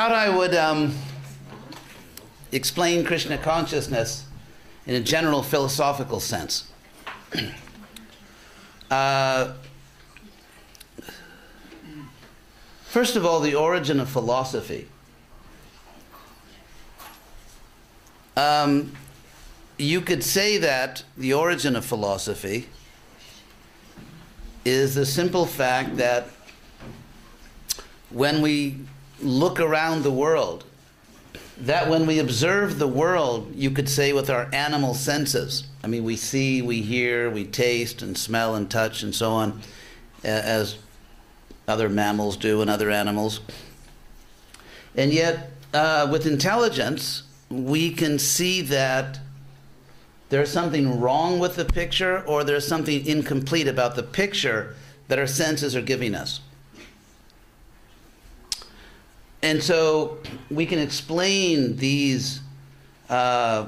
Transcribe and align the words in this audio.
thought 0.00 0.12
I 0.12 0.30
would 0.30 0.54
um, 0.54 0.94
explain 2.52 3.04
Krishna 3.04 3.36
consciousness 3.36 4.24
in 4.86 4.94
a 4.94 5.00
general 5.00 5.42
philosophical 5.42 6.20
sense. 6.20 6.72
uh, 8.90 9.52
first 12.84 13.14
of 13.14 13.26
all, 13.26 13.40
the 13.40 13.54
origin 13.54 14.00
of 14.00 14.08
philosophy. 14.08 14.88
Um, 18.38 18.96
you 19.76 20.00
could 20.00 20.24
say 20.24 20.56
that 20.56 21.04
the 21.18 21.34
origin 21.34 21.76
of 21.76 21.84
philosophy 21.84 22.70
is 24.64 24.94
the 24.94 25.04
simple 25.04 25.44
fact 25.44 25.98
that 25.98 26.28
when 28.08 28.40
we 28.40 28.78
look 29.22 29.60
around 29.60 30.02
the 30.02 30.10
world, 30.10 30.64
that 31.58 31.88
when 31.88 32.06
we 32.06 32.18
observe 32.18 32.78
the 32.78 32.88
world, 32.88 33.52
you 33.54 33.70
could 33.70 33.88
say 33.88 34.12
with 34.12 34.30
our 34.30 34.48
animal 34.52 34.94
senses, 34.94 35.64
I 35.84 35.86
mean, 35.86 36.04
we 36.04 36.16
see, 36.16 36.62
we 36.62 36.80
hear, 36.80 37.30
we 37.30 37.44
taste, 37.44 38.02
and 38.02 38.16
smell, 38.16 38.54
and 38.54 38.70
touch, 38.70 39.02
and 39.02 39.14
so 39.14 39.30
on, 39.32 39.60
as 40.24 40.76
other 41.68 41.88
mammals 41.88 42.36
do 42.36 42.60
and 42.60 42.70
other 42.70 42.90
animals. 42.90 43.40
And 44.96 45.12
yet, 45.12 45.50
uh, 45.72 46.08
with 46.10 46.26
intelligence, 46.26 47.22
we 47.48 47.90
can 47.90 48.18
see 48.18 48.62
that 48.62 49.20
there's 50.30 50.50
something 50.50 51.00
wrong 51.00 51.38
with 51.38 51.56
the 51.56 51.64
picture 51.64 52.22
or 52.24 52.44
there's 52.44 52.66
something 52.66 53.06
incomplete 53.06 53.66
about 53.66 53.96
the 53.96 54.02
picture 54.02 54.76
that 55.08 55.18
our 55.18 55.26
senses 55.26 55.74
are 55.74 55.82
giving 55.82 56.14
us. 56.14 56.40
And 59.42 59.62
so 59.62 60.18
we 60.50 60.66
can 60.66 60.78
explain 60.78 61.76
these, 61.76 62.40
uh, 63.08 63.66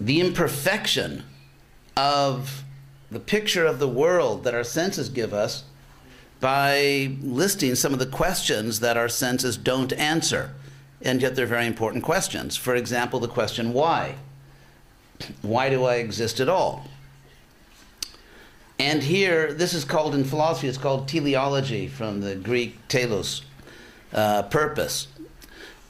the 0.00 0.20
imperfection 0.20 1.24
of 1.96 2.64
the 3.10 3.20
picture 3.20 3.66
of 3.66 3.78
the 3.78 3.88
world 3.88 4.44
that 4.44 4.54
our 4.54 4.64
senses 4.64 5.08
give 5.10 5.34
us 5.34 5.64
by 6.40 7.12
listing 7.20 7.74
some 7.74 7.92
of 7.92 7.98
the 7.98 8.06
questions 8.06 8.80
that 8.80 8.96
our 8.96 9.08
senses 9.08 9.56
don't 9.56 9.92
answer. 9.92 10.54
And 11.02 11.20
yet 11.20 11.36
they're 11.36 11.46
very 11.46 11.66
important 11.66 12.02
questions. 12.02 12.56
For 12.56 12.74
example, 12.74 13.20
the 13.20 13.28
question 13.28 13.72
why? 13.72 14.16
Why 15.42 15.68
do 15.68 15.84
I 15.84 15.96
exist 15.96 16.40
at 16.40 16.48
all? 16.48 16.88
And 18.82 19.00
here, 19.00 19.52
this 19.52 19.74
is 19.74 19.84
called 19.84 20.12
in 20.12 20.24
philosophy, 20.24 20.66
it's 20.66 20.76
called 20.76 21.06
teleology 21.06 21.86
from 21.86 22.20
the 22.20 22.34
Greek 22.34 22.76
telos, 22.88 23.42
uh, 24.12 24.42
purpose. 24.42 25.06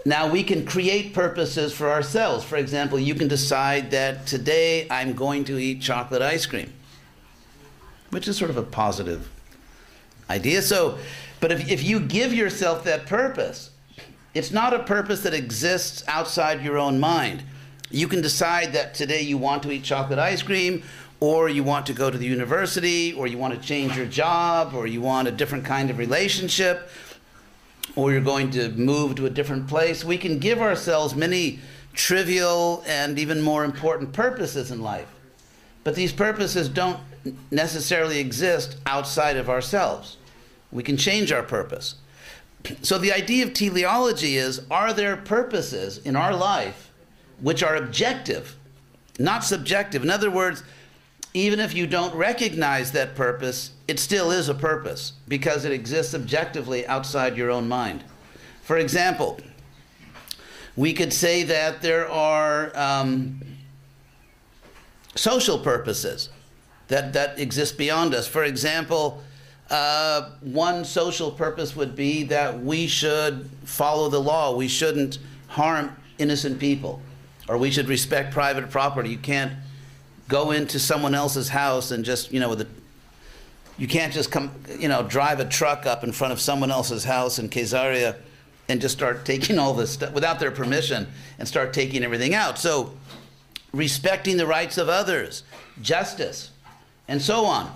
Now, 0.04 0.30
we 0.30 0.42
can 0.42 0.66
create 0.66 1.14
purposes 1.14 1.72
for 1.72 1.90
ourselves. 1.90 2.44
For 2.44 2.56
example, 2.56 2.98
you 2.98 3.14
can 3.14 3.28
decide 3.28 3.92
that 3.92 4.26
today 4.26 4.86
I'm 4.90 5.14
going 5.14 5.44
to 5.44 5.56
eat 5.56 5.80
chocolate 5.80 6.20
ice 6.20 6.44
cream, 6.44 6.70
which 8.10 8.28
is 8.28 8.36
sort 8.36 8.50
of 8.50 8.58
a 8.58 8.62
positive 8.62 9.30
idea. 10.28 10.60
So, 10.60 10.98
but 11.40 11.50
if, 11.50 11.70
if 11.70 11.82
you 11.82 11.98
give 11.98 12.34
yourself 12.34 12.84
that 12.84 13.06
purpose, 13.06 13.70
it's 14.34 14.50
not 14.50 14.74
a 14.74 14.80
purpose 14.80 15.22
that 15.22 15.32
exists 15.32 16.04
outside 16.08 16.62
your 16.62 16.76
own 16.76 17.00
mind. 17.00 17.42
You 17.90 18.08
can 18.08 18.20
decide 18.22 18.72
that 18.72 18.94
today 18.94 19.22
you 19.22 19.36
want 19.36 19.62
to 19.62 19.70
eat 19.70 19.82
chocolate 19.82 20.18
ice 20.18 20.42
cream, 20.42 20.82
or 21.22 21.48
you 21.48 21.62
want 21.62 21.86
to 21.86 21.92
go 21.92 22.10
to 22.10 22.18
the 22.18 22.26
university, 22.26 23.12
or 23.12 23.28
you 23.28 23.38
want 23.38 23.54
to 23.54 23.60
change 23.60 23.96
your 23.96 24.06
job, 24.06 24.74
or 24.74 24.88
you 24.88 25.00
want 25.00 25.28
a 25.28 25.30
different 25.30 25.64
kind 25.64 25.88
of 25.88 25.96
relationship, 25.96 26.88
or 27.94 28.10
you're 28.10 28.20
going 28.20 28.50
to 28.50 28.70
move 28.70 29.14
to 29.14 29.26
a 29.26 29.30
different 29.30 29.68
place. 29.68 30.04
We 30.04 30.18
can 30.18 30.40
give 30.40 30.60
ourselves 30.60 31.14
many 31.14 31.60
trivial 31.94 32.82
and 32.88 33.20
even 33.20 33.40
more 33.40 33.64
important 33.64 34.12
purposes 34.12 34.72
in 34.72 34.82
life. 34.82 35.06
But 35.84 35.94
these 35.94 36.12
purposes 36.12 36.68
don't 36.68 36.98
necessarily 37.52 38.18
exist 38.18 38.78
outside 38.84 39.36
of 39.36 39.48
ourselves. 39.48 40.16
We 40.72 40.82
can 40.82 40.96
change 40.96 41.30
our 41.30 41.44
purpose. 41.44 41.94
So 42.82 42.98
the 42.98 43.12
idea 43.12 43.46
of 43.46 43.54
teleology 43.54 44.36
is 44.38 44.62
are 44.72 44.92
there 44.92 45.16
purposes 45.16 45.98
in 45.98 46.16
our 46.16 46.34
life 46.34 46.90
which 47.40 47.62
are 47.62 47.76
objective, 47.76 48.56
not 49.20 49.44
subjective? 49.44 50.02
In 50.02 50.10
other 50.10 50.30
words, 50.30 50.64
even 51.34 51.60
if 51.60 51.74
you 51.74 51.86
don't 51.86 52.14
recognize 52.14 52.92
that 52.92 53.14
purpose, 53.14 53.72
it 53.88 53.98
still 53.98 54.30
is 54.30 54.48
a 54.48 54.54
purpose 54.54 55.12
because 55.28 55.64
it 55.64 55.72
exists 55.72 56.14
objectively 56.14 56.86
outside 56.86 57.36
your 57.36 57.50
own 57.50 57.68
mind. 57.68 58.04
For 58.62 58.76
example, 58.76 59.38
we 60.76 60.92
could 60.92 61.12
say 61.12 61.42
that 61.44 61.82
there 61.82 62.08
are 62.08 62.70
um, 62.76 63.40
social 65.14 65.58
purposes 65.58 66.28
that, 66.88 67.12
that 67.14 67.38
exist 67.38 67.78
beyond 67.78 68.14
us. 68.14 68.26
For 68.26 68.44
example, 68.44 69.22
uh, 69.70 70.30
one 70.42 70.84
social 70.84 71.30
purpose 71.30 71.74
would 71.74 71.96
be 71.96 72.24
that 72.24 72.60
we 72.60 72.86
should 72.86 73.48
follow 73.64 74.10
the 74.10 74.20
law. 74.20 74.54
We 74.54 74.68
shouldn't 74.68 75.18
harm 75.48 75.96
innocent 76.18 76.58
people, 76.58 77.00
or 77.48 77.56
we 77.56 77.70
should 77.70 77.88
respect 77.88 78.32
private 78.32 78.70
property. 78.70 79.08
You 79.10 79.18
can't 79.18 79.52
go 80.32 80.50
into 80.50 80.78
someone 80.78 81.14
else's 81.14 81.50
house 81.50 81.90
and 81.90 82.06
just, 82.06 82.32
you 82.32 82.40
know, 82.40 82.48
with 82.48 82.62
a, 82.62 82.66
you 83.76 83.86
can't 83.86 84.14
just 84.14 84.32
come, 84.32 84.50
you 84.78 84.88
know, 84.88 85.02
drive 85.02 85.40
a 85.40 85.44
truck 85.44 85.84
up 85.84 86.02
in 86.04 86.10
front 86.10 86.32
of 86.32 86.40
someone 86.40 86.70
else's 86.70 87.04
house 87.04 87.38
in 87.38 87.50
Caesarea 87.50 88.16
and 88.70 88.80
just 88.80 88.96
start 88.96 89.24
taking 89.26 89.58
all 89.58 89.74
this 89.74 89.90
stuff 89.90 90.14
without 90.14 90.40
their 90.40 90.50
permission 90.50 91.06
and 91.38 91.46
start 91.46 91.74
taking 91.74 92.02
everything 92.02 92.34
out. 92.34 92.58
So, 92.58 92.94
respecting 93.74 94.38
the 94.38 94.46
rights 94.46 94.78
of 94.78 94.88
others, 94.88 95.44
justice, 95.82 96.50
and 97.08 97.20
so 97.20 97.44
on. 97.44 97.70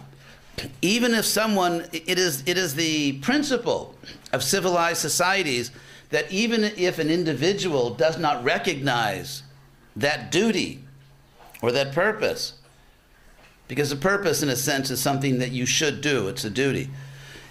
Even 0.81 1.13
if 1.13 1.27
someone, 1.27 1.87
it 1.93 2.19
is, 2.19 2.43
it 2.47 2.57
is 2.57 2.75
the 2.75 3.19
principle 3.19 3.95
of 4.33 4.43
civilized 4.43 5.01
societies 5.01 5.71
that 6.09 6.31
even 6.33 6.65
if 6.65 6.99
an 6.99 7.11
individual 7.11 7.91
does 7.91 8.19
not 8.19 8.43
recognize 8.45 9.43
that 9.95 10.31
duty 10.31 10.86
or 11.67 11.73
that 11.73 11.93
purpose. 11.93 12.53
Because 13.67 13.91
the 13.91 13.97
purpose, 13.97 14.41
in 14.41 14.49
a 14.49 14.55
sense, 14.55 14.89
is 14.91 15.01
something 15.01 15.41
that 15.41 15.51
you 15.51 15.67
should 15.67 16.01
do, 16.01 16.29
it's 16.29 16.45
a 16.45 16.51
duty. 16.51 16.91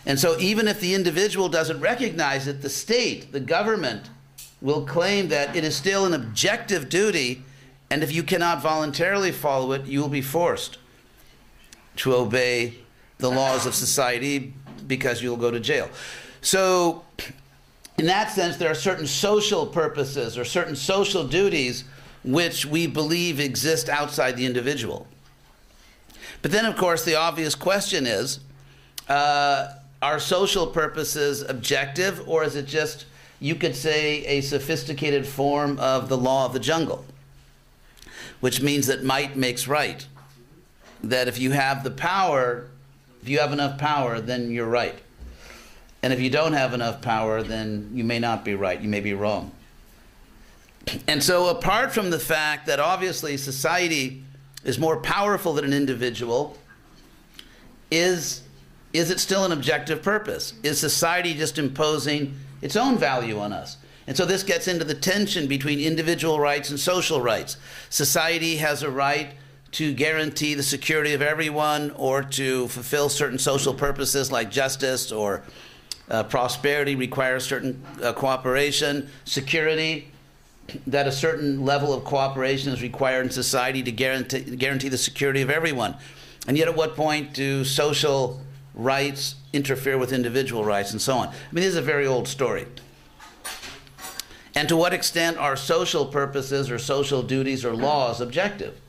And 0.06 0.18
so, 0.18 0.40
even 0.40 0.70
if 0.70 0.80
the 0.80 0.94
individual 0.94 1.50
doesn't 1.50 1.82
recognize 1.82 2.48
it, 2.48 2.62
the 2.62 2.70
state, 2.70 3.34
the 3.34 3.42
government, 3.42 4.10
will 4.62 4.86
claim 4.86 5.28
that 5.28 5.54
it 5.56 5.66
is 5.66 5.76
still 5.76 6.06
an 6.06 6.14
objective 6.14 6.88
duty, 6.88 7.44
and 7.90 8.04
if 8.04 8.14
you 8.14 8.24
cannot 8.24 8.62
voluntarily 8.62 9.32
follow 9.32 9.74
it, 9.74 9.86
you 9.86 10.00
will 10.00 10.08
be 10.08 10.22
forced 10.22 10.78
to 11.98 12.16
obey 12.16 12.76
the 13.18 13.30
laws 13.30 13.66
of 13.66 13.76
society 13.76 14.54
because 14.88 15.22
you'll 15.22 15.36
go 15.36 15.52
to 15.52 15.60
jail. 15.60 15.90
So, 16.42 17.04
in 17.98 18.06
that 18.06 18.32
sense, 18.32 18.56
there 18.56 18.72
are 18.72 18.76
certain 18.76 19.08
social 19.08 19.66
purposes 19.66 20.38
or 20.38 20.46
certain 20.46 20.76
social 20.76 21.28
duties 21.28 21.84
which 22.26 22.66
we 22.66 22.88
believe 22.88 23.40
exist 23.40 23.88
outside 23.88 24.36
the 24.36 24.46
individual. 24.46 25.08
But 26.42 26.52
then, 26.52 26.66
of 26.66 26.76
course, 26.76 27.06
the 27.06 27.16
obvious 27.16 27.56
question 27.56 28.08
is 28.08 28.40
uh, 29.08 29.76
are 30.02 30.20
social 30.20 30.68
purposes 30.68 31.44
objective, 31.44 32.28
or 32.28 32.44
is 32.44 32.56
it 32.56 32.66
just, 32.66 33.06
you 33.40 33.56
could 33.56 33.76
say, 33.76 34.26
a 34.26 34.42
sophisticated 34.42 35.26
form 35.26 35.80
of 35.80 36.10
the 36.10 36.18
law 36.18 36.46
of 36.46 36.54
the 36.54 36.60
jungle? 36.60 37.06
Which 38.40 38.62
means 38.62 38.88
that 38.88 39.04
might 39.04 39.36
makes 39.36 39.68
right. 39.68 40.06
That 41.04 41.28
if 41.28 41.40
you 41.40 41.52
have 41.52 41.84
the 41.84 41.92
power, 41.92 42.68
if 43.22 43.30
you 43.30 43.40
have 43.40 43.54
enough 43.54 43.78
power, 43.78 44.20
then 44.20 44.50
you're 44.52 44.68
right. 44.68 44.96
And 46.02 46.12
if 46.12 46.20
you 46.20 46.30
don't 46.30 46.54
have 46.54 46.74
enough 46.74 47.02
power, 47.02 47.44
then 47.44 47.92
you 47.94 48.04
may 48.04 48.20
not 48.20 48.44
be 48.44 48.56
right, 48.56 48.80
you 48.80 48.90
may 48.90 49.00
be 49.00 49.14
wrong. 49.14 49.52
And 51.08 51.24
so, 51.24 51.48
apart 51.48 51.94
from 51.94 52.10
the 52.10 52.20
fact 52.20 52.68
that 52.68 52.80
obviously 52.80 53.38
society 53.38 54.24
is 54.64 54.78
more 54.78 54.98
powerful 54.98 55.54
than 55.54 55.66
an 55.66 55.74
individual, 55.74 56.58
is, 57.90 58.44
is 58.94 59.10
it 59.10 59.20
still 59.20 59.46
an 59.46 59.52
objective 59.52 60.02
purpose? 60.04 60.54
Is 60.64 60.80
society 60.80 61.34
just 61.34 61.58
imposing 61.58 62.36
its 62.62 62.76
own 62.76 62.98
value 62.98 63.40
on 63.40 63.52
us? 63.54 63.78
And 64.08 64.16
so, 64.16 64.26
this 64.26 64.44
gets 64.44 64.68
into 64.68 64.86
the 64.86 64.94
tension 64.94 65.48
between 65.48 65.80
individual 65.80 66.40
rights 66.40 66.70
and 66.70 66.80
social 66.80 67.20
rights. 67.20 67.58
Society 67.90 68.58
has 68.58 68.84
a 68.84 68.90
right 68.90 69.30
to 69.72 69.94
guarantee 69.94 70.54
the 70.54 70.64
security 70.64 71.14
of 71.14 71.22
everyone 71.22 71.92
or 71.92 72.24
to 72.24 72.68
fulfill 72.70 73.10
certain 73.10 73.40
social 73.40 73.74
purposes 73.74 74.32
like 74.32 74.50
justice 74.50 75.12
or 75.12 75.44
uh, 76.10 76.24
prosperity 76.24 76.96
requires 76.96 77.44
certain 77.44 77.84
uh, 78.02 78.14
cooperation, 78.14 79.10
security 79.26 80.12
that 80.88 81.08
a 81.08 81.12
certain 81.12 81.64
level 81.64 81.94
of 81.94 82.04
cooperation 82.04 82.74
is 82.74 82.82
required 82.82 83.26
in 83.26 83.32
society 83.32 83.84
to 83.84 83.92
guarantee, 83.92 84.42
guarantee 84.56 84.90
the 84.90 84.98
security 84.98 85.42
of 85.42 85.50
everyone. 85.50 85.96
And 86.48 86.58
yet, 86.58 86.68
at 86.68 86.76
what 86.76 86.96
point 86.96 87.34
do 87.34 87.64
social 87.64 88.42
rights 88.74 89.36
interfere 89.54 89.98
with 89.98 90.12
individual 90.12 90.66
rights 90.66 90.92
and 90.92 91.02
so 91.02 91.18
on. 91.18 91.28
I 91.30 91.32
mean, 91.52 91.64
this 91.64 91.68
is 91.68 91.78
a 91.78 91.82
very 91.82 92.06
old 92.06 92.28
story. 92.28 92.68
And 94.54 94.70
to 94.70 94.78
what 94.78 94.94
extent 94.94 95.38
are 95.38 95.56
social 95.56 96.06
purposes 96.06 96.72
or 96.72 96.80
social 96.80 97.24
duties 97.24 97.66
or 97.66 97.76
laws 97.76 98.22
objective? 98.22 98.80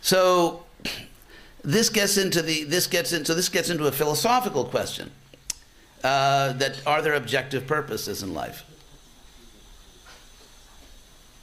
So 0.00 0.64
this 1.64 1.88
gets 1.88 2.16
into 2.16 2.40
the 2.40 2.64
this 2.64 2.86
gets 2.86 3.12
into 3.12 3.34
this 3.34 3.48
gets 3.48 3.68
into 3.68 3.86
a 3.86 3.92
philosophical 3.92 4.64
question 4.64 5.10
uh, 6.04 6.52
that 6.54 6.80
are 6.86 7.02
there 7.02 7.14
objective 7.14 7.66
purposes 7.66 8.22
in 8.22 8.32
life 8.32 8.64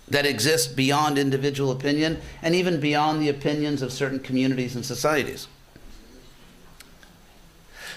that 0.08 0.26
exist 0.26 0.76
beyond 0.76 1.18
individual 1.18 1.72
opinion 1.72 2.20
and 2.42 2.54
even 2.54 2.80
beyond 2.80 3.22
the 3.22 3.30
opinions 3.30 3.82
of 3.82 3.92
certain 3.92 4.20
communities 4.20 4.76
and 4.76 4.86
societies. 4.86 5.48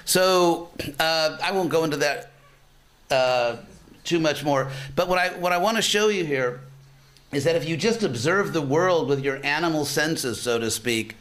So 0.04 0.70
uh, 0.98 1.36
I 1.42 1.52
won't 1.52 1.68
go 1.68 1.84
into 1.84 1.98
that 1.98 2.30
uh, 3.10 3.56
too 4.04 4.18
much 4.18 4.42
more. 4.42 4.70
But 4.96 5.08
what 5.08 5.18
I 5.18 5.28
what 5.38 5.52
I 5.52 5.58
want 5.58 5.76
to 5.76 5.82
show 5.82 6.08
you 6.08 6.24
here 6.24 6.60
is 7.30 7.44
that 7.44 7.56
if 7.56 7.68
you 7.68 7.76
just 7.76 8.02
observe 8.02 8.54
the 8.54 8.62
world 8.62 9.08
with 9.08 9.22
your 9.22 9.44
animal 9.44 9.84
senses, 9.84 10.40
so 10.40 10.58
to 10.58 10.70
speak, 10.70 11.14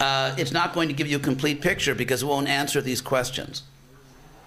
uh, 0.00 0.34
it's 0.38 0.50
not 0.52 0.72
going 0.72 0.88
to 0.88 0.94
give 0.94 1.08
you 1.08 1.18
a 1.18 1.20
complete 1.20 1.60
picture 1.60 1.94
because 1.94 2.22
it 2.22 2.26
won't 2.26 2.48
answer 2.48 2.80
these 2.80 3.02
questions. 3.02 3.64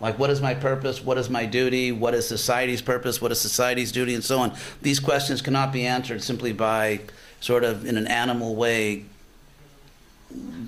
Like, 0.03 0.19
what 0.19 0.29
is 0.29 0.41
my 0.41 0.53
purpose? 0.53 1.01
What 1.01 1.17
is 1.17 1.29
my 1.29 1.45
duty? 1.45 1.94
What 1.94 2.13
is 2.13 2.27
society's 2.27 2.81
purpose? 2.81 3.21
What 3.21 3.31
is 3.31 3.39
society's 3.39 3.89
duty? 3.89 4.13
And 4.13 4.21
so 4.21 4.38
on. 4.39 4.53
These 4.81 5.00
questions 5.00 5.41
cannot 5.41 5.71
be 5.71 5.85
answered 5.85 6.21
simply 6.21 6.51
by 6.51 7.00
sort 7.39 7.63
of 7.63 7.85
in 7.85 7.95
an 7.95 8.07
animal 8.07 8.53
way, 8.53 9.05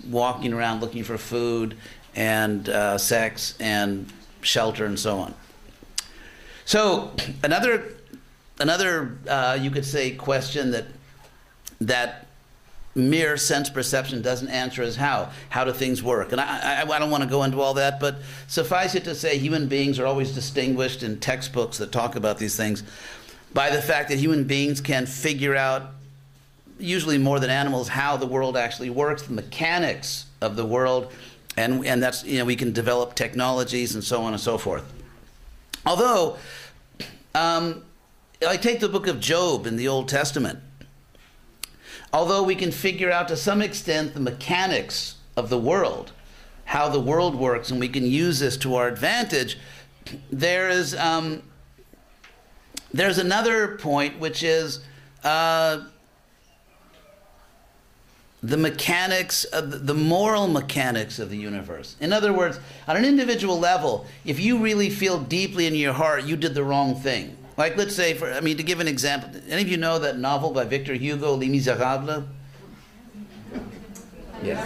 walking 0.09 0.53
around 0.53 0.79
looking 0.79 1.03
for 1.03 1.17
food 1.17 1.75
and 2.15 2.69
uh, 2.69 2.97
sex 2.97 3.55
and 3.59 4.09
shelter 4.39 4.85
and 4.85 4.97
so 4.97 5.19
on. 5.19 5.33
So, 6.63 7.11
another, 7.43 7.93
another 8.61 9.17
uh, 9.27 9.57
you 9.59 9.69
could 9.69 9.85
say, 9.85 10.11
question 10.11 10.71
that, 10.71 10.85
that 11.81 12.24
mere 12.95 13.35
sense 13.35 13.69
perception 13.69 14.21
doesn't 14.21 14.47
answer 14.47 14.81
is 14.81 14.95
how. 14.95 15.29
How 15.49 15.65
do 15.65 15.73
things 15.73 16.01
work? 16.01 16.31
And 16.31 16.39
I, 16.39 16.81
I, 16.81 16.89
I, 16.89 16.99
don't 16.99 17.11
want 17.11 17.23
to 17.23 17.29
go 17.29 17.43
into 17.43 17.59
all 17.59 17.73
that, 17.73 17.99
but 17.99 18.17
suffice 18.47 18.95
it 18.95 19.03
to 19.03 19.13
say, 19.13 19.37
human 19.37 19.67
beings 19.67 19.99
are 19.99 20.05
always 20.05 20.31
distinguished 20.31 21.03
in 21.03 21.19
textbooks 21.19 21.77
that 21.79 21.91
talk 21.91 22.15
about 22.15 22.37
these 22.37 22.55
things 22.55 22.83
by 23.53 23.69
the 23.69 23.81
fact 23.81 24.09
that 24.09 24.17
human 24.17 24.45
beings 24.45 24.81
can 24.81 25.05
figure 25.05 25.55
out, 25.55 25.91
usually 26.79 27.17
more 27.17 27.39
than 27.39 27.49
animals, 27.49 27.89
how 27.89 28.17
the 28.17 28.25
world 28.25 28.57
actually 28.57 28.89
works, 28.89 29.23
the 29.23 29.33
mechanics 29.33 30.25
of 30.41 30.55
the 30.55 30.65
world, 30.65 31.11
and, 31.57 31.85
and 31.85 32.01
that's, 32.01 32.23
you 32.23 32.37
know, 32.37 32.45
we 32.45 32.55
can 32.55 32.73
develop 32.73 33.15
technologies 33.15 33.95
and 33.95 34.03
so 34.03 34.23
on 34.23 34.33
and 34.33 34.41
so 34.41 34.57
forth. 34.57 34.83
Although, 35.85 36.37
um, 37.33 37.83
I 38.45 38.57
take 38.57 38.79
the 38.79 38.89
book 38.89 39.07
of 39.07 39.19
Job 39.19 39.65
in 39.67 39.77
the 39.77 39.87
Old 39.87 40.09
Testament 40.09 40.59
although 42.15 42.41
we 42.41 42.55
can 42.55 42.71
figure 42.71 43.11
out 43.11 43.27
to 43.27 43.35
some 43.35 43.61
extent 43.61 44.13
the 44.13 44.21
mechanics 44.21 45.15
of 45.35 45.49
the 45.49 45.57
world, 45.57 46.13
how 46.63 46.87
the 46.87 46.99
world 46.99 47.35
works, 47.35 47.69
and 47.69 47.77
we 47.77 47.89
can 47.89 48.05
use 48.05 48.39
this 48.39 48.55
to 48.55 48.73
our 48.75 48.87
advantage, 48.87 49.57
there 50.31 50.69
is 50.69 50.95
um, 50.95 51.43
there's 52.93 53.17
another 53.17 53.75
point 53.79 54.17
which 54.17 54.43
is 54.43 54.79
uh, 55.25 55.83
the 58.41 58.55
mechanics 58.55 59.43
of 59.43 59.85
the, 59.85 59.93
moral 59.93 60.47
mechanics 60.47 61.19
of 61.19 61.29
the 61.29 61.37
universe. 61.37 61.97
In 61.99 62.13
other 62.13 62.31
words, 62.31 62.61
on 62.87 62.95
an 62.95 63.03
individual 63.03 63.59
level, 63.59 64.05
if 64.23 64.39
you 64.39 64.59
really 64.59 64.89
feel 64.89 65.19
deeply 65.19 65.65
in 65.65 65.75
your 65.75 65.91
heart 65.91 66.23
you 66.23 66.37
did 66.37 66.53
the 66.53 66.63
wrong 66.63 66.95
thing, 66.95 67.35
like, 67.57 67.77
let's 67.77 67.95
say, 67.95 68.13
for 68.13 68.31
I 68.31 68.41
mean, 68.41 68.57
to 68.57 68.63
give 68.63 68.79
an 68.79 68.87
example, 68.87 69.29
any 69.49 69.61
of 69.61 69.67
you 69.69 69.77
know 69.77 69.99
that 69.99 70.17
novel 70.17 70.51
by 70.51 70.65
Victor 70.65 70.93
Hugo, 70.93 71.35
Les 71.35 71.47
Miserables? 71.47 72.25
Yeah. 74.43 74.61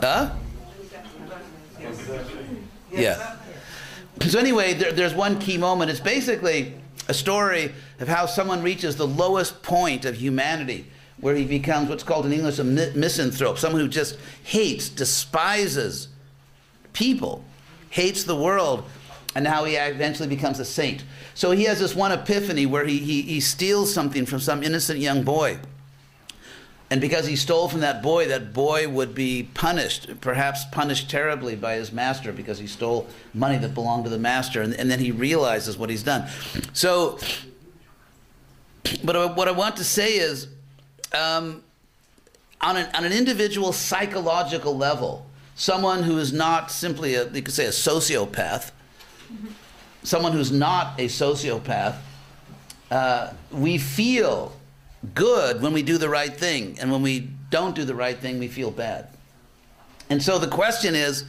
Huh? 0.00 0.30
Yeah. 2.90 3.36
So 4.28 4.38
anyway, 4.38 4.74
there, 4.74 4.92
there's 4.92 5.14
one 5.14 5.38
key 5.38 5.56
moment. 5.56 5.90
It's 5.90 6.00
basically 6.00 6.74
a 7.08 7.14
story 7.14 7.72
of 7.98 8.08
how 8.08 8.26
someone 8.26 8.62
reaches 8.62 8.96
the 8.96 9.06
lowest 9.06 9.62
point 9.62 10.04
of 10.04 10.16
humanity, 10.16 10.86
where 11.20 11.34
he 11.34 11.44
becomes 11.44 11.88
what's 11.88 12.04
called 12.04 12.26
in 12.26 12.32
English 12.32 12.58
a 12.58 12.64
misanthrope, 12.64 13.58
someone 13.58 13.80
who 13.80 13.88
just 13.88 14.18
hates, 14.44 14.88
despises 14.88 16.08
people, 16.92 17.44
hates 17.90 18.24
the 18.24 18.36
world, 18.36 18.84
and 19.34 19.46
how 19.46 19.64
he 19.64 19.76
eventually 19.76 20.28
becomes 20.28 20.58
a 20.58 20.64
saint. 20.64 21.04
So 21.34 21.52
he 21.52 21.64
has 21.64 21.80
this 21.80 21.94
one 21.94 22.12
epiphany 22.12 22.66
where 22.66 22.84
he, 22.84 22.98
he, 22.98 23.22
he 23.22 23.40
steals 23.40 23.92
something 23.92 24.26
from 24.26 24.40
some 24.40 24.62
innocent 24.62 25.00
young 25.00 25.22
boy. 25.22 25.58
And 26.90 27.00
because 27.00 27.26
he 27.26 27.36
stole 27.36 27.68
from 27.68 27.80
that 27.80 28.02
boy, 28.02 28.28
that 28.28 28.52
boy 28.52 28.86
would 28.86 29.14
be 29.14 29.44
punished, 29.54 30.20
perhaps 30.20 30.66
punished 30.66 31.08
terribly 31.08 31.56
by 31.56 31.76
his 31.76 31.90
master 31.90 32.32
because 32.32 32.58
he 32.58 32.66
stole 32.66 33.08
money 33.32 33.56
that 33.56 33.72
belonged 33.72 34.04
to 34.04 34.10
the 34.10 34.18
master. 34.18 34.60
And, 34.60 34.74
and 34.74 34.90
then 34.90 34.98
he 34.98 35.10
realizes 35.10 35.78
what 35.78 35.88
he's 35.88 36.02
done. 36.02 36.28
So, 36.74 37.18
but 39.02 39.36
what 39.38 39.48
I 39.48 39.52
want 39.52 39.76
to 39.78 39.84
say 39.84 40.16
is 40.16 40.48
um, 41.14 41.62
on, 42.60 42.76
an, 42.76 42.88
on 42.94 43.06
an 43.06 43.12
individual 43.12 43.72
psychological 43.72 44.76
level, 44.76 45.24
someone 45.54 46.02
who 46.02 46.18
is 46.18 46.30
not 46.30 46.70
simply 46.70 47.14
a, 47.14 47.26
you 47.30 47.40
could 47.40 47.54
say, 47.54 47.64
a 47.64 47.70
sociopath, 47.70 48.70
someone 50.02 50.32
who's 50.32 50.50
not 50.50 50.98
a 50.98 51.06
sociopath, 51.06 51.96
uh, 52.90 53.32
we 53.50 53.78
feel 53.78 54.54
good 55.14 55.62
when 55.62 55.72
we 55.72 55.82
do 55.82 55.98
the 55.98 56.08
right 56.08 56.34
thing, 56.36 56.78
and 56.80 56.90
when 56.90 57.02
we 57.02 57.28
don't 57.50 57.74
do 57.74 57.84
the 57.84 57.94
right 57.94 58.18
thing, 58.18 58.38
we 58.38 58.48
feel 58.48 58.70
bad. 58.70 59.08
And 60.10 60.22
so 60.22 60.38
the 60.38 60.48
question 60.48 60.94
is 60.94 61.24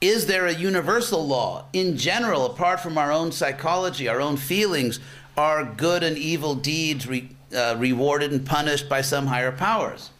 is 0.00 0.26
there 0.26 0.46
a 0.46 0.52
universal 0.52 1.26
law 1.26 1.64
in 1.72 1.96
general, 1.96 2.46
apart 2.46 2.80
from 2.80 2.98
our 2.98 3.10
own 3.10 3.32
psychology, 3.32 4.08
our 4.08 4.20
own 4.20 4.36
feelings? 4.36 5.00
Are 5.36 5.64
good 5.64 6.02
and 6.02 6.16
evil 6.16 6.54
deeds 6.54 7.06
re, 7.06 7.28
uh, 7.54 7.76
rewarded 7.78 8.32
and 8.32 8.44
punished 8.44 8.88
by 8.88 9.00
some 9.00 9.26
higher 9.26 9.52
powers? 9.52 10.10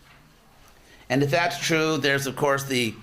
And 1.08 1.22
if 1.22 1.30
that's 1.30 1.58
true, 1.58 1.98
there's 1.98 2.26
of 2.26 2.36
course 2.36 2.64
the 2.64 2.94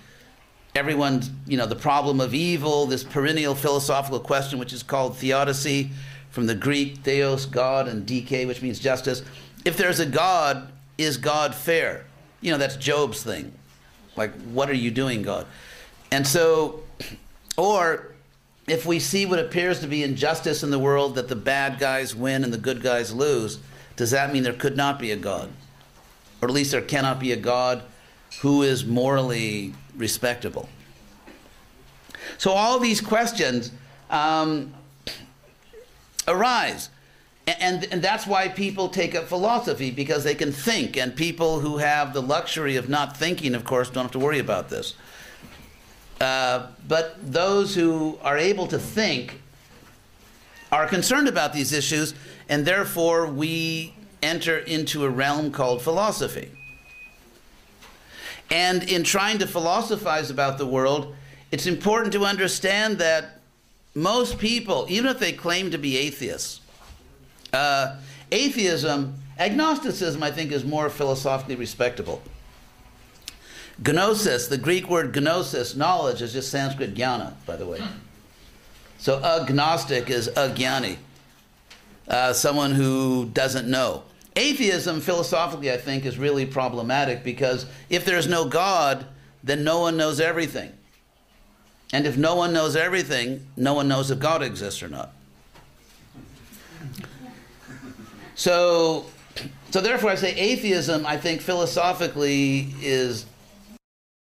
everyone's, 0.75 1.29
you 1.45 1.57
know, 1.57 1.65
the 1.65 1.75
problem 1.75 2.19
of 2.19 2.33
evil, 2.33 2.85
this 2.85 3.03
perennial 3.03 3.55
philosophical 3.55 4.19
question, 4.19 4.59
which 4.59 4.73
is 4.73 4.83
called 4.83 5.17
theodicy, 5.17 5.91
from 6.31 6.47
the 6.47 6.55
Greek 6.55 6.97
theos, 6.97 7.45
God, 7.45 7.87
and 7.87 8.05
dike, 8.05 8.47
which 8.47 8.61
means 8.61 8.79
justice. 8.79 9.21
If 9.65 9.77
there's 9.77 9.99
a 9.99 10.05
God, 10.05 10.71
is 10.97 11.17
God 11.17 11.53
fair? 11.53 12.05
You 12.41 12.51
know, 12.51 12.57
that's 12.57 12.75
Job's 12.75 13.23
thing. 13.23 13.53
Like, 14.15 14.33
what 14.45 14.69
are 14.69 14.75
you 14.75 14.91
doing, 14.91 15.21
God? 15.21 15.45
And 16.11 16.25
so, 16.25 16.83
or 17.55 18.13
if 18.67 18.85
we 18.85 18.99
see 18.99 19.25
what 19.25 19.39
appears 19.39 19.79
to 19.81 19.87
be 19.87 20.03
injustice 20.03 20.63
in 20.63 20.71
the 20.71 20.79
world, 20.79 21.15
that 21.15 21.27
the 21.27 21.35
bad 21.35 21.79
guys 21.79 22.15
win 22.15 22.43
and 22.43 22.53
the 22.53 22.57
good 22.57 22.81
guys 22.81 23.13
lose, 23.13 23.59
does 23.95 24.11
that 24.11 24.33
mean 24.33 24.43
there 24.43 24.53
could 24.53 24.77
not 24.77 24.99
be 24.99 25.11
a 25.11 25.15
God? 25.15 25.49
Or 26.41 26.47
at 26.47 26.53
least 26.53 26.71
there 26.71 26.81
cannot 26.81 27.19
be 27.19 27.31
a 27.31 27.37
God 27.37 27.83
who 28.41 28.63
is 28.63 28.85
morally 28.85 29.73
respectable. 29.95 30.69
So 32.37 32.51
all 32.51 32.79
these 32.79 33.01
questions 33.01 33.71
um, 34.09 34.73
arise. 36.27 36.89
And, 37.45 37.83
and 37.91 38.01
that's 38.01 38.25
why 38.25 38.47
people 38.47 38.87
take 38.87 39.15
up 39.15 39.25
philosophy, 39.25 39.91
because 39.91 40.23
they 40.23 40.35
can 40.35 40.51
think. 40.53 40.95
And 40.95 41.13
people 41.13 41.59
who 41.59 41.77
have 41.77 42.13
the 42.13 42.21
luxury 42.21 42.77
of 42.77 42.87
not 42.87 43.17
thinking, 43.17 43.53
of 43.53 43.65
course, 43.65 43.89
don't 43.89 44.05
have 44.05 44.11
to 44.11 44.19
worry 44.19 44.39
about 44.39 44.69
this. 44.69 44.95
Uh, 46.21 46.67
but 46.87 47.17
those 47.21 47.75
who 47.75 48.17
are 48.21 48.37
able 48.37 48.67
to 48.67 48.79
think 48.79 49.41
are 50.71 50.87
concerned 50.87 51.27
about 51.27 51.51
these 51.51 51.73
issues, 51.73 52.13
and 52.47 52.65
therefore 52.65 53.27
we 53.27 53.93
enter 54.21 54.57
into 54.59 55.03
a 55.03 55.09
realm 55.09 55.51
called 55.51 55.81
philosophy. 55.81 56.49
And 58.53 58.83
in 58.83 59.03
trying 59.03 59.39
to 59.39 59.47
philosophize 59.47 60.29
about 60.29 60.59
the 60.59 60.65
world, 60.67 61.15
it's 61.51 61.65
important 61.65 62.13
to 62.13 62.23
understand 62.23 62.99
that 62.99 63.39
most 63.95 64.37
people, 64.37 64.85
even 64.89 65.09
if 65.09 65.17
they 65.17 65.31
claim 65.31 65.71
to 65.71 65.79
be 65.79 65.97
atheists, 65.97 66.61
uh, 67.51 67.95
atheism, 68.31 69.15
agnosticism, 69.39 70.21
I 70.21 70.29
think, 70.29 70.51
is 70.51 70.63
more 70.63 70.91
philosophically 70.91 71.55
respectable. 71.55 72.21
Gnosis, 73.83 74.47
the 74.49 74.59
Greek 74.59 74.87
word 74.87 75.15
gnosis, 75.15 75.75
knowledge, 75.75 76.21
is 76.21 76.33
just 76.33 76.51
Sanskrit 76.51 76.93
jnana, 76.93 77.33
by 77.47 77.55
the 77.55 77.65
way. 77.65 77.81
So 78.99 79.17
agnostic 79.23 80.11
is 80.11 80.29
agyani, 80.29 80.97
uh, 82.07 82.33
someone 82.33 82.71
who 82.73 83.31
doesn't 83.33 83.67
know. 83.67 84.03
Atheism, 84.35 84.99
philosophically, 84.99 85.71
I 85.71 85.77
think, 85.77 86.05
is 86.05 86.17
really 86.17 86.45
problematic 86.45 87.23
because 87.23 87.65
if 87.89 88.05
there's 88.05 88.27
no 88.27 88.45
God, 88.45 89.05
then 89.43 89.63
no 89.63 89.79
one 89.79 89.97
knows 89.97 90.19
everything. 90.19 90.71
And 91.91 92.07
if 92.07 92.17
no 92.17 92.35
one 92.35 92.53
knows 92.53 92.75
everything, 92.75 93.45
no 93.55 93.75
one 93.75 93.87
knows 93.87 94.09
if 94.09 94.19
God 94.19 94.41
exists 94.41 94.81
or 94.81 94.89
not. 94.89 95.13
So, 98.35 99.05
so 99.69 99.79
therefore, 99.79 100.09
I 100.09 100.15
say 100.15 100.33
atheism. 100.33 101.05
I 101.05 101.17
think 101.17 101.41
philosophically 101.41 102.73
is 102.81 103.27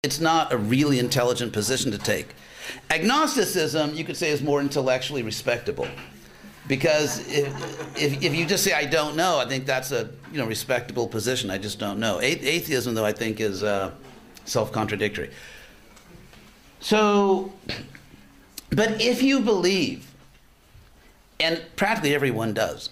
it's 0.05 0.21
not 0.21 0.53
a 0.53 0.57
really 0.57 1.01
intelligent 1.01 1.53
position 1.53 1.91
to 1.91 1.99
take. 1.99 2.29
Agnosticism, 2.91 3.95
you 3.97 4.05
could 4.05 4.17
say, 4.17 4.31
is 4.31 4.43
more 4.43 4.61
intellectually 4.61 5.25
respectable, 5.25 5.89
because 6.69 7.21
if, 7.29 7.97
if, 7.97 8.23
if, 8.23 8.35
you 8.35 8.45
just 8.47 8.65
say 8.65 8.73
I 8.73 8.85
don't 8.85 9.17
know, 9.17 9.39
I 9.39 9.47
think 9.47 9.67
that's 9.67 9.93
a 9.93 10.11
you 10.33 10.39
know 10.39 10.47
respectable 10.47 11.07
position. 11.07 11.51
I 11.51 11.59
just 11.59 11.79
don't 11.79 11.99
know. 11.99 12.21
atheism, 12.21 12.95
though, 12.95 13.05
I 13.05 13.13
think 13.13 13.41
is 13.41 13.63
uh, 13.63 13.93
self-contradictory. 14.45 15.31
So, 16.81 17.53
but 18.71 19.01
if 19.01 19.23
you 19.23 19.41
believe, 19.41 20.13
and 21.41 21.63
practically 21.77 22.15
everyone 22.15 22.55
does, 22.55 22.91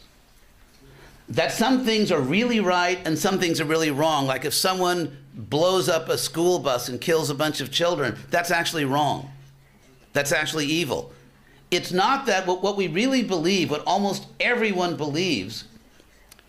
that 1.29 1.53
some 1.53 1.85
things 1.85 2.13
are 2.13 2.21
really 2.21 2.61
right 2.61 2.99
and 3.07 3.19
some 3.19 3.39
things 3.39 3.61
are 3.61 3.65
really 3.65 3.91
wrong. 3.91 4.27
Like 4.27 4.45
if 4.45 4.55
someone 4.55 5.17
blows 5.35 5.89
up 5.89 6.09
a 6.09 6.19
school 6.19 6.59
bus 6.59 6.89
and 6.89 7.01
kills 7.01 7.31
a 7.31 7.35
bunch 7.35 7.61
of 7.61 7.71
children, 7.71 8.17
that's 8.31 8.51
actually 8.51 8.85
wrong. 8.85 9.31
That's 10.13 10.33
actually 10.33 10.67
evil. 10.67 11.13
It's 11.75 11.93
not 11.93 12.27
that 12.27 12.47
what, 12.47 12.63
what 12.63 12.77
we 12.77 12.87
really 12.87 13.25
believe, 13.25 13.71
what 13.71 13.83
almost 13.87 14.27
everyone 14.39 14.97
believes, 14.97 15.65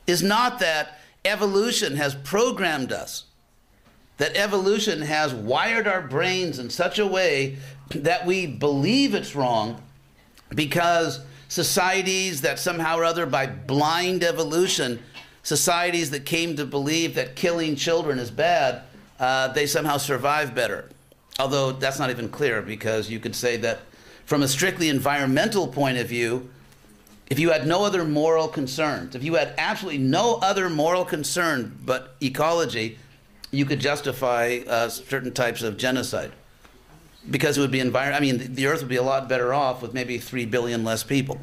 is 0.06 0.22
not 0.22 0.60
that 0.60 1.00
evolution 1.24 1.96
has 1.96 2.14
programmed 2.14 2.92
us, 2.92 3.24
that 4.18 4.36
evolution 4.38 5.02
has 5.02 5.34
wired 5.34 5.88
our 5.88 6.02
brains 6.02 6.60
in 6.60 6.70
such 6.70 7.00
a 7.00 7.08
way 7.08 7.58
that 7.90 8.26
we 8.26 8.46
believe 8.46 9.16
it's 9.16 9.36
wrong 9.36 9.82
because 10.54 11.22
societies 11.48 12.42
that 12.42 12.60
somehow 12.60 12.98
or 12.98 13.04
other, 13.04 13.26
by 13.26 13.48
blind 13.48 14.24
evolution, 14.24 15.02
societies 15.42 16.12
that 16.12 16.26
came 16.26 16.56
to 16.56 16.66
believe 16.66 17.16
that 17.16 17.36
killing 17.36 17.76
children 17.76 18.20
is 18.20 18.30
bad, 18.30 18.84
uh, 19.20 19.48
they 19.50 19.66
somehow 19.66 19.98
survive 19.98 20.54
better. 20.54 20.90
Although 21.40 21.72
that's 21.72 21.98
not 21.98 22.12
even 22.12 22.30
clear 22.30 22.62
because 22.62 23.10
you 23.10 23.20
could 23.20 23.36
say 23.36 23.58
that 23.58 23.80
from 24.26 24.42
a 24.42 24.48
strictly 24.48 24.90
environmental 24.90 25.68
point 25.68 25.98
of 25.98 26.08
view, 26.08 26.50
if 27.28 27.40
you 27.40 27.52
had 27.52 27.66
no 27.66 27.84
other 27.84 28.04
moral 28.04 28.48
concerns, 28.48 29.16
if 29.16 29.24
you 29.24 29.36
had 29.36 29.54
absolutely 29.58 30.00
no 30.00 30.36
other 30.36 30.70
moral 30.70 31.06
concern 31.06 31.78
but 31.84 32.16
ecology, 32.22 32.98
you 33.52 33.66
could 33.66 33.80
justify 33.80 34.60
uh, 34.68 34.90
certain 34.90 35.32
types 35.32 35.62
of 35.62 35.78
genocide 35.78 36.32
because 37.30 37.58
it 37.58 37.62
would 37.62 37.72
be 37.72 37.80
environment. 37.80 38.22
I 38.22 38.26
mean, 38.26 38.54
the 38.54 38.68
Earth 38.68 38.82
would 38.82 38.90
be 38.90 38.96
a 38.98 39.04
lot 39.04 39.30
better 39.30 39.54
off 39.54 39.82
with 39.82 39.94
maybe 39.94 40.18
three 40.18 40.46
billion 40.46 40.84
less 40.84 41.04
people. 41.04 41.40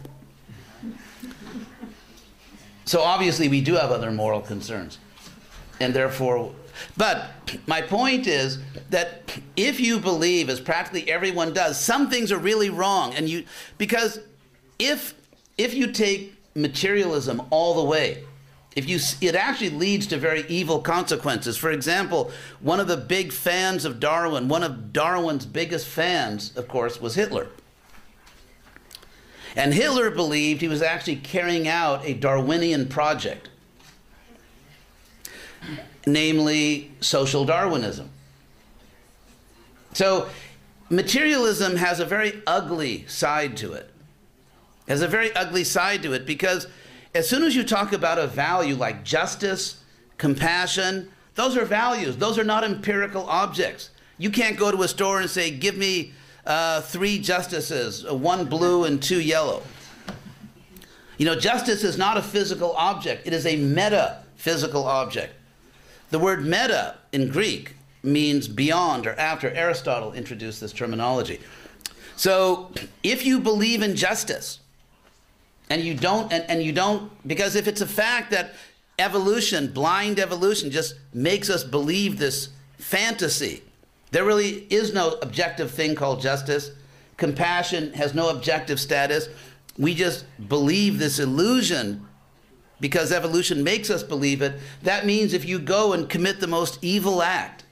So 2.85 3.01
obviously, 3.01 3.49
we 3.49 3.61
do 3.61 3.75
have 3.75 3.91
other 3.91 4.11
moral 4.11 4.41
concerns, 4.41 4.99
and 5.81 5.95
therefore. 5.95 6.53
But 6.97 7.31
my 7.67 7.83
point 7.83 8.27
is 8.27 8.59
that 8.91 9.39
if 9.57 9.81
you 9.81 9.99
believe, 9.99 10.49
as 10.49 10.61
practically 10.61 11.11
everyone 11.11 11.53
does, 11.53 11.79
some 11.79 12.11
things 12.11 12.33
are 12.33 12.39
really 12.39 12.71
wrong, 12.71 13.15
and 13.15 13.29
you 13.29 13.45
because 13.79 14.21
if 14.79 15.15
if 15.59 15.75
you 15.75 15.93
take 15.93 16.35
materialism 16.55 17.43
all 17.51 17.75
the 17.75 17.85
way, 17.85 18.25
if 18.75 18.89
you, 18.89 18.99
it 19.21 19.35
actually 19.35 19.71
leads 19.71 20.07
to 20.09 20.17
very 20.17 20.47
evil 20.49 20.81
consequences. 20.81 21.57
For 21.57 21.71
example, 21.71 22.31
one 22.61 22.81
of 22.81 22.89
the 22.89 22.97
big 22.97 23.33
fans 23.33 23.85
of 23.85 24.01
Darwin, 24.01 24.49
one 24.49 24.63
of 24.63 24.93
Darwin's 24.93 25.45
biggest 25.45 25.87
fans, 25.87 26.57
of 26.57 26.69
course, 26.69 27.01
was 27.01 27.15
Hitler. 27.15 27.49
And 29.55 29.75
Hitler 29.75 30.11
believed 30.11 30.63
he 30.63 30.69
was 30.69 30.81
actually 30.81 31.17
carrying 31.17 31.69
out 31.69 32.07
a 32.07 32.15
Darwinian 32.15 32.89
project, 32.89 33.51
namely 36.07 36.91
social 37.01 37.45
Darwinism. 37.45 38.11
So, 39.93 40.29
materialism 40.89 41.77
has 41.77 42.01
a 42.01 42.05
very 42.05 42.43
ugly 42.47 43.07
side 43.07 43.57
to 43.59 43.73
it. 43.73 43.91
Has 44.89 45.03
a 45.03 45.09
very 45.09 45.35
ugly 45.35 45.65
side 45.65 46.03
to 46.03 46.13
it 46.13 46.27
because 46.27 46.67
as 47.15 47.29
soon 47.29 47.43
as 47.43 47.55
you 47.55 47.63
talk 47.63 47.93
about 47.93 48.19
a 48.19 48.27
value 48.27 48.75
like 48.75 49.05
justice, 49.05 49.83
compassion, 50.19 51.11
those 51.35 51.57
are 51.57 51.65
values. 51.65 52.17
Those 52.17 52.39
are 52.39 52.45
not 52.45 52.65
empirical 52.65 53.25
objects. 53.29 53.91
You 54.19 54.31
can't 54.31 54.57
go 54.57 54.71
to 54.71 54.83
a 54.83 54.89
store 54.89 55.21
and 55.21 55.29
say, 55.29 55.51
give 55.51 55.77
me 55.77 56.13
uh, 56.47 56.81
three 56.81 57.19
justices, 57.19 58.05
uh, 58.05 58.15
one 58.15 58.47
blue 58.47 58.85
and 58.85 59.03
two 59.03 59.21
yellow. 59.21 59.63
You 61.19 61.27
know, 61.27 61.37
justice 61.39 61.85
is 61.85 61.97
not 61.97 62.17
a 62.17 62.23
physical 62.23 62.73
object, 62.73 63.27
it 63.27 63.33
is 63.33 63.47
a 63.47 63.57
metaphysical 63.57 64.85
object. 64.85 65.35
The 66.13 66.19
word 66.19 66.45
meta 66.45 66.97
in 67.13 67.31
Greek 67.31 67.75
means 68.03 68.47
beyond 68.47 69.07
or 69.07 69.15
after. 69.15 69.51
Aristotle 69.51 70.13
introduced 70.13 70.61
this 70.61 70.71
terminology. 70.71 71.41
So 72.17 72.71
if 73.03 73.25
you 73.25 73.41
believe 73.41 73.81
in 73.81 73.97
justice, 73.97 74.61
and 75.71 75.81
you 75.81 75.95
don't 75.95 76.31
and, 76.31 76.45
and 76.51 76.63
you 76.63 76.71
don't 76.71 77.11
because 77.27 77.57
if 77.57 77.67
it's 77.67 77.81
a 77.81 77.87
fact 77.87 78.31
that 78.31 78.53
evolution 78.99 79.69
blind 79.69 80.19
evolution 80.21 80.71
just 80.71 80.97
makes 81.15 81.49
us 81.49 81.65
believe 81.65 82.19
this 82.19 82.51
fantasy 82.77 83.63
there 84.11 84.25
really 84.25 84.67
is 84.69 84.93
no 84.93 85.13
objective 85.23 85.71
thing 85.71 85.95
called 85.95 86.21
justice 86.21 86.73
compassion 87.17 87.91
has 87.95 88.13
no 88.13 88.29
objective 88.29 88.79
status 88.79 89.29
we 89.79 89.95
just 89.95 90.27
believe 90.47 90.99
this 90.99 91.19
illusion 91.19 92.07
because 92.83 93.11
evolution 93.11 93.65
makes 93.65 93.89
us 93.89 94.03
believe 94.03 94.43
it 94.43 94.61
that 94.83 95.07
means 95.07 95.33
if 95.33 95.47
you 95.47 95.59
go 95.59 95.95
and 95.95 96.11
commit 96.11 96.41
the 96.41 96.47
most 96.47 96.79
evil 96.83 97.23
act 97.23 97.65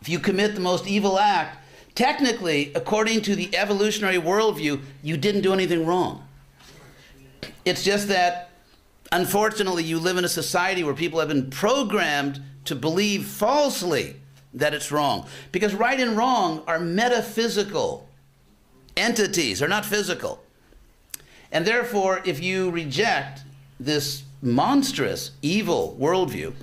if 0.00 0.08
you 0.08 0.18
commit 0.18 0.56
the 0.56 0.60
most 0.60 0.88
evil 0.88 1.16
act 1.16 1.58
technically 1.94 2.72
according 2.74 3.22
to 3.22 3.36
the 3.36 3.56
evolutionary 3.56 4.18
worldview 4.18 4.80
you 5.02 5.16
didn't 5.16 5.42
do 5.42 5.52
anything 5.52 5.86
wrong 5.86 6.28
it's 7.64 7.84
just 7.84 8.08
that, 8.08 8.50
unfortunately, 9.12 9.84
you 9.84 9.98
live 9.98 10.16
in 10.16 10.24
a 10.24 10.28
society 10.28 10.82
where 10.82 10.94
people 10.94 11.18
have 11.18 11.28
been 11.28 11.50
programmed 11.50 12.40
to 12.64 12.74
believe 12.74 13.26
falsely 13.26 14.16
that 14.54 14.74
it's 14.74 14.90
wrong. 14.90 15.26
Because 15.52 15.74
right 15.74 16.00
and 16.00 16.16
wrong 16.16 16.62
are 16.66 16.80
metaphysical 16.80 18.08
entities, 18.96 19.58
they're 19.58 19.68
not 19.68 19.84
physical. 19.84 20.42
And 21.52 21.66
therefore, 21.66 22.22
if 22.24 22.42
you 22.42 22.70
reject 22.70 23.42
this 23.78 24.22
monstrous, 24.42 25.32
evil 25.42 25.96
worldview, 26.00 26.54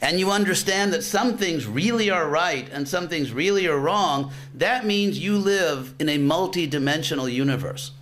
and 0.00 0.18
you 0.18 0.30
understand 0.30 0.92
that 0.92 1.02
some 1.02 1.36
things 1.36 1.66
really 1.66 2.10
are 2.10 2.28
right 2.28 2.68
and 2.70 2.88
some 2.88 3.08
things 3.08 3.32
really 3.32 3.66
are 3.66 3.78
wrong, 3.78 4.32
that 4.54 4.86
means 4.86 5.18
you 5.18 5.36
live 5.36 5.94
in 5.98 6.08
a 6.08 6.18
multidimensional 6.18 7.30
universe. 7.32 7.92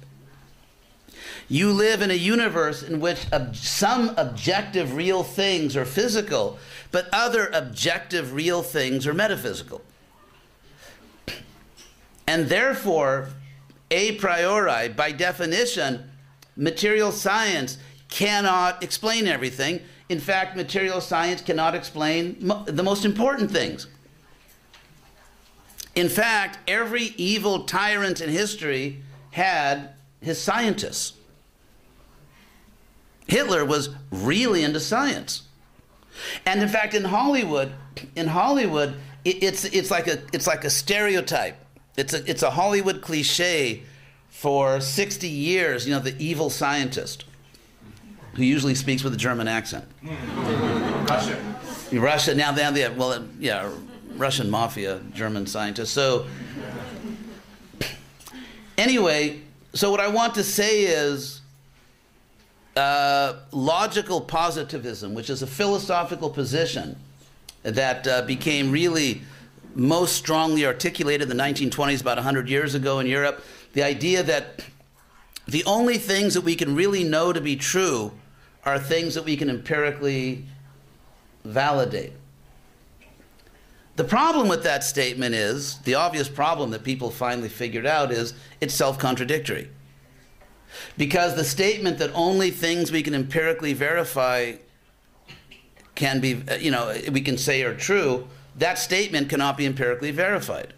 You 1.48 1.72
live 1.72 2.00
in 2.02 2.10
a 2.10 2.14
universe 2.14 2.82
in 2.82 3.00
which 3.00 3.26
ob- 3.32 3.56
some 3.56 4.14
objective 4.16 4.94
real 4.94 5.22
things 5.22 5.76
are 5.76 5.84
physical, 5.84 6.58
but 6.90 7.08
other 7.12 7.50
objective 7.52 8.32
real 8.32 8.62
things 8.62 9.06
are 9.06 9.14
metaphysical. 9.14 9.82
And 12.26 12.48
therefore, 12.48 13.28
a 13.90 14.12
priori, 14.16 14.88
by 14.88 15.12
definition, 15.12 16.11
material 16.56 17.12
science 17.12 17.78
cannot 18.08 18.82
explain 18.82 19.26
everything. 19.26 19.80
In 20.08 20.20
fact, 20.20 20.56
material 20.56 21.00
science 21.00 21.40
cannot 21.40 21.74
explain 21.74 22.36
mo- 22.40 22.64
the 22.64 22.82
most 22.82 23.04
important 23.04 23.50
things. 23.50 23.86
In 25.94 26.08
fact, 26.08 26.58
every 26.68 27.14
evil 27.16 27.64
tyrant 27.64 28.20
in 28.20 28.28
history 28.28 29.02
had 29.30 29.90
his 30.20 30.40
scientists. 30.40 31.14
Hitler 33.26 33.64
was 33.64 33.90
really 34.10 34.62
into 34.62 34.80
science. 34.80 35.42
And 36.44 36.62
in 36.62 36.68
fact, 36.68 36.94
in 36.94 37.04
Hollywood, 37.04 37.72
in 38.14 38.26
Hollywood, 38.28 38.94
it, 39.24 39.42
it's, 39.42 39.64
it's, 39.64 39.90
like 39.90 40.06
a, 40.06 40.22
it's 40.32 40.46
like 40.46 40.64
a 40.64 40.70
stereotype. 40.70 41.56
It's 41.96 42.14
a, 42.14 42.30
it's 42.30 42.42
a 42.42 42.50
Hollywood 42.50 43.00
cliche 43.00 43.82
for 44.42 44.80
60 44.80 45.28
years, 45.28 45.86
you 45.86 45.94
know, 45.94 46.00
the 46.00 46.20
evil 46.20 46.50
scientist 46.50 47.26
who 48.34 48.42
usually 48.42 48.74
speaks 48.74 49.04
with 49.04 49.14
a 49.14 49.16
German 49.16 49.46
accent. 49.46 49.84
Russia. 51.08 51.54
Russia, 51.92 52.34
now 52.34 52.50
they 52.50 52.80
have, 52.80 52.96
well, 52.96 53.24
yeah, 53.38 53.70
Russian 54.16 54.50
mafia, 54.50 55.00
German 55.14 55.46
scientist. 55.46 55.94
So, 55.94 56.26
anyway, 58.76 59.42
so 59.74 59.92
what 59.92 60.00
I 60.00 60.08
want 60.08 60.34
to 60.34 60.42
say 60.42 60.86
is 60.86 61.40
uh, 62.74 63.34
logical 63.52 64.22
positivism, 64.22 65.14
which 65.14 65.30
is 65.30 65.42
a 65.42 65.46
philosophical 65.46 66.28
position 66.28 66.96
that 67.62 68.08
uh, 68.08 68.22
became 68.22 68.72
really 68.72 69.22
most 69.76 70.16
strongly 70.16 70.66
articulated 70.66 71.30
in 71.30 71.36
the 71.36 71.40
1920s, 71.40 72.00
about 72.00 72.16
100 72.16 72.48
years 72.48 72.74
ago 72.74 72.98
in 72.98 73.06
Europe. 73.06 73.44
The 73.72 73.82
idea 73.82 74.22
that 74.22 74.64
the 75.46 75.64
only 75.64 75.98
things 75.98 76.34
that 76.34 76.42
we 76.42 76.54
can 76.54 76.74
really 76.74 77.04
know 77.04 77.32
to 77.32 77.40
be 77.40 77.56
true 77.56 78.12
are 78.64 78.78
things 78.78 79.14
that 79.14 79.24
we 79.24 79.36
can 79.36 79.50
empirically 79.50 80.44
validate. 81.44 82.12
The 83.96 84.04
problem 84.04 84.48
with 84.48 84.62
that 84.62 84.84
statement 84.84 85.34
is 85.34 85.78
the 85.80 85.96
obvious 85.96 86.28
problem 86.28 86.70
that 86.70 86.82
people 86.82 87.10
finally 87.10 87.48
figured 87.48 87.86
out 87.86 88.10
is 88.10 88.34
it's 88.60 88.74
self 88.74 88.98
contradictory. 88.98 89.68
Because 90.96 91.36
the 91.36 91.44
statement 91.44 91.98
that 91.98 92.10
only 92.14 92.50
things 92.50 92.90
we 92.90 93.02
can 93.02 93.14
empirically 93.14 93.74
verify 93.74 94.54
can 95.94 96.20
be, 96.20 96.42
you 96.58 96.70
know, 96.70 96.96
we 97.10 97.20
can 97.20 97.36
say 97.36 97.62
are 97.62 97.74
true, 97.74 98.26
that 98.56 98.78
statement 98.78 99.28
cannot 99.28 99.58
be 99.58 99.66
empirically 99.66 100.10
verified. 100.10 100.72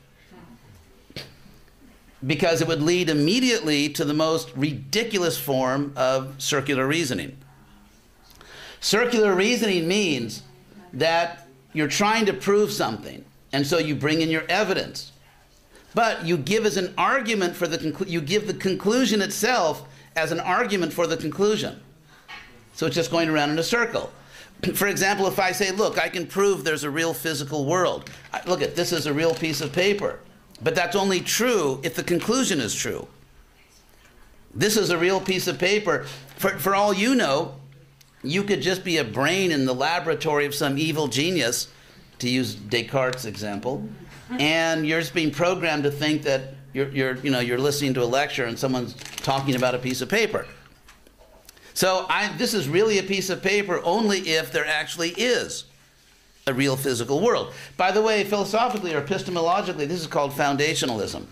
Because 2.26 2.62
it 2.62 2.68
would 2.68 2.82
lead 2.82 3.10
immediately 3.10 3.88
to 3.90 4.04
the 4.04 4.14
most 4.14 4.50
ridiculous 4.56 5.38
form 5.38 5.92
of 5.96 6.34
circular 6.38 6.86
reasoning. 6.86 7.36
Circular 8.80 9.34
reasoning 9.34 9.88
means 9.88 10.42
that 10.92 11.48
you're 11.72 11.88
trying 11.88 12.26
to 12.26 12.32
prove 12.32 12.70
something, 12.70 13.24
and 13.52 13.66
so 13.66 13.78
you 13.78 13.94
bring 13.94 14.20
in 14.20 14.30
your 14.30 14.44
evidence. 14.48 15.12
But 15.94 16.24
you 16.24 16.36
give 16.36 16.66
as 16.66 16.76
an 16.76 16.94
argument 16.96 17.56
for 17.56 17.66
the 17.66 17.78
conclu- 17.78 18.08
you 18.08 18.20
give 18.20 18.46
the 18.46 18.54
conclusion 18.54 19.22
itself 19.22 19.86
as 20.16 20.32
an 20.32 20.40
argument 20.40 20.92
for 20.92 21.06
the 21.06 21.16
conclusion. 21.16 21.80
So 22.74 22.86
it's 22.86 22.96
just 22.96 23.10
going 23.10 23.28
around 23.28 23.50
in 23.50 23.58
a 23.58 23.62
circle. 23.64 24.12
For 24.74 24.88
example, 24.88 25.26
if 25.26 25.38
I 25.38 25.52
say, 25.52 25.70
look, 25.70 25.98
I 25.98 26.08
can 26.08 26.26
prove 26.26 26.64
there's 26.64 26.84
a 26.84 26.90
real 26.90 27.14
physical 27.14 27.64
world. 27.64 28.10
Look 28.46 28.62
at 28.62 28.74
this 28.74 28.92
is 28.92 29.06
a 29.06 29.12
real 29.12 29.34
piece 29.34 29.60
of 29.60 29.72
paper. 29.72 30.20
But 30.62 30.74
that's 30.74 30.96
only 30.96 31.20
true 31.20 31.80
if 31.82 31.94
the 31.94 32.04
conclusion 32.04 32.60
is 32.60 32.74
true. 32.74 33.08
This 34.54 34.76
is 34.76 34.90
a 34.90 34.98
real 34.98 35.20
piece 35.20 35.46
of 35.48 35.58
paper. 35.58 36.04
For, 36.36 36.50
for 36.58 36.74
all 36.74 36.94
you 36.94 37.14
know, 37.14 37.56
you 38.22 38.44
could 38.44 38.62
just 38.62 38.84
be 38.84 38.98
a 38.98 39.04
brain 39.04 39.50
in 39.50 39.66
the 39.66 39.74
laboratory 39.74 40.46
of 40.46 40.54
some 40.54 40.78
evil 40.78 41.08
genius, 41.08 41.68
to 42.20 42.28
use 42.28 42.54
Descartes' 42.54 43.24
example, 43.24 43.86
and 44.38 44.86
you're 44.86 45.00
just 45.00 45.14
being 45.14 45.30
programmed 45.30 45.82
to 45.82 45.90
think 45.90 46.22
that 46.22 46.54
you're, 46.72 46.88
you're, 46.88 47.16
you 47.16 47.30
know, 47.30 47.40
you're 47.40 47.58
listening 47.58 47.92
to 47.94 48.02
a 48.02 48.06
lecture 48.06 48.44
and 48.44 48.58
someone's 48.58 48.94
talking 49.16 49.54
about 49.54 49.74
a 49.74 49.78
piece 49.78 50.00
of 50.00 50.08
paper. 50.08 50.46
So 51.74 52.06
I, 52.08 52.32
this 52.36 52.54
is 52.54 52.68
really 52.68 52.98
a 52.98 53.02
piece 53.02 53.30
of 53.30 53.42
paper 53.42 53.80
only 53.84 54.20
if 54.20 54.52
there 54.52 54.66
actually 54.66 55.10
is 55.10 55.64
a 56.46 56.52
real 56.52 56.76
physical 56.76 57.20
world. 57.20 57.52
By 57.76 57.90
the 57.90 58.02
way, 58.02 58.24
philosophically 58.24 58.94
or 58.94 59.00
epistemologically, 59.00 59.88
this 59.88 60.00
is 60.00 60.06
called 60.06 60.32
foundationalism, 60.32 61.24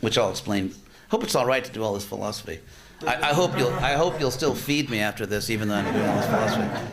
which 0.00 0.16
I'll 0.16 0.30
explain. 0.30 0.74
Hope 1.10 1.24
it's 1.24 1.34
all 1.34 1.46
right 1.46 1.64
to 1.64 1.72
do 1.72 1.82
all 1.82 1.94
this 1.94 2.04
philosophy. 2.04 2.60
I, 3.06 3.30
I, 3.30 3.32
hope 3.32 3.56
you'll. 3.56 3.72
I 3.74 3.92
hope 3.92 4.18
you'll 4.18 4.30
still 4.30 4.54
feed 4.54 4.90
me 4.90 5.00
after 5.00 5.24
this, 5.24 5.50
even 5.50 5.68
though 5.68 5.76
I'm 5.76 5.92
doing 5.92 6.06
all 6.06 6.16
this 6.16 6.26
philosophy. 6.26 6.86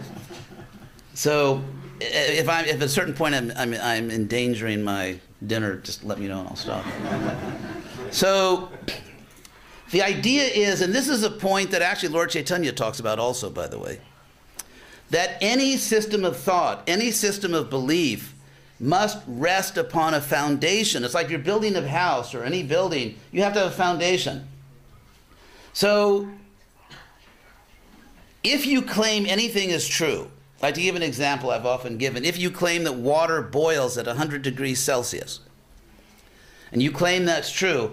So, 1.15 1.63
if 1.99 2.47
I'm 2.47 2.65
if 2.65 2.75
at 2.75 2.81
a 2.81 2.89
certain 2.89 3.13
point 3.13 3.33
I'm, 3.33 3.51
I'm, 3.55 3.73
I'm 3.73 4.11
endangering 4.11 4.83
my 4.83 5.19
dinner, 5.47 5.77
just 5.77 6.03
let 6.03 6.19
me 6.19 6.27
know 6.27 6.41
and 6.41 6.49
I'll 6.49 6.55
stop. 6.55 6.85
So, 8.11 8.69
the 9.91 10.03
idea 10.03 10.43
is, 10.43 10.81
and 10.81 10.93
this 10.93 11.07
is 11.07 11.23
a 11.23 11.31
point 11.31 11.71
that 11.71 11.81
actually 11.81 12.09
Lord 12.09 12.29
Chaitanya 12.29 12.71
talks 12.71 12.99
about 12.99 13.17
also, 13.17 13.49
by 13.49 13.67
the 13.67 13.79
way, 13.79 13.99
that 15.09 15.37
any 15.41 15.77
system 15.77 16.25
of 16.25 16.37
thought, 16.37 16.83
any 16.87 17.11
system 17.11 17.53
of 17.53 17.69
belief, 17.69 18.33
must 18.79 19.19
rest 19.27 19.77
upon 19.77 20.13
a 20.13 20.21
foundation. 20.21 21.03
It's 21.03 21.13
like 21.13 21.29
you're 21.29 21.39
building 21.39 21.75
a 21.75 21.87
house 21.87 22.33
or 22.33 22.43
any 22.43 22.63
building, 22.63 23.17
you 23.31 23.41
have 23.43 23.53
to 23.53 23.59
have 23.59 23.71
a 23.71 23.75
foundation. 23.75 24.47
So, 25.73 26.29
if 28.43 28.65
you 28.65 28.81
claim 28.81 29.25
anything 29.25 29.69
is 29.69 29.87
true, 29.87 30.29
like 30.61 30.75
to 30.75 30.81
give 30.81 30.95
an 30.95 31.03
example 31.03 31.51
I've 31.51 31.65
often 31.65 31.97
given, 31.97 32.25
if 32.25 32.37
you 32.37 32.51
claim 32.51 32.83
that 32.83 32.93
water 32.93 33.41
boils 33.41 33.97
at 33.97 34.07
100 34.07 34.41
degrees 34.41 34.79
Celsius, 34.79 35.39
and 36.71 36.81
you 36.81 36.91
claim 36.91 37.25
that's 37.25 37.51
true, 37.51 37.91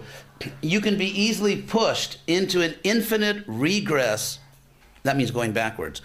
you 0.61 0.81
can 0.81 0.97
be 0.97 1.07
easily 1.07 1.61
pushed 1.61 2.19
into 2.27 2.61
an 2.61 2.75
infinite 2.83 3.43
regress. 3.47 4.39
That 5.03 5.17
means 5.17 5.31
going 5.31 5.53
backwards. 5.53 6.01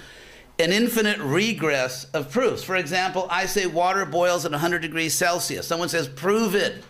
An 0.58 0.72
infinite 0.72 1.18
regress 1.18 2.04
of 2.06 2.30
proofs. 2.32 2.64
For 2.64 2.76
example, 2.76 3.28
I 3.30 3.46
say 3.46 3.66
water 3.66 4.04
boils 4.04 4.44
at 4.44 4.50
100 4.50 4.80
degrees 4.82 5.14
Celsius. 5.14 5.66
Someone 5.66 5.88
says, 5.88 6.08
prove 6.08 6.54
it, 6.54 6.82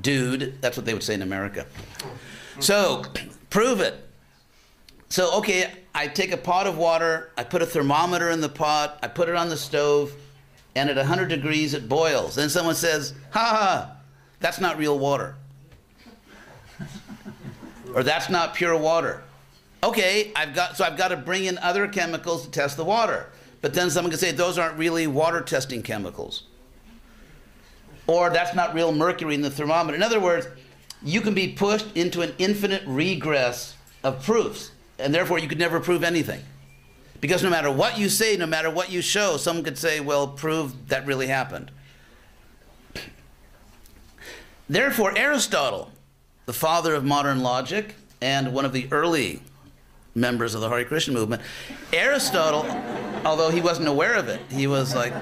dude. 0.00 0.60
That's 0.62 0.76
what 0.76 0.86
they 0.86 0.94
would 0.94 1.02
say 1.02 1.14
in 1.14 1.22
America. 1.22 1.66
So, 2.58 3.04
Prove 3.50 3.80
it. 3.80 3.96
So, 5.08 5.38
okay, 5.38 5.72
I 5.92 6.06
take 6.06 6.30
a 6.30 6.36
pot 6.36 6.68
of 6.68 6.78
water, 6.78 7.32
I 7.36 7.42
put 7.42 7.62
a 7.62 7.66
thermometer 7.66 8.30
in 8.30 8.40
the 8.40 8.48
pot, 8.48 9.00
I 9.02 9.08
put 9.08 9.28
it 9.28 9.34
on 9.34 9.48
the 9.48 9.56
stove, 9.56 10.12
and 10.76 10.88
at 10.88 10.96
100 10.96 11.26
degrees 11.26 11.74
it 11.74 11.88
boils. 11.88 12.36
Then 12.36 12.48
someone 12.48 12.76
says, 12.76 13.12
ha 13.30 13.40
ha, 13.40 13.96
that's 14.38 14.60
not 14.60 14.78
real 14.78 15.00
water. 15.00 15.34
or 17.94 18.04
that's 18.04 18.30
not 18.30 18.54
pure 18.54 18.76
water. 18.76 19.24
Okay, 19.82 20.30
I've 20.36 20.54
got, 20.54 20.76
so 20.76 20.84
I've 20.84 20.96
got 20.96 21.08
to 21.08 21.16
bring 21.16 21.46
in 21.46 21.56
other 21.58 21.88
chemicals 21.88 22.44
to 22.44 22.50
test 22.50 22.76
the 22.76 22.84
water. 22.84 23.30
But 23.62 23.74
then 23.74 23.90
someone 23.90 24.10
could 24.10 24.20
say, 24.20 24.32
those 24.32 24.58
aren't 24.58 24.78
really 24.78 25.06
water 25.06 25.40
testing 25.40 25.82
chemicals. 25.82 26.44
Or 28.06 28.30
that's 28.30 28.54
not 28.54 28.74
real 28.74 28.92
mercury 28.92 29.34
in 29.34 29.42
the 29.42 29.50
thermometer. 29.50 29.96
In 29.96 30.02
other 30.02 30.20
words, 30.20 30.48
you 31.02 31.20
can 31.20 31.34
be 31.34 31.48
pushed 31.48 31.86
into 31.96 32.20
an 32.22 32.34
infinite 32.38 32.82
regress 32.86 33.74
of 34.02 34.22
proofs, 34.24 34.72
and 34.98 35.14
therefore 35.14 35.38
you 35.38 35.48
could 35.48 35.58
never 35.58 35.80
prove 35.80 36.02
anything. 36.02 36.42
Because 37.20 37.42
no 37.42 37.50
matter 37.50 37.70
what 37.70 37.98
you 37.98 38.08
say, 38.08 38.36
no 38.36 38.46
matter 38.46 38.70
what 38.70 38.90
you 38.90 39.02
show, 39.02 39.36
someone 39.36 39.64
could 39.64 39.78
say, 39.78 40.00
well, 40.00 40.28
prove 40.28 40.88
that 40.88 41.06
really 41.06 41.26
happened. 41.26 41.70
Therefore, 44.68 45.16
Aristotle, 45.16 45.90
the 46.46 46.52
father 46.52 46.94
of 46.94 47.04
modern 47.04 47.40
logic 47.40 47.94
and 48.20 48.52
one 48.52 48.64
of 48.64 48.72
the 48.72 48.88
early 48.90 49.42
members 50.20 50.54
of 50.54 50.60
the 50.60 50.68
Hare 50.68 50.84
Krishna 50.84 51.14
movement, 51.14 51.42
Aristotle, 51.92 52.66
although 53.24 53.50
he 53.50 53.60
wasn't 53.60 53.88
aware 53.88 54.14
of 54.14 54.28
it, 54.28 54.40
he 54.50 54.66
was 54.66 54.94
like 54.94 55.12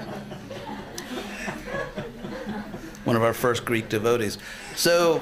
one 3.04 3.16
of 3.16 3.22
our 3.22 3.32
first 3.32 3.64
Greek 3.64 3.88
devotees. 3.88 4.36
So, 4.74 5.20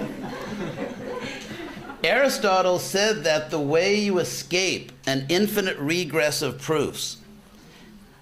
Aristotle 2.03 2.79
said 2.79 3.25
that 3.25 3.51
the 3.51 3.61
way 3.61 4.01
you 4.01 4.19
escape 4.19 4.93
an 5.07 5.27
infinite 5.29 5.79
regress 5.79 6.43
of 6.43 6.61
proofs, 6.61 7.19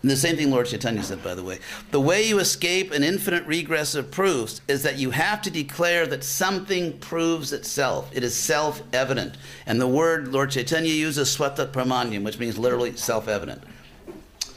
and 0.05 0.11
the 0.11 0.17
same 0.19 0.37
thing 0.37 0.51
Lord 0.51 0.67
Chaitanya 0.67 1.03
said, 1.03 1.25
by 1.25 1.35
the 1.35 1.43
way, 1.43 1.61
the 1.91 1.99
way 1.99 2.29
you 2.29 2.39
escape 2.39 2.93
an 2.93 3.03
infinite 3.03 3.47
regress 3.47 3.95
of 3.95 4.11
proofs 4.11 4.61
is 4.69 4.83
that 4.83 4.99
you 4.99 5.13
have 5.13 5.41
to 5.41 5.51
declare 5.51 6.07
that 6.07 6.23
something 6.23 6.99
proves 6.99 7.55
itself. 7.55 8.11
It 8.13 8.23
is 8.23 8.37
self 8.37 8.83
evident. 8.93 9.39
And 9.65 9.81
the 9.81 9.89
word 9.89 10.29
Lord 10.29 10.51
Chaitanya 10.51 10.93
uses, 10.93 11.35
swata 11.35 11.67
pramanyam, 11.73 12.23
which 12.23 12.39
means 12.39 12.59
literally 12.59 12.95
self 12.97 13.29
evident. 13.29 13.63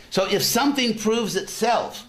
So 0.09 0.27
if 0.29 0.43
something 0.43 0.97
proves 0.97 1.37
itself, 1.37 2.05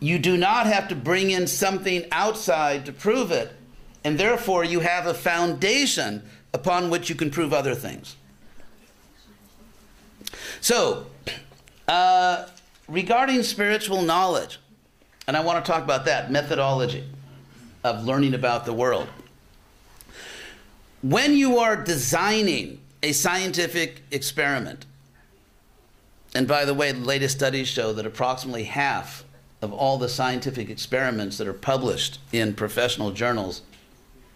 you 0.00 0.18
do 0.18 0.36
not 0.36 0.66
have 0.66 0.88
to 0.88 0.96
bring 0.96 1.30
in 1.30 1.46
something 1.46 2.04
outside 2.10 2.84
to 2.86 2.92
prove 2.92 3.30
it 3.30 3.52
and 4.02 4.18
therefore 4.18 4.64
you 4.64 4.80
have 4.80 5.06
a 5.06 5.14
foundation 5.14 6.24
upon 6.52 6.90
which 6.90 7.08
you 7.08 7.14
can 7.14 7.30
prove 7.30 7.52
other 7.52 7.76
things. 7.76 8.16
So, 10.60 11.06
uh, 11.88 12.46
regarding 12.88 13.42
spiritual 13.42 14.02
knowledge, 14.02 14.58
and 15.26 15.36
I 15.36 15.40
want 15.40 15.64
to 15.64 15.70
talk 15.70 15.82
about 15.82 16.04
that 16.06 16.30
methodology 16.30 17.04
of 17.84 18.04
learning 18.04 18.34
about 18.34 18.64
the 18.64 18.72
world. 18.72 19.08
When 21.02 21.34
you 21.34 21.58
are 21.58 21.76
designing 21.76 22.80
a 23.02 23.12
scientific 23.12 24.02
experiment, 24.10 24.86
and 26.34 26.48
by 26.48 26.64
the 26.64 26.74
way, 26.74 26.92
the 26.92 27.00
latest 27.00 27.36
studies 27.36 27.68
show 27.68 27.92
that 27.92 28.06
approximately 28.06 28.64
half 28.64 29.24
of 29.62 29.72
all 29.72 29.98
the 29.98 30.08
scientific 30.08 30.68
experiments 30.68 31.38
that 31.38 31.46
are 31.46 31.52
published 31.52 32.18
in 32.32 32.54
professional 32.54 33.10
journals 33.10 33.62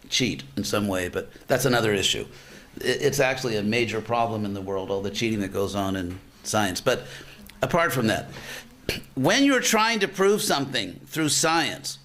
cheat 0.08 0.42
in 0.56 0.64
some 0.64 0.88
way, 0.88 1.08
but 1.08 1.30
that's 1.46 1.64
another 1.64 1.92
issue. 1.92 2.26
It's 2.80 3.20
actually 3.20 3.56
a 3.56 3.62
major 3.62 4.00
problem 4.00 4.44
in 4.44 4.54
the 4.54 4.60
world, 4.60 4.90
all 4.90 5.02
the 5.02 5.10
cheating 5.10 5.40
that 5.40 5.52
goes 5.52 5.74
on 5.74 5.96
in 5.96 6.18
science. 6.42 6.80
But 6.80 7.06
apart 7.62 7.92
from 7.92 8.06
that, 8.08 8.28
when 9.14 9.44
you're 9.44 9.60
trying 9.60 10.00
to 10.00 10.08
prove 10.08 10.42
something 10.42 11.00
through 11.06 11.28
science, 11.28 11.98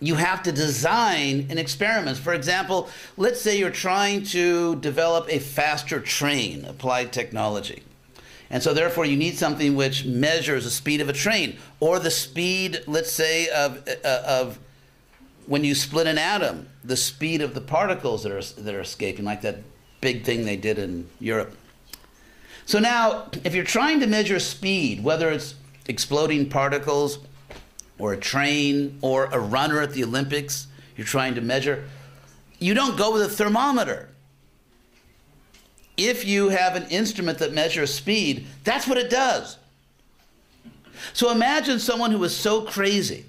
you 0.00 0.16
have 0.16 0.42
to 0.42 0.52
design 0.52 1.46
an 1.50 1.58
experiment. 1.58 2.18
For 2.18 2.34
example, 2.34 2.88
let's 3.16 3.40
say 3.40 3.58
you're 3.58 3.70
trying 3.70 4.24
to 4.24 4.76
develop 4.76 5.26
a 5.28 5.38
faster 5.38 6.00
train, 6.00 6.64
applied 6.64 7.12
technology. 7.12 7.82
And 8.50 8.62
so, 8.62 8.72
therefore, 8.72 9.06
you 9.06 9.16
need 9.16 9.36
something 9.36 9.74
which 9.74 10.04
measures 10.04 10.64
the 10.64 10.70
speed 10.70 11.00
of 11.00 11.08
a 11.08 11.12
train 11.12 11.58
or 11.80 11.98
the 11.98 12.10
speed, 12.10 12.82
let's 12.86 13.10
say, 13.10 13.48
of, 13.48 13.88
uh, 14.04 14.22
of 14.24 14.58
when 15.46 15.64
you 15.64 15.74
split 15.74 16.06
an 16.06 16.18
atom, 16.18 16.68
the 16.84 16.96
speed 16.96 17.40
of 17.40 17.54
the 17.54 17.60
particles 17.60 18.22
that 18.22 18.30
are, 18.30 18.62
that 18.62 18.74
are 18.74 18.80
escaping, 18.80 19.24
like 19.24 19.42
that 19.42 19.58
big 20.00 20.24
thing 20.24 20.44
they 20.44 20.56
did 20.56 20.78
in 20.78 21.08
Europe. 21.18 21.56
So, 22.66 22.78
now, 22.78 23.30
if 23.44 23.54
you're 23.54 23.64
trying 23.64 24.00
to 24.00 24.06
measure 24.06 24.38
speed, 24.38 25.02
whether 25.02 25.30
it's 25.30 25.54
exploding 25.86 26.50
particles 26.50 27.20
or 27.98 28.12
a 28.12 28.16
train 28.18 28.98
or 29.00 29.26
a 29.26 29.38
runner 29.38 29.80
at 29.80 29.92
the 29.92 30.04
Olympics, 30.04 30.66
you're 30.96 31.06
trying 31.06 31.34
to 31.36 31.40
measure, 31.40 31.88
you 32.58 32.74
don't 32.74 32.98
go 32.98 33.12
with 33.12 33.22
a 33.22 33.28
thermometer 33.28 34.10
if 35.96 36.26
you 36.26 36.50
have 36.50 36.76
an 36.76 36.86
instrument 36.88 37.38
that 37.38 37.52
measures 37.52 37.92
speed, 37.92 38.46
that's 38.64 38.86
what 38.86 38.98
it 38.98 39.10
does. 39.10 39.56
So 41.12 41.30
imagine 41.30 41.78
someone 41.78 42.10
who 42.10 42.18
was 42.18 42.36
so 42.36 42.62
crazy, 42.62 43.24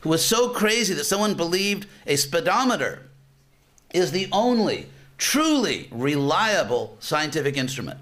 who 0.00 0.08
was 0.08 0.24
so 0.24 0.50
crazy 0.50 0.94
that 0.94 1.04
someone 1.04 1.34
believed 1.34 1.86
a 2.06 2.16
speedometer 2.16 3.06
is 3.92 4.12
the 4.12 4.28
only 4.32 4.86
truly 5.20 5.86
reliable 5.92 6.96
scientific 6.98 7.56
instrument. 7.56 8.00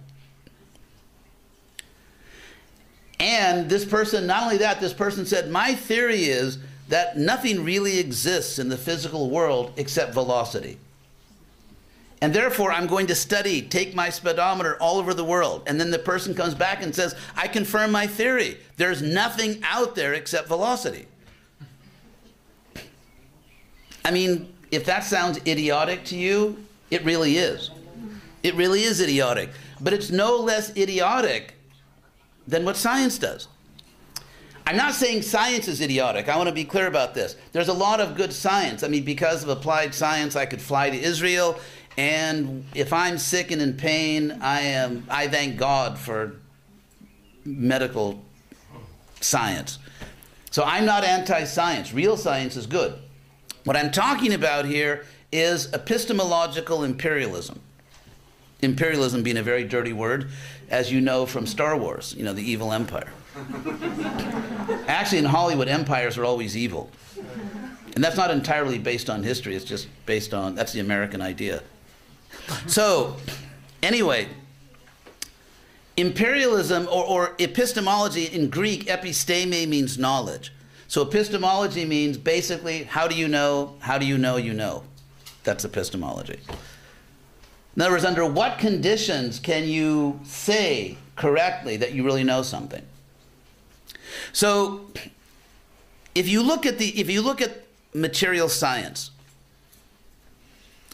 And 3.21 3.69
this 3.69 3.85
person, 3.85 4.27
not 4.27 4.45
only 4.45 4.59
that, 4.59 4.81
this 4.81 4.93
person 4.95 5.27
said, 5.27 5.51
My 5.51 5.75
theory 5.75 6.25
is 6.25 6.59
that 6.89 7.19
nothing 7.19 7.65
really 7.65 7.99
exists 7.99 8.59
in 8.59 8.69
the 8.69 8.79
physical 8.79 9.29
world 9.29 9.73
except 9.77 10.15
velocity. 10.15 10.79
And 12.23 12.33
therefore, 12.33 12.73
I'm 12.73 12.87
going 12.87 13.09
to 13.09 13.15
study, 13.15 13.63
take 13.63 13.95
my 13.95 14.11
speedometer 14.11 14.77
all 14.81 14.99
over 14.99 15.13
the 15.13 15.25
world. 15.25 15.65
And 15.67 15.79
then 15.81 15.91
the 15.91 15.99
person 15.99 16.35
comes 16.35 16.55
back 16.55 16.83
and 16.83 16.95
says, 16.95 17.15
I 17.37 17.49
confirm 17.49 17.93
my 17.93 18.07
theory. 18.07 18.59
There's 18.77 19.03
nothing 19.03 19.61
out 19.65 19.95
there 19.95 20.15
except 20.15 20.49
velocity. 20.49 21.07
I 24.05 24.11
mean, 24.11 24.53
if 24.71 24.85
that 24.87 25.05
sounds 25.05 25.39
idiotic 25.47 26.05
to 26.07 26.17
you, 26.17 26.65
it 26.91 27.05
really 27.05 27.37
is. 27.37 27.71
It 28.43 28.55
really 28.55 28.83
is 28.83 29.01
idiotic. 29.01 29.51
But 29.81 29.93
it's 29.93 30.11
no 30.11 30.37
less 30.37 30.77
idiotic 30.77 31.55
than 32.47 32.65
what 32.65 32.77
science 32.77 33.19
does. 33.19 33.49
I'm 34.67 34.77
not 34.77 34.95
saying 34.95 35.23
science 35.23 35.67
is 35.67 35.81
idiotic. 35.81 36.29
I 36.29 36.37
want 36.37 36.49
to 36.49 36.55
be 36.55 36.65
clear 36.65 36.87
about 36.87 37.15
this. 37.15 37.37
There's 37.53 37.69
a 37.69 37.75
lot 37.75 38.01
of 38.01 38.17
good 38.17 38.33
science. 38.33 38.83
I 38.83 38.89
mean, 38.89 39.05
because 39.05 39.43
of 39.43 39.49
applied 39.49 39.95
science, 39.95 40.37
I 40.37 40.47
could 40.47 40.61
fly 40.61 40.91
to 40.91 40.97
Israel 40.97 41.59
and 41.99 42.65
if 42.75 42.93
I'm 42.93 43.19
sick 43.19 43.51
and 43.51 43.61
in 43.61 43.77
pain, 43.77 44.39
I 44.41 44.61
am 44.61 45.05
I 45.11 45.27
thank 45.27 45.59
God 45.59 45.99
for 45.99 46.37
medical 47.45 48.23
science. 49.21 49.81
So 50.53 50.63
I'm 50.63 50.87
not 50.87 51.03
anti-science. 51.03 51.93
Real 51.93 52.17
science 52.17 52.57
is 52.57 52.69
good. 52.69 52.97
What 53.65 53.77
I'm 53.77 53.91
talking 53.91 54.33
about 54.33 54.65
here 54.65 55.07
is 55.33 55.73
epistemological 55.73 56.85
imperialism. 56.85 57.61
Imperialism 58.61 59.23
being 59.23 59.37
a 59.37 59.43
very 59.43 59.65
dirty 59.65 59.93
word, 59.93 60.31
as 60.71 60.91
you 60.91 61.01
know 61.01 61.27
from 61.27 61.47
Star 61.47 61.77
Wars, 61.77 62.15
you 62.17 62.25
know, 62.25 62.33
the 62.33 62.43
evil 62.43 62.73
empire. 62.73 63.13
Actually, 64.89 65.19
in 65.19 65.25
Hollywood, 65.25 65.69
empires 65.69 66.19
are 66.19 66.25
always 66.25 66.57
evil. 66.57 66.91
And 67.95 68.05
that's 68.05 68.17
not 68.17 68.31
entirely 68.31 68.79
based 68.79 69.11
on 69.11 69.23
history, 69.23 69.55
it's 69.55 69.65
just 69.65 69.89
based 70.07 70.35
on, 70.35 70.55
that's 70.55 70.73
the 70.73 70.81
American 70.81 71.21
idea. 71.21 71.63
So, 72.67 73.17
anyway, 73.83 74.29
imperialism 75.97 76.87
or, 76.87 77.05
or, 77.05 77.35
epistemology 77.39 78.27
in 78.27 78.51
Greek, 78.51 78.87
episteme 78.87 79.69
means 79.69 79.99
knowledge. 79.99 80.53
So, 80.87 81.03
epistemology 81.03 81.85
means 81.85 82.17
basically 82.17 82.85
how 82.85 83.09
do 83.09 83.15
you 83.15 83.29
know, 83.29 83.77
how 83.81 83.99
do 83.99 84.07
you 84.07 84.17
know 84.17 84.37
you 84.37 84.55
know? 84.55 84.85
That's 85.49 85.65
epistemology. 85.65 86.41
In 87.75 87.81
other 87.81 87.93
words, 87.93 88.05
under 88.05 88.27
what 88.27 88.59
conditions 88.59 89.41
can 89.41 89.67
you 89.67 90.21
say 90.23 90.99
correctly 91.17 91.79
that 91.79 91.95
you 91.95 92.05
really 92.05 92.23
know 92.23 92.43
something? 92.43 92.83
So, 94.35 94.91
if 96.15 96.29
you 96.29 96.43
look 96.43 96.67
at 96.67 96.77
the 96.77 96.89
if 97.01 97.09
you 97.09 97.23
look 97.23 97.41
at 97.41 97.63
material 97.95 98.51
science, 98.51 99.11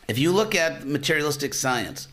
if 0.07 0.21
you 0.21 0.31
look 0.31 0.55
at 0.55 0.87
materialistic 0.87 1.53
science, 1.53 2.07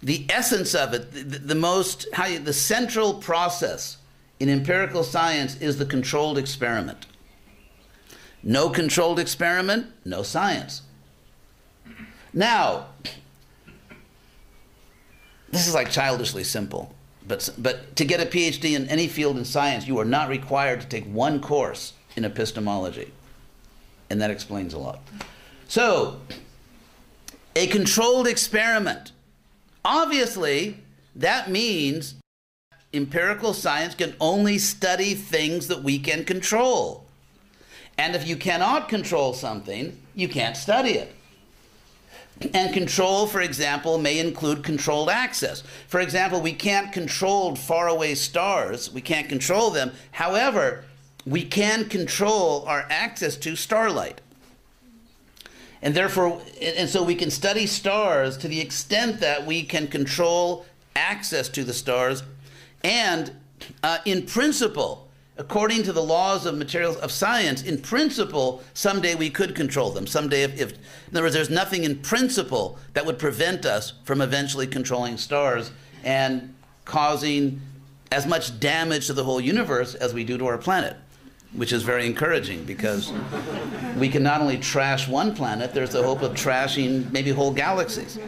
the 0.00 0.24
essence 0.28 0.72
of 0.72 0.94
it, 0.94 1.10
the, 1.10 1.38
the 1.40 1.56
most, 1.56 2.06
how 2.12 2.26
you, 2.26 2.38
the 2.38 2.52
central 2.52 3.14
process 3.14 3.96
in 4.38 4.48
empirical 4.48 5.02
science 5.02 5.60
is 5.60 5.78
the 5.78 5.86
controlled 5.86 6.38
experiment. 6.38 7.06
No 8.44 8.70
controlled 8.70 9.18
experiment, 9.18 9.86
no 10.04 10.22
science. 10.22 10.82
Now, 12.36 12.88
this 15.48 15.66
is 15.66 15.72
like 15.72 15.90
childishly 15.90 16.44
simple, 16.44 16.94
but, 17.26 17.48
but 17.56 17.96
to 17.96 18.04
get 18.04 18.20
a 18.20 18.26
PhD 18.26 18.76
in 18.76 18.86
any 18.90 19.08
field 19.08 19.38
in 19.38 19.44
science, 19.46 19.86
you 19.86 19.98
are 19.98 20.04
not 20.04 20.28
required 20.28 20.82
to 20.82 20.86
take 20.86 21.06
one 21.06 21.40
course 21.40 21.94
in 22.14 22.26
epistemology. 22.26 23.10
And 24.10 24.20
that 24.20 24.30
explains 24.30 24.74
a 24.74 24.78
lot. 24.78 25.00
So, 25.66 26.20
a 27.56 27.68
controlled 27.68 28.26
experiment. 28.28 29.12
Obviously, 29.82 30.76
that 31.14 31.50
means 31.50 32.16
empirical 32.92 33.54
science 33.54 33.94
can 33.94 34.14
only 34.20 34.58
study 34.58 35.14
things 35.14 35.68
that 35.68 35.82
we 35.82 35.98
can 35.98 36.22
control. 36.22 37.06
And 37.96 38.14
if 38.14 38.28
you 38.28 38.36
cannot 38.36 38.90
control 38.90 39.32
something, 39.32 39.98
you 40.14 40.28
can't 40.28 40.54
study 40.54 40.90
it. 40.90 41.15
And 42.52 42.74
control, 42.74 43.26
for 43.26 43.40
example, 43.40 43.96
may 43.98 44.18
include 44.18 44.62
controlled 44.62 45.08
access. 45.08 45.62
For 45.88 46.00
example, 46.00 46.42
we 46.42 46.52
can't 46.52 46.92
control 46.92 47.56
faraway 47.56 48.14
stars, 48.14 48.92
we 48.92 49.00
can't 49.00 49.28
control 49.28 49.70
them. 49.70 49.92
However, 50.12 50.84
we 51.24 51.44
can 51.44 51.88
control 51.88 52.64
our 52.66 52.86
access 52.90 53.36
to 53.36 53.56
starlight. 53.56 54.20
And 55.82 55.94
therefore, 55.94 56.40
and 56.60 56.88
so 56.88 57.02
we 57.02 57.14
can 57.14 57.30
study 57.30 57.66
stars 57.66 58.36
to 58.38 58.48
the 58.48 58.60
extent 58.60 59.20
that 59.20 59.46
we 59.46 59.62
can 59.62 59.88
control 59.88 60.66
access 60.94 61.48
to 61.50 61.64
the 61.64 61.74
stars. 61.74 62.22
And 62.82 63.32
uh, 63.82 63.98
in 64.04 64.26
principle, 64.26 65.05
according 65.38 65.82
to 65.82 65.92
the 65.92 66.02
laws 66.02 66.46
of 66.46 66.56
materials 66.56 66.96
of 66.96 67.10
science, 67.10 67.62
in 67.62 67.78
principle, 67.78 68.62
someday 68.74 69.14
we 69.14 69.30
could 69.30 69.54
control 69.54 69.90
them. 69.90 70.06
Someday, 70.06 70.42
if, 70.42 70.60
if, 70.60 70.72
in 70.72 70.78
other 71.12 71.22
words, 71.22 71.34
there's 71.34 71.50
nothing 71.50 71.84
in 71.84 71.96
principle 71.96 72.78
that 72.94 73.04
would 73.04 73.18
prevent 73.18 73.66
us 73.66 73.92
from 74.04 74.20
eventually 74.20 74.66
controlling 74.66 75.16
stars 75.16 75.70
and 76.04 76.54
causing 76.84 77.60
as 78.12 78.26
much 78.26 78.58
damage 78.60 79.06
to 79.08 79.12
the 79.12 79.24
whole 79.24 79.40
universe 79.40 79.94
as 79.94 80.14
we 80.14 80.24
do 80.24 80.38
to 80.38 80.46
our 80.46 80.58
planet 80.58 80.96
which 81.56 81.72
is 81.72 81.82
very 81.82 82.06
encouraging 82.06 82.64
because 82.64 83.12
we 83.96 84.08
can 84.08 84.22
not 84.22 84.40
only 84.40 84.58
trash 84.58 85.08
one 85.08 85.34
planet, 85.34 85.72
there's 85.72 85.90
the 85.90 86.02
hope 86.02 86.22
of 86.22 86.32
trashing 86.32 87.10
maybe 87.12 87.30
whole 87.30 87.52
galaxies. 87.52 88.18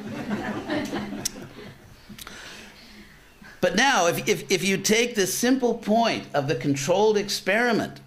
But 3.60 3.76
now, 3.76 4.06
if, 4.06 4.28
if, 4.28 4.50
if 4.50 4.64
you 4.64 4.78
take 4.78 5.14
this 5.14 5.36
simple 5.36 5.74
point 5.74 6.26
of 6.32 6.48
the 6.48 6.54
controlled 6.54 7.16
experiment, 7.16 8.00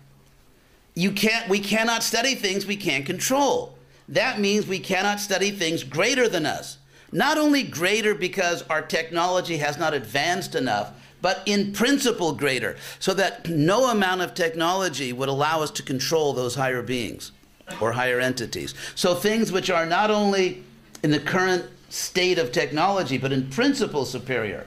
you 0.95 1.11
can't, 1.11 1.49
we 1.49 1.59
cannot 1.59 2.03
study 2.03 2.35
things 2.35 2.65
we 2.65 2.77
can't 2.77 3.05
control. 3.05 3.77
That 4.07 4.39
means 4.39 4.67
we 4.67 4.79
cannot 4.79 5.19
study 5.19 5.51
things 5.51 5.83
greater 5.83 6.27
than 6.27 6.45
us. 6.45 6.77
Not 7.11 7.37
only 7.37 7.63
greater 7.63 8.15
because 8.15 8.61
our 8.63 8.81
technology 8.81 9.57
has 9.57 9.77
not 9.77 9.93
advanced 9.93 10.55
enough, 10.55 10.93
but 11.21 11.43
in 11.45 11.71
principle 11.71 12.33
greater, 12.33 12.77
so 12.99 13.13
that 13.13 13.47
no 13.47 13.91
amount 13.91 14.21
of 14.21 14.33
technology 14.33 15.13
would 15.13 15.29
allow 15.29 15.61
us 15.61 15.71
to 15.71 15.83
control 15.83 16.33
those 16.33 16.55
higher 16.55 16.81
beings 16.81 17.31
or 17.79 17.91
higher 17.91 18.19
entities. 18.19 18.73
So 18.95 19.13
things 19.13 19.51
which 19.51 19.69
are 19.69 19.85
not 19.85 20.09
only 20.09 20.63
in 21.03 21.11
the 21.11 21.19
current 21.19 21.65
state 21.89 22.39
of 22.39 22.51
technology, 22.51 23.17
but 23.17 23.31
in 23.31 23.49
principle 23.49 24.05
superior. 24.05 24.65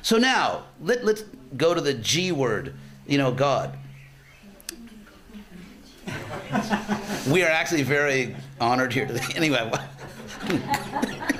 So 0.00 0.16
now, 0.16 0.64
let, 0.80 1.04
let's 1.04 1.24
go 1.56 1.74
to 1.74 1.80
the 1.80 1.94
G 1.94 2.32
word, 2.32 2.74
you 3.06 3.18
know, 3.18 3.30
God. 3.32 3.78
we 7.28 7.42
are 7.42 7.50
actually 7.50 7.82
very 7.82 8.34
honored 8.60 8.92
here 8.92 9.06
today. 9.06 9.22
Anyway. 9.36 9.70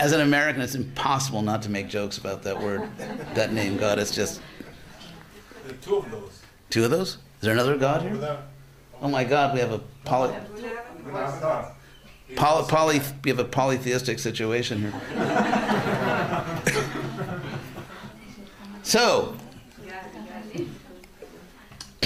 as 0.00 0.12
an 0.12 0.22
American, 0.22 0.62
it's 0.62 0.74
impossible 0.74 1.42
not 1.42 1.62
to 1.62 1.68
make 1.70 1.88
jokes 1.88 2.18
about 2.18 2.42
that 2.42 2.60
word, 2.60 2.88
that 3.34 3.52
name, 3.52 3.76
God. 3.76 3.98
It's 3.98 4.14
just. 4.14 4.40
Two 5.82 5.96
of 5.96 6.10
those. 6.10 6.42
Two 6.70 6.84
of 6.84 6.90
those? 6.90 7.10
Is 7.10 7.18
there 7.42 7.52
another 7.52 7.76
God 7.76 8.02
here? 8.02 8.38
Oh 9.02 9.08
my 9.08 9.24
God, 9.24 9.54
we 9.54 9.60
have 9.60 9.72
a 9.72 9.78
poly. 10.04 10.34
Poly, 12.36 12.68
poly, 12.68 13.00
we 13.24 13.30
have 13.30 13.38
a 13.38 13.44
polytheistic 13.44 14.18
situation 14.18 14.80
here. 14.80 14.92
so, 18.82 19.36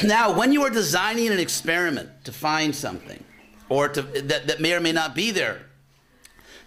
now 0.05 0.37
when 0.37 0.53
you 0.53 0.63
are 0.63 0.71
designing 0.71 1.29
an 1.29 1.39
experiment 1.39 2.09
to 2.25 2.33
find 2.33 2.75
something, 2.75 3.23
or 3.69 3.89
to, 3.89 4.03
that, 4.03 4.47
that 4.47 4.61
may 4.61 4.75
or 4.75 4.81
may 4.81 4.93
not 4.93 5.15
be 5.15 5.31
there, 5.31 5.63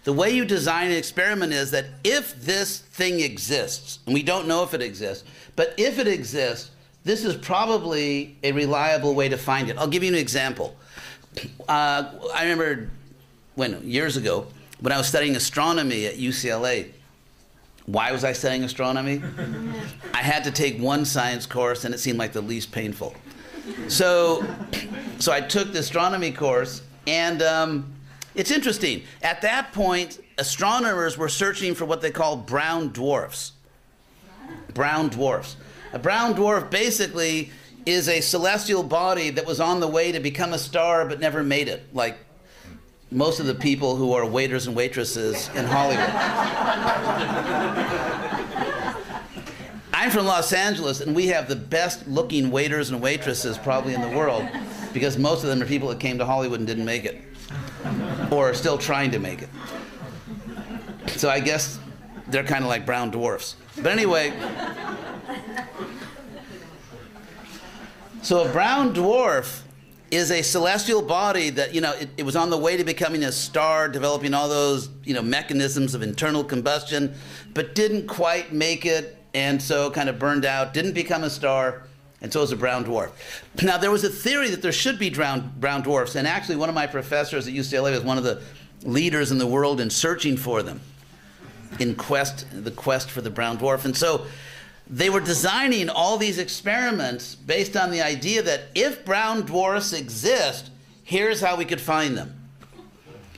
the 0.04 0.12
way 0.12 0.30
you 0.30 0.44
design 0.44 0.90
an 0.90 0.96
experiment 0.96 1.52
is 1.52 1.70
that 1.70 1.86
if 2.04 2.34
this 2.42 2.78
thing 2.78 3.20
exists, 3.20 3.98
and 4.06 4.14
we 4.14 4.22
don't 4.22 4.48
know 4.48 4.62
if 4.62 4.72
it 4.72 4.80
exists, 4.80 5.24
but 5.54 5.74
if 5.76 5.98
it 5.98 6.06
exists, 6.06 6.70
this 7.04 7.24
is 7.24 7.36
probably 7.36 8.36
a 8.42 8.52
reliable 8.52 9.14
way 9.14 9.28
to 9.28 9.36
find 9.36 9.68
it. 9.68 9.76
I'll 9.78 9.88
give 9.88 10.02
you 10.02 10.08
an 10.08 10.18
example. 10.18 10.76
Uh, 11.68 12.12
I 12.34 12.42
remember 12.42 12.90
when 13.58 13.86
years 13.86 14.16
ago 14.16 14.46
when 14.80 14.92
I 14.92 14.96
was 14.96 15.08
studying 15.08 15.34
astronomy 15.34 16.06
at 16.06 16.14
UCLA. 16.14 16.92
Why 17.86 18.12
was 18.12 18.22
I 18.22 18.32
studying 18.32 18.62
astronomy? 18.62 19.20
I 20.14 20.18
had 20.18 20.44
to 20.44 20.52
take 20.52 20.78
one 20.80 21.04
science 21.04 21.46
course, 21.46 21.84
and 21.84 21.92
it 21.92 21.98
seemed 21.98 22.18
like 22.18 22.32
the 22.32 22.40
least 22.40 22.70
painful. 22.70 23.14
So, 23.88 24.46
so 25.18 25.32
I 25.32 25.40
took 25.40 25.72
the 25.72 25.80
astronomy 25.80 26.30
course, 26.30 26.82
and 27.06 27.42
um, 27.42 27.92
it's 28.34 28.50
interesting. 28.50 29.02
At 29.22 29.42
that 29.42 29.72
point, 29.72 30.22
astronomers 30.38 31.18
were 31.18 31.28
searching 31.28 31.74
for 31.74 31.84
what 31.84 32.00
they 32.00 32.10
call 32.10 32.36
brown 32.36 32.88
dwarfs. 32.90 33.52
Brown 34.74 35.08
dwarfs. 35.08 35.56
A 35.92 35.98
brown 35.98 36.34
dwarf 36.34 36.70
basically 36.70 37.50
is 37.86 38.08
a 38.08 38.20
celestial 38.20 38.82
body 38.82 39.30
that 39.30 39.46
was 39.46 39.60
on 39.60 39.80
the 39.80 39.88
way 39.88 40.12
to 40.12 40.20
become 40.20 40.52
a 40.52 40.58
star 40.58 41.06
but 41.06 41.18
never 41.18 41.42
made 41.42 41.68
it, 41.68 41.82
like 41.94 42.18
most 43.10 43.40
of 43.40 43.46
the 43.46 43.54
people 43.54 43.96
who 43.96 44.12
are 44.12 44.26
waiters 44.26 44.66
and 44.66 44.76
waitresses 44.76 45.48
in 45.54 45.64
Hollywood. 45.64 46.08
I'm 49.94 50.10
from 50.10 50.26
Los 50.26 50.52
Angeles, 50.52 51.00
and 51.00 51.16
we 51.16 51.26
have 51.28 51.48
the 51.48 51.56
best 51.56 52.06
looking 52.06 52.50
waiters 52.50 52.90
and 52.90 53.00
waitresses 53.00 53.58
probably 53.58 53.94
in 53.94 54.00
the 54.00 54.16
world 54.16 54.46
because 54.92 55.18
most 55.18 55.42
of 55.42 55.48
them 55.48 55.62
are 55.62 55.66
people 55.66 55.88
that 55.88 56.00
came 56.00 56.18
to 56.18 56.24
Hollywood 56.24 56.60
and 56.60 56.66
didn't 56.66 56.84
make 56.84 57.04
it 57.04 57.22
or 58.30 58.50
are 58.50 58.54
still 58.54 58.78
trying 58.78 59.10
to 59.10 59.18
make 59.18 59.42
it. 59.42 59.48
So 61.16 61.30
I 61.30 61.40
guess 61.40 61.78
they're 62.28 62.44
kind 62.44 62.62
of 62.62 62.68
like 62.68 62.84
brown 62.84 63.10
dwarfs. 63.10 63.56
But 63.76 63.86
anyway, 63.86 64.32
so 68.22 68.48
a 68.48 68.52
brown 68.52 68.94
dwarf 68.94 69.62
is 70.10 70.30
a 70.30 70.42
celestial 70.42 71.02
body 71.02 71.50
that 71.50 71.74
you 71.74 71.80
know 71.80 71.92
it, 71.92 72.08
it, 72.16 72.22
was 72.22 72.36
on 72.36 72.50
the 72.50 72.56
way 72.56 72.76
to 72.76 72.84
becoming 72.84 73.24
a 73.24 73.32
star 73.32 73.88
developing 73.88 74.32
all 74.34 74.48
those 74.48 74.88
you 75.04 75.14
know 75.14 75.22
mechanisms 75.22 75.94
of 75.94 76.02
internal 76.02 76.42
combustion 76.42 77.14
but 77.54 77.74
didn't 77.74 78.06
quite 78.06 78.52
make 78.52 78.86
it 78.86 79.16
and 79.34 79.60
so 79.60 79.90
kind 79.90 80.08
of 80.08 80.18
burned 80.18 80.44
out 80.44 80.72
didn't 80.72 80.94
become 80.94 81.24
a 81.24 81.30
star 81.30 81.82
and 82.20 82.32
so 82.32 82.42
is 82.42 82.50
a 82.50 82.56
brown 82.56 82.84
dwarf. 82.84 83.12
Now 83.62 83.78
there 83.78 83.92
was 83.92 84.02
a 84.02 84.08
theory 84.08 84.50
that 84.50 84.60
there 84.60 84.72
should 84.72 84.98
be 84.98 85.08
brown, 85.08 85.52
brown 85.58 85.82
dwarfs 85.82 86.16
and 86.16 86.26
actually 86.26 86.56
one 86.56 86.68
of 86.68 86.74
my 86.74 86.86
professors 86.86 87.46
at 87.46 87.54
ucla 87.54 87.92
was 87.92 88.02
one 88.02 88.18
of 88.18 88.24
the 88.24 88.42
leaders 88.82 89.30
in 89.30 89.38
the 89.38 89.46
world 89.46 89.80
in 89.80 89.90
searching 89.90 90.36
for 90.36 90.62
them 90.62 90.80
in 91.78 91.94
quest 91.94 92.46
the 92.52 92.70
quest 92.70 93.10
for 93.10 93.20
the 93.20 93.30
brown 93.30 93.58
dwarf 93.58 93.84
and 93.84 93.96
so 93.96 94.24
they 94.90 95.10
were 95.10 95.20
designing 95.20 95.90
all 95.90 96.16
these 96.16 96.38
experiments 96.38 97.34
based 97.34 97.76
on 97.76 97.90
the 97.90 98.00
idea 98.00 98.42
that 98.42 98.62
if 98.74 99.04
brown 99.04 99.42
dwarfs 99.42 99.92
exist, 99.92 100.70
here's 101.04 101.40
how 101.40 101.56
we 101.56 101.64
could 101.64 101.80
find 101.80 102.16
them. 102.16 102.34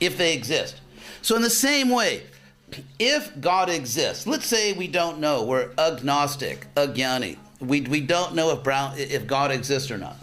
If 0.01 0.17
they 0.17 0.35
exist. 0.35 0.81
So, 1.23 1.37
in 1.37 1.43
the 1.43 1.51
same 1.51 1.91
way, 1.91 2.23
if 2.99 3.39
God 3.41 3.69
exists, 3.69 4.27
let's 4.27 4.47
say 4.47 4.73
we 4.73 4.89
don't 4.89 5.19
know, 5.19 5.45
we're 5.45 5.71
agnostic, 5.77 6.67
agyani. 6.75 7.37
We, 7.61 7.83
we 7.83 8.01
don't 8.01 8.35
know 8.35 8.51
if, 8.53 8.63
brown, 8.63 8.95
if 8.97 9.27
God 9.27 9.51
exists 9.51 9.91
or 9.91 9.99
not. 9.99 10.17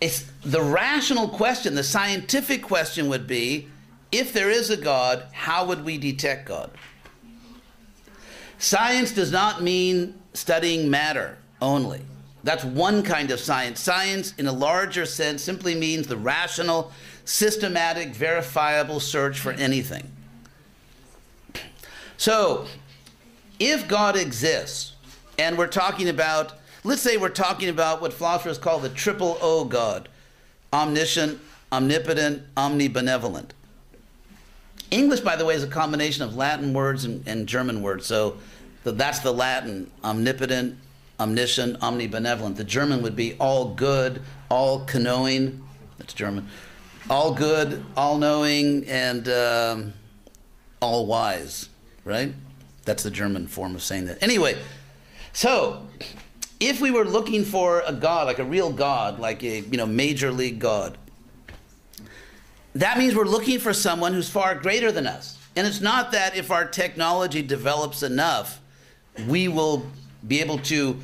It's 0.00 0.30
the 0.44 0.62
rational 0.62 1.28
question, 1.28 1.74
the 1.74 1.82
scientific 1.82 2.62
question 2.62 3.08
would 3.08 3.26
be 3.26 3.68
if 4.12 4.32
there 4.32 4.50
is 4.50 4.70
a 4.70 4.76
God, 4.76 5.24
how 5.32 5.66
would 5.66 5.84
we 5.84 5.98
detect 5.98 6.46
God? 6.46 6.70
Science 8.60 9.12
does 9.12 9.32
not 9.32 9.62
mean 9.62 10.14
studying 10.34 10.90
matter 10.90 11.38
only. 11.62 12.02
That's 12.44 12.62
one 12.62 13.02
kind 13.02 13.30
of 13.30 13.40
science. 13.40 13.80
Science, 13.80 14.34
in 14.36 14.46
a 14.46 14.52
larger 14.52 15.06
sense, 15.06 15.42
simply 15.42 15.74
means 15.74 16.06
the 16.06 16.18
rational, 16.18 16.92
systematic, 17.24 18.14
verifiable 18.14 19.00
search 19.00 19.40
for 19.40 19.52
anything. 19.52 20.10
So, 22.18 22.66
if 23.58 23.88
God 23.88 24.14
exists, 24.14 24.92
and 25.38 25.56
we're 25.56 25.66
talking 25.66 26.10
about, 26.10 26.52
let's 26.84 27.00
say 27.00 27.16
we're 27.16 27.30
talking 27.30 27.70
about 27.70 28.02
what 28.02 28.12
philosophers 28.12 28.58
call 28.58 28.78
the 28.78 28.90
triple 28.90 29.38
O 29.40 29.64
God 29.64 30.08
omniscient, 30.70 31.40
omnipotent, 31.72 32.42
omnibenevolent. 32.56 33.50
English, 34.90 35.20
by 35.20 35.36
the 35.36 35.44
way, 35.44 35.54
is 35.54 35.62
a 35.62 35.68
combination 35.68 36.24
of 36.24 36.36
Latin 36.36 36.72
words 36.72 37.04
and, 37.04 37.26
and 37.26 37.46
German 37.46 37.82
words. 37.82 38.06
So 38.06 38.36
the, 38.84 38.92
that's 38.92 39.20
the 39.20 39.32
Latin 39.32 39.90
omnipotent, 40.02 40.76
omniscient, 41.18 41.78
omnibenevolent. 41.80 42.56
The 42.56 42.64
German 42.64 43.02
would 43.02 43.16
be 43.16 43.34
all 43.38 43.74
good, 43.74 44.22
all 44.48 44.86
knowing. 44.94 45.62
That's 45.98 46.14
German. 46.14 46.48
All 47.08 47.34
good, 47.34 47.84
all 47.96 48.18
knowing, 48.18 48.84
and 48.86 49.28
um, 49.28 49.92
all 50.80 51.06
wise, 51.06 51.68
right? 52.04 52.34
That's 52.84 53.02
the 53.02 53.10
German 53.10 53.46
form 53.46 53.74
of 53.74 53.82
saying 53.82 54.06
that. 54.06 54.22
Anyway, 54.22 54.56
so 55.32 55.86
if 56.60 56.80
we 56.80 56.90
were 56.90 57.04
looking 57.04 57.44
for 57.44 57.82
a 57.86 57.92
God, 57.92 58.26
like 58.26 58.38
a 58.38 58.44
real 58.44 58.72
God, 58.72 59.18
like 59.18 59.42
a 59.42 59.60
you 59.60 59.76
know 59.76 59.86
major 59.86 60.30
league 60.30 60.58
God, 60.58 60.98
that 62.74 62.98
means 62.98 63.14
we're 63.14 63.24
looking 63.24 63.58
for 63.58 63.72
someone 63.72 64.12
who's 64.12 64.28
far 64.28 64.54
greater 64.54 64.92
than 64.92 65.06
us. 65.06 65.38
And 65.56 65.66
it's 65.66 65.80
not 65.80 66.12
that 66.12 66.36
if 66.36 66.50
our 66.50 66.64
technology 66.64 67.42
develops 67.42 68.02
enough, 68.02 68.60
we 69.26 69.48
will 69.48 69.86
be 70.26 70.40
able 70.40 70.58
to 70.58 70.98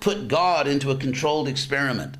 put 0.00 0.28
God 0.28 0.68
into 0.68 0.90
a 0.90 0.96
controlled 0.96 1.48
experiment. 1.48 2.16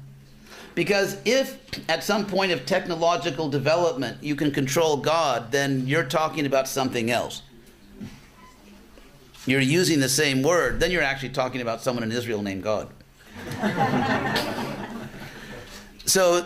Because 0.74 1.16
if 1.24 1.59
at 1.88 2.05
some 2.05 2.26
point 2.26 2.52
of 2.52 2.66
technological 2.66 3.48
development 3.48 4.22
you 4.22 4.35
can 4.35 4.50
control 4.50 4.98
God, 4.98 5.52
then 5.52 5.87
you're 5.87 6.05
talking 6.05 6.46
about 6.46 6.68
something 6.68 7.11
else. 7.11 7.42
You're 9.46 9.61
using 9.61 10.00
the 10.00 10.09
same 10.09 10.42
word, 10.42 10.81
then 10.81 10.90
you're 10.90 11.02
actually 11.02 11.31
talking 11.31 11.61
about 11.61 11.81
someone 11.81 12.02
in 12.02 12.11
Israel 12.11 12.42
named 12.42 12.64
God. 12.64 12.88
so, 16.05 16.44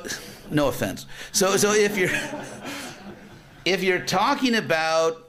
no 0.51 0.69
offense. 0.69 1.07
So, 1.33 1.57
so 1.57 1.73
if 1.73 1.97
you're 1.97 2.11
if 3.65 3.83
you're 3.83 4.01
talking 4.01 4.55
about 4.55 5.29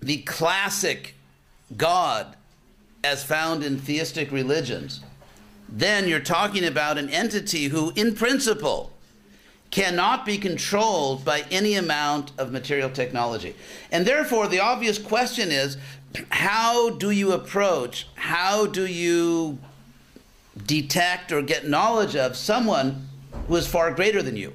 the 0.00 0.18
classic 0.18 1.14
God 1.76 2.36
as 3.02 3.24
found 3.24 3.62
in 3.62 3.78
theistic 3.78 4.30
religions, 4.30 5.00
then 5.68 6.08
you're 6.08 6.20
talking 6.20 6.64
about 6.64 6.98
an 6.98 7.08
entity 7.10 7.66
who, 7.66 7.92
in 7.96 8.14
principle, 8.14 8.92
cannot 9.70 10.24
be 10.24 10.38
controlled 10.38 11.24
by 11.24 11.44
any 11.50 11.74
amount 11.74 12.32
of 12.38 12.52
material 12.52 12.90
technology. 12.90 13.54
And 13.90 14.06
therefore, 14.06 14.46
the 14.46 14.60
obvious 14.60 14.98
question 14.98 15.50
is 15.50 15.76
how 16.30 16.90
do 16.90 17.10
you 17.10 17.32
approach, 17.32 18.06
how 18.14 18.66
do 18.66 18.86
you 18.86 19.58
detect 20.66 21.32
or 21.32 21.42
get 21.42 21.68
knowledge 21.68 22.16
of 22.16 22.36
someone 22.36 23.08
who 23.48 23.56
is 23.56 23.66
far 23.66 23.90
greater 23.92 24.22
than 24.22 24.36
you? 24.36 24.52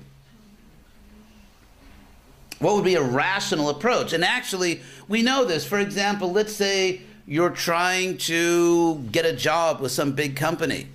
What 2.59 2.75
would 2.75 2.85
be 2.85 2.95
a 2.95 3.01
rational 3.01 3.69
approach? 3.69 4.13
And 4.13 4.23
actually, 4.23 4.81
we 5.07 5.23
know 5.23 5.45
this. 5.45 5.65
For 5.65 5.79
example, 5.79 6.31
let's 6.31 6.53
say 6.53 7.01
you're 7.25 7.49
trying 7.49 8.17
to 8.17 8.99
get 9.11 9.25
a 9.25 9.33
job 9.33 9.81
with 9.81 9.91
some 9.91 10.11
big 10.11 10.35
company, 10.35 10.87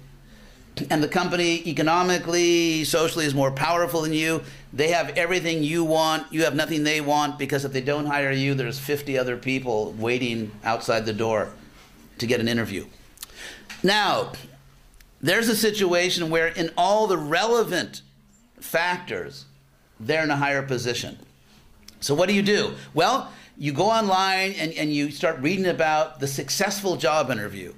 and 0.91 1.03
the 1.03 1.09
company 1.09 1.67
economically, 1.67 2.85
socially 2.85 3.25
is 3.25 3.35
more 3.35 3.51
powerful 3.51 4.03
than 4.03 4.13
you. 4.13 4.43
They 4.73 4.89
have 4.89 5.09
everything 5.11 5.63
you 5.63 5.85
want, 5.85 6.31
you 6.33 6.45
have 6.45 6.55
nothing 6.55 6.85
they 6.85 7.01
want, 7.01 7.39
because 7.39 7.65
if 7.65 7.73
they 7.73 7.81
don't 7.81 8.07
hire 8.07 8.31
you, 8.31 8.55
there's 8.55 8.79
50 8.79 9.17
other 9.19 9.37
people 9.37 9.93
waiting 9.93 10.53
outside 10.65 11.07
the 11.07 11.15
door 11.15 11.49
to 12.19 12.27
get 12.27 12.41
an 12.41 12.47
interview. 12.47 12.87
Now, 13.83 14.33
there's 15.27 15.49
a 15.49 15.57
situation 15.57 16.31
where, 16.31 16.49
in 16.49 16.71
all 16.77 17.07
the 17.07 17.19
relevant 17.19 18.03
factors, 18.61 19.47
they're 19.99 20.25
in 20.25 20.31
a 20.31 20.37
higher 20.37 20.63
position. 20.63 21.19
So, 22.01 22.15
what 22.15 22.29
do 22.29 22.35
you 22.35 22.43
do? 22.43 22.75
Well, 22.95 23.33
you 23.59 23.73
go 23.73 23.85
online 23.85 24.53
and, 24.53 24.73
and 24.73 24.93
you 24.93 25.11
start 25.11 25.41
reading 25.41 25.67
about 25.67 26.21
the 26.21 26.27
successful 26.27 26.97
job 26.97 27.31
interview. 27.31 27.73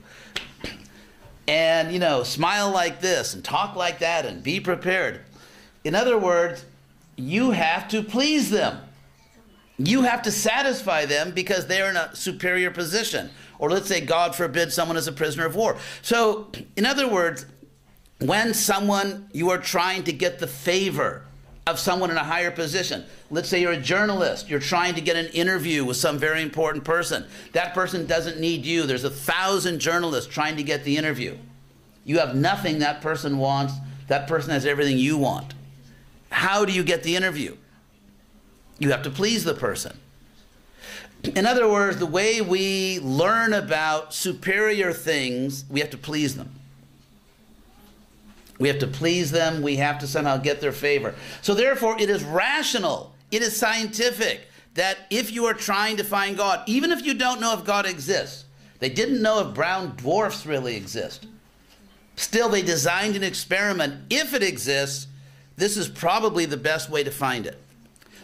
And, 1.47 1.93
you 1.93 1.99
know, 1.99 2.25
smile 2.25 2.71
like 2.71 3.01
this 3.01 3.33
and 3.33 3.43
talk 3.43 3.75
like 3.75 4.01
that 4.01 4.27
and 4.27 4.43
be 4.43 4.61
prepared. 4.61 5.21
In 5.85 5.95
other 5.95 6.19
words, 6.19 6.65
you 7.17 7.53
have 7.53 7.89
to 7.89 8.03
please 8.03 8.51
them. 8.51 8.81
You 9.79 10.03
have 10.03 10.23
to 10.23 10.33
satisfy 10.33 11.07
them 11.07 11.31
because 11.31 11.67
they're 11.67 11.89
in 11.89 11.97
a 11.97 12.15
superior 12.15 12.71
position. 12.71 13.31
Or 13.59 13.71
let's 13.71 13.88
say, 13.88 14.01
God 14.01 14.35
forbid, 14.35 14.73
someone 14.73 14.97
is 14.97 15.09
a 15.09 15.12
prisoner 15.12 15.47
of 15.47 15.57
war. 15.57 15.77
So, 16.03 16.51
in 16.77 16.87
other 16.87 17.09
words, 17.09 17.47
when 18.21 18.55
someone, 18.55 19.29
you 19.33 19.51
are 19.51 19.59
trying 19.59 20.05
to 20.05 20.12
get 20.12 20.38
the 20.38 20.47
favor 20.47 21.25
of 21.66 21.79
someone 21.79 22.11
in 22.11 22.16
a 22.16 22.25
higher 22.25 22.51
position, 22.51 23.05
let's 23.31 23.49
say 23.49 23.61
you're 23.61 23.73
a 23.73 23.81
journalist, 23.81 24.49
you're 24.49 24.61
trying 24.61 24.94
to 24.94 25.01
get 25.01 25.16
an 25.16 25.27
interview 25.27 25.85
with 25.85 25.97
some 25.97 26.18
very 26.18 26.42
important 26.42 26.85
person. 26.85 27.27
That 27.53 27.75
person 27.75 28.07
doesn't 28.07 28.40
need 28.40 28.64
you. 28.64 28.85
There's 28.85 29.05
a 29.05 29.11
thousand 29.11 29.79
journalists 29.81 30.33
trying 30.33 30.57
to 30.57 30.62
get 30.62 30.85
the 30.85 30.97
interview. 30.97 31.37
You 32.05 32.18
have 32.21 32.35
nothing 32.35 32.79
that 32.79 33.03
person 33.03 33.38
wants, 33.38 33.75
that 34.07 34.27
person 34.27 34.51
has 34.51 34.64
everything 34.64 34.99
you 34.99 35.18
want. 35.18 35.55
How 36.31 36.64
do 36.64 36.73
you 36.73 36.83
get 36.83 37.03
the 37.03 37.16
interview? 37.16 37.57
You 38.79 38.90
have 38.90 39.03
to 39.03 39.11
please 39.11 39.44
the 39.44 39.55
person. 39.55 39.99
In 41.25 41.47
other 41.47 41.69
words, 41.69 41.99
the 41.99 42.07
way 42.07 42.41
we 42.41 43.01
learn 43.01 43.53
about 43.53 44.15
superior 44.15 44.93
things, 44.93 45.65
we 45.69 45.81
have 45.81 45.91
to 45.91 45.99
please 45.99 46.37
them. 46.37 46.51
We 48.59 48.69
have 48.69 48.79
to 48.81 48.87
please 48.87 49.31
them. 49.31 49.63
We 49.63 49.77
have 49.77 49.99
to 50.01 50.07
somehow 50.07 50.37
get 50.37 50.61
their 50.61 50.73
favor. 50.73 51.15
So, 51.43 51.55
therefore, 51.55 52.01
it 52.01 52.11
is 52.11 52.25
rational, 52.25 53.15
it 53.31 53.43
is 53.43 53.57
scientific 53.57 54.49
that 54.75 54.99
if 55.11 55.33
you 55.33 55.47
are 55.47 55.55
trying 55.55 55.97
to 55.97 56.05
find 56.05 56.37
God, 56.37 56.63
even 56.67 56.93
if 56.93 57.05
you 57.05 57.15
don't 57.15 57.41
know 57.41 57.57
if 57.59 57.65
God 57.65 57.85
exists, 57.85 58.45
they 58.79 58.89
didn't 58.89 59.21
know 59.21 59.41
if 59.41 59.55
brown 59.55 59.95
dwarfs 59.97 60.47
really 60.47 60.77
exist. 60.77 61.27
Still, 62.15 62.49
they 62.49 62.63
designed 62.63 63.17
an 63.17 63.25
experiment. 63.25 64.05
If 64.11 64.35
it 64.35 64.43
exists, 64.43 65.09
this 65.57 65.77
is 65.77 65.89
probably 65.89 66.47
the 66.47 66.57
best 66.57 66.91
way 66.91 67.03
to 67.03 67.11
find 67.11 67.47
it. 67.47 67.61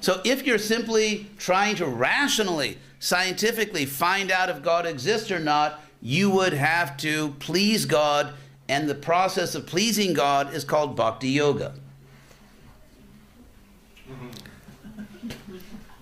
So, 0.04 0.20
if 0.22 0.46
you're 0.46 0.58
simply 0.58 1.30
trying 1.38 1.76
to 1.76 1.86
rationally, 1.86 2.76
scientifically 2.98 3.86
find 3.86 4.30
out 4.30 4.50
if 4.50 4.62
God 4.62 4.84
exists 4.84 5.30
or 5.30 5.38
not, 5.38 5.80
you 6.02 6.28
would 6.28 6.52
have 6.52 6.98
to 6.98 7.30
please 7.38 7.86
God 7.86 8.34
and 8.68 8.86
the 8.86 8.94
process 8.94 9.54
of 9.54 9.66
pleasing 9.66 10.12
God 10.12 10.52
is 10.52 10.62
called 10.62 10.94
bhakti 10.94 11.30
yoga. 11.30 11.72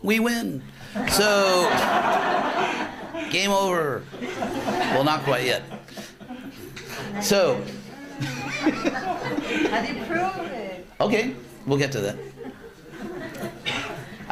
We 0.03 0.19
win. 0.19 0.65
So, 1.09 1.71
game 3.31 3.53
over. 3.53 4.03
Well, 4.21 5.05
not 5.05 5.23
quite 5.23 5.45
yet. 5.45 5.62
So, 7.23 7.65
do 8.65 8.69
you 8.69 8.81
prove 10.07 10.51
it? 10.51 10.88
okay, 11.01 11.37
we'll 11.67 11.79
get 11.79 11.93
to 11.93 12.01
that. 12.01 12.32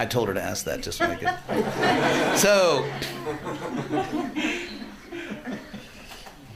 I 0.00 0.06
told 0.06 0.28
her 0.28 0.34
to 0.34 0.42
ask 0.42 0.64
that 0.64 0.82
just 0.82 0.98
to 0.98 1.08
make 1.08 1.22
it. 1.22 2.38
So, 2.38 2.90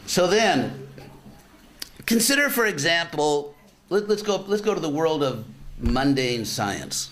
so 0.06 0.26
then, 0.26 0.84
Consider, 2.06 2.50
for 2.50 2.66
example, 2.66 3.54
let, 3.88 4.08
us 4.10 4.22
go, 4.22 4.44
let's 4.46 4.62
go 4.62 4.74
to 4.74 4.80
the 4.80 4.90
world 4.90 5.22
of 5.22 5.44
mundane 5.78 6.44
science. 6.44 7.10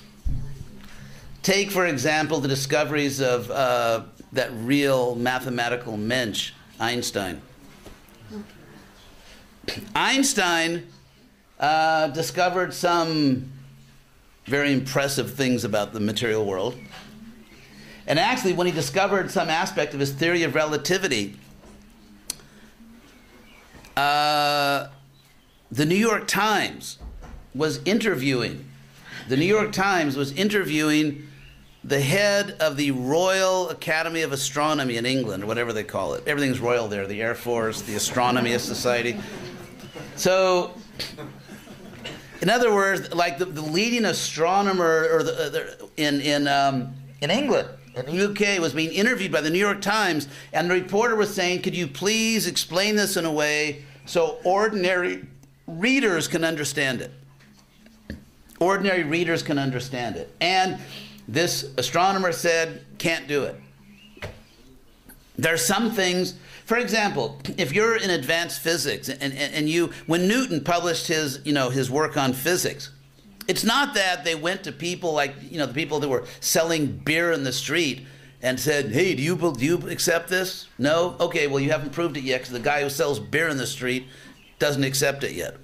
Take, 1.43 1.71
for 1.71 1.87
example, 1.87 2.41
the 2.41 2.49
discoveries 2.49 3.21
of 3.21 3.51
uh, 3.51 4.03
that 4.33 4.51
real 4.53 5.15
mathematical 5.15 5.97
mensch, 5.97 6.53
Einstein. 6.79 7.41
Einstein 9.95 10.87
uh, 11.59 12.09
discovered 12.09 12.75
some 12.75 13.52
very 14.47 14.73
impressive 14.73 15.35
things 15.35 15.65
about 15.65 15.93
the 15.93 16.01
material 16.01 16.45
world. 16.45 16.77
And 18.07 18.19
actually, 18.19 18.53
when 18.53 18.67
he 18.67 18.73
discovered 18.73 19.31
some 19.31 19.49
aspect 19.49 19.95
of 19.95 20.01
his 20.01 20.13
theory 20.13 20.43
of 20.43 20.55
relativity, 20.55 21.37
uh, 23.97 24.89
the 25.71 25.87
New 25.87 25.95
York 25.97 26.27
Times 26.27 26.99
was 27.55 27.81
interviewing, 27.85 28.69
the 29.29 29.37
New 29.37 29.47
York 29.47 29.73
Times 29.73 30.17
was 30.17 30.33
interviewing 30.33 31.29
the 31.85 32.01
head 32.01 32.57
of 32.61 32.77
the 32.77 32.91
Royal 32.93 33.69
Academy 33.69 34.23
of 34.23 34.33
Astronomy 34.33 34.97
in 34.97 35.07
England, 35.07 35.43
or 35.43 35.47
whatever 35.47 35.73
they 35.73 35.83
call 35.83 36.15
it. 36.15 36.23
Everything's 36.27 36.61
royal 36.61 36.89
there 36.89 37.07
the 37.07 37.21
Air 37.21 37.35
Force, 37.35 37.83
the 37.83 37.95
Astronomy 37.95 38.57
Society. 38.59 39.19
So, 40.17 40.75
in 42.43 42.51
other 42.51 42.75
words, 42.75 43.15
like 43.15 43.39
the, 43.39 43.45
the 43.45 43.63
leading 43.63 44.05
astronomer 44.05 45.09
or 45.13 45.23
the, 45.23 45.33
uh, 45.33 45.49
the, 45.49 45.89
in, 45.97 46.21
in, 46.21 46.49
um, 46.49 46.93
in 47.21 47.31
England 47.31 47.69
in 47.95 48.07
the 48.07 48.31
UK 48.31 48.61
was 48.61 48.73
being 48.73 48.91
interviewed 48.91 49.31
by 49.31 49.41
the 49.41 49.51
New 49.51 49.59
York 49.59 49.81
Times, 49.81 50.29
and 50.53 50.69
the 50.69 50.75
reporter 50.75 51.15
was 51.15 51.33
saying, 51.33 51.63
Could 51.63 51.77
you 51.77 51.87
please 51.87 52.47
explain 52.47 52.97
this 52.97 53.17
in 53.17 53.25
a 53.25 53.33
way 53.33 53.85
so 54.07 54.39
ordinary 54.45 55.25
readers 55.67 56.27
can 56.27 56.43
understand 56.43 57.01
it? 57.01 57.11
Ordinary 58.59 59.05
readers 59.05 59.43
can 59.43 59.59
understand 59.59 60.17
it. 60.17 60.35
And 60.41 60.81
this 61.29 61.73
astronomer 61.77 62.33
said, 62.33 62.85
Can't 62.99 63.29
do 63.29 63.45
it. 63.45 63.57
There 65.37 65.53
are 65.53 65.59
some 65.59 65.91
things, 65.91 66.35
for 66.65 66.77
example, 66.77 67.41
if 67.59 67.73
you're 67.73 67.97
in 67.97 68.11
advanced 68.11 68.61
physics 68.61 69.09
and, 69.09 69.23
and, 69.23 69.55
and 69.55 69.69
you, 69.69 69.93
when 70.07 70.29
Newton 70.29 70.63
published 70.63 71.09
his, 71.09 71.41
you 71.45 71.53
know, 71.53 71.71
his 71.71 71.91
work 71.91 72.17
on 72.17 72.33
physics, 72.33 72.91
it's 73.49 73.65
not 73.65 73.95
that 73.95 74.25
they 74.25 74.35
went 74.35 74.65
to 74.65 74.73
people 74.73 75.13
like, 75.13 75.35
you 75.51 75.59
know, 75.59 75.67
the 75.67 75.75
people 75.75 75.99
that 76.01 76.09
were 76.09 76.25
selling 76.41 76.87
beer 76.87 77.33
in 77.33 77.43
the 77.43 77.53
street 77.53 78.07
and 78.41 78.59
said, 78.59 78.93
hey, 78.93 79.15
do 79.15 79.23
you, 79.23 79.37
do 79.37 79.65
you 79.65 79.89
accept 79.89 80.29
this? 80.29 80.69
No? 80.79 81.17
Okay, 81.21 81.47
well, 81.47 81.61
you 81.61 81.71
haven't 81.71 81.93
proved 81.93 82.17
it 82.17 82.25
yet 82.25 82.39
because 82.39 82.53
the 82.53 82.61
guy 82.61 82.83
who 82.83 82.91
sells 82.91 83.19
beer 83.19 83.49
in 83.49 83.57
the 83.57 83.67
street 83.67 84.07
doesn't 84.59 84.85
accept 84.85 85.25
it 85.25 85.33
yet. 85.33 85.57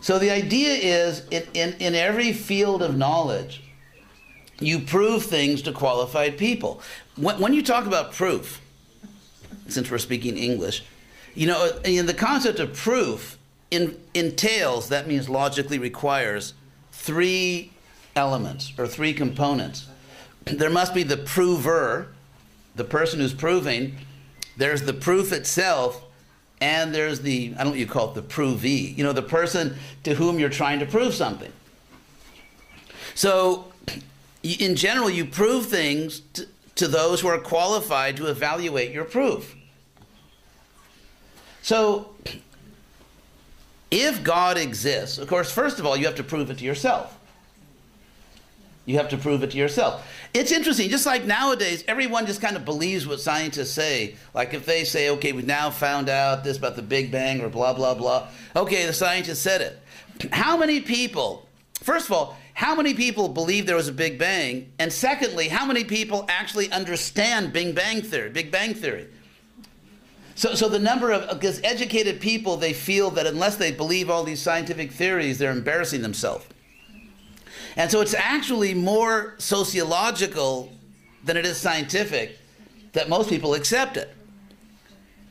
So 0.00 0.20
the 0.20 0.30
idea 0.30 0.74
is 0.74 1.26
in, 1.30 1.42
in, 1.54 1.74
in 1.80 1.94
every 1.96 2.32
field 2.32 2.82
of 2.82 2.96
knowledge, 2.96 3.62
you 4.60 4.80
prove 4.80 5.24
things 5.24 5.62
to 5.62 5.72
qualified 5.72 6.38
people. 6.38 6.80
When, 7.16 7.40
when 7.40 7.54
you 7.54 7.62
talk 7.62 7.86
about 7.86 8.12
proof, 8.12 8.60
since 9.68 9.90
we're 9.90 9.98
speaking 9.98 10.36
English, 10.36 10.80
uh, 10.80 10.84
you 11.34 11.46
know, 11.46 11.70
the 11.80 12.14
concept 12.14 12.60
of 12.60 12.74
proof, 12.74 13.38
in, 13.70 13.98
entails, 14.14 14.90
that 14.90 15.08
means 15.08 15.28
logically 15.28 15.78
requires, 15.78 16.54
three 16.92 17.72
elements 18.14 18.72
or 18.78 18.86
three 18.86 19.12
components. 19.12 19.88
There 20.44 20.70
must 20.70 20.94
be 20.94 21.02
the 21.02 21.16
prover, 21.16 22.08
the 22.76 22.84
person 22.84 23.20
who's 23.20 23.34
proving, 23.34 23.96
there's 24.56 24.82
the 24.82 24.94
proof 24.94 25.32
itself, 25.32 26.02
and 26.60 26.94
there's 26.94 27.20
the, 27.20 27.52
I 27.54 27.58
don't 27.58 27.66
know 27.66 27.70
what 27.70 27.78
you 27.78 27.86
call 27.86 28.10
it, 28.10 28.14
the 28.14 28.22
provee, 28.22 28.94
you 28.96 29.04
know, 29.04 29.12
the 29.12 29.22
person 29.22 29.76
to 30.04 30.14
whom 30.14 30.38
you're 30.38 30.48
trying 30.48 30.78
to 30.80 30.86
prove 30.86 31.14
something. 31.14 31.52
So, 33.14 33.72
in 34.42 34.76
general, 34.76 35.10
you 35.10 35.24
prove 35.24 35.66
things 35.66 36.20
to, 36.34 36.46
to 36.76 36.88
those 36.88 37.20
who 37.20 37.28
are 37.28 37.38
qualified 37.38 38.16
to 38.18 38.26
evaluate 38.26 38.92
your 38.92 39.04
proof. 39.04 39.54
So, 41.62 42.14
if 43.90 44.22
God 44.22 44.56
exists, 44.56 45.18
of 45.18 45.28
course, 45.28 45.50
first 45.50 45.78
of 45.78 45.86
all, 45.86 45.96
you 45.96 46.06
have 46.06 46.14
to 46.16 46.22
prove 46.22 46.50
it 46.50 46.58
to 46.58 46.64
yourself. 46.64 47.18
You 48.84 48.98
have 48.98 49.08
to 49.08 49.16
prove 49.16 49.42
it 49.42 49.50
to 49.50 49.56
yourself. 49.56 50.06
It's 50.32 50.52
interesting, 50.52 50.90
just 50.90 51.06
like 51.06 51.24
nowadays, 51.24 51.82
everyone 51.88 52.24
just 52.26 52.40
kind 52.40 52.56
of 52.56 52.64
believes 52.64 53.04
what 53.04 53.20
scientists 53.20 53.72
say. 53.72 54.14
Like 54.32 54.54
if 54.54 54.64
they 54.64 54.84
say, 54.84 55.10
okay, 55.10 55.32
we've 55.32 55.46
now 55.46 55.70
found 55.70 56.08
out 56.08 56.44
this 56.44 56.56
about 56.56 56.76
the 56.76 56.82
Big 56.82 57.10
Bang 57.10 57.40
or 57.40 57.48
blah, 57.48 57.72
blah, 57.72 57.94
blah. 57.94 58.28
Okay, 58.54 58.86
the 58.86 58.92
scientist 58.92 59.42
said 59.42 59.60
it. 59.60 60.32
How 60.32 60.56
many 60.56 60.80
people, 60.80 61.48
first 61.82 62.06
of 62.06 62.12
all, 62.12 62.36
how 62.56 62.74
many 62.74 62.94
people 62.94 63.28
believe 63.28 63.66
there 63.66 63.76
was 63.76 63.88
a 63.88 63.92
Big 63.92 64.18
Bang? 64.18 64.72
And 64.78 64.90
secondly, 64.90 65.48
how 65.48 65.66
many 65.66 65.84
people 65.84 66.24
actually 66.26 66.72
understand 66.72 67.52
Big 67.52 67.74
Bang 67.74 68.00
Theory, 68.00 68.30
Big 68.30 68.50
Bang 68.50 68.72
Theory? 68.72 69.08
So, 70.36 70.54
so 70.54 70.66
the 70.70 70.78
number 70.78 71.12
of 71.12 71.38
because 71.38 71.60
educated 71.62 72.18
people 72.18 72.56
they 72.56 72.72
feel 72.72 73.10
that 73.10 73.26
unless 73.26 73.56
they 73.56 73.72
believe 73.72 74.08
all 74.08 74.24
these 74.24 74.40
scientific 74.40 74.90
theories, 74.90 75.36
they're 75.36 75.50
embarrassing 75.50 76.00
themselves. 76.00 76.46
And 77.76 77.90
so 77.90 78.00
it's 78.00 78.14
actually 78.14 78.72
more 78.72 79.34
sociological 79.36 80.72
than 81.24 81.36
it 81.36 81.44
is 81.44 81.58
scientific 81.58 82.38
that 82.94 83.10
most 83.10 83.28
people 83.28 83.52
accept 83.52 83.98
it. 83.98 84.14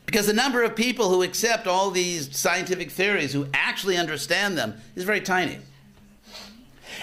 Because 0.06 0.28
the 0.28 0.32
number 0.32 0.62
of 0.62 0.76
people 0.76 1.08
who 1.08 1.24
accept 1.24 1.66
all 1.66 1.90
these 1.90 2.38
scientific 2.38 2.92
theories, 2.92 3.32
who 3.32 3.48
actually 3.52 3.96
understand 3.96 4.56
them, 4.56 4.80
is 4.94 5.02
very 5.02 5.20
tiny. 5.20 5.58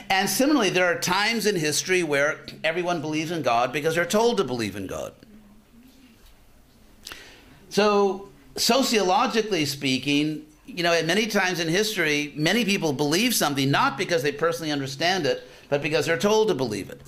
And 0.09 0.29
similarly, 0.29 0.69
there 0.69 0.85
are 0.85 0.99
times 0.99 1.45
in 1.45 1.55
history 1.55 2.03
where 2.03 2.39
everyone 2.63 3.01
believes 3.01 3.31
in 3.31 3.41
God 3.41 3.71
because 3.71 3.95
they're 3.95 4.05
told 4.05 4.37
to 4.37 4.43
believe 4.43 4.75
in 4.75 4.87
God. 4.87 5.13
So, 7.69 8.29
sociologically 8.55 9.65
speaking, 9.65 10.45
you 10.65 10.83
know, 10.83 10.93
at 10.93 11.05
many 11.05 11.27
times 11.27 11.59
in 11.59 11.67
history, 11.67 12.31
many 12.35 12.65
people 12.65 12.93
believe 12.93 13.33
something 13.33 13.69
not 13.71 13.97
because 13.97 14.23
they 14.23 14.31
personally 14.31 14.71
understand 14.71 15.25
it, 15.25 15.47
but 15.69 15.81
because 15.81 16.05
they're 16.05 16.17
told 16.17 16.49
to 16.49 16.55
believe 16.55 16.89
it. 16.89 17.01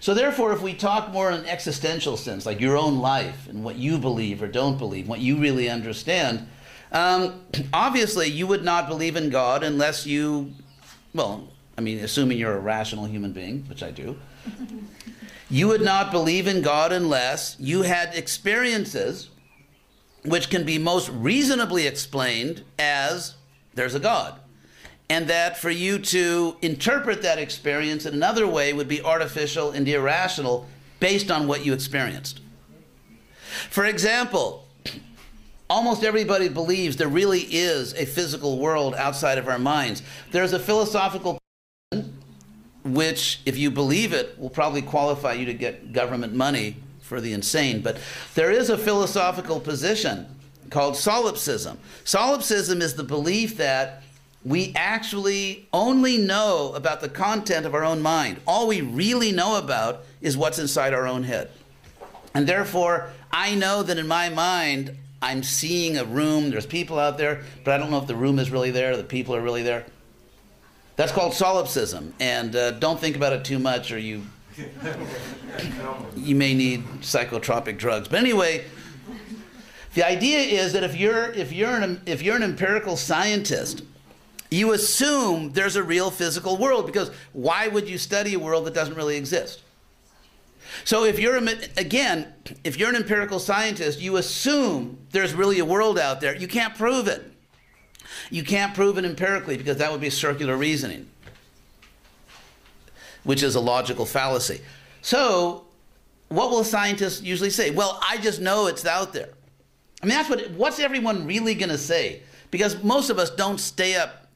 So, 0.00 0.14
therefore, 0.14 0.52
if 0.52 0.62
we 0.62 0.72
talk 0.72 1.12
more 1.12 1.30
in 1.30 1.40
an 1.40 1.46
existential 1.46 2.16
sense, 2.16 2.46
like 2.46 2.60
your 2.60 2.76
own 2.76 3.00
life 3.00 3.48
and 3.48 3.62
what 3.62 3.76
you 3.76 3.98
believe 3.98 4.42
or 4.42 4.48
don't 4.48 4.78
believe, 4.78 5.08
what 5.08 5.20
you 5.20 5.36
really 5.36 5.68
understand, 5.68 6.48
um, 6.92 7.44
obviously 7.72 8.28
you 8.28 8.46
would 8.46 8.64
not 8.64 8.88
believe 8.88 9.16
in 9.16 9.30
God 9.30 9.62
unless 9.62 10.06
you, 10.06 10.52
well, 11.14 11.48
I 11.76 11.80
mean, 11.80 11.98
assuming 11.98 12.38
you're 12.38 12.56
a 12.56 12.60
rational 12.60 13.06
human 13.06 13.32
being, 13.32 13.64
which 13.68 13.82
I 13.82 13.90
do, 13.90 14.18
you 15.48 15.68
would 15.68 15.80
not 15.80 16.10
believe 16.10 16.46
in 16.46 16.62
God 16.62 16.92
unless 16.92 17.56
you 17.58 17.82
had 17.82 18.14
experiences 18.14 19.30
which 20.24 20.50
can 20.50 20.64
be 20.64 20.78
most 20.78 21.08
reasonably 21.08 21.86
explained 21.86 22.62
as 22.78 23.34
there's 23.74 23.94
a 23.94 24.00
God. 24.00 24.38
And 25.08 25.26
that 25.28 25.56
for 25.56 25.70
you 25.70 25.98
to 25.98 26.56
interpret 26.62 27.22
that 27.22 27.38
experience 27.38 28.06
in 28.06 28.14
another 28.14 28.46
way 28.46 28.72
would 28.72 28.86
be 28.86 29.02
artificial 29.02 29.72
and 29.72 29.88
irrational 29.88 30.66
based 31.00 31.30
on 31.30 31.48
what 31.48 31.64
you 31.64 31.72
experienced. 31.72 32.40
For 33.70 33.86
example, 33.86 34.68
almost 35.68 36.04
everybody 36.04 36.48
believes 36.48 36.96
there 36.96 37.08
really 37.08 37.40
is 37.40 37.92
a 37.94 38.04
physical 38.06 38.58
world 38.58 38.94
outside 38.94 39.38
of 39.38 39.48
our 39.48 39.58
minds. 39.58 40.02
There's 40.30 40.52
a 40.52 40.58
philosophical 40.58 41.39
which, 42.84 43.40
if 43.44 43.56
you 43.58 43.70
believe 43.70 44.12
it, 44.12 44.38
will 44.38 44.50
probably 44.50 44.82
qualify 44.82 45.32
you 45.32 45.46
to 45.46 45.54
get 45.54 45.92
government 45.92 46.34
money 46.34 46.76
for 47.00 47.20
the 47.20 47.32
insane. 47.32 47.82
But 47.82 47.98
there 48.34 48.50
is 48.50 48.70
a 48.70 48.78
philosophical 48.78 49.60
position 49.60 50.26
called 50.70 50.96
solipsism. 50.96 51.78
Solipsism 52.04 52.80
is 52.80 52.94
the 52.94 53.04
belief 53.04 53.56
that 53.56 54.02
we 54.44 54.72
actually 54.74 55.68
only 55.72 56.16
know 56.16 56.72
about 56.74 57.00
the 57.00 57.08
content 57.08 57.66
of 57.66 57.74
our 57.74 57.84
own 57.84 58.00
mind. 58.00 58.40
All 58.46 58.66
we 58.66 58.80
really 58.80 59.32
know 59.32 59.58
about 59.58 60.04
is 60.22 60.36
what's 60.36 60.58
inside 60.58 60.94
our 60.94 61.06
own 61.06 61.24
head. 61.24 61.50
And 62.32 62.46
therefore, 62.46 63.10
I 63.30 63.54
know 63.54 63.82
that 63.82 63.98
in 63.98 64.06
my 64.06 64.30
mind, 64.30 64.96
I'm 65.20 65.42
seeing 65.42 65.98
a 65.98 66.04
room, 66.04 66.50
there's 66.50 66.64
people 66.64 66.98
out 66.98 67.18
there, 67.18 67.42
but 67.64 67.74
I 67.74 67.78
don't 67.78 67.90
know 67.90 67.98
if 67.98 68.06
the 68.06 68.14
room 68.14 68.38
is 68.38 68.50
really 68.50 68.70
there, 68.70 68.96
the 68.96 69.02
people 69.02 69.34
are 69.36 69.42
really 69.42 69.62
there. 69.62 69.84
That's 71.00 71.12
called 71.12 71.32
solipsism. 71.32 72.12
And 72.20 72.54
uh, 72.54 72.72
don't 72.72 73.00
think 73.00 73.16
about 73.16 73.32
it 73.32 73.42
too 73.42 73.58
much, 73.58 73.90
or 73.90 73.98
you 73.98 74.20
you 76.14 76.34
may 76.34 76.52
need 76.52 76.84
psychotropic 77.00 77.78
drugs. 77.78 78.06
But 78.06 78.18
anyway, 78.18 78.66
the 79.94 80.06
idea 80.06 80.40
is 80.40 80.74
that 80.74 80.84
if 80.84 80.94
you're 80.94 81.30
if 81.30 81.54
you're 81.54 81.70
an 81.70 82.02
if 82.04 82.20
you're 82.20 82.36
an 82.36 82.42
empirical 82.42 82.98
scientist, 82.98 83.82
you 84.50 84.72
assume 84.72 85.52
there's 85.52 85.74
a 85.74 85.82
real 85.82 86.10
physical 86.10 86.58
world 86.58 86.84
because 86.84 87.10
why 87.32 87.66
would 87.66 87.88
you 87.88 87.96
study 87.96 88.34
a 88.34 88.38
world 88.38 88.66
that 88.66 88.74
doesn't 88.74 88.94
really 88.94 89.16
exist? 89.16 89.62
So 90.84 91.04
if 91.04 91.18
you're 91.18 91.38
again, 91.78 92.30
if 92.62 92.78
you're 92.78 92.90
an 92.90 92.96
empirical 92.96 93.38
scientist, 93.38 94.00
you 94.00 94.18
assume 94.18 94.98
there's 95.12 95.32
really 95.32 95.60
a 95.60 95.64
world 95.64 95.98
out 95.98 96.20
there. 96.20 96.36
You 96.36 96.46
can't 96.46 96.74
prove 96.74 97.08
it. 97.08 97.22
You 98.30 98.44
can't 98.44 98.74
prove 98.74 98.96
it 98.96 99.04
empirically 99.04 99.56
because 99.56 99.76
that 99.78 99.90
would 99.90 100.00
be 100.00 100.08
circular 100.08 100.56
reasoning, 100.56 101.08
which 103.24 103.42
is 103.42 103.56
a 103.56 103.60
logical 103.60 104.06
fallacy. 104.06 104.60
So, 105.02 105.64
what 106.28 106.50
will 106.50 106.62
scientists 106.62 107.22
usually 107.22 107.50
say? 107.50 107.70
Well, 107.70 107.98
I 108.08 108.18
just 108.18 108.40
know 108.40 108.68
it's 108.68 108.86
out 108.86 109.12
there. 109.12 109.30
I 110.02 110.06
mean, 110.06 110.14
that's 110.14 110.30
what. 110.30 110.50
What's 110.52 110.78
everyone 110.78 111.26
really 111.26 111.54
going 111.54 111.70
to 111.70 111.78
say? 111.78 112.22
Because 112.50 112.82
most 112.82 113.10
of 113.10 113.18
us 113.18 113.30
don't 113.30 113.58
stay 113.58 113.96
up, 113.96 114.28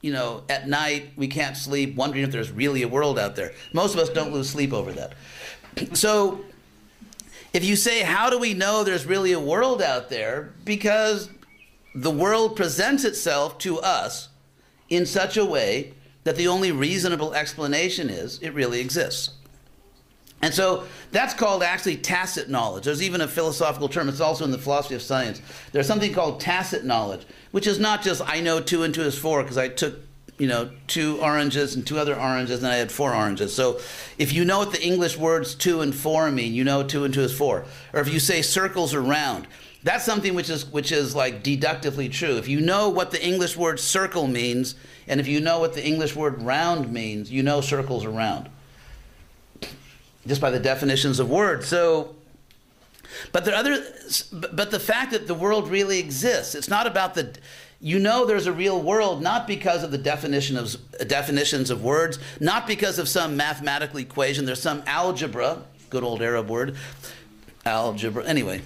you 0.00 0.12
know, 0.12 0.42
at 0.48 0.68
night. 0.68 1.12
We 1.16 1.28
can't 1.28 1.56
sleep, 1.56 1.96
wondering 1.96 2.24
if 2.24 2.32
there's 2.32 2.50
really 2.50 2.82
a 2.82 2.88
world 2.88 3.18
out 3.18 3.36
there. 3.36 3.52
Most 3.72 3.94
of 3.94 4.00
us 4.00 4.08
don't 4.08 4.32
lose 4.32 4.48
sleep 4.48 4.72
over 4.72 4.92
that. 4.92 5.12
So, 5.94 6.44
if 7.52 7.64
you 7.64 7.76
say, 7.76 8.02
"How 8.02 8.30
do 8.30 8.38
we 8.38 8.54
know 8.54 8.84
there's 8.84 9.06
really 9.06 9.32
a 9.32 9.40
world 9.40 9.82
out 9.82 10.08
there?" 10.08 10.52
Because 10.64 11.28
the 11.94 12.10
world 12.10 12.56
presents 12.56 13.04
itself 13.04 13.58
to 13.58 13.78
us 13.80 14.28
in 14.88 15.06
such 15.06 15.36
a 15.36 15.44
way 15.44 15.94
that 16.24 16.36
the 16.36 16.48
only 16.48 16.72
reasonable 16.72 17.34
explanation 17.34 18.10
is 18.10 18.38
it 18.40 18.54
really 18.54 18.80
exists. 18.80 19.30
And 20.42 20.52
so 20.52 20.84
that's 21.10 21.32
called 21.32 21.62
actually 21.62 21.96
tacit 21.96 22.50
knowledge. 22.50 22.84
There's 22.84 23.02
even 23.02 23.20
a 23.20 23.28
philosophical 23.28 23.88
term, 23.88 24.08
it's 24.08 24.20
also 24.20 24.44
in 24.44 24.50
the 24.50 24.58
philosophy 24.58 24.94
of 24.94 25.02
science. 25.02 25.40
There's 25.72 25.86
something 25.86 26.12
called 26.12 26.40
tacit 26.40 26.84
knowledge, 26.84 27.24
which 27.52 27.66
is 27.66 27.78
not 27.78 28.02
just 28.02 28.20
I 28.26 28.40
know 28.40 28.60
two 28.60 28.82
and 28.82 28.92
two 28.92 29.02
is 29.02 29.16
four 29.16 29.42
because 29.42 29.56
I 29.56 29.68
took 29.68 30.00
you 30.38 30.48
know, 30.48 30.70
two 30.88 31.20
oranges 31.20 31.76
and 31.76 31.86
two 31.86 31.98
other 31.98 32.18
oranges, 32.18 32.58
and 32.58 32.66
I 32.66 32.76
had 32.76 32.90
four 32.90 33.14
oranges. 33.14 33.54
So 33.54 33.78
if 34.18 34.32
you 34.32 34.44
know 34.44 34.58
what 34.58 34.72
the 34.72 34.82
English 34.82 35.16
words 35.16 35.54
two 35.54 35.80
and 35.80 35.94
four 35.94 36.30
mean, 36.30 36.54
you 36.54 36.64
know 36.64 36.82
two 36.82 37.04
and 37.04 37.14
two 37.14 37.20
is 37.20 37.36
four. 37.36 37.64
Or 37.92 38.00
if 38.00 38.12
you 38.12 38.18
say 38.18 38.42
circles 38.42 38.94
are 38.94 39.00
round, 39.00 39.46
that's 39.84 40.04
something 40.04 40.34
which 40.34 40.48
is 40.48 40.64
which 40.66 40.90
is 40.90 41.14
like 41.14 41.42
deductively 41.42 42.08
true. 42.08 42.36
If 42.38 42.48
you 42.48 42.60
know 42.60 42.88
what 42.88 43.10
the 43.10 43.24
English 43.24 43.56
word 43.56 43.78
circle 43.78 44.26
means, 44.26 44.74
and 45.06 45.20
if 45.20 45.28
you 45.28 45.40
know 45.40 45.60
what 45.60 45.74
the 45.74 45.86
English 45.86 46.16
word 46.16 46.42
round 46.42 46.90
means, 46.90 47.30
you 47.30 47.42
know 47.42 47.60
circles 47.60 48.04
are 48.04 48.10
round. 48.10 48.48
Just 50.26 50.40
by 50.40 50.50
the 50.50 50.58
definitions 50.58 51.20
of 51.20 51.28
words. 51.28 51.68
So 51.68 52.16
but 53.30 53.44
the 53.44 53.54
other 53.56 53.84
but 54.32 54.70
the 54.70 54.80
fact 54.80 55.12
that 55.12 55.26
the 55.26 55.34
world 55.34 55.68
really 55.68 55.98
exists, 55.98 56.54
it's 56.54 56.68
not 56.68 56.86
about 56.86 57.14
the 57.14 57.36
you 57.78 57.98
know 57.98 58.24
there's 58.24 58.46
a 58.46 58.52
real 58.52 58.80
world 58.80 59.20
not 59.22 59.46
because 59.46 59.82
of 59.82 59.90
the 59.90 59.98
definition 59.98 60.56
of 60.56 60.74
definitions 61.06 61.68
of 61.68 61.84
words, 61.84 62.18
not 62.40 62.66
because 62.66 62.98
of 62.98 63.06
some 63.06 63.36
mathematical 63.36 63.98
equation, 63.98 64.46
there's 64.46 64.62
some 64.62 64.82
algebra, 64.86 65.58
good 65.90 66.02
old 66.02 66.22
Arab 66.22 66.48
word, 66.48 66.74
algebra. 67.66 68.24
Anyway, 68.24 68.62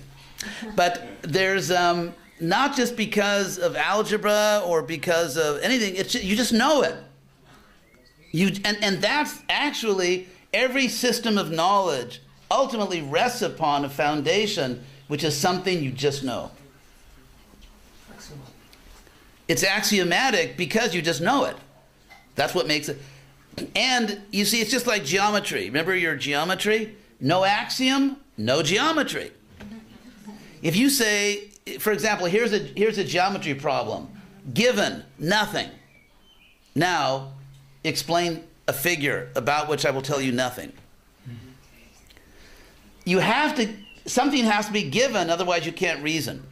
but 0.76 1.06
there's 1.22 1.70
um, 1.70 2.14
not 2.40 2.76
just 2.76 2.96
because 2.96 3.58
of 3.58 3.76
algebra 3.76 4.62
or 4.64 4.82
because 4.82 5.36
of 5.36 5.60
anything. 5.62 5.96
It's 5.96 6.12
just, 6.12 6.24
you 6.24 6.36
just 6.36 6.52
know 6.52 6.82
it. 6.82 6.94
You 8.30 8.48
and 8.64 8.76
and 8.82 9.02
that's 9.02 9.42
actually 9.48 10.28
every 10.52 10.88
system 10.88 11.38
of 11.38 11.50
knowledge 11.50 12.20
ultimately 12.50 13.02
rests 13.02 13.42
upon 13.42 13.84
a 13.84 13.88
foundation 13.88 14.84
which 15.08 15.24
is 15.24 15.36
something 15.36 15.82
you 15.82 15.90
just 15.90 16.22
know. 16.22 16.50
It's 19.48 19.64
axiomatic 19.64 20.58
because 20.58 20.94
you 20.94 21.00
just 21.00 21.22
know 21.22 21.44
it. 21.46 21.56
That's 22.34 22.54
what 22.54 22.66
makes 22.66 22.90
it. 22.90 23.00
And 23.74 24.20
you 24.30 24.44
see, 24.44 24.60
it's 24.60 24.70
just 24.70 24.86
like 24.86 25.04
geometry. 25.04 25.64
Remember 25.64 25.96
your 25.96 26.14
geometry? 26.14 26.96
No 27.18 27.44
axiom, 27.44 28.18
no 28.36 28.62
geometry. 28.62 29.32
If 30.62 30.76
you 30.76 30.90
say, 30.90 31.48
for 31.78 31.92
example, 31.92 32.26
here's 32.26 32.52
a, 32.52 32.58
here's 32.58 32.98
a 32.98 33.04
geometry 33.04 33.54
problem 33.54 34.08
given 34.54 35.04
nothing. 35.18 35.68
Now, 36.74 37.32
explain 37.84 38.44
a 38.66 38.72
figure 38.72 39.30
about 39.34 39.68
which 39.68 39.84
I 39.84 39.90
will 39.90 40.02
tell 40.02 40.20
you 40.20 40.32
nothing. 40.32 40.72
You 43.04 43.18
have 43.18 43.56
to, 43.56 43.68
something 44.06 44.44
has 44.44 44.66
to 44.66 44.72
be 44.72 44.88
given, 44.90 45.30
otherwise, 45.30 45.64
you 45.64 45.72
can't 45.72 46.02
reason. 46.02 46.42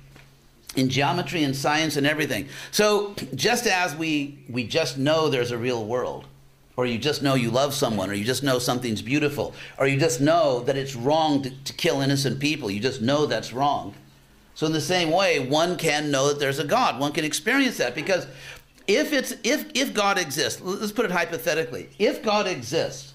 In 0.75 0.89
geometry 0.89 1.43
and 1.43 1.55
science 1.57 1.97
and 1.97 2.07
everything. 2.07 2.49
So, 2.71 3.15
just 3.35 3.67
as 3.67 3.95
we, 3.97 4.39
we 4.49 4.67
just 4.67 4.99
know 4.99 5.29
there's 5.29 5.51
a 5.51 5.59
real 5.59 5.85
world, 5.85 6.27
or 6.77 6.87
you 6.87 6.99
just 6.99 7.23
know 7.23 7.35
you 7.35 7.51
love 7.51 7.75
someone, 7.75 8.11
or 8.11 8.15
you 8.15 8.25
just 8.25 8.43
know 8.43 8.59
something's 8.59 9.03
beautiful, 9.03 9.55
or 9.79 9.87
you 9.87 9.99
just 9.99 10.21
know 10.21 10.61
that 10.61 10.77
it's 10.77 10.95
wrong 10.95 11.43
to, 11.43 11.51
to 11.51 11.73
kill 11.73 12.01
innocent 12.01 12.39
people, 12.39 12.71
you 12.71 12.81
just 12.81 13.01
know 13.01 13.27
that's 13.27 13.53
wrong 13.53 13.95
so 14.57 14.65
in 14.65 14.73
the 14.73 14.81
same 14.81 15.11
way, 15.11 15.39
one 15.39 15.77
can 15.77 16.11
know 16.11 16.29
that 16.29 16.39
there's 16.39 16.59
a 16.59 16.65
God. 16.65 16.99
One 16.99 17.13
can 17.13 17.27
experience 17.27 17.77
that 17.77 17.95
because 17.95 18.27
if 18.87 19.13
it's 19.13 19.35
if 19.45 19.67
if 19.75 19.93
God 19.93 20.19
exists, 20.19 20.63
let's 20.63 20.93
put 20.93 21.05
it 21.05 21.11
hypothetically. 21.11 21.91
If 21.99 22.23
God 22.23 22.47
exists, 22.47 23.13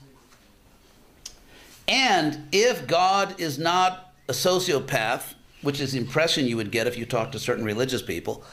and 1.88 2.48
if 2.52 2.86
God 2.86 3.42
is 3.42 3.58
not 3.58 4.14
a 4.30 4.34
sociopath, 4.34 5.34
which 5.64 5.82
is 5.82 5.94
the 5.94 5.98
impression 5.98 6.46
you 6.46 6.58
would 6.58 6.72
get 6.72 6.86
if 6.86 6.96
you 6.96 7.08
talk 7.08 7.32
to 7.32 7.40
certain 7.40 7.66
religious 7.66 8.04
people. 8.04 8.44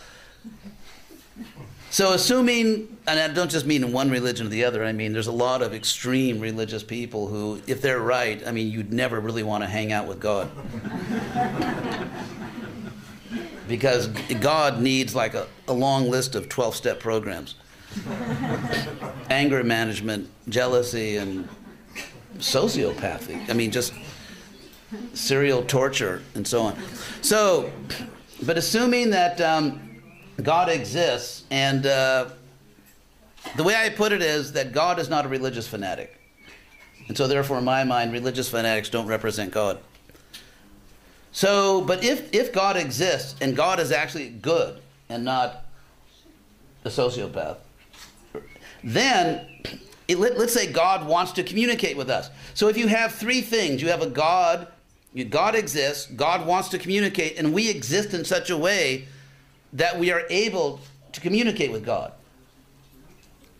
So 1.98 2.12
assuming, 2.12 2.96
and 3.08 3.18
I 3.18 3.26
don't 3.26 3.50
just 3.50 3.66
mean 3.66 3.82
in 3.82 3.90
one 3.90 4.08
religion 4.08 4.46
or 4.46 4.50
the 4.50 4.62
other, 4.62 4.84
I 4.84 4.92
mean 4.92 5.12
there's 5.12 5.26
a 5.26 5.32
lot 5.32 5.62
of 5.62 5.74
extreme 5.74 6.38
religious 6.38 6.84
people 6.84 7.26
who, 7.26 7.60
if 7.66 7.82
they're 7.82 7.98
right, 7.98 8.40
I 8.46 8.52
mean 8.52 8.70
you'd 8.70 8.92
never 8.92 9.18
really 9.18 9.42
want 9.42 9.64
to 9.64 9.68
hang 9.68 9.90
out 9.90 10.06
with 10.06 10.20
God 10.20 10.48
because 13.68 14.06
God 14.40 14.80
needs 14.80 15.16
like 15.16 15.34
a, 15.34 15.48
a 15.66 15.72
long 15.72 16.08
list 16.08 16.36
of 16.36 16.48
12 16.48 16.76
step 16.76 17.00
programs 17.00 17.56
anger 19.28 19.64
management, 19.64 20.30
jealousy, 20.48 21.16
and 21.16 21.48
sociopathy. 22.36 23.50
I 23.50 23.54
mean, 23.54 23.72
just 23.72 23.92
serial 25.14 25.64
torture 25.64 26.22
and 26.36 26.46
so 26.46 26.62
on. 26.62 26.78
So, 27.22 27.72
but 28.46 28.56
assuming 28.56 29.10
that, 29.10 29.40
um, 29.40 29.87
God 30.42 30.68
exists, 30.68 31.44
and 31.50 31.84
uh, 31.86 32.28
the 33.56 33.64
way 33.64 33.74
I 33.74 33.88
put 33.88 34.12
it 34.12 34.22
is 34.22 34.52
that 34.52 34.72
God 34.72 34.98
is 34.98 35.08
not 35.08 35.24
a 35.24 35.28
religious 35.28 35.66
fanatic. 35.66 36.18
And 37.08 37.16
so, 37.16 37.26
therefore, 37.26 37.58
in 37.58 37.64
my 37.64 37.84
mind, 37.84 38.12
religious 38.12 38.48
fanatics 38.48 38.90
don't 38.90 39.06
represent 39.06 39.52
God. 39.52 39.78
So, 41.32 41.82
but 41.82 42.04
if, 42.04 42.32
if 42.34 42.52
God 42.52 42.76
exists 42.76 43.36
and 43.40 43.56
God 43.56 43.80
is 43.80 43.92
actually 43.92 44.28
good 44.28 44.80
and 45.08 45.24
not 45.24 45.64
a 46.84 46.88
sociopath, 46.88 47.56
then 48.84 49.46
it, 50.06 50.18
let, 50.18 50.32
us 50.36 50.52
say 50.52 50.70
God 50.70 51.06
wants 51.06 51.32
to 51.32 51.42
communicate 51.42 51.96
with 51.96 52.10
us. 52.10 52.30
So 52.54 52.68
if 52.68 52.76
you 52.76 52.88
have 52.88 53.14
three 53.14 53.40
things, 53.40 53.82
you 53.82 53.88
have 53.88 54.02
a 54.02 54.08
God, 54.08 54.68
God 55.30 55.54
exists, 55.54 56.06
God 56.06 56.46
wants 56.46 56.68
to 56.70 56.78
communicate, 56.78 57.38
and 57.38 57.52
we 57.52 57.70
exist 57.70 58.14
in 58.14 58.24
such 58.24 58.50
a 58.50 58.56
way 58.56 59.06
that 59.72 59.98
we 59.98 60.10
are 60.10 60.22
able 60.30 60.80
to 61.12 61.20
communicate 61.20 61.72
with 61.72 61.84
God. 61.84 62.12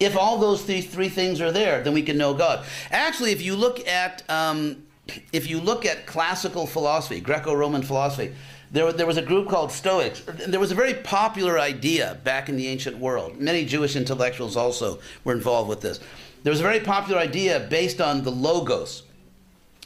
If 0.00 0.16
all 0.16 0.38
those 0.38 0.62
three, 0.62 0.80
three 0.80 1.09
things 1.09 1.40
are 1.40 1.50
there, 1.50 1.82
then 1.82 1.92
we 1.92 2.02
can 2.02 2.16
know 2.16 2.34
God. 2.34 2.64
Actually, 2.90 3.32
if 3.32 3.42
you 3.42 3.56
look 3.56 3.86
at 3.88 4.22
um, 4.30 4.84
if 5.32 5.48
you 5.48 5.61
look 5.61 5.84
at 5.84 6.06
classical 6.06 6.66
philosophy, 6.66 7.20
Greco-Roman 7.20 7.82
philosophy, 7.82 8.34
there, 8.70 8.92
there 8.92 9.06
was 9.06 9.16
a 9.16 9.22
group 9.22 9.48
called 9.48 9.72
Stoics. 9.72 10.20
There 10.20 10.61
was 10.61 10.70
a 10.70 10.74
very 10.74 10.94
popular 10.94 11.59
idea 11.59 12.18
back 12.24 12.48
in 12.48 12.56
the 12.56 12.66
ancient 12.66 12.98
world. 12.98 13.40
Many 13.40 13.64
Jewish 13.64 13.96
intellectuals 13.96 14.56
also 14.56 14.98
were 15.24 15.32
involved 15.32 15.68
with 15.68 15.80
this. 15.80 16.00
There 16.42 16.50
was 16.50 16.61
a 16.61 16.64
very 16.64 16.80
popular 16.80 17.18
idea 17.18 17.61
based 17.61 18.00
on 18.00 18.22
the 18.22 18.30
logos. 18.30 19.04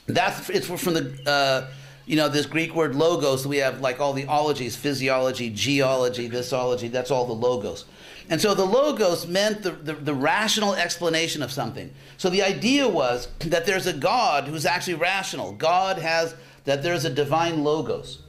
That's 0.07 0.51
it's 0.51 0.66
from 0.66 0.95
the 0.95 1.16
uh, 1.27 1.70
you 2.07 2.17
know 2.17 2.29
this 2.29 2.47
Greek 2.47 2.75
word 2.75 2.95
logos. 2.95 3.47
We 3.47 3.59
have 3.59 3.81
like 3.81 4.01
all 4.01 4.13
the 4.13 4.27
ologies, 4.27 4.77
physiology, 4.77 5.51
geology, 5.51 6.29
thisology. 6.29 6.91
That's 6.91 7.11
all 7.11 7.27
the 7.27 7.33
logos. 7.33 7.85
And 8.29 8.41
so 8.41 8.55
the 8.55 8.65
logos 8.65 9.27
meant 9.27 9.63
the, 9.63 9.73
the, 9.73 9.95
the, 9.95 10.15
rational 10.15 10.75
explanation 10.75 11.43
of 11.43 11.53
something. 11.53 11.93
So 12.17 12.31
the 12.31 12.43
idea 12.43 12.89
was 12.89 13.29
that 13.41 13.67
there's 13.67 13.87
a 13.87 13.93
God 13.93 14.45
who's 14.45 14.65
actually 14.65 14.95
rational. 14.95 15.53
God 15.53 15.99
has, 15.99 16.35
that 16.65 16.83
there's 16.83 17.05
a 17.05 17.11
divine 17.11 17.65
logos. 17.65 18.23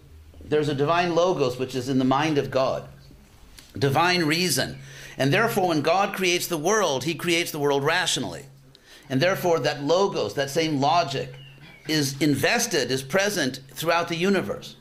There's 0.44 0.68
a 0.68 0.76
divine 0.76 1.16
logos 1.16 1.58
which 1.58 1.76
is 1.76 1.90
in 1.90 2.00
the 2.00 2.06
mind 2.06 2.38
of 2.38 2.52
God, 2.52 2.88
divine 3.78 4.26
reason. 4.26 4.80
And 5.18 5.32
therefore, 5.32 5.70
when 5.70 5.82
God 5.82 6.16
creates 6.16 6.48
the 6.48 6.58
world, 6.58 7.04
he 7.04 7.16
creates 7.16 7.52
the 7.52 7.60
world 7.60 7.84
rationally. 7.84 8.46
And 9.10 9.22
therefore, 9.22 9.60
that 9.60 9.84
logos, 9.84 10.34
that 10.34 10.50
same 10.50 10.82
logic, 10.82 11.34
is 11.88 12.20
invested, 12.22 12.92
is 12.92 13.04
present 13.04 13.60
throughout 13.72 14.08
the 14.08 14.16
universe. 14.16 14.76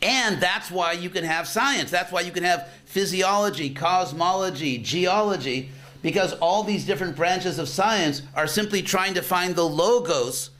And 0.00 0.40
that's 0.40 0.70
why 0.70 0.92
you 0.92 1.10
can 1.10 1.24
have 1.24 1.48
science. 1.48 1.90
That's 1.90 2.12
why 2.12 2.20
you 2.20 2.30
can 2.30 2.44
have 2.44 2.68
physiology, 2.84 3.70
cosmology, 3.70 4.78
geology, 4.78 5.70
because 6.02 6.32
all 6.34 6.62
these 6.62 6.86
different 6.86 7.16
branches 7.16 7.58
of 7.58 7.68
science 7.68 8.22
are 8.34 8.46
simply 8.46 8.82
trying 8.82 9.14
to 9.14 9.22
find 9.22 9.56
the 9.56 9.68
logos 9.68 10.50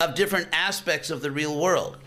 of 0.00 0.14
different 0.14 0.48
aspects 0.52 1.10
of 1.10 1.20
the 1.20 1.30
real 1.30 1.58
world. 1.58 1.98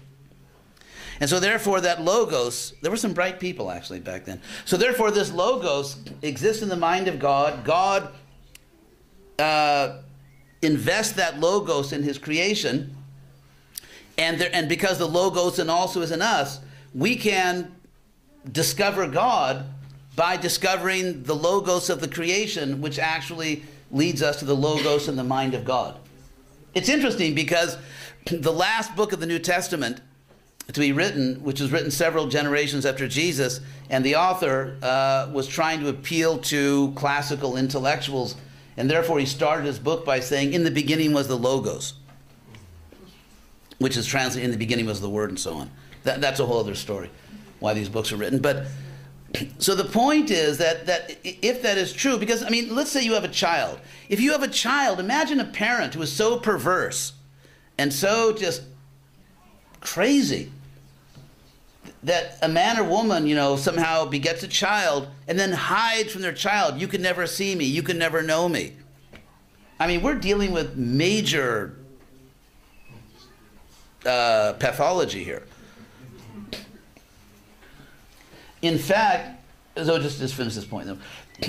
And 1.20 1.30
so, 1.30 1.40
therefore, 1.40 1.82
that 1.82 2.02
logos, 2.02 2.74
there 2.82 2.90
were 2.90 2.98
some 2.98 3.14
bright 3.14 3.40
people 3.40 3.70
actually 3.72 4.00
back 4.00 4.26
then. 4.26 4.42
So, 4.66 4.78
therefore, 4.78 5.12
this 5.12 5.32
logos 5.32 5.98
exists 6.22 6.64
in 6.64 6.70
the 6.70 6.78
mind 6.78 7.08
of 7.08 7.20
God. 7.20 7.66
God 7.66 8.10
uh, 9.38 9.98
invests 10.62 11.14
that 11.14 11.40
logos 11.40 11.94
in 11.94 12.04
his 12.04 12.18
creation. 12.18 12.96
And, 14.18 14.40
there, 14.40 14.50
and 14.54 14.68
because 14.68 14.98
the 14.98 15.08
logos 15.08 15.60
and 15.60 15.70
also 15.72 16.02
is 16.02 16.12
in 16.12 16.22
us, 16.22 16.60
we 16.94 17.16
can 17.16 17.74
discover 18.52 19.08
God 19.08 19.66
by 20.16 20.36
discovering 20.36 21.24
the 21.24 21.36
logos 21.36 21.90
of 21.90 22.02
the 22.02 22.08
creation, 22.08 22.82
which 22.82 23.00
actually 23.00 23.64
leads 23.92 24.22
us 24.22 24.40
to 24.40 24.46
the 24.46 24.56
logos 24.56 25.08
in 25.08 25.16
the 25.16 25.24
mind 25.24 25.54
of 25.54 25.64
God. 25.64 25.98
It's 26.74 26.90
interesting 26.90 27.34
because 27.34 27.78
the 28.26 28.52
last 28.52 28.96
book 28.96 29.14
of 29.14 29.20
the 29.20 29.26
New 29.26 29.40
Testament 29.40 30.02
to 30.74 30.80
be 30.80 30.92
written, 30.92 31.44
which 31.44 31.60
was 31.60 31.72
written 31.72 31.90
several 31.90 32.28
generations 32.28 32.86
after 32.86 33.08
Jesus, 33.08 33.60
and 33.90 34.06
the 34.06 34.16
author 34.16 34.78
uh, 34.84 35.30
was 35.32 35.48
trying 35.48 35.80
to 35.80 35.90
appeal 35.90 36.38
to 36.38 36.92
classical 36.96 37.58
intellectuals, 37.58 38.36
and 38.80 38.90
therefore 38.90 39.20
he 39.20 39.26
started 39.26 39.66
his 39.66 39.78
book 39.78 40.06
by 40.06 40.22
saying, 40.22 40.54
In 40.54 40.64
the 40.64 40.72
beginning 40.72 41.12
was 41.12 41.28
the 41.28 41.36
Logos, 41.36 41.96
which 43.78 43.98
is 43.98 44.08
translated, 44.08 44.46
In 44.46 44.52
the 44.52 44.58
beginning 44.58 44.86
was 44.86 45.02
the 45.02 45.10
Word, 45.10 45.30
and 45.30 45.38
so 45.38 45.56
on. 45.56 45.70
That, 46.04 46.22
that's 46.22 46.40
a 46.40 46.46
whole 46.46 46.62
other 46.62 46.76
story, 46.76 47.12
why 47.60 47.74
these 47.74 47.90
books 47.90 48.14
are 48.14 48.16
written. 48.16 48.40
But 48.40 48.68
so 49.60 49.76
the 49.76 49.84
point 49.84 50.32
is 50.32 50.60
that, 50.60 50.86
that 50.86 51.18
if 51.26 51.62
that 51.62 51.78
is 51.78 51.92
true, 51.92 52.18
because 52.18 52.42
I 52.42 52.48
mean, 52.48 52.74
let's 52.74 52.90
say 52.90 53.04
you 53.04 53.16
have 53.16 53.26
a 53.26 53.30
child. 53.30 53.82
If 54.08 54.22
you 54.22 54.32
have 54.32 54.44
a 54.44 54.48
child, 54.48 55.02
imagine 55.02 55.42
a 55.42 55.46
parent 55.46 55.96
who 55.96 56.02
is 56.02 56.12
so 56.14 56.40
perverse 56.40 57.12
and 57.78 57.92
so 57.92 58.32
just 58.32 58.62
crazy 59.82 60.54
that 62.04 62.38
a 62.42 62.48
man 62.48 62.80
or 62.80 62.84
woman, 62.84 63.28
you 63.28 63.36
know, 63.36 63.56
somehow 63.56 64.06
begets 64.06 64.44
a 64.44 64.48
child 64.48 65.08
and 65.28 65.38
then 65.38 65.52
hides 65.52 66.12
from 66.12 66.22
their 66.22 66.34
child. 66.34 66.80
You 66.80 66.88
can 66.88 67.02
never 67.02 67.28
see 67.28 67.56
me. 67.56 67.66
You 67.66 67.84
can 67.84 67.98
never 67.98 68.22
know 68.22 68.48
me. 68.48 68.74
I 69.80 69.88
mean, 69.88 70.02
we're 70.02 70.16
dealing 70.16 70.52
with 70.52 70.76
major 70.76 71.76
uh, 74.06 74.54
pathology 74.54 75.24
here. 75.24 75.44
In 78.62 78.78
fact, 78.78 79.42
so 79.78 80.00
just, 80.00 80.20
just 80.20 80.36
finish 80.36 80.56
this 80.56 80.66
point 80.66 80.88
though. 80.88 80.98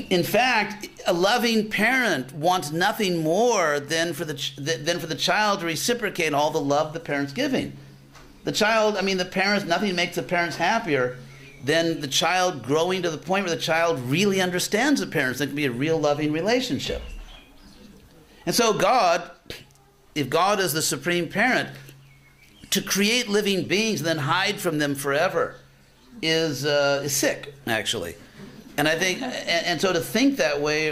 In 0.09 0.23
fact, 0.23 0.89
a 1.09 1.13
loving 1.13 1.69
parent 1.69 2.33
wants 2.33 2.71
nothing 2.71 3.19
more 3.19 3.81
than 3.81 4.13
for 4.13 4.25
the, 4.25 4.35
ch- 4.35 4.55
than 4.57 5.01
for 5.01 5.09
the 5.09 5.17
child 5.17 5.61
to 5.61 5.67
reciprocate 5.67 6.33
all 6.33 6.51
the 6.51 6.61
love 6.61 6.93
the 6.93 7.01
parent's 7.01 7.33
giving. 7.33 7.77
The 8.45 8.53
child, 8.53 8.97
I 8.97 9.03
mean, 9.03 9.19
the 9.19 9.25
parents, 9.25 9.67
nothing 9.67 9.95
makes 9.95 10.17
the 10.17 10.23
parents 10.23 10.57
happier 10.57 11.19
than 11.65 12.01
the 12.01 12.09
child 12.09 12.63
growing 12.63 13.03
to 13.03 13.11
the 13.11 13.19
point 13.19 13.45
where 13.45 13.55
the 13.55 13.61
child 13.61 14.01
really 14.01 14.41
understands 14.41 15.01
the 15.01 15.07
parents. 15.07 15.41
It 15.41 15.49
can 15.49 15.57
be 15.57 15.67
a 15.67 15.71
real 15.71 15.99
loving 15.99 16.33
relationship. 16.33 17.03
And 18.47 18.55
so, 18.55 18.73
God, 18.73 19.31
if 20.15 20.31
God 20.31 20.59
is 20.59 20.73
the 20.73 20.83
supreme 20.83 21.29
parent, 21.29 21.69
to 22.71 22.81
create 22.81 23.29
living 23.29 23.65
beings 23.65 24.01
and 24.01 24.07
then 24.07 24.19
hide 24.19 24.61
from 24.61 24.79
them 24.79 24.95
forever 24.95 25.57
is, 26.23 26.65
uh, 26.65 27.03
is 27.05 27.15
sick, 27.15 27.55
actually. 27.67 28.15
And 28.77 28.89
I 28.89 28.97
think, 28.97 29.21
and, 29.21 29.67
and, 29.67 29.81
so 29.81 29.93
to 29.93 30.01
think 30.01 30.37
that 30.39 30.61
way, 30.61 30.91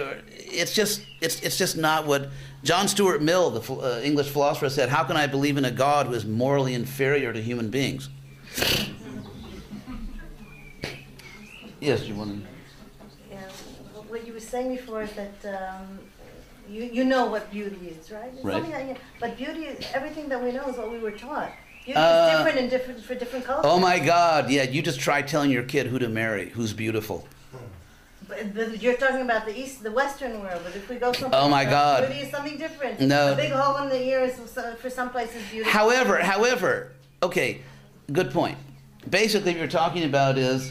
it's 0.51 0.75
just, 0.75 1.03
it's, 1.21 1.41
it's 1.41 1.57
just 1.57 1.77
not 1.77 2.07
what 2.07 2.31
John 2.63 2.89
Stuart 2.89 3.23
Mill, 3.23 3.51
the 3.51 3.73
uh, 3.73 4.01
English 4.03 4.29
philosopher, 4.29 4.69
said, 4.69 4.89
How 4.89 5.05
can 5.05 5.17
I 5.17 5.27
believe 5.27 5.57
in 5.57 5.65
a 5.65 5.71
God 5.71 6.07
who 6.07 6.15
is 6.15 6.25
morally 6.25 6.75
inferior 6.75 7.33
to 7.33 7.41
human 7.41 7.71
beings? 7.71 8.09
yes, 11.81 12.05
you 12.05 12.15
want 12.15 12.43
to. 12.43 12.49
Yeah, 13.31 13.41
what 14.09 14.27
you 14.27 14.33
were 14.33 14.41
saying 14.41 14.75
before 14.75 15.03
is 15.03 15.13
that 15.13 15.45
um, 15.45 15.99
you, 16.69 16.85
you 16.85 17.05
know 17.05 17.27
what 17.27 17.51
beauty 17.51 17.89
is, 17.89 18.11
right? 18.11 18.33
Right. 18.43 18.63
Like, 18.63 18.99
but 19.21 19.37
beauty, 19.37 19.69
everything 19.95 20.29
that 20.29 20.43
we 20.43 20.53
know 20.53 20.69
is 20.69 20.77
what 20.77 20.91
we 20.91 20.99
were 20.99 21.13
taught. 21.13 21.53
Beauty 21.85 21.99
Uh, 21.99 22.27
is 22.27 22.37
different 22.37 22.59
in 22.59 22.69
different 22.69 23.03
for 23.03 23.15
different 23.15 23.45
cultures. 23.47 23.65
Oh 23.67 23.79
my 23.79 23.99
God, 23.99 24.51
yeah, 24.51 24.65
you 24.65 24.83
just 24.83 25.01
try 25.01 25.23
telling 25.23 25.51
your 25.51 25.63
kid 25.63 25.87
who 25.87 25.99
to 25.99 26.09
marry, 26.09 26.51
who's 26.51 26.73
beautiful. 26.73 27.27
But, 28.29 28.55
but 28.55 28.83
you're 28.83 28.97
talking 28.97 29.23
about 29.23 29.47
the 29.47 29.59
east, 29.59 29.83
the 29.83 29.91
Western 29.91 30.41
world. 30.43 30.61
But 30.63 30.77
if 30.77 30.89
we 30.89 30.97
go 30.97 31.13
someplace, 31.13 31.41
Oh 31.43 31.49
my 31.49 31.65
God. 31.65 32.07
beauty 32.07 32.21
is 32.21 32.31
something 32.31 32.59
different. 32.59 33.01
No. 33.01 33.33
a 33.33 33.37
big 33.37 33.53
hole 33.53 33.83
in 33.83 33.89
the 33.89 34.01
ear 34.03 34.21
is 34.21 34.35
so- 34.51 34.75
for 34.75 34.91
some 34.91 35.11
places 35.11 35.43
beautiful. 35.51 35.73
However, 35.73 36.19
however, 36.19 36.93
okay, 37.23 37.63
good 38.13 38.31
point. 38.31 38.59
Basically, 39.09 39.53
what 39.53 39.59
you're 39.59 39.67
talking 39.69 40.05
about 40.05 40.37
is 40.37 40.71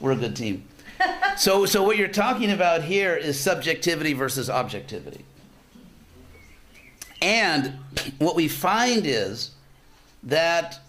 we're 0.00 0.12
a 0.12 0.16
good 0.16 0.34
team. 0.34 0.64
so, 1.36 1.64
so 1.66 1.84
what 1.84 1.96
you're 1.96 2.08
talking 2.08 2.50
about 2.50 2.82
here 2.82 3.14
is 3.14 3.38
subjectivity 3.38 4.12
versus 4.12 4.50
objectivity. 4.50 5.24
And 7.20 7.78
what 8.18 8.34
we 8.34 8.48
find 8.48 9.06
is 9.06 9.52
that 10.24 10.80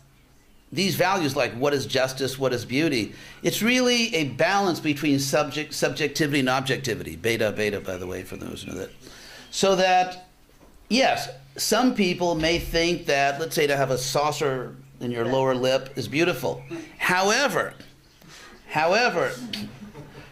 these 0.74 0.96
values, 0.96 1.36
like 1.36 1.54
what 1.54 1.74
is 1.74 1.86
justice, 1.86 2.40
what 2.40 2.52
is 2.52 2.66
beauty, 2.66 3.14
it's 3.44 3.62
really 3.62 4.14
a 4.16 4.30
balance 4.30 4.80
between 4.80 5.20
subject, 5.20 5.74
subjectivity 5.74 6.40
and 6.40 6.50
objectivity. 6.50 7.16
Beta, 7.16 7.54
beta, 7.56 7.80
by 7.80 7.96
the 7.98 8.08
way, 8.08 8.24
for 8.24 8.38
those 8.38 8.64
who 8.64 8.72
know 8.72 8.80
that. 8.80 8.90
So 9.52 9.76
that, 9.76 10.28
yes, 10.90 11.30
some 11.58 11.94
people 11.94 12.34
may 12.34 12.58
think 12.58 13.06
that, 13.06 13.40
let's 13.40 13.56
say, 13.56 13.68
to 13.68 13.78
have 13.78 13.92
a 13.92 14.00
saucer 14.00 14.76
in 15.00 15.12
your 15.12 15.26
lower 15.26 15.54
lip 15.54 15.92
is 15.96 16.08
beautiful. 16.08 16.64
However, 16.98 17.76
however, 18.68 19.32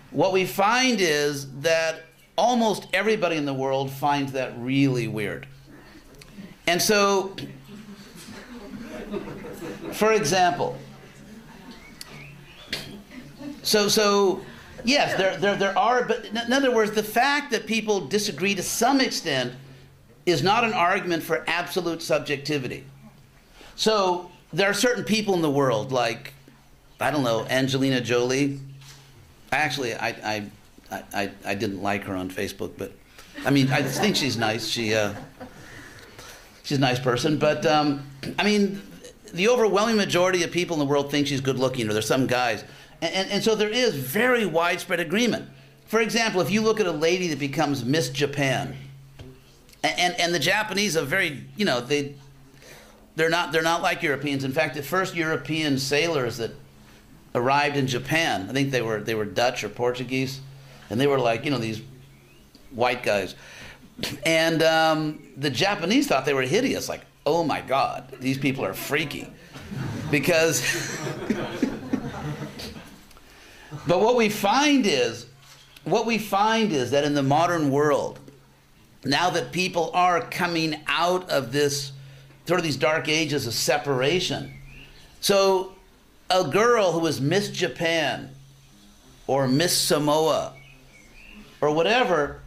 what 0.10 0.34
we 0.34 0.46
find 0.46 1.00
is 1.00 1.52
that 1.62 2.06
almost 2.36 2.88
everybody 2.94 3.36
in 3.36 3.46
the 3.46 3.54
world 3.54 3.92
finds 3.92 4.32
that 4.32 4.54
really 4.58 5.08
weird. 5.08 5.46
And 6.66 6.82
so, 6.82 7.36
for 9.94 10.14
example, 10.14 10.78
So, 13.64 13.88
so 13.88 14.42
yes, 14.84 15.18
there, 15.18 15.38
there, 15.38 15.56
there 15.56 15.78
are, 15.78 16.04
but 16.04 16.26
in 16.26 16.54
other 16.54 16.72
words, 16.72 16.92
the 16.92 17.04
fact 17.04 17.52
that 17.52 17.66
people 17.66 18.08
disagree 18.08 18.56
to 18.56 18.64
some 18.64 19.00
extent 19.00 19.54
is 20.26 20.44
not 20.44 20.64
an 20.64 20.74
argument 20.74 21.24
for 21.24 21.44
absolute 21.48 22.02
subjectivity. 22.02 22.86
So 23.76 24.32
there 24.54 24.70
are 24.70 24.74
certain 24.74 25.04
people 25.04 25.34
in 25.34 25.42
the 25.42 25.50
world, 25.50 25.92
like, 25.92 26.34
I 27.00 27.12
don't 27.12 27.24
know, 27.24 27.46
Angelina 27.50 28.02
Jolie. 28.02 28.60
Actually, 29.52 29.96
I, 29.96 30.10
I, 30.10 31.02
I, 31.14 31.32
I 31.46 31.56
didn't 31.56 31.82
like 31.82 32.04
her 32.04 32.16
on 32.16 32.30
Facebook, 32.30 32.72
but 32.78 32.92
I 33.46 33.50
mean, 33.50 33.72
I 33.72 33.82
think 33.82 34.16
she's 34.16 34.38
nice. 34.38 34.68
She, 34.68 34.94
uh, 34.94 35.14
she's 36.64 36.78
a 36.78 36.82
nice 36.82 37.00
person, 37.00 37.38
but 37.38 37.66
um, 37.66 38.06
I 38.38 38.44
mean, 38.44 38.82
the 39.34 39.48
overwhelming 39.48 39.98
majority 39.98 40.44
of 40.44 40.52
people 40.52 40.76
in 40.76 40.80
the 40.80 40.86
world 40.86 41.12
think 41.12 41.28
she's 41.28 41.42
good 41.42 41.60
looking, 41.60 41.90
or 41.90 41.94
there's 41.94 42.08
some 42.08 42.28
guys. 42.28 42.64
And, 43.02 43.14
and, 43.14 43.30
and 43.32 43.44
so 43.44 43.56
there 43.56 43.70
is 43.70 43.96
very 43.96 44.46
widespread 44.46 45.00
agreement. 45.00 45.50
For 45.86 46.00
example, 46.00 46.42
if 46.42 46.52
you 46.52 46.62
look 46.62 46.80
at 46.80 46.86
a 46.86 46.92
lady 46.92 47.28
that 47.28 47.40
becomes 47.40 47.84
Miss 47.84 48.10
Japan, 48.10 48.78
and, 49.84 50.00
and, 50.00 50.20
and 50.20 50.34
the 50.34 50.40
Japanese 50.40 50.96
are 50.96 51.04
very, 51.04 51.44
you 51.58 51.66
know, 51.66 51.82
they, 51.82 52.16
they're 53.16 53.30
not, 53.30 53.52
they're 53.52 53.62
not 53.62 53.82
like 53.82 54.02
Europeans. 54.04 54.44
In 54.44 54.52
fact, 54.52 54.76
the 54.76 54.84
first 54.84 55.16
European 55.16 55.78
sailors 55.78 56.38
that 56.38 56.52
arrived 57.34 57.76
in 57.76 57.88
Japan, 57.88 58.48
I 58.50 58.54
think 58.54 58.72
they 58.72 58.82
were, 58.82 59.02
they 59.02 59.16
were 59.16 59.26
Dutch 59.26 59.64
or 59.64 59.70
Portuguese, 59.70 60.40
and 60.90 61.00
they 61.00 61.08
were 61.08 61.20
like, 61.20 61.44
you 61.46 61.52
know, 61.52 61.58
these 61.58 61.82
white 62.72 63.04
guys. 63.04 63.36
And 64.26 64.64
um, 64.64 65.22
the 65.38 65.50
Japanese 65.50 66.08
thought 66.08 66.26
they 66.26 66.34
were 66.34 66.42
hideous, 66.44 66.88
like, 66.88 67.02
oh 67.26 67.44
my 67.44 67.62
God, 67.62 68.12
these 68.20 68.38
people 68.38 68.66
are 68.66 68.74
freaky. 68.74 69.28
Because, 70.10 70.62
but 73.88 74.00
what 74.00 74.16
we 74.16 74.30
find 74.30 74.86
is, 74.86 75.28
what 75.84 76.06
we 76.06 76.18
find 76.18 76.72
is 76.72 76.92
that 76.92 77.04
in 77.04 77.14
the 77.14 77.24
modern 77.24 77.72
world, 77.72 78.20
now 79.04 79.30
that 79.32 79.52
people 79.52 79.92
are 79.94 80.22
coming 80.22 80.80
out 80.88 81.30
of 81.30 81.52
this 81.52 81.92
sort 82.46 82.60
of 82.60 82.64
these 82.64 82.78
dark 82.78 83.08
ages 83.08 83.48
of 83.48 83.54
separation, 83.54 84.54
so 85.22 85.74
a 86.30 86.44
girl 86.44 86.92
who 86.92 87.00
was 87.00 87.22
Miss 87.22 87.50
Japan 87.50 88.30
or 89.28 89.48
Miss 89.48 89.76
Samoa 89.78 90.54
or 91.62 91.72
whatever, 91.72 92.42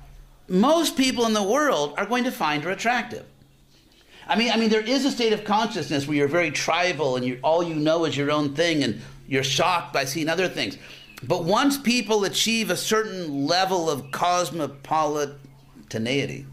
most 0.48 0.96
people 0.96 1.26
in 1.26 1.32
the 1.32 1.42
world 1.42 1.94
are 1.96 2.06
going 2.06 2.24
to 2.24 2.32
find 2.32 2.62
her 2.64 2.70
attractive. 2.70 3.24
I 4.26 4.36
mean, 4.36 4.50
I 4.50 4.56
mean, 4.56 4.70
there 4.70 4.80
is 4.80 5.04
a 5.04 5.10
state 5.10 5.32
of 5.32 5.44
consciousness 5.44 6.06
where 6.06 6.16
you're 6.16 6.28
very 6.28 6.50
tribal 6.50 7.16
and 7.16 7.24
you 7.24 7.38
all 7.42 7.62
you 7.62 7.74
know 7.74 8.04
is 8.04 8.16
your 8.16 8.30
own 8.30 8.54
thing, 8.54 8.82
and 8.82 9.00
you're 9.28 9.44
shocked 9.44 9.92
by 9.92 10.04
seeing 10.04 10.28
other 10.28 10.48
things. 10.48 10.78
But 11.22 11.44
once 11.44 11.78
people 11.78 12.24
achieve 12.24 12.70
a 12.70 12.76
certain 12.76 13.46
level 13.46 13.90
of 13.90 14.10
cosmopolitaneity, 14.10 16.46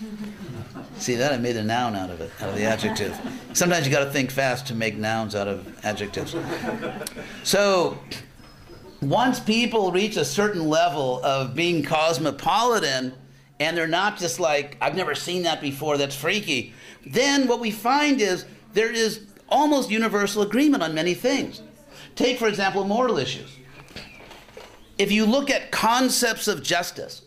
see 0.98 1.14
that 1.16 1.32
I 1.32 1.38
made 1.38 1.56
a 1.56 1.64
noun 1.64 1.96
out 1.96 2.10
of 2.10 2.20
it, 2.20 2.30
out 2.40 2.50
of 2.50 2.54
the 2.54 2.64
adjective. 2.64 3.18
Sometimes 3.52 3.86
you 3.86 3.92
got 3.92 4.04
to 4.04 4.10
think 4.10 4.30
fast 4.30 4.66
to 4.68 4.74
make 4.74 4.96
nouns 4.96 5.34
out 5.34 5.48
of 5.48 5.84
adjectives. 5.84 6.36
So 7.42 7.98
once 9.00 9.40
people 9.40 9.92
reach 9.92 10.16
a 10.16 10.24
certain 10.24 10.68
level 10.68 11.22
of 11.24 11.54
being 11.54 11.82
cosmopolitan, 11.82 13.12
and 13.60 13.76
they're 13.76 13.86
not 13.86 14.18
just 14.18 14.38
like, 14.38 14.76
I've 14.80 14.94
never 14.94 15.14
seen 15.14 15.42
that 15.42 15.60
before, 15.60 15.96
that's 15.96 16.14
freaky, 16.14 16.74
then 17.06 17.48
what 17.48 17.60
we 17.60 17.70
find 17.70 18.20
is 18.20 18.44
there 18.72 18.92
is 18.92 19.26
almost 19.48 19.90
universal 19.90 20.42
agreement 20.42 20.82
on 20.82 20.94
many 20.94 21.14
things. 21.14 21.62
Take, 22.14 22.38
for 22.38 22.48
example, 22.48 22.84
moral 22.84 23.18
issues. 23.18 23.50
If 24.98 25.12
you 25.12 25.24
look 25.24 25.50
at 25.50 25.70
concepts 25.70 26.48
of 26.48 26.62
justice, 26.62 27.22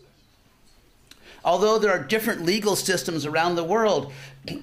although 1.44 1.78
there 1.78 1.90
are 1.90 2.02
different 2.02 2.42
legal 2.42 2.76
systems 2.76 3.26
around 3.26 3.56
the 3.56 3.64
world, 3.64 4.12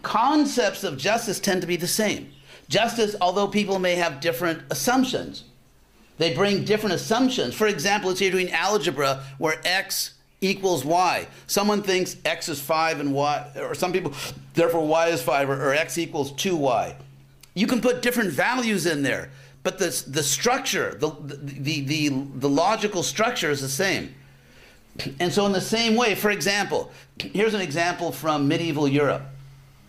concepts 0.04 0.84
of 0.84 0.98
justice 0.98 1.40
tend 1.40 1.62
to 1.62 1.68
be 1.68 1.76
the 1.76 1.88
same. 1.88 2.32
Justice, 2.70 3.16
although 3.20 3.48
people 3.48 3.80
may 3.80 3.96
have 3.96 4.22
different 4.22 4.62
assumptions, 4.70 5.46
they 6.20 6.36
bring 6.36 6.66
different 6.66 6.94
assumptions. 6.94 7.56
For 7.56 7.66
example, 7.66 8.10
let's 8.10 8.20
say 8.20 8.30
doing 8.30 8.52
algebra 8.52 9.24
where 9.40 9.60
x 9.66 10.14
equals 10.42 10.86
y. 10.86 11.28
Someone 11.48 11.82
thinks 11.82 12.18
x 12.26 12.50
is 12.50 12.60
5 12.62 13.00
and 13.00 13.14
y, 13.14 13.52
or 13.58 13.76
some 13.76 13.92
people, 13.92 14.14
therefore 14.54 14.86
y 14.88 15.08
is 15.08 15.22
5, 15.22 15.50
or, 15.50 15.70
or 15.70 15.74
x 15.74 15.98
equals 15.98 16.32
2y. 16.34 16.96
You 17.56 17.68
can 17.68 17.82
put 17.82 18.02
different 18.02 18.32
values 18.32 18.86
in 18.86 19.04
there, 19.04 19.32
but 19.64 19.78
the, 19.78 20.04
the 20.08 20.24
structure, 20.24 20.96
the, 21.00 21.12
the, 21.20 21.82
the, 21.82 22.10
the 22.10 22.50
logical 22.50 23.04
structure 23.04 23.52
is 23.52 23.62
the 23.62 23.70
same. 23.70 24.16
And 25.20 25.32
so, 25.32 25.46
in 25.46 25.52
the 25.52 25.62
same 25.62 25.96
way, 25.96 26.16
for 26.16 26.30
example, 26.30 26.92
here's 27.20 27.54
an 27.54 27.62
example 27.62 28.12
from 28.12 28.48
medieval 28.48 28.88
Europe. 28.88 29.24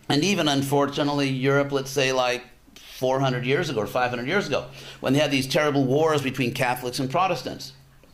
And 0.08 0.24
even 0.24 0.48
unfortunately, 0.48 1.28
Europe, 1.28 1.72
let's 1.72 1.90
say 1.90 2.12
like 2.12 2.44
400 2.74 3.44
years 3.44 3.70
ago 3.70 3.80
or 3.80 3.86
500 3.86 4.26
years 4.26 4.46
ago, 4.46 4.66
when 5.00 5.12
they 5.12 5.18
had 5.18 5.30
these 5.30 5.46
terrible 5.46 5.84
wars 5.84 6.22
between 6.22 6.52
Catholics 6.52 6.98
and 6.98 7.10
Protestants. 7.10 7.72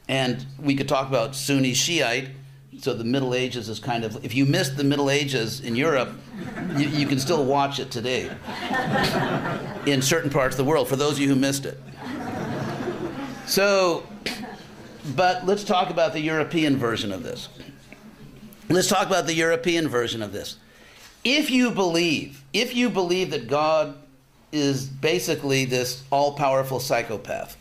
And 0.09 0.45
we 0.59 0.75
could 0.77 0.89
talk 0.89 1.09
about 1.09 1.35
Sunni 1.35 1.75
Shiite. 1.75 2.29
So 2.79 2.93
the 2.93 3.05
Middle 3.05 3.35
Ages 3.35 3.69
is 3.69 3.81
kind 3.81 4.05
of, 4.05 4.23
if 4.25 4.35
you 4.35 4.45
missed 4.45 4.77
the 4.77 4.85
Middle 4.85 5.09
Ages 5.09 5.61
in 5.61 5.77
Europe, 5.77 6.11
you, 6.77 6.89
you 6.89 7.07
can 7.07 7.19
still 7.19 7.45
watch 7.45 7.79
it 7.81 7.91
today 7.91 8.31
in 9.87 10.03
certain 10.03 10.31
parts 10.31 10.55
of 10.55 10.59
the 10.59 10.71
world, 10.71 10.87
for 10.87 10.97
those 10.97 11.13
of 11.15 11.21
you 11.21 11.29
who 11.29 11.37
missed 11.37 11.65
it. 11.65 11.81
So, 13.47 14.07
but 15.15 15.47
let's 15.47 15.65
talk 15.65 15.89
about 15.89 16.13
the 16.13 16.21
European 16.21 16.77
version 16.77 17.13
of 17.13 17.23
this. 17.23 17.49
Let's 18.69 18.89
talk 18.89 19.07
about 19.07 19.27
the 19.27 19.35
European 19.35 19.89
version 19.89 20.21
of 20.21 20.33
this. 20.33 20.57
If 21.25 21.51
you 21.51 21.71
believe, 21.71 22.45
if 22.53 22.75
you 22.75 22.91
believe 22.91 23.31
that 23.31 23.49
God 23.49 23.97
is 24.53 24.87
basically 24.87 25.65
this 25.65 26.05
all 26.11 26.35
powerful 26.35 26.79
psychopath, 26.79 27.57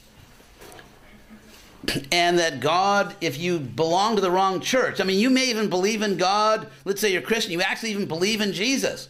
and 2.11 2.39
that 2.39 2.59
God, 2.59 3.15
if 3.21 3.37
you 3.37 3.59
belong 3.59 4.15
to 4.15 4.21
the 4.21 4.31
wrong 4.31 4.59
church, 4.59 4.99
I 4.99 5.03
mean, 5.03 5.19
you 5.19 5.29
may 5.29 5.49
even 5.49 5.69
believe 5.69 6.01
in 6.01 6.17
God, 6.17 6.67
let's 6.85 7.01
say 7.01 7.11
you're 7.11 7.21
Christian, 7.21 7.51
you 7.51 7.61
actually 7.61 7.91
even 7.91 8.05
believe 8.05 8.41
in 8.41 8.53
Jesus, 8.53 9.09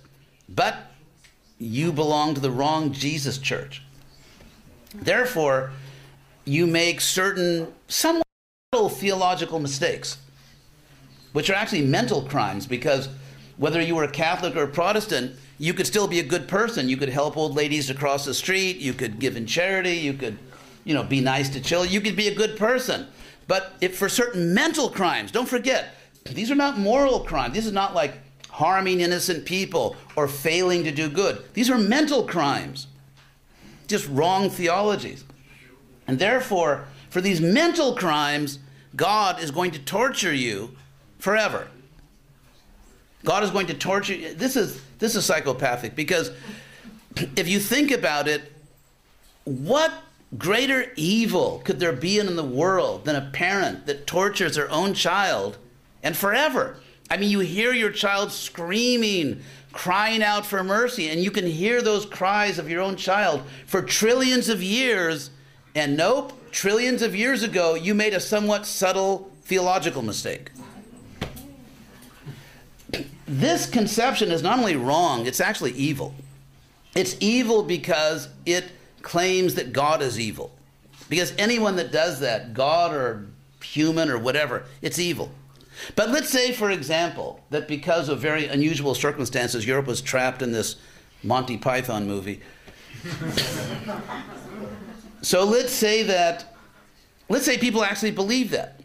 but 0.50 0.92
you 1.58 1.92
belong 1.92 2.34
to 2.36 2.42
the 2.42 2.52
wrong 2.52 2.92
Jesus 2.92 3.38
church. 3.38 3.82
Therefore, 4.94 5.72
you 6.46 6.68
make 6.68 7.02
certain 7.02 7.74
somewhat 7.88 8.26
theological 8.74 9.60
mistakes, 9.60 10.18
which 11.34 11.50
are 11.50 11.56
actually 11.56 11.82
mental 11.82 12.22
crimes 12.24 12.68
because 12.68 13.10
whether 13.58 13.82
you 13.82 13.96
were 13.96 14.04
a 14.04 14.12
Catholic 14.12 14.56
or 14.56 14.64
a 14.64 14.68
Protestant, 14.68 15.36
you 15.58 15.74
could 15.74 15.88
still 15.88 16.08
be 16.08 16.20
a 16.20 16.24
good 16.24 16.48
person. 16.48 16.90
You 16.90 16.98
could 16.98 17.10
help 17.10 17.38
old 17.38 17.56
ladies 17.56 17.90
across 17.90 18.26
the 18.26 18.34
street, 18.34 18.78
you 18.78 18.94
could 18.94 19.20
give 19.20 19.38
in 19.38 19.46
charity, 19.46 19.96
you 19.98 20.14
could 20.14 20.38
you 20.86 20.94
know, 20.94 21.04
be 21.04 21.20
nice 21.20 21.50
to 21.50 21.60
children. 21.60 21.92
You 21.92 22.00
could 22.00 22.16
be 22.16 22.30
a 22.30 22.36
good 22.36 22.58
person. 22.58 23.08
But 23.48 23.74
if 23.82 23.98
for 23.98 24.08
certain 24.08 24.54
mental 24.54 24.90
crimes, 24.90 25.32
don't 25.32 25.50
forget, 25.50 25.96
these 26.24 26.50
are 26.50 26.56
not 26.56 26.80
moral 26.80 27.20
crimes. 27.20 27.54
This 27.54 27.66
is 27.66 27.74
not 27.74 27.94
like 27.94 28.14
harming 28.50 29.02
innocent 29.02 29.46
people 29.46 29.98
or 30.16 30.28
failing 30.28 30.86
to 30.86 30.92
do 30.92 31.10
good. 31.10 31.44
These 31.54 31.70
are 31.70 31.78
mental 31.78 32.24
crimes, 32.24 32.88
just 33.88 34.08
wrong 34.08 34.50
theologies. 34.50 35.26
And 36.08 36.18
therefore, 36.18 36.86
for 37.10 37.20
these 37.20 37.42
mental 37.42 37.96
crimes, 37.96 38.60
God 38.96 39.42
is 39.42 39.52
going 39.52 39.72
to 39.72 39.80
torture 39.80 40.34
you 40.34 40.76
forever. 41.20 41.68
God 43.24 43.44
is 43.44 43.50
going 43.50 43.68
to 43.68 43.74
torture 43.74 44.14
you. 44.14 44.34
This 44.34 44.56
is 44.56 44.82
this 45.00 45.16
is 45.16 45.26
psychopathic 45.26 45.96
because 45.96 46.32
if 47.36 47.50
you 47.50 47.60
think 47.60 47.92
about 47.92 48.28
it, 48.28 48.54
what 49.44 49.92
greater 50.38 50.92
evil 50.96 51.62
could 51.64 51.80
there 51.80 51.94
be 51.94 52.20
in 52.20 52.36
the 52.36 52.44
world 52.44 53.06
than 53.06 53.16
a 53.16 53.30
parent 53.32 53.86
that 53.86 54.08
tortures 54.08 54.56
their 54.56 54.70
own 54.72 54.94
child 54.94 55.58
and 56.04 56.16
forever? 56.16 56.78
I 57.10 57.18
mean, 57.18 57.30
you 57.30 57.40
hear 57.40 57.72
your 57.72 57.92
child 57.92 58.32
screaming, 58.32 59.42
crying 59.72 60.24
out 60.24 60.46
for 60.46 60.64
mercy, 60.64 61.10
and 61.10 61.22
you 61.22 61.30
can 61.30 61.46
hear 61.46 61.82
those 61.82 62.06
cries 62.06 62.58
of 62.58 62.70
your 62.70 62.82
own 62.82 62.96
child 62.96 63.44
for 63.68 63.82
trillions 63.82 64.50
of 64.50 64.64
years, 64.64 65.30
and 65.76 65.96
nope, 65.96 66.34
trillions 66.52 67.02
of 67.02 67.16
years 67.16 67.44
ago, 67.44 67.76
you 67.76 67.94
made 67.94 68.14
a 68.14 68.20
somewhat 68.20 68.66
subtle 68.66 69.32
theological 69.44 70.02
mistake. 70.02 70.52
This 73.28 73.68
conception 73.70 74.32
is 74.32 74.42
not 74.42 74.60
only 74.60 74.76
wrong, 74.76 75.26
it's 75.26 75.40
actually 75.40 75.74
evil. 75.74 76.14
It's 76.96 77.18
evil 77.20 77.64
because 77.64 78.30
it 78.46 78.66
claims 79.06 79.56
that 79.56 79.72
God 79.72 80.02
is 80.02 80.20
evil. 80.20 80.52
Because 81.08 81.34
anyone 81.38 81.78
that 81.78 81.92
does 81.92 82.20
that, 82.20 82.54
God 82.54 82.94
or 82.94 83.28
human 83.62 84.10
or 84.10 84.18
whatever, 84.18 84.66
it's 84.82 85.00
evil. 85.00 85.32
But 85.96 86.10
let's 86.10 86.30
say, 86.30 86.52
for 86.52 86.72
example, 86.72 87.42
that 87.52 87.68
because 87.68 88.10
of 88.10 88.20
very 88.20 88.48
unusual 88.48 88.96
circumstances, 88.96 89.66
Europe 89.66 89.86
was 89.86 90.02
trapped 90.02 90.42
in 90.42 90.52
this 90.52 90.78
Monty 91.24 91.58
Python 91.58 92.08
movie. 92.08 92.42
so 95.22 95.44
let's 95.44 95.72
say 95.72 96.04
that 96.04 96.56
let's 97.30 97.46
say 97.46 97.58
people 97.58 97.84
actually 97.84 98.12
believe 98.12 98.50
that. 98.52 98.80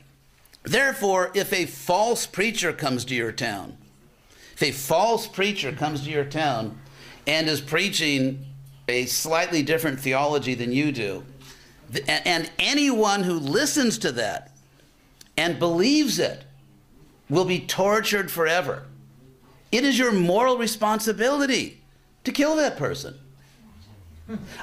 Therefore, 0.63 1.31
if 1.35 1.53
a 1.55 1.65
false 1.65 2.27
preacher 2.27 2.75
comes 2.75 3.07
to 3.07 3.15
your 3.15 3.33
town, 3.33 3.79
if 4.53 4.63
a 4.63 4.73
false 4.73 5.27
preacher 5.27 5.73
comes 5.73 6.05
to 6.05 6.11
your 6.11 6.27
town 6.27 6.79
and 7.27 7.49
is 7.49 7.63
preaching 7.63 8.45
a 8.91 9.07
slightly 9.07 9.63
different 9.63 10.01
theology 10.01 10.55
than 10.55 10.73
you 10.73 10.93
do, 10.93 11.25
and 12.07 12.51
anyone 12.59 13.23
who 13.23 13.35
listens 13.35 13.99
to 13.99 14.13
that 14.13 14.53
and 15.37 15.59
believes 15.59 16.19
it 16.19 16.45
will 17.29 17.45
be 17.45 17.61
tortured 17.61 18.31
forever. 18.31 18.85
It 19.73 19.85
is 19.85 19.99
your 19.99 20.13
moral 20.13 20.59
responsibility 20.59 21.81
to 22.25 22.33
kill 22.33 22.57
that 22.57 22.77
person. 22.77 23.15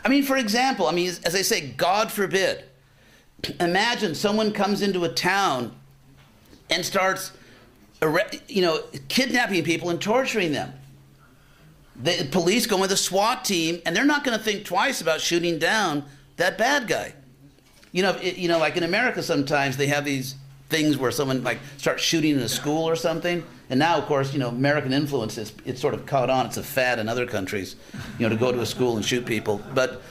I 0.04 0.10
mean, 0.10 0.24
for 0.24 0.38
example, 0.38 0.88
I 0.88 0.92
mean, 0.92 1.10
as 1.26 1.36
I 1.36 1.42
say, 1.42 1.70
God 1.72 2.12
forbid, 2.12 2.64
imagine 3.60 4.16
someone 4.16 4.52
comes 4.52 4.82
into 4.82 5.04
a 5.04 5.10
town 5.10 5.76
and 6.70 6.86
starts, 6.86 7.32
you 8.48 8.62
know, 8.62 8.82
kidnapping 9.08 9.64
people 9.64 9.90
and 9.90 10.02
torturing 10.02 10.52
them. 10.52 10.74
The 12.02 12.28
police 12.32 12.68
go 12.68 12.78
with 12.78 12.92
a 12.92 12.98
SWAT 12.98 13.44
team, 13.44 13.82
and 13.86 13.96
they're 13.96 14.06
not 14.06 14.24
going 14.24 14.38
to 14.38 14.44
think 14.44 14.66
twice 14.66 15.02
about 15.02 15.20
shooting 15.20 15.58
down 15.58 16.04
that 16.36 16.58
bad 16.58 16.88
guy. 16.88 17.14
You 17.92 18.04
know, 18.04 18.12
it, 18.22 18.38
you 18.38 18.48
know, 18.48 18.60
like 18.60 18.78
in 18.78 18.84
America, 18.84 19.24
sometimes 19.24 19.78
they 19.78 19.88
have 19.88 20.06
these 20.06 20.36
things 20.70 20.98
where 20.98 21.12
someone 21.12 21.44
like 21.44 21.60
starts 21.78 22.04
shooting 22.04 22.32
in 22.32 22.40
a 22.40 22.50
school 22.50 22.88
or 22.88 22.96
something. 22.96 23.44
And 23.70 23.80
now, 23.80 23.98
of 23.98 24.06
course, 24.06 24.34
you 24.34 24.40
know, 24.40 24.50
American 24.50 24.94
influence 24.94 25.38
is 25.38 25.54
it's 25.66 25.82
sort 25.82 25.94
of 25.94 26.06
caught 26.06 26.30
on. 26.30 26.46
It's 26.46 26.58
a 26.58 26.64
fad 26.64 27.00
in 27.00 27.10
other 27.10 27.26
countries, 27.26 27.76
you 28.20 28.28
know, 28.28 28.30
to 28.30 28.40
go 28.40 28.52
to 28.52 28.62
a 28.62 28.66
school 28.66 28.96
and 28.96 29.06
shoot 29.06 29.26
people. 29.26 29.62
But 29.74 30.02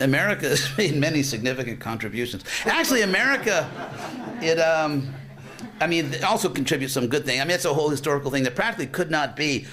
America 0.00 0.48
has 0.48 0.68
made 0.78 0.96
many 0.96 1.22
significant 1.22 1.80
contributions. 1.80 2.44
Actually, 2.64 3.02
America, 3.02 3.68
it, 4.42 4.58
um, 4.58 5.14
I 5.80 5.86
mean, 5.86 6.12
it 6.12 6.24
also 6.24 6.48
contributes 6.48 6.92
some 6.92 7.08
good 7.08 7.24
thing. 7.24 7.40
I 7.40 7.44
mean, 7.44 7.54
it's 7.54 7.64
a 7.64 7.74
whole 7.74 7.88
historical 7.88 8.30
thing 8.30 8.42
that 8.44 8.54
practically 8.54 8.86
could 8.86 9.10
not 9.10 9.36
be 9.36 9.66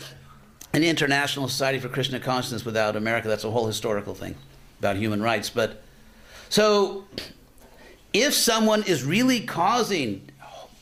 an 0.74 0.84
international 0.84 1.48
society 1.48 1.80
for 1.80 1.90
Krishna 1.90 2.20
consciousness 2.20 2.66
without 2.66 2.96
America. 2.96 3.28
That's 3.28 3.44
a 3.44 3.52
whole 3.52 3.66
historical 3.66 4.14
thing 4.14 4.36
about 4.80 4.98
human 4.98 5.22
rights. 5.22 5.50
But 5.50 5.82
so, 6.50 7.06
if 8.14 8.34
someone 8.34 8.84
is 8.84 9.04
really 9.04 9.42
causing 9.42 10.30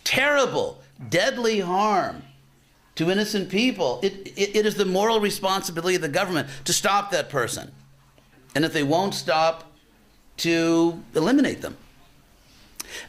terrible, 0.04 0.82
deadly 1.10 1.60
harm 1.60 2.24
to 2.96 3.10
innocent 3.10 3.50
people, 3.50 4.00
it, 4.04 4.28
it, 4.36 4.56
it 4.58 4.66
is 4.66 4.76
the 4.76 4.86
moral 4.86 5.20
responsibility 5.20 5.96
of 5.96 6.02
the 6.02 6.10
government 6.10 6.48
to 6.66 6.74
stop 6.74 7.12
that 7.12 7.30
person. 7.30 7.72
And 8.56 8.66
if 8.66 8.74
they 8.74 8.84
won't 8.84 9.16
stop, 9.16 9.72
to 10.38 11.04
eliminate 11.16 11.62
them. 11.62 11.78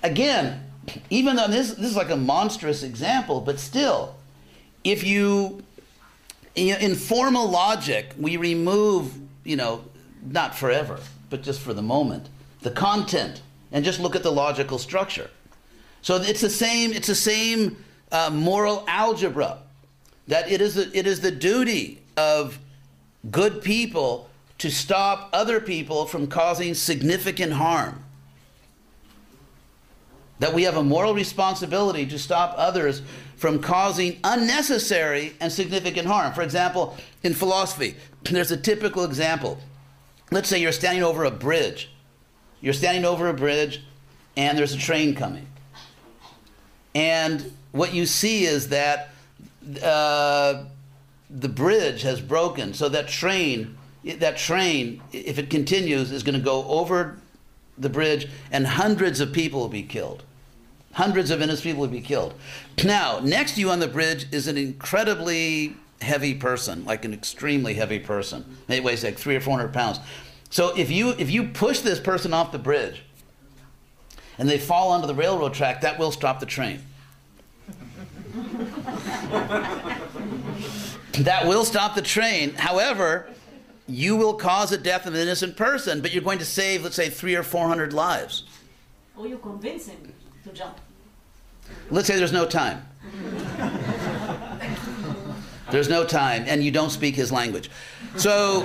Again, 0.02 0.70
even 1.10 1.36
though 1.36 1.48
this, 1.48 1.72
this 1.72 1.90
is 1.90 1.96
like 1.96 2.10
a 2.10 2.16
monstrous 2.16 2.82
example, 2.82 3.40
but 3.40 3.58
still, 3.58 4.16
if 4.82 5.04
you, 5.04 5.62
in 6.54 6.94
formal 6.94 7.48
logic, 7.48 8.12
we 8.18 8.36
remove, 8.36 9.14
you 9.44 9.56
know, 9.56 9.84
not 10.30 10.54
forever, 10.54 10.98
but 11.30 11.42
just 11.42 11.60
for 11.60 11.74
the 11.74 11.82
moment, 11.82 12.28
the 12.62 12.70
content, 12.70 13.42
and 13.72 13.84
just 13.84 14.00
look 14.00 14.14
at 14.14 14.22
the 14.22 14.32
logical 14.32 14.78
structure. 14.78 15.30
So 16.02 16.16
it's 16.16 16.40
the 16.40 16.50
same. 16.50 16.92
It's 16.92 17.08
the 17.08 17.14
same 17.14 17.82
uh, 18.12 18.30
moral 18.30 18.84
algebra 18.86 19.58
that 20.28 20.50
it 20.50 20.60
is. 20.60 20.74
The, 20.74 20.96
it 20.96 21.06
is 21.06 21.20
the 21.20 21.30
duty 21.30 22.02
of 22.16 22.58
good 23.30 23.62
people 23.62 24.28
to 24.58 24.70
stop 24.70 25.30
other 25.32 25.60
people 25.60 26.06
from 26.06 26.26
causing 26.26 26.74
significant 26.74 27.54
harm. 27.54 28.03
That 30.40 30.52
we 30.52 30.64
have 30.64 30.76
a 30.76 30.82
moral 30.82 31.14
responsibility 31.14 32.06
to 32.06 32.18
stop 32.18 32.54
others 32.56 33.02
from 33.36 33.60
causing 33.60 34.18
unnecessary 34.24 35.34
and 35.40 35.52
significant 35.52 36.06
harm. 36.06 36.32
For 36.32 36.42
example, 36.42 36.96
in 37.22 37.34
philosophy, 37.34 37.96
there's 38.22 38.50
a 38.50 38.56
typical 38.56 39.04
example. 39.04 39.58
Let's 40.30 40.48
say 40.48 40.60
you're 40.60 40.72
standing 40.72 41.04
over 41.04 41.24
a 41.24 41.30
bridge. 41.30 41.90
You're 42.60 42.72
standing 42.72 43.04
over 43.04 43.28
a 43.28 43.34
bridge 43.34 43.82
and 44.36 44.58
there's 44.58 44.74
a 44.74 44.78
train 44.78 45.14
coming. 45.14 45.46
And 46.94 47.52
what 47.72 47.92
you 47.92 48.06
see 48.06 48.44
is 48.44 48.68
that 48.68 49.10
uh, 49.82 50.64
the 51.30 51.48
bridge 51.48 52.02
has 52.02 52.20
broken, 52.20 52.74
so 52.74 52.88
that 52.88 53.08
train, 53.08 53.76
that 54.04 54.36
train, 54.36 55.02
if 55.12 55.38
it 55.38 55.50
continues, 55.50 56.12
is 56.12 56.22
going 56.22 56.38
to 56.38 56.44
go 56.44 56.64
over 56.64 57.18
the 57.76 57.88
bridge, 57.88 58.28
and 58.50 58.66
hundreds 58.66 59.20
of 59.20 59.32
people 59.32 59.60
will 59.60 59.68
be 59.68 59.82
killed. 59.82 60.22
Hundreds 60.92 61.30
of 61.30 61.42
innocent 61.42 61.64
people 61.64 61.80
will 61.80 61.88
be 61.88 62.00
killed. 62.00 62.34
Now, 62.84 63.20
next 63.20 63.54
to 63.54 63.60
you 63.60 63.70
on 63.70 63.80
the 63.80 63.88
bridge 63.88 64.26
is 64.32 64.46
an 64.46 64.56
incredibly 64.56 65.76
heavy 66.00 66.34
person, 66.34 66.84
like 66.84 67.04
an 67.04 67.12
extremely 67.12 67.74
heavy 67.74 67.98
person. 67.98 68.44
Maybe 68.68 68.84
weighs 68.84 69.02
like 69.02 69.18
three 69.18 69.34
or 69.36 69.40
four 69.40 69.56
hundred 69.56 69.72
pounds. 69.72 69.98
So 70.50 70.76
if 70.76 70.90
you 70.90 71.10
if 71.10 71.30
you 71.30 71.48
push 71.48 71.80
this 71.80 71.98
person 71.98 72.32
off 72.32 72.52
the 72.52 72.58
bridge, 72.58 73.02
and 74.38 74.48
they 74.48 74.58
fall 74.58 74.90
onto 74.90 75.06
the 75.06 75.14
railroad 75.14 75.54
track, 75.54 75.80
that 75.80 75.98
will 75.98 76.12
stop 76.12 76.40
the 76.40 76.46
train. 76.46 76.80
that 81.18 81.46
will 81.46 81.64
stop 81.64 81.94
the 81.94 82.02
train. 82.02 82.54
However, 82.54 83.28
you 83.86 84.16
will 84.16 84.34
cause 84.34 84.70
the 84.70 84.78
death 84.78 85.06
of 85.06 85.14
an 85.14 85.20
innocent 85.20 85.56
person, 85.56 86.00
but 86.00 86.12
you're 86.12 86.22
going 86.22 86.38
to 86.38 86.44
save, 86.44 86.82
let's 86.84 86.96
say, 86.96 87.10
three 87.10 87.34
or 87.34 87.42
four 87.42 87.68
hundred 87.68 87.92
lives. 87.92 88.44
Or 89.16 89.26
you 89.26 89.38
convince 89.38 89.86
him 89.86 90.12
to 90.44 90.52
jump. 90.52 90.78
Let's 91.90 92.06
say 92.06 92.16
there's 92.16 92.32
no 92.32 92.46
time. 92.46 92.86
There's 95.70 95.88
no 95.88 96.04
time, 96.04 96.44
and 96.46 96.62
you 96.62 96.70
don't 96.70 96.90
speak 96.90 97.14
his 97.16 97.32
language. 97.32 97.70
So, 98.16 98.62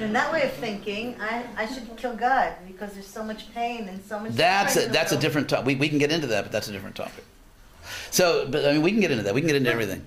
In 0.00 0.12
that 0.12 0.32
way 0.32 0.42
of 0.42 0.52
thinking, 0.52 1.16
I, 1.20 1.44
I 1.56 1.66
should 1.66 1.96
kill 1.96 2.14
God 2.14 2.54
because 2.66 2.92
there's 2.92 3.06
so 3.06 3.24
much 3.24 3.52
pain 3.54 3.88
and 3.88 4.02
so 4.04 4.20
much. 4.20 4.32
that's 4.32 4.76
a, 4.76 4.88
that's 4.88 5.12
a 5.12 5.16
different 5.16 5.48
topic. 5.48 5.66
We, 5.66 5.74
we 5.76 5.88
can 5.88 5.98
get 5.98 6.12
into 6.12 6.26
that, 6.28 6.44
but 6.44 6.52
that's 6.52 6.68
a 6.68 6.72
different 6.72 6.96
topic. 6.96 7.24
So, 8.10 8.46
but 8.48 8.66
I 8.66 8.72
mean, 8.72 8.82
we 8.82 8.92
can 8.92 9.00
get 9.00 9.10
into 9.10 9.24
that. 9.24 9.34
We 9.34 9.40
can 9.40 9.48
get 9.48 9.56
into 9.56 9.70
everything. 9.70 10.04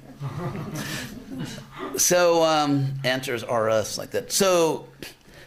So, 1.97 2.43
um, 2.43 2.93
answers 3.03 3.43
are 3.43 3.69
us 3.69 3.97
like 3.97 4.11
that. 4.11 4.31
So, 4.31 4.87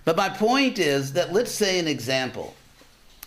but 0.05 0.17
my 0.17 0.29
point 0.29 0.79
is 0.79 1.13
that 1.15 1.33
let's 1.33 1.53
say 1.53 1.79
an 1.79 1.87
example. 1.87 2.55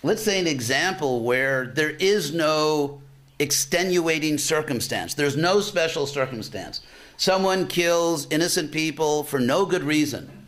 Let's 0.04 0.24
say 0.24 0.40
an 0.40 0.48
example 0.48 1.22
where 1.22 1.68
there 1.68 1.92
is 1.92 2.34
no 2.34 3.02
extenuating 3.38 4.38
circumstance. 4.38 5.14
There's 5.14 5.38
no 5.38 5.62
special 5.62 6.08
circumstance. 6.08 6.82
Someone 7.18 7.68
kills 7.68 8.28
innocent 8.32 8.72
people 8.72 9.24
for 9.24 9.40
no 9.40 9.66
good 9.66 9.84
reason. 9.84 10.48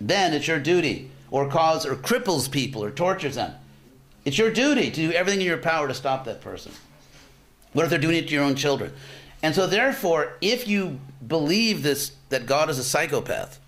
Then 0.00 0.32
it's 0.32 0.46
your 0.46 0.58
duty, 0.58 1.10
or 1.30 1.48
cause 1.48 1.84
or 1.86 1.96
cripples 1.96 2.50
people 2.50 2.82
or 2.82 2.90
tortures 2.90 3.34
them. 3.34 3.52
It's 4.24 4.38
your 4.38 4.50
duty 4.50 4.90
to 4.90 4.96
do 5.08 5.12
everything 5.12 5.40
in 5.40 5.46
your 5.46 5.58
power 5.58 5.88
to 5.88 5.94
stop 5.94 6.24
that 6.24 6.40
person. 6.40 6.72
What 7.72 7.84
if 7.84 7.90
they're 7.90 7.98
doing 7.98 8.16
it 8.16 8.28
to 8.28 8.34
your 8.34 8.44
own 8.44 8.56
children? 8.56 8.92
And 9.42 9.54
so, 9.54 9.66
therefore, 9.66 10.34
if 10.40 10.66
you 10.66 10.98
believe 11.26 11.82
this 11.82 12.12
that 12.28 12.46
God 12.46 12.70
is 12.70 12.78
a 12.78 12.84
psychopath, 12.84 13.60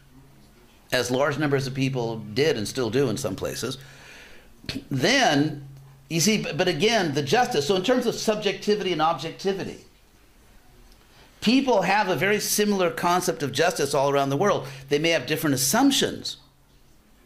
as 0.91 1.11
large 1.11 1.39
numbers 1.39 1.66
of 1.66 1.75
people 1.75 2.19
did 2.19 2.57
and 2.57 2.66
still 2.66 2.91
do 2.91 3.09
in 3.09 3.16
some 3.16 3.37
places, 3.37 3.79
then 4.91 5.66
you 6.09 6.21
see. 6.21 6.43
But, 6.43 6.69
again, 6.69 7.14
the 7.14 7.23
justice. 7.23 7.66
So, 7.66 7.77
in 7.77 7.83
terms 7.83 8.07
of 8.07 8.14
subjectivity 8.14 8.93
and 8.93 9.03
objectivity, 9.03 9.85
people 11.41 11.83
have 11.83 12.09
a 12.09 12.16
very 12.16 12.41
similar 12.41 12.91
concept 12.91 13.43
of 13.43 13.53
justice 13.53 13.95
all 13.95 14.11
around 14.11 14.31
the 14.31 14.37
world. 14.37 14.66
They 14.89 14.99
may 14.99 15.11
have 15.11 15.27
different 15.27 15.55
assumptions 15.55 16.39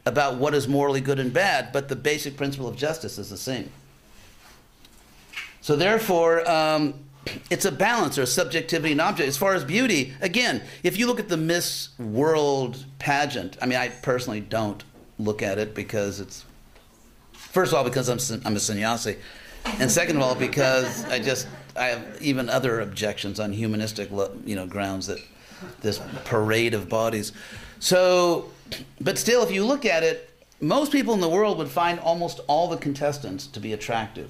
about 0.05 0.37
what 0.37 0.55
is 0.55 0.67
morally 0.67 1.01
good 1.01 1.19
and 1.19 1.33
bad, 1.33 1.73
but 1.73 1.89
the 1.89 1.97
basic 1.97 2.37
principle 2.37 2.69
of 2.69 2.77
justice 2.77 3.19
is 3.19 3.31
the 3.31 3.37
same. 3.37 3.71
So 5.61 5.77
therefore, 5.77 6.49
um, 6.51 6.95
it's 7.51 7.65
a 7.65 7.73
balance 7.73 8.19
or 8.19 8.27
subjectivity 8.27 8.93
and 8.93 9.01
object. 9.01 9.29
As 9.29 9.37
far 9.37 9.55
as 9.55 9.65
beauty, 9.65 10.15
again, 10.21 10.63
if 10.83 10.99
you 10.99 11.07
look 11.07 11.21
at 11.21 11.29
the 11.29 11.37
Miss 11.37 11.91
World 11.99 12.85
pageant, 12.99 13.57
I 13.63 13.67
mean, 13.67 13.79
I 13.79 13.89
personally 13.89 14.41
don't 14.41 14.83
look 15.19 15.43
at 15.43 15.59
it 15.59 15.75
because 15.75 16.21
it's, 16.21 16.45
first 17.33 17.73
of 17.73 17.79
all, 17.79 17.85
because 17.85 18.09
I'm, 18.09 18.41
I'm 18.45 18.57
a 18.57 18.61
sannyasi, 18.61 19.17
and 19.79 19.91
second 19.91 20.17
of 20.17 20.23
all, 20.23 20.35
because 20.35 21.05
I 21.05 21.21
just, 21.21 21.47
I 21.77 21.87
have 21.87 22.19
even 22.21 22.49
other 22.49 22.81
objections 22.81 23.39
on 23.39 23.53
humanistic, 23.53 24.11
you 24.45 24.57
know, 24.57 24.67
grounds 24.67 25.07
that 25.07 25.19
this 25.81 26.01
parade 26.25 26.75
of 26.75 26.89
bodies. 26.89 27.33
So, 27.79 28.51
but 29.01 29.17
still, 29.17 29.45
if 29.45 29.53
you 29.53 29.65
look 29.65 29.85
at 29.85 30.03
it, 30.03 30.29
most 30.61 30.91
people 30.91 31.15
in 31.15 31.21
the 31.21 31.29
world 31.29 31.59
would 31.59 31.69
find 31.69 32.01
almost 32.01 32.41
all 32.49 32.69
the 32.69 32.77
contestants 32.77 33.47
to 33.49 33.61
be 33.61 33.73
attractive 33.73 34.29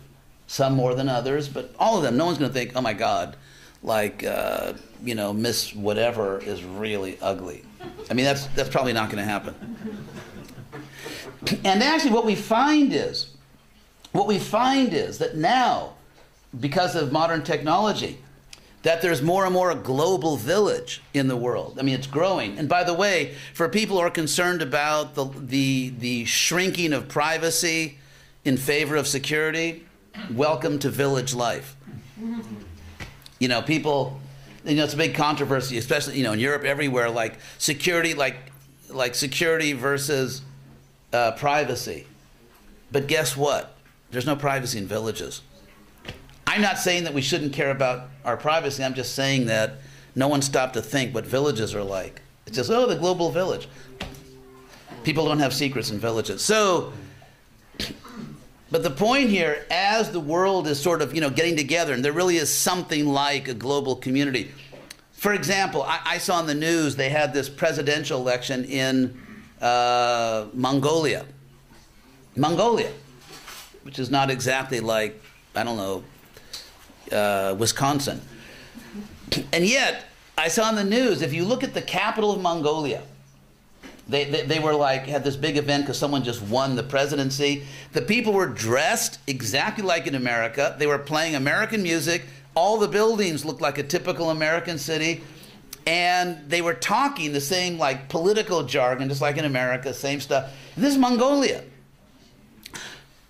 some 0.53 0.75
more 0.75 0.95
than 0.95 1.09
others, 1.09 1.49
but 1.49 1.75
all 1.79 1.97
of 1.97 2.03
them. 2.03 2.19
No 2.19 2.27
one's 2.27 2.37
going 2.37 2.51
to 2.51 2.55
think, 2.55 2.73
oh 2.77 2.83
my 2.83 2.93
God, 2.93 3.39
like, 3.83 4.23
uh, 4.23 4.75
you 5.03 5.15
know, 5.15 5.33
Miss 5.33 5.75
Whatever 5.75 6.41
is 6.41 6.63
really 6.63 7.19
ugly. 7.23 7.65
I 8.11 8.15
mean, 8.15 8.27
that's, 8.27 8.49
that's 8.49 8.69
probably 8.69 8.93
not 8.93 9.09
going 9.09 9.25
to 9.25 9.31
happen. 9.31 9.55
And 11.65 11.83
actually, 11.83 12.11
what 12.11 12.27
we 12.27 12.35
find 12.35 12.93
is, 12.93 13.35
what 14.13 14.27
we 14.27 14.39
find 14.39 14.93
is 14.93 15.17
that 15.19 15.37
now, 15.39 15.95
because 16.61 16.97
of 16.97 17.13
modern 17.13 17.43
technology, 17.43 18.19
that 18.83 19.01
there's 19.01 19.23
more 19.23 19.47
and 19.47 19.55
more 19.55 19.71
a 19.71 19.75
global 19.75 20.37
village 20.37 21.01
in 21.15 21.29
the 21.29 21.37
world. 21.37 21.79
I 21.79 21.83
mean, 21.83 21.95
it's 21.95 22.07
growing. 22.07 22.59
And 22.59 22.69
by 22.69 22.85
the 22.85 22.93
way, 22.93 23.37
for 23.55 23.71
people 23.71 23.97
who 23.97 24.03
are 24.03 24.11
concerned 24.11 24.61
about 24.61 25.15
the, 25.15 25.25
the, 25.35 25.95
the 25.99 26.25
shrinking 26.27 26.93
of 26.93 27.09
privacy 27.09 27.99
in 28.45 28.59
favor 28.59 28.97
of 28.97 29.07
security, 29.07 29.87
welcome 30.31 30.79
to 30.81 30.91
village 30.91 31.35
life. 31.35 31.77
You 33.39 33.49
know, 33.49 33.63
people, 33.63 34.21
you 34.65 34.77
know, 34.77 34.85
it's 34.85 34.95
a 34.95 34.97
big 34.97 35.15
controversy, 35.15 35.79
especially, 35.79 36.17
you 36.17 36.23
know, 36.23 36.33
in 36.33 36.39
Europe, 36.39 36.65
everywhere, 36.65 37.11
like 37.11 37.37
security, 37.59 38.15
like, 38.15 38.37
like 38.89 39.15
security 39.15 39.73
versus 39.73 40.43
uh, 41.13 41.33
privacy. 41.33 42.07
But 42.91 43.07
guess 43.07 43.37
what? 43.37 43.75
There's 44.11 44.27
no 44.27 44.37
privacy 44.37 44.79
in 44.79 44.87
villages. 44.87 45.41
I'm 46.47 46.61
not 46.61 46.79
saying 46.79 47.05
that 47.05 47.15
we 47.15 47.23
shouldn't 47.23 47.55
care 47.55 47.71
about 47.71 48.11
our 48.25 48.37
privacy. 48.37 48.85
I'm 48.85 48.95
just 48.95 49.15
saying 49.15 49.47
that 49.47 49.79
no 50.15 50.29
one 50.29 50.43
stopped 50.43 50.75
to 50.75 50.83
think 50.83 51.15
what 51.15 51.25
villages 51.25 51.75
are 51.75 51.83
like. 51.83 52.21
It's 52.47 52.57
just, 52.57 52.71
oh, 52.71 52.87
the 52.87 52.97
global 52.97 53.31
village. 53.31 53.69
People 55.03 55.25
don't 55.25 55.39
have 55.39 55.55
secrets 55.55 55.91
in 55.91 55.99
villages. 55.99 56.43
So, 56.43 56.93
but 58.73 58.83
the 58.83 58.91
point 58.91 59.29
here, 59.29 59.67
as 59.71 60.11
the 60.11 60.19
world 60.19 60.67
is 60.67 60.81
sort 60.81 61.03
of, 61.03 61.15
you 61.15 61.21
know, 61.21 61.29
getting 61.29 61.57
together, 61.57 61.93
and 61.93 62.03
there 62.03 62.13
really 62.13 62.39
is 62.39 62.49
something 62.49 63.07
like 63.07 63.47
a 63.47 63.55
global 63.55 63.95
community. 63.95 64.51
For 65.13 65.35
example, 65.35 65.83
I, 65.83 66.01
I 66.07 66.19
saw 66.19 66.41
in 66.41 66.47
the 66.47 66.55
news 66.55 66.97
they 66.97 67.11
had 67.11 67.35
this 67.35 67.51
presidential 67.51 68.19
election 68.19 68.65
in 68.65 69.21
uh, 69.61 70.47
Mongolia. 70.55 71.27
Mongolia, 72.35 72.91
which 73.83 73.99
is 73.99 74.11
not 74.11 74.31
exactly 74.31 74.81
like, 74.81 75.23
I 75.55 75.65
don't 75.65 75.77
know, 75.77 76.03
uh, 77.15 77.55
Wisconsin. 77.55 78.23
And 79.53 79.67
yet, 79.67 80.07
I 80.39 80.49
saw 80.49 80.71
in 80.71 80.77
the 80.77 80.85
news, 80.85 81.21
if 81.21 81.35
you 81.35 81.45
look 81.45 81.63
at 81.63 81.75
the 81.75 81.83
capital 81.83 82.33
of 82.33 82.41
Mongolia, 82.41 83.03
they, 84.09 84.25
they, 84.25 84.43
they 84.43 84.59
were 84.59 84.75
like, 84.75 85.07
had 85.07 85.25
this 85.25 85.37
big 85.37 85.57
event 85.57 85.85
because 85.85 85.99
someone 85.99 86.25
just 86.25 86.43
won 86.43 86.75
the 86.75 86.83
presidency. 86.83 87.65
The 87.93 88.03
people 88.03 88.33
were 88.33 88.47
dressed 88.47 89.19
exactly 89.27 89.85
like 89.85 90.07
in 90.07 90.15
America. 90.15 90.75
They 90.79 90.87
were 90.87 90.99
playing 90.99 91.35
American 91.35 91.83
music. 91.83 92.25
All 92.55 92.79
the 92.79 92.89
buildings 92.89 93.45
looked 93.45 93.61
like 93.61 93.79
a 93.79 93.83
typical 93.83 94.31
American 94.31 94.79
city. 94.79 95.23
And 95.87 96.39
they 96.49 96.63
were 96.63 96.75
talking 96.75 97.33
the 97.33 97.41
same 97.41 97.79
like 97.79 98.09
political 98.09 98.63
jargon, 98.65 99.09
just 99.09 99.21
like 99.21 99.37
in 99.37 99.45
America, 99.45 99.93
same 99.95 100.21
stuff. 100.21 100.53
This 100.77 100.93
is 100.93 100.99
Mongolia. 100.99 101.65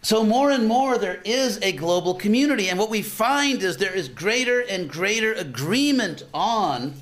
So, 0.05 0.25
more 0.25 0.51
and 0.51 0.67
more, 0.67 0.99
there 0.99 1.21
is 1.25 1.61
a 1.63 1.71
global 1.71 2.15
community. 2.15 2.69
And 2.69 2.79
what 2.79 2.91
we 2.91 3.03
find 3.03 3.63
is 3.63 3.77
there 3.77 3.95
is 3.95 4.09
greater 4.09 4.61
and 4.61 4.91
greater 4.91 5.33
agreement 5.35 6.25
on 6.35 6.95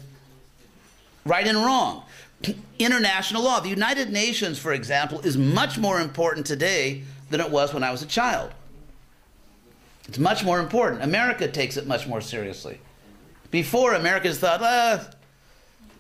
right 1.25 1.47
and 1.47 1.57
wrong. 1.57 2.05
International 2.79 3.43
law. 3.43 3.61
The 3.61 3.69
United 3.69 4.11
Nations, 4.11 4.59
for 4.59 4.73
example, 4.73 5.21
is 5.21 5.37
much 5.37 5.79
more 5.79 6.01
important 6.01 6.47
today 6.47 7.05
than 7.29 7.41
it 7.41 7.51
was 7.51 7.75
when 7.75 7.85
I 7.85 7.91
was 7.91 8.03
a 8.03 8.07
child. 8.07 8.53
It's 10.09 10.19
much 10.19 10.43
more 10.43 10.59
important. 10.59 11.03
America 11.03 11.47
takes 11.47 11.77
it 11.77 11.87
much 11.87 12.07
more 12.07 12.21
seriously. 12.21 12.81
Before, 13.51 13.95
Americans 13.95 14.39
thought, 14.39 14.61
ah, 14.63 15.09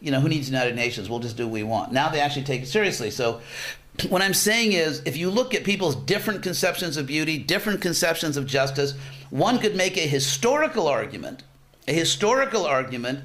you 0.00 0.10
know, 0.10 0.20
who 0.20 0.28
needs 0.28 0.48
United 0.48 0.74
Nations? 0.74 1.10
We'll 1.10 1.18
just 1.18 1.36
do 1.36 1.46
what 1.46 1.52
we 1.52 1.62
want. 1.62 1.92
Now 1.92 2.08
they 2.08 2.20
actually 2.20 2.44
take 2.44 2.62
it 2.62 2.66
seriously. 2.66 3.10
So 3.10 3.40
what 4.08 4.22
I'm 4.22 4.34
saying 4.34 4.72
is, 4.72 5.02
if 5.04 5.16
you 5.16 5.30
look 5.30 5.54
at 5.54 5.64
people's 5.64 5.94
different 5.94 6.42
conceptions 6.42 6.96
of 6.96 7.06
beauty, 7.06 7.38
different 7.38 7.82
conceptions 7.82 8.36
of 8.36 8.46
justice, 8.46 8.94
one 9.30 9.58
could 9.58 9.76
make 9.76 9.96
a 9.96 10.06
historical 10.06 10.88
argument, 10.88 11.42
a 11.86 11.92
historical 11.92 12.64
argument 12.64 13.20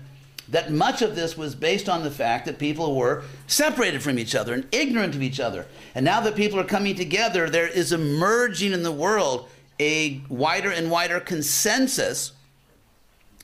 that 0.49 0.71
much 0.71 1.01
of 1.01 1.15
this 1.15 1.35
was 1.35 1.55
based 1.55 1.89
on 1.89 2.03
the 2.03 2.11
fact 2.11 2.45
that 2.45 2.59
people 2.59 2.95
were 2.95 3.23
separated 3.47 4.03
from 4.03 4.19
each 4.19 4.35
other 4.35 4.53
and 4.53 4.67
ignorant 4.71 5.15
of 5.15 5.23
each 5.23 5.39
other. 5.39 5.65
And 5.95 6.05
now 6.05 6.21
that 6.21 6.35
people 6.35 6.59
are 6.59 6.65
coming 6.65 6.95
together, 6.95 7.49
there 7.49 7.67
is 7.67 7.91
emerging 7.91 8.73
in 8.73 8.83
the 8.83 8.91
world 8.91 9.49
a 9.79 10.21
wider 10.29 10.71
and 10.71 10.91
wider 10.91 11.19
consensus 11.19 12.31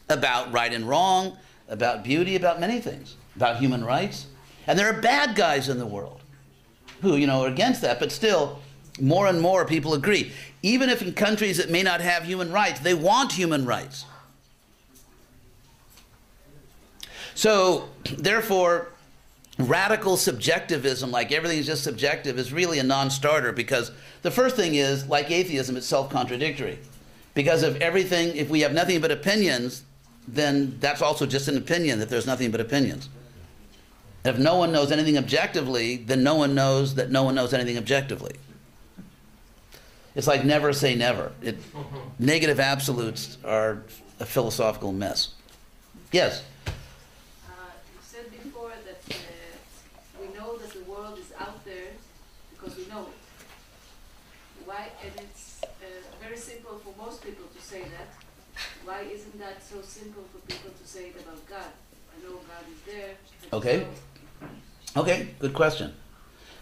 about 0.09 0.51
right 0.51 0.73
and 0.73 0.87
wrong, 0.87 1.37
about 1.67 2.03
beauty, 2.03 2.35
about 2.35 2.59
many 2.59 2.79
things, 2.79 3.15
about 3.35 3.57
human 3.57 3.83
rights. 3.83 4.27
And 4.67 4.77
there 4.77 4.87
are 4.87 5.01
bad 5.01 5.35
guys 5.35 5.69
in 5.69 5.79
the 5.79 5.85
world 5.85 6.21
who, 7.01 7.15
you 7.15 7.25
know, 7.25 7.43
are 7.43 7.47
against 7.47 7.81
that, 7.81 7.99
but 7.99 8.11
still, 8.11 8.59
more 8.99 9.27
and 9.27 9.41
more 9.41 9.65
people 9.65 9.93
agree. 9.93 10.31
Even 10.61 10.89
if 10.89 11.01
in 11.01 11.13
countries 11.13 11.57
that 11.57 11.69
may 11.69 11.81
not 11.81 12.01
have 12.01 12.23
human 12.23 12.51
rights, 12.51 12.79
they 12.81 12.93
want 12.93 13.31
human 13.31 13.65
rights. 13.65 14.05
So, 17.35 17.89
therefore, 18.17 18.89
radical 19.57 20.17
subjectivism, 20.17 21.11
like 21.11 21.31
everything 21.31 21.59
is 21.59 21.65
just 21.65 21.83
subjective, 21.83 22.37
is 22.37 22.51
really 22.51 22.79
a 22.79 22.83
non 22.83 23.09
starter 23.09 23.51
because 23.51 23.91
the 24.21 24.31
first 24.31 24.55
thing 24.55 24.75
is, 24.75 25.07
like 25.07 25.31
atheism, 25.31 25.77
it's 25.77 25.87
self 25.87 26.09
contradictory. 26.09 26.79
Because 27.33 27.63
if 27.63 27.79
everything, 27.79 28.35
if 28.35 28.49
we 28.49 28.61
have 28.61 28.73
nothing 28.73 28.99
but 28.99 29.11
opinions, 29.11 29.83
then 30.27 30.77
that's 30.79 31.01
also 31.01 31.25
just 31.25 31.47
an 31.47 31.57
opinion 31.57 31.99
that 31.99 32.09
there's 32.09 32.27
nothing 32.27 32.51
but 32.51 32.59
opinions. 32.59 33.09
If 34.23 34.37
no 34.37 34.55
one 34.57 34.71
knows 34.71 34.91
anything 34.91 35.17
objectively, 35.17 35.97
then 35.97 36.23
no 36.23 36.35
one 36.35 36.53
knows 36.53 36.95
that 36.95 37.09
no 37.09 37.23
one 37.23 37.33
knows 37.35 37.53
anything 37.53 37.77
objectively. 37.77 38.35
It's 40.13 40.27
like 40.27 40.43
never 40.43 40.73
say 40.73 40.93
never. 40.93 41.31
It, 41.41 41.57
negative 42.19 42.59
absolutes 42.59 43.37
are 43.43 43.83
a 44.19 44.25
philosophical 44.25 44.91
mess. 44.91 45.29
Yes? 46.11 46.43
Uh, 46.67 47.51
you 47.93 47.99
said 48.01 48.25
before 48.43 48.73
that 48.85 49.15
uh, 49.15 49.17
we 50.19 50.27
know 50.37 50.57
that 50.57 50.71
the 50.73 50.80
world 50.91 51.17
is 51.17 51.31
out 51.39 51.63
there 51.65 51.91
because 52.51 52.75
we 52.77 52.85
know 52.87 53.01
it. 53.01 54.65
Why? 54.65 54.89
And 55.03 55.13
it's 55.17 55.61
uh, 55.63 55.67
very 56.21 56.37
simple 56.37 56.79
for 56.83 56.93
most 57.01 57.23
people 57.23 57.45
to 57.55 57.61
say 57.61 57.81
that. 57.81 58.07
Why 58.83 59.01
isn't 59.01 59.39
that 59.39 59.63
so 59.63 59.81
simple 59.81 60.23
for 60.31 60.39
people 60.51 60.71
to 60.71 60.87
say 60.87 61.05
it 61.05 61.15
about 61.21 61.47
God? 61.47 61.71
I 62.13 62.23
know 62.23 62.35
God 62.35 62.65
is 62.73 62.93
there. 62.93 63.13
Okay. 63.53 63.87
Okay, 64.97 65.29
good 65.39 65.53
question. 65.53 65.93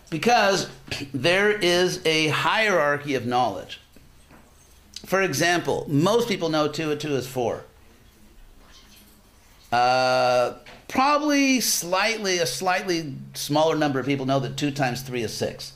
Because 0.09 0.69
there 1.13 1.51
is 1.51 2.05
a 2.05 2.27
hierarchy 2.27 3.15
of 3.15 3.25
knowledge. 3.25 3.81
For 5.05 5.21
example, 5.21 5.85
most 5.89 6.27
people 6.27 6.49
know 6.49 6.67
2 6.67 6.91
and 6.91 7.01
2 7.01 7.15
is 7.15 7.27
4. 7.27 7.63
Uh, 9.71 10.53
probably 10.89 11.61
slightly, 11.61 12.39
a 12.39 12.45
slightly 12.45 13.15
smaller 13.33 13.77
number 13.77 13.99
of 13.99 14.05
people 14.05 14.25
know 14.25 14.41
that 14.41 14.57
2 14.57 14.71
times 14.71 15.01
3 15.01 15.23
is 15.23 15.33
6. 15.33 15.73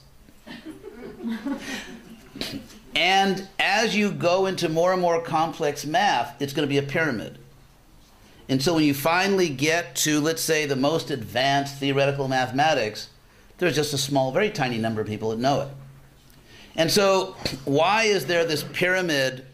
and 2.95 3.47
as 3.59 3.95
you 3.95 4.11
go 4.11 4.47
into 4.47 4.67
more 4.67 4.91
and 4.91 5.01
more 5.01 5.21
complex 5.21 5.85
math, 5.85 6.35
it's 6.41 6.51
going 6.51 6.67
to 6.67 6.69
be 6.69 6.79
a 6.79 6.83
pyramid. 6.83 7.37
And 8.49 8.61
so 8.61 8.73
when 8.73 8.83
you 8.83 8.93
finally 8.93 9.47
get 9.47 9.95
to, 9.97 10.19
let's 10.19 10.41
say, 10.41 10.65
the 10.65 10.75
most 10.75 11.09
advanced 11.09 11.77
theoretical 11.77 12.27
mathematics, 12.27 13.09
there's 13.57 13.75
just 13.75 13.93
a 13.93 13.97
small, 13.97 14.31
very 14.31 14.49
tiny 14.49 14.77
number 14.77 14.99
of 14.99 15.07
people 15.07 15.29
that 15.29 15.39
know 15.39 15.61
it. 15.61 15.69
And 16.75 16.91
so, 16.91 17.35
why 17.65 18.03
is 18.03 18.25
there 18.25 18.45
this 18.45 18.63
pyramid 18.73 19.45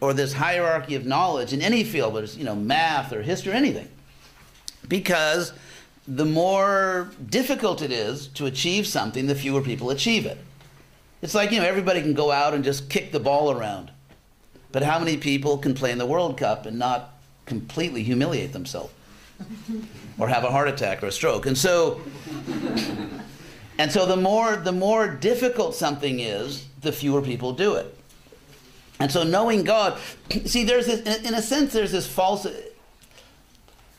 or 0.00 0.12
this 0.12 0.32
hierarchy 0.32 0.96
of 0.96 1.06
knowledge 1.06 1.52
in 1.52 1.62
any 1.62 1.84
field, 1.84 2.12
whether 2.12 2.24
it's 2.24 2.36
you 2.36 2.44
know 2.44 2.56
math 2.56 3.12
or 3.12 3.22
history 3.22 3.52
or 3.52 3.54
anything? 3.54 3.88
Because 4.88 5.52
the 6.06 6.24
more 6.24 7.10
difficult 7.28 7.82
it 7.82 7.90
is 7.90 8.28
to 8.28 8.46
achieve 8.46 8.86
something, 8.86 9.26
the 9.26 9.34
fewer 9.34 9.60
people 9.60 9.90
achieve 9.90 10.26
it. 10.26 10.38
It's 11.22 11.34
like 11.34 11.50
you 11.50 11.58
know 11.58 11.66
everybody 11.66 12.00
can 12.00 12.14
go 12.14 12.30
out 12.30 12.54
and 12.54 12.62
just 12.62 12.88
kick 12.88 13.10
the 13.10 13.20
ball 13.20 13.50
around, 13.50 13.90
but 14.70 14.82
how 14.82 14.98
many 14.98 15.16
people 15.16 15.58
can 15.58 15.74
play 15.74 15.90
in 15.90 15.98
the 15.98 16.06
World 16.06 16.38
Cup 16.38 16.66
and 16.66 16.78
not 16.78 17.14
completely 17.46 18.02
humiliate 18.02 18.52
themselves 18.52 18.92
or 20.18 20.28
have 20.28 20.44
a 20.44 20.50
heart 20.50 20.68
attack 20.68 21.02
or 21.02 21.06
a 21.06 21.12
stroke? 21.12 21.46
And 21.46 21.56
so 21.56 22.00
and 23.78 23.90
so 23.90 24.06
the 24.06 24.16
more 24.16 24.56
the 24.56 24.72
more 24.72 25.08
difficult 25.08 25.74
something 25.74 26.20
is, 26.20 26.66
the 26.82 26.92
fewer 26.92 27.22
people 27.22 27.52
do 27.52 27.74
it. 27.74 27.92
And 28.98 29.10
so 29.10 29.24
knowing 29.24 29.64
God, 29.64 29.98
see, 30.44 30.64
there's 30.64 30.86
this 30.86 31.00
in, 31.00 31.26
in 31.26 31.34
a 31.34 31.42
sense 31.42 31.72
there's 31.72 31.92
this 31.92 32.06
false. 32.06 32.46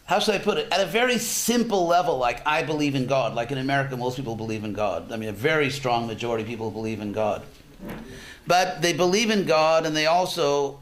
How 0.07 0.19
should 0.19 0.35
I 0.35 0.39
put 0.39 0.57
it? 0.57 0.71
At 0.71 0.79
a 0.79 0.85
very 0.85 1.17
simple 1.17 1.85
level, 1.85 2.17
like 2.17 2.45
I 2.47 2.63
believe 2.63 2.95
in 2.95 3.07
God. 3.07 3.35
Like 3.35 3.51
in 3.51 3.57
America, 3.57 3.95
most 3.95 4.15
people 4.15 4.35
believe 4.35 4.63
in 4.63 4.73
God. 4.73 5.11
I 5.11 5.17
mean, 5.17 5.29
a 5.29 5.33
very 5.33 5.69
strong 5.69 6.07
majority 6.07 6.43
of 6.43 6.49
people 6.49 6.71
believe 6.71 7.01
in 7.01 7.11
God. 7.11 7.43
But 8.47 8.81
they 8.81 8.93
believe 8.93 9.29
in 9.29 9.45
God, 9.45 9.85
and 9.85 9.95
they 9.95 10.05
also 10.05 10.79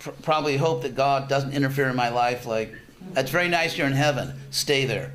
pr- 0.00 0.10
probably 0.22 0.56
hope 0.56 0.82
that 0.82 0.96
God 0.96 1.28
doesn't 1.28 1.52
interfere 1.52 1.88
in 1.88 1.96
my 1.96 2.08
life. 2.08 2.44
Like, 2.44 2.74
it's 3.16 3.30
very 3.30 3.48
nice 3.48 3.78
you're 3.78 3.86
in 3.86 3.92
heaven. 3.92 4.34
Stay 4.50 4.84
there. 4.84 5.12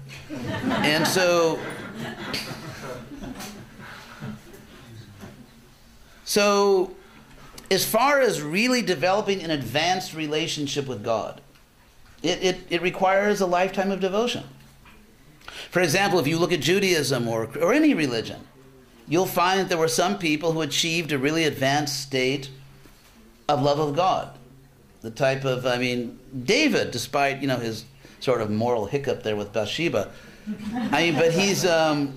and 0.63 1.05
so 1.05 1.59
So, 6.31 6.95
as 7.69 7.83
far 7.83 8.21
as 8.21 8.41
really 8.41 8.81
developing 8.81 9.43
an 9.43 9.51
advanced 9.51 10.13
relationship 10.13 10.87
with 10.87 11.03
God, 11.03 11.41
it, 12.21 12.43
it, 12.43 12.59
it 12.69 12.81
requires 12.81 13.41
a 13.41 13.45
lifetime 13.45 13.91
of 13.91 13.99
devotion. 13.99 14.43
For 15.69 15.81
example, 15.81 16.19
if 16.19 16.27
you 16.27 16.37
look 16.37 16.51
at 16.51 16.59
Judaism 16.59 17.27
or, 17.27 17.49
or 17.59 17.73
any 17.73 17.93
religion, 17.93 18.41
you'll 19.07 19.25
find 19.25 19.59
that 19.59 19.69
there 19.69 19.77
were 19.77 19.87
some 19.87 20.17
people 20.17 20.51
who 20.51 20.61
achieved 20.61 21.11
a 21.11 21.17
really 21.17 21.45
advanced 21.45 22.01
state 22.01 22.49
of 23.47 23.61
love 23.61 23.79
of 23.79 23.95
God. 23.95 24.37
The 25.01 25.11
type 25.11 25.45
of, 25.45 25.65
I 25.65 25.77
mean, 25.77 26.19
David, 26.43 26.91
despite, 26.91 27.41
you 27.41 27.47
know, 27.47 27.57
his 27.57 27.85
sort 28.19 28.41
of 28.41 28.51
moral 28.51 28.85
hiccup 28.85 29.23
there 29.23 29.35
with 29.35 29.51
Bathsheba, 29.51 30.11
I 30.91 31.03
mean, 31.03 31.15
but 31.15 31.31
he's, 31.31 31.65
um, 31.65 32.15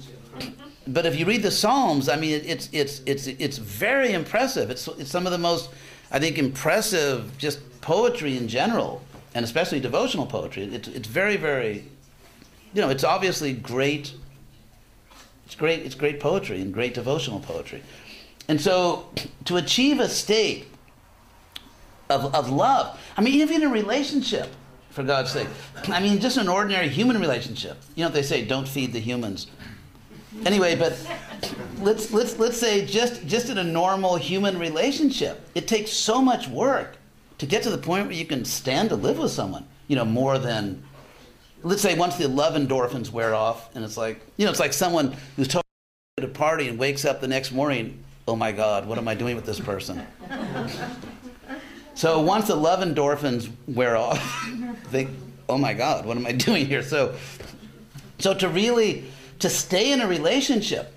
but 0.86 1.06
if 1.06 1.18
you 1.18 1.24
read 1.24 1.42
the 1.42 1.50
Psalms, 1.50 2.08
I 2.08 2.16
mean, 2.16 2.42
it's, 2.44 2.68
it's, 2.72 3.00
it's, 3.06 3.26
it's 3.26 3.58
very 3.58 4.12
impressive. 4.12 4.70
It's, 4.70 4.86
it's 4.88 5.10
some 5.10 5.26
of 5.26 5.32
the 5.32 5.38
most, 5.38 5.70
I 6.10 6.18
think, 6.18 6.38
impressive 6.38 7.36
just 7.38 7.58
poetry 7.80 8.36
in 8.36 8.48
general, 8.48 9.02
and 9.34 9.44
especially 9.44 9.80
devotional 9.80 10.26
poetry. 10.26 10.64
It's, 10.64 10.88
it's 10.88 11.08
very, 11.08 11.36
very, 11.36 11.84
you 12.72 12.80
know, 12.80 12.88
it's 12.88 13.04
obviously 13.04 13.52
great. 13.52 14.12
It's 15.46 15.54
great, 15.54 15.80
it's 15.80 15.94
great 15.94 16.20
poetry 16.20 16.60
and 16.60 16.72
great 16.72 16.94
devotional 16.94 17.40
poetry. 17.40 17.82
And 18.48 18.60
so 18.60 19.08
to 19.46 19.56
achieve 19.56 20.00
a 20.00 20.08
state 20.08 20.68
of, 22.08 22.34
of 22.34 22.50
love, 22.50 22.98
I 23.16 23.22
mean, 23.22 23.34
even 23.34 23.62
in 23.62 23.68
a 23.68 23.72
relationship, 23.72 24.50
for 24.90 25.02
God's 25.02 25.32
sake, 25.32 25.48
I 25.88 26.00
mean, 26.00 26.20
just 26.20 26.36
an 26.36 26.48
ordinary 26.48 26.88
human 26.88 27.18
relationship. 27.20 27.78
You 27.96 28.04
know, 28.04 28.10
they 28.10 28.22
say, 28.22 28.44
don't 28.44 28.68
feed 28.68 28.92
the 28.92 29.00
humans. 29.00 29.48
Anyway, 30.46 30.76
but 30.76 30.96
let's, 31.80 32.12
let's, 32.12 32.38
let's 32.38 32.56
say 32.56 32.86
just, 32.86 33.26
just 33.26 33.48
in 33.48 33.58
a 33.58 33.64
normal 33.64 34.14
human 34.16 34.56
relationship, 34.56 35.40
it 35.56 35.66
takes 35.66 35.90
so 35.90 36.22
much 36.22 36.46
work 36.46 36.96
to 37.38 37.46
get 37.46 37.62
to 37.64 37.70
the 37.70 37.78
point 37.78 38.06
where 38.06 38.14
you 38.14 38.24
can 38.24 38.44
stand 38.44 38.90
to 38.90 38.96
live 38.96 39.18
with 39.18 39.30
someone, 39.30 39.66
you 39.88 39.96
know, 39.96 40.04
more 40.04 40.38
than, 40.38 40.82
let's 41.62 41.82
say 41.82 41.96
once 41.96 42.16
the 42.16 42.28
love 42.28 42.54
endorphins 42.54 43.10
wear 43.10 43.34
off, 43.34 43.74
and 43.74 43.84
it's 43.84 43.96
like, 43.96 44.20
you 44.36 44.44
know, 44.44 44.50
it's 44.50 44.60
like 44.60 44.72
someone 44.72 45.16
who's 45.36 45.48
totally 45.48 45.62
at 46.18 46.24
a 46.24 46.28
party 46.28 46.68
and 46.68 46.78
wakes 46.78 47.04
up 47.04 47.20
the 47.20 47.28
next 47.28 47.52
morning, 47.52 48.02
oh 48.28 48.36
my 48.36 48.52
God, 48.52 48.86
what 48.86 48.98
am 48.98 49.08
I 49.08 49.14
doing 49.14 49.36
with 49.36 49.46
this 49.46 49.60
person? 49.60 50.06
so 51.94 52.20
once 52.20 52.46
the 52.46 52.54
love 52.54 52.80
endorphins 52.80 53.50
wear 53.66 53.96
off, 53.96 54.20
think, 54.84 55.10
oh 55.48 55.58
my 55.58 55.74
God, 55.74 56.06
what 56.06 56.16
am 56.16 56.26
I 56.26 56.32
doing 56.32 56.66
here? 56.66 56.82
So, 56.82 57.16
so 58.18 58.32
to 58.34 58.48
really, 58.48 59.04
to 59.40 59.50
stay 59.50 59.92
in 59.92 60.00
a 60.00 60.06
relationship, 60.06 60.94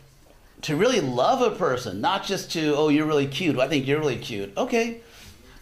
to 0.62 0.76
really 0.76 1.02
love 1.02 1.42
a 1.42 1.56
person, 1.56 2.02
not 2.02 2.24
just 2.24 2.52
to, 2.52 2.76
oh, 2.76 2.90
you're 2.90 3.06
really 3.06 3.28
cute. 3.28 3.58
I 3.60 3.68
think 3.68 3.88
you're 3.88 4.00
really 4.00 4.18
cute. 4.18 4.56
Okay, 4.58 5.02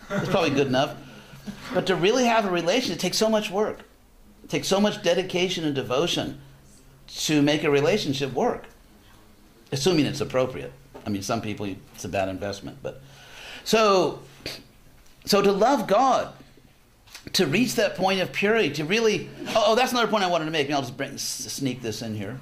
that's 0.10 0.30
probably 0.30 0.52
good 0.52 0.68
enough. 0.68 0.96
But 1.74 1.88
to 1.88 1.96
really 1.96 2.26
have 2.26 2.46
a 2.46 2.52
relationship, 2.52 2.98
it 2.98 3.02
takes 3.02 3.18
so 3.18 3.30
much 3.30 3.50
work. 3.50 3.80
It 4.44 4.50
takes 4.50 4.68
so 4.68 4.80
much 4.80 5.02
dedication 5.04 5.64
and 5.64 5.74
devotion 5.74 6.40
to 7.08 7.42
make 7.42 7.64
a 7.64 7.72
relationship 7.72 8.34
work, 8.34 8.66
assuming 9.72 10.06
it's 10.06 10.22
appropriate. 10.22 10.72
I 11.06 11.10
mean, 11.10 11.22
some 11.22 11.42
people, 11.42 11.68
it's 11.94 12.06
a 12.06 12.10
bad 12.10 12.30
investment. 12.30 12.78
But 12.82 13.02
so, 13.64 14.20
so 15.26 15.42
to 15.42 15.52
love 15.52 15.88
God, 15.88 16.34
to 17.34 17.46
reach 17.46 17.76
that 17.76 17.96
point 17.96 18.22
of 18.22 18.32
purity, 18.32 18.72
to 18.74 18.86
really, 18.86 19.30
oh, 19.50 19.66
oh 19.68 19.76
that's 19.76 19.92
another 19.92 20.08
point 20.08 20.24
I 20.24 20.28
wanted 20.28 20.46
to 20.46 20.52
make. 20.52 20.70
I'll 20.72 20.82
just 20.82 20.98
bring, 20.98 21.18
sneak 21.18 21.82
this 21.82 22.02
in 22.02 22.16
here. 22.16 22.40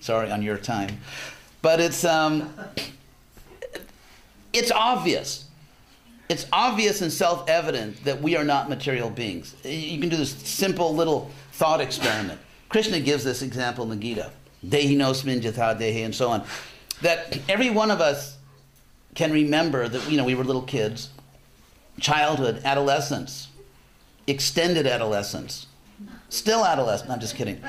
Sorry, 0.00 0.30
on 0.30 0.42
your 0.42 0.58
time. 0.58 0.98
But 1.60 1.80
it's, 1.80 2.04
um, 2.04 2.52
it's 4.52 4.70
obvious. 4.70 5.46
It's 6.32 6.46
obvious 6.50 7.02
and 7.02 7.12
self 7.12 7.46
evident 7.46 8.04
that 8.04 8.22
we 8.22 8.36
are 8.36 8.44
not 8.44 8.70
material 8.70 9.10
beings. 9.10 9.54
You 9.64 10.00
can 10.00 10.08
do 10.08 10.16
this 10.16 10.30
simple 10.30 10.94
little 10.94 11.30
thought 11.52 11.82
experiment. 11.82 12.40
Krishna 12.70 13.00
gives 13.00 13.22
this 13.22 13.42
example 13.42 13.84
in 13.84 13.90
the 13.90 13.96
Gita 13.96 14.30
Dehi 14.66 14.96
nosmin 14.96 15.42
jatha 15.42 15.78
dehi, 15.78 16.06
and 16.06 16.14
so 16.14 16.30
on. 16.30 16.42
That 17.02 17.38
every 17.50 17.68
one 17.68 17.90
of 17.90 18.00
us 18.00 18.38
can 19.14 19.30
remember 19.30 19.88
that 19.88 20.10
you 20.10 20.16
know 20.16 20.24
we 20.24 20.34
were 20.34 20.42
little 20.42 20.62
kids, 20.62 21.10
childhood, 22.00 22.62
adolescence, 22.64 23.48
extended 24.26 24.86
adolescence, 24.86 25.66
still 26.30 26.64
adolescent. 26.64 27.10
I'm 27.10 27.20
just 27.20 27.36
kidding. 27.36 27.60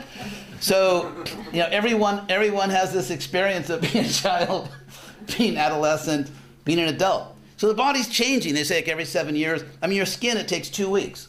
So, 0.61 1.11
you 1.51 1.59
know, 1.59 1.67
everyone 1.69 2.27
everyone 2.29 2.69
has 2.69 2.93
this 2.93 3.09
experience 3.09 3.69
of 3.69 3.81
being 3.81 4.05
a 4.05 4.09
child, 4.09 4.69
being 5.37 5.57
adolescent, 5.57 6.31
being 6.63 6.79
an 6.79 6.87
adult. 6.87 7.32
So 7.57 7.67
the 7.67 7.73
body's 7.73 8.09
changing. 8.09 8.53
They 8.53 8.63
say 8.63 8.77
like 8.77 8.87
every 8.87 9.05
seven 9.05 9.35
years. 9.35 9.63
I 9.81 9.87
mean, 9.87 9.97
your 9.97 10.05
skin 10.05 10.37
it 10.37 10.47
takes 10.47 10.69
two 10.69 10.89
weeks. 10.89 11.27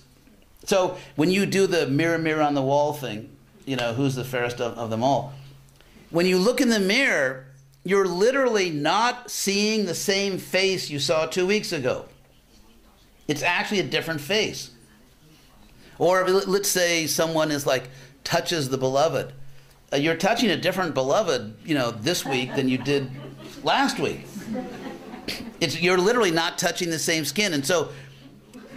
So 0.64 0.96
when 1.16 1.30
you 1.30 1.46
do 1.46 1.66
the 1.66 1.86
mirror, 1.86 2.18
mirror 2.18 2.42
on 2.42 2.54
the 2.54 2.62
wall 2.62 2.92
thing, 2.92 3.30
you 3.66 3.76
know, 3.76 3.92
who's 3.92 4.14
the 4.14 4.24
fairest 4.24 4.60
of, 4.60 4.76
of 4.78 4.90
them 4.90 5.02
all? 5.02 5.34
When 6.10 6.26
you 6.26 6.38
look 6.38 6.60
in 6.60 6.68
the 6.68 6.80
mirror, 6.80 7.46
you're 7.84 8.06
literally 8.06 8.70
not 8.70 9.30
seeing 9.30 9.84
the 9.84 9.94
same 9.94 10.38
face 10.38 10.88
you 10.88 10.98
saw 10.98 11.26
two 11.26 11.46
weeks 11.46 11.72
ago. 11.72 12.06
It's 13.28 13.42
actually 13.42 13.80
a 13.80 13.84
different 13.84 14.20
face. 14.20 14.70
Or 15.98 16.28
let's 16.28 16.68
say 16.68 17.06
someone 17.06 17.50
is 17.50 17.66
like 17.66 17.88
touches 18.24 18.70
the 18.70 18.78
beloved. 18.78 19.32
Uh, 19.92 19.96
you're 19.96 20.16
touching 20.16 20.50
a 20.50 20.56
different 20.56 20.94
beloved, 20.94 21.56
you 21.64 21.74
know, 21.74 21.90
this 21.90 22.24
week 22.24 22.54
than 22.56 22.68
you 22.68 22.78
did 22.78 23.10
last 23.62 23.98
week. 23.98 24.26
It's 25.60 25.80
you're 25.80 25.98
literally 25.98 26.30
not 26.30 26.58
touching 26.58 26.90
the 26.90 26.98
same 26.98 27.24
skin, 27.24 27.52
and 27.54 27.64
so 27.64 27.90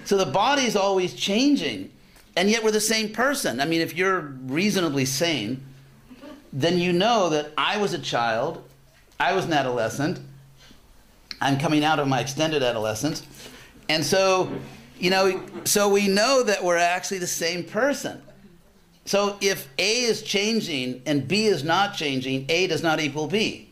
so 0.05 0.17
the 0.17 0.25
body's 0.25 0.75
always 0.75 1.13
changing, 1.13 1.91
and 2.35 2.49
yet 2.49 2.63
we're 2.63 2.71
the 2.71 2.79
same 2.79 3.11
person. 3.11 3.59
I 3.59 3.65
mean, 3.65 3.81
if 3.81 3.95
you're 3.95 4.21
reasonably 4.21 5.05
sane, 5.05 5.63
then 6.53 6.77
you 6.79 6.93
know 6.93 7.29
that 7.29 7.51
I 7.57 7.77
was 7.77 7.93
a 7.93 7.99
child, 7.99 8.63
I 9.19 9.33
was 9.33 9.45
an 9.45 9.53
adolescent, 9.53 10.19
I'm 11.41 11.59
coming 11.59 11.83
out 11.83 11.99
of 11.99 12.07
my 12.07 12.21
extended 12.21 12.63
adolescence, 12.63 13.25
and 13.89 14.03
so 14.03 14.51
you 14.99 15.09
know, 15.09 15.43
so 15.65 15.89
we 15.89 16.07
know 16.07 16.43
that 16.43 16.63
we're 16.63 16.77
actually 16.77 17.19
the 17.19 17.27
same 17.27 17.63
person. 17.63 18.21
So 19.05 19.37
if 19.41 19.69
A 19.77 20.01
is 20.01 20.21
changing 20.21 21.01
and 21.05 21.27
B 21.27 21.45
is 21.45 21.63
not 21.63 21.95
changing, 21.95 22.45
A 22.49 22.67
does 22.67 22.83
not 22.83 22.99
equal 22.99 23.27
B. 23.27 23.66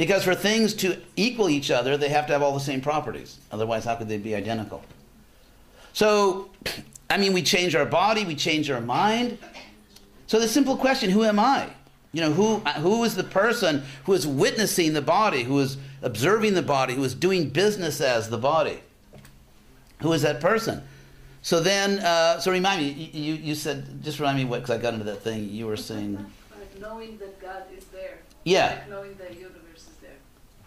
Because 0.00 0.24
for 0.24 0.34
things 0.34 0.72
to 0.76 0.96
equal 1.14 1.50
each 1.50 1.70
other, 1.70 1.98
they 1.98 2.08
have 2.08 2.26
to 2.28 2.32
have 2.32 2.40
all 2.40 2.54
the 2.54 2.58
same 2.58 2.80
properties. 2.80 3.36
Otherwise, 3.52 3.84
how 3.84 3.96
could 3.96 4.08
they 4.08 4.16
be 4.16 4.34
identical? 4.34 4.82
So, 5.92 6.48
I 7.10 7.18
mean, 7.18 7.34
we 7.34 7.42
change 7.42 7.74
our 7.74 7.84
body, 7.84 8.24
we 8.24 8.34
change 8.34 8.70
our 8.70 8.80
mind. 8.80 9.36
So 10.26 10.40
the 10.40 10.48
simple 10.48 10.78
question, 10.78 11.10
who 11.10 11.22
am 11.24 11.38
I? 11.38 11.68
You 12.14 12.22
know, 12.22 12.32
who, 12.32 12.60
who 12.80 13.04
is 13.04 13.14
the 13.14 13.24
person 13.24 13.82
who 14.04 14.14
is 14.14 14.26
witnessing 14.26 14.94
the 14.94 15.02
body, 15.02 15.42
who 15.42 15.58
is 15.58 15.76
observing 16.00 16.54
the 16.54 16.62
body, 16.62 16.94
who 16.94 17.04
is 17.04 17.14
doing 17.14 17.50
business 17.50 18.00
as 18.00 18.30
the 18.30 18.38
body? 18.38 18.80
Who 20.00 20.14
is 20.14 20.22
that 20.22 20.40
person? 20.40 20.82
So 21.42 21.60
then, 21.60 21.98
uh, 21.98 22.40
so 22.40 22.50
remind 22.50 22.80
me, 22.80 23.10
you, 23.12 23.34
you 23.34 23.54
said, 23.54 24.02
just 24.02 24.18
remind 24.18 24.38
me 24.38 24.46
what, 24.46 24.62
because 24.62 24.78
I 24.78 24.80
got 24.80 24.94
into 24.94 25.04
that 25.04 25.20
thing 25.20 25.50
you 25.50 25.66
were 25.66 25.76
saying. 25.76 26.14
Like 26.14 26.80
knowing 26.80 27.18
that 27.18 27.38
God 27.38 27.64
is 27.76 27.84
there. 27.84 28.20
Yeah. 28.44 28.68
Like 28.68 28.88
knowing 28.88 29.10
is 29.10 29.18
there. 29.18 29.30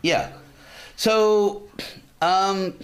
Yeah. 0.03 0.31
So, 0.95 1.63
um, 2.21 2.75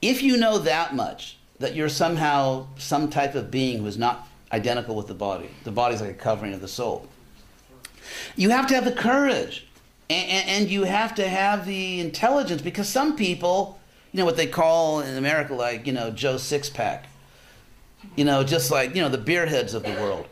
if 0.00 0.22
you 0.22 0.36
know 0.36 0.58
that 0.58 0.94
much, 0.94 1.38
that 1.58 1.74
you're 1.74 1.88
somehow 1.88 2.68
some 2.78 3.10
type 3.10 3.34
of 3.34 3.50
being 3.50 3.80
who 3.80 3.86
is 3.86 3.98
not 3.98 4.28
identical 4.52 4.94
with 4.94 5.08
the 5.08 5.14
body, 5.14 5.50
the 5.64 5.72
body's 5.72 6.00
like 6.00 6.10
a 6.10 6.14
covering 6.14 6.54
of 6.54 6.60
the 6.60 6.68
soul, 6.68 7.08
you 8.36 8.50
have 8.50 8.68
to 8.68 8.74
have 8.74 8.84
the 8.84 8.92
courage 8.92 9.66
and, 10.08 10.48
and 10.48 10.68
you 10.68 10.84
have 10.84 11.14
to 11.16 11.28
have 11.28 11.66
the 11.66 11.98
intelligence 11.98 12.62
because 12.62 12.88
some 12.88 13.16
people 13.16 13.80
you 14.12 14.18
know, 14.18 14.26
what 14.26 14.36
they 14.36 14.46
call 14.46 15.00
in 15.00 15.16
America, 15.16 15.54
like, 15.54 15.86
you 15.86 15.92
know, 15.92 16.10
Joe 16.10 16.34
Sixpack. 16.34 17.04
You 18.14 18.24
know, 18.24 18.44
just 18.44 18.70
like, 18.70 18.94
you 18.94 19.00
know, 19.00 19.08
the 19.08 19.18
beer 19.18 19.46
heads 19.46 19.74
of 19.74 19.84
the 19.84 19.92
world. 19.92 20.26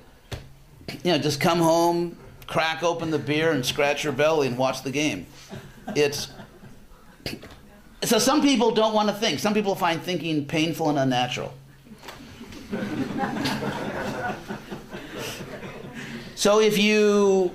You 1.03 1.12
know, 1.12 1.18
just 1.18 1.41
come 1.41 1.61
home, 1.61 2.16
crack 2.47 2.83
open 2.83 3.11
the 3.11 3.18
beer, 3.18 3.53
and 3.53 3.64
scratch 3.64 4.05
your 4.05 4.12
belly 4.12 4.49
and 4.49 4.59
watch 4.59 4.83
the 4.83 4.91
game. 4.91 5.26
It's. 5.97 6.28
So 8.03 8.18
some 8.18 8.41
people 8.41 8.70
don't 8.70 8.95
want 8.95 9.09
to 9.09 9.14
think. 9.14 9.38
Some 9.41 9.55
people 9.55 9.74
find 9.74 10.01
thinking 10.01 10.47
painful 10.47 10.88
and 10.88 10.99
unnatural. 10.99 11.53
so 16.34 16.61
if 16.61 16.78
you. 16.78 17.55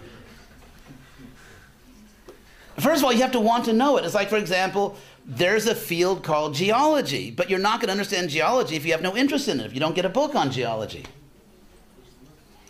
First 2.77 2.99
of 2.99 3.05
all, 3.05 3.13
you 3.13 3.21
have 3.21 3.31
to 3.31 3.39
want 3.39 3.65
to 3.65 3.73
know 3.73 3.97
it. 3.97 4.05
It's 4.05 4.13
like, 4.13 4.29
for 4.29 4.37
example, 4.37 4.97
there's 5.25 5.65
a 5.65 5.73
field 5.73 6.23
called 6.23 6.53
geology, 6.53 7.31
but 7.31 7.49
you're 7.49 7.57
not 7.57 7.79
going 7.79 7.87
to 7.87 7.93
understand 7.93 8.29
geology 8.29 8.75
if 8.75 8.85
you 8.85 8.91
have 8.91 9.01
no 9.01 9.15
interest 9.15 9.47
in 9.47 9.59
it, 9.59 9.65
if 9.65 9.73
you 9.73 9.79
don't 9.79 9.95
get 9.95 10.05
a 10.05 10.09
book 10.09 10.35
on 10.35 10.51
geology. 10.51 11.05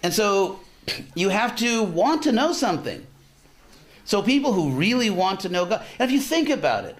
And 0.04 0.14
so 0.14 0.60
you 1.16 1.30
have 1.30 1.56
to 1.58 1.84
want 1.84 2.22
to 2.24 2.32
know 2.32 2.54
something. 2.54 3.06
So 4.06 4.22
people 4.22 4.54
who 4.54 4.72
really 4.72 5.10
want 5.10 5.42
to 5.42 5.50
know 5.50 5.66
God, 5.66 5.84
and 6.00 6.10
if 6.10 6.14
you 6.14 6.22
think 6.22 6.50
about 6.50 6.86
it, 6.86 6.96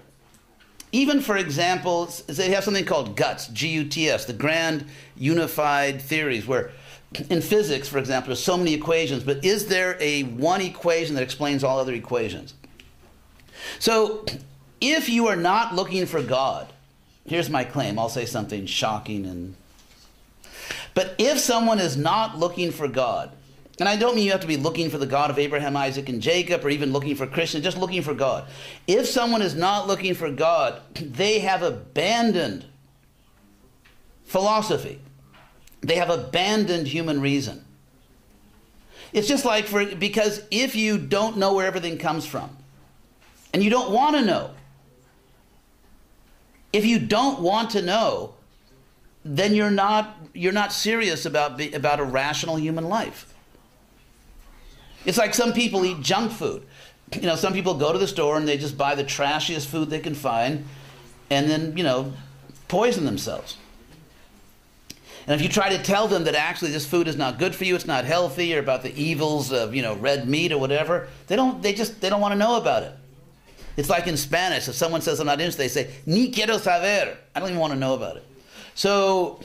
even 0.92 1.20
for 1.20 1.36
example, 1.36 2.06
they 2.26 2.50
have 2.50 2.64
something 2.64 2.84
called 2.84 3.16
GUTS, 3.16 3.48
G-U-T-S, 3.48 4.24
the 4.24 4.32
Grand 4.32 4.86
Unified 5.16 6.02
Theories, 6.02 6.46
where 6.46 6.70
in 7.30 7.40
physics, 7.40 7.88
for 7.88 7.98
example, 7.98 8.28
there's 8.28 8.42
so 8.42 8.56
many 8.56 8.74
equations, 8.74 9.22
but 9.22 9.44
is 9.44 9.66
there 9.66 9.96
a 10.00 10.24
one 10.24 10.60
equation 10.60 11.14
that 11.14 11.22
explains 11.22 11.64
all 11.64 11.78
other 11.78 11.94
equations? 11.94 12.54
So 13.78 14.24
if 14.80 15.08
you 15.08 15.28
are 15.28 15.36
not 15.36 15.74
looking 15.74 16.06
for 16.06 16.22
God, 16.22 16.72
here's 17.24 17.50
my 17.50 17.64
claim. 17.64 17.98
I'll 17.98 18.08
say 18.08 18.26
something 18.26 18.66
shocking 18.66 19.26
and 19.26 19.54
but 20.94 21.14
if 21.18 21.38
someone 21.38 21.78
is 21.78 21.94
not 21.94 22.38
looking 22.38 22.72
for 22.72 22.88
God, 22.88 23.30
and 23.78 23.88
I 23.88 23.96
don't 23.96 24.16
mean 24.16 24.24
you 24.24 24.32
have 24.32 24.40
to 24.40 24.46
be 24.46 24.56
looking 24.56 24.88
for 24.88 24.96
the 24.96 25.06
God 25.06 25.30
of 25.30 25.38
Abraham, 25.38 25.76
Isaac, 25.76 26.08
and 26.08 26.22
Jacob, 26.22 26.64
or 26.64 26.70
even 26.70 26.92
looking 26.92 27.14
for 27.14 27.26
Christians, 27.26 27.62
just 27.62 27.76
looking 27.76 28.02
for 28.02 28.14
God. 28.14 28.48
If 28.86 29.06
someone 29.06 29.42
is 29.42 29.54
not 29.54 29.86
looking 29.86 30.14
for 30.14 30.30
God, 30.30 30.80
they 30.94 31.40
have 31.40 31.62
abandoned 31.62 32.64
philosophy. 34.24 35.00
They 35.82 35.96
have 35.96 36.08
abandoned 36.08 36.88
human 36.88 37.20
reason. 37.20 37.64
It's 39.12 39.28
just 39.28 39.44
like 39.44 39.66
for 39.66 39.84
because 39.84 40.42
if 40.50 40.74
you 40.74 40.98
don't 40.98 41.36
know 41.36 41.54
where 41.54 41.66
everything 41.66 41.98
comes 41.98 42.26
from, 42.26 42.56
and 43.52 43.62
you 43.62 43.70
don't 43.70 43.90
want 43.90 44.16
to 44.16 44.22
know, 44.24 44.50
if 46.72 46.84
you 46.84 46.98
don't 46.98 47.40
want 47.40 47.70
to 47.70 47.82
know, 47.82 48.34
then 49.24 49.54
you're 49.54 49.70
not 49.70 50.16
you're 50.32 50.52
not 50.52 50.72
serious 50.72 51.26
about 51.26 51.60
about 51.74 52.00
a 52.00 52.04
rational 52.04 52.56
human 52.56 52.88
life. 52.88 53.34
It's 55.06 55.16
like 55.16 55.32
some 55.34 55.52
people 55.52 55.84
eat 55.84 56.00
junk 56.00 56.32
food. 56.32 56.62
You 57.14 57.22
know, 57.22 57.36
some 57.36 57.52
people 57.52 57.74
go 57.74 57.92
to 57.92 58.00
the 58.00 58.08
store 58.08 58.36
and 58.36 58.48
they 58.48 58.56
just 58.56 58.76
buy 58.76 58.96
the 58.96 59.04
trashiest 59.04 59.68
food 59.68 59.90
they 59.90 60.00
can 60.00 60.16
find 60.16 60.64
and 61.30 61.48
then, 61.48 61.76
you 61.76 61.84
know, 61.84 62.12
poison 62.66 63.04
themselves. 63.04 63.56
And 65.26 65.34
if 65.34 65.42
you 65.42 65.48
try 65.48 65.76
to 65.76 65.82
tell 65.82 66.06
them 66.06 66.24
that 66.24 66.34
actually 66.34 66.70
this 66.70 66.86
food 66.86 67.08
is 67.08 67.16
not 67.16 67.38
good 67.38 67.54
for 67.54 67.64
you, 67.64 67.74
it's 67.74 67.86
not 67.86 68.04
healthy, 68.04 68.54
or 68.56 68.60
about 68.60 68.82
the 68.82 68.92
evils 69.00 69.52
of, 69.52 69.74
you 69.74 69.82
know, 69.82 69.94
red 69.94 70.28
meat 70.28 70.52
or 70.52 70.58
whatever, 70.58 71.08
they 71.26 71.34
don't 71.34 71.62
they 71.62 71.72
just 71.72 72.00
they 72.00 72.08
don't 72.08 72.20
want 72.20 72.32
to 72.32 72.38
know 72.38 72.56
about 72.56 72.84
it. 72.84 72.92
It's 73.76 73.90
like 73.90 74.06
in 74.06 74.16
Spanish, 74.16 74.68
if 74.68 74.74
someone 74.74 75.02
says 75.02 75.18
I'm 75.18 75.26
not 75.26 75.40
interested, 75.40 75.62
they 75.62 75.68
say, 75.68 75.90
ni 76.06 76.30
quiero 76.30 76.58
saber. 76.58 77.16
I 77.34 77.40
don't 77.40 77.48
even 77.48 77.60
want 77.60 77.72
to 77.72 77.78
know 77.78 77.94
about 77.94 78.16
it. 78.16 78.24
So 78.74 79.40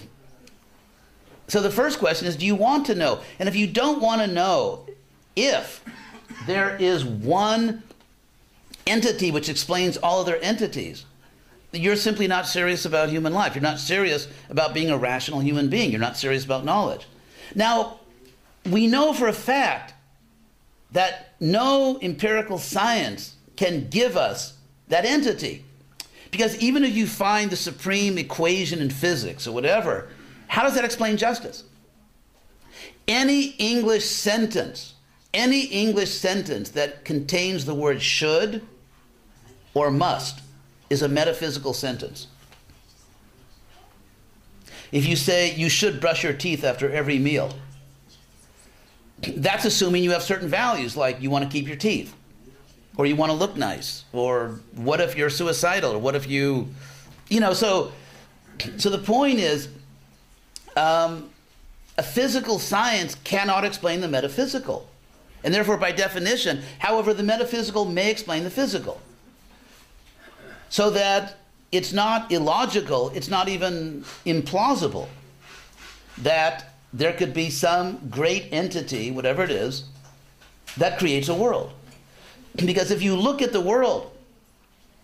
so 1.47 1.61
the 1.61 1.71
first 1.71 1.97
question 1.97 2.27
is 2.27 2.35
do 2.35 2.45
you 2.45 2.55
want 2.55 2.85
to 2.85 2.95
know? 2.95 3.21
And 3.39 3.49
if 3.49 3.55
you 3.55 3.65
don't 3.65 4.01
want 4.01 4.21
to 4.21 4.27
know, 4.27 4.85
if 5.35 5.83
there 6.47 6.75
is 6.77 7.05
one 7.05 7.83
entity 8.87 9.31
which 9.31 9.49
explains 9.49 9.97
all 9.97 10.21
other 10.21 10.37
entities, 10.37 11.05
you're 11.71 11.95
simply 11.95 12.27
not 12.27 12.47
serious 12.47 12.85
about 12.85 13.09
human 13.09 13.33
life. 13.33 13.55
You're 13.55 13.61
not 13.61 13.79
serious 13.79 14.27
about 14.49 14.73
being 14.73 14.89
a 14.89 14.97
rational 14.97 15.39
human 15.39 15.69
being. 15.69 15.91
You're 15.91 16.01
not 16.01 16.17
serious 16.17 16.43
about 16.43 16.65
knowledge. 16.65 17.07
Now, 17.55 17.99
we 18.69 18.87
know 18.87 19.13
for 19.13 19.27
a 19.27 19.33
fact 19.33 19.93
that 20.91 21.33
no 21.39 21.97
empirical 22.01 22.57
science 22.57 23.35
can 23.55 23.89
give 23.89 24.17
us 24.17 24.57
that 24.89 25.05
entity. 25.05 25.63
Because 26.31 26.57
even 26.57 26.83
if 26.83 26.95
you 26.95 27.07
find 27.07 27.49
the 27.49 27.55
supreme 27.55 28.17
equation 28.17 28.79
in 28.79 28.89
physics 28.89 29.47
or 29.47 29.53
whatever, 29.53 30.09
how 30.47 30.63
does 30.63 30.75
that 30.75 30.85
explain 30.85 31.17
justice? 31.17 31.63
Any 33.07 33.47
English 33.57 34.05
sentence, 34.05 34.93
any 35.33 35.65
English 35.65 36.11
sentence 36.11 36.69
that 36.71 37.05
contains 37.05 37.65
the 37.65 37.73
word 37.73 38.01
should 38.01 38.61
or 39.73 39.89
must 39.91 40.41
is 40.89 41.01
a 41.01 41.07
metaphysical 41.07 41.73
sentence. 41.73 42.27
If 44.91 45.05
you 45.05 45.15
say 45.15 45.55
you 45.55 45.69
should 45.69 46.01
brush 46.01 46.23
your 46.23 46.33
teeth 46.33 46.65
after 46.65 46.91
every 46.91 47.17
meal, 47.17 47.53
that's 49.21 49.63
assuming 49.63 50.03
you 50.03 50.11
have 50.11 50.23
certain 50.23 50.49
values, 50.49 50.97
like 50.97 51.21
you 51.21 51.29
want 51.29 51.45
to 51.45 51.49
keep 51.49 51.67
your 51.67 51.77
teeth, 51.77 52.13
or 52.97 53.05
you 53.05 53.15
want 53.15 53.31
to 53.31 53.37
look 53.37 53.55
nice, 53.55 54.03
or 54.11 54.59
what 54.75 54.99
if 54.99 55.15
you're 55.15 55.29
suicidal, 55.29 55.93
or 55.93 55.99
what 55.99 56.15
if 56.15 56.27
you, 56.27 56.67
you 57.29 57.39
know, 57.39 57.53
so, 57.53 57.93
so 58.77 58.89
the 58.89 58.97
point 58.97 59.39
is, 59.39 59.69
um, 60.75 61.29
a 61.97 62.03
physical 62.03 62.59
science 62.59 63.15
cannot 63.23 63.63
explain 63.63 64.01
the 64.01 64.07
metaphysical. 64.07 64.89
And 65.43 65.53
therefore, 65.53 65.77
by 65.77 65.91
definition, 65.91 66.61
however, 66.79 67.13
the 67.13 67.23
metaphysical 67.23 67.85
may 67.85 68.11
explain 68.11 68.43
the 68.43 68.49
physical. 68.49 69.01
So 70.69 70.89
that 70.91 71.37
it's 71.71 71.93
not 71.93 72.31
illogical, 72.31 73.09
it's 73.09 73.27
not 73.27 73.47
even 73.49 74.03
implausible 74.25 75.07
that 76.19 76.73
there 76.93 77.13
could 77.13 77.33
be 77.33 77.49
some 77.49 77.99
great 78.09 78.49
entity, 78.51 79.11
whatever 79.11 79.43
it 79.43 79.51
is, 79.51 79.85
that 80.77 80.99
creates 80.99 81.29
a 81.29 81.33
world. 81.33 81.71
Because 82.55 82.91
if 82.91 83.01
you 83.01 83.15
look 83.15 83.41
at 83.41 83.53
the 83.53 83.61
world, 83.61 84.11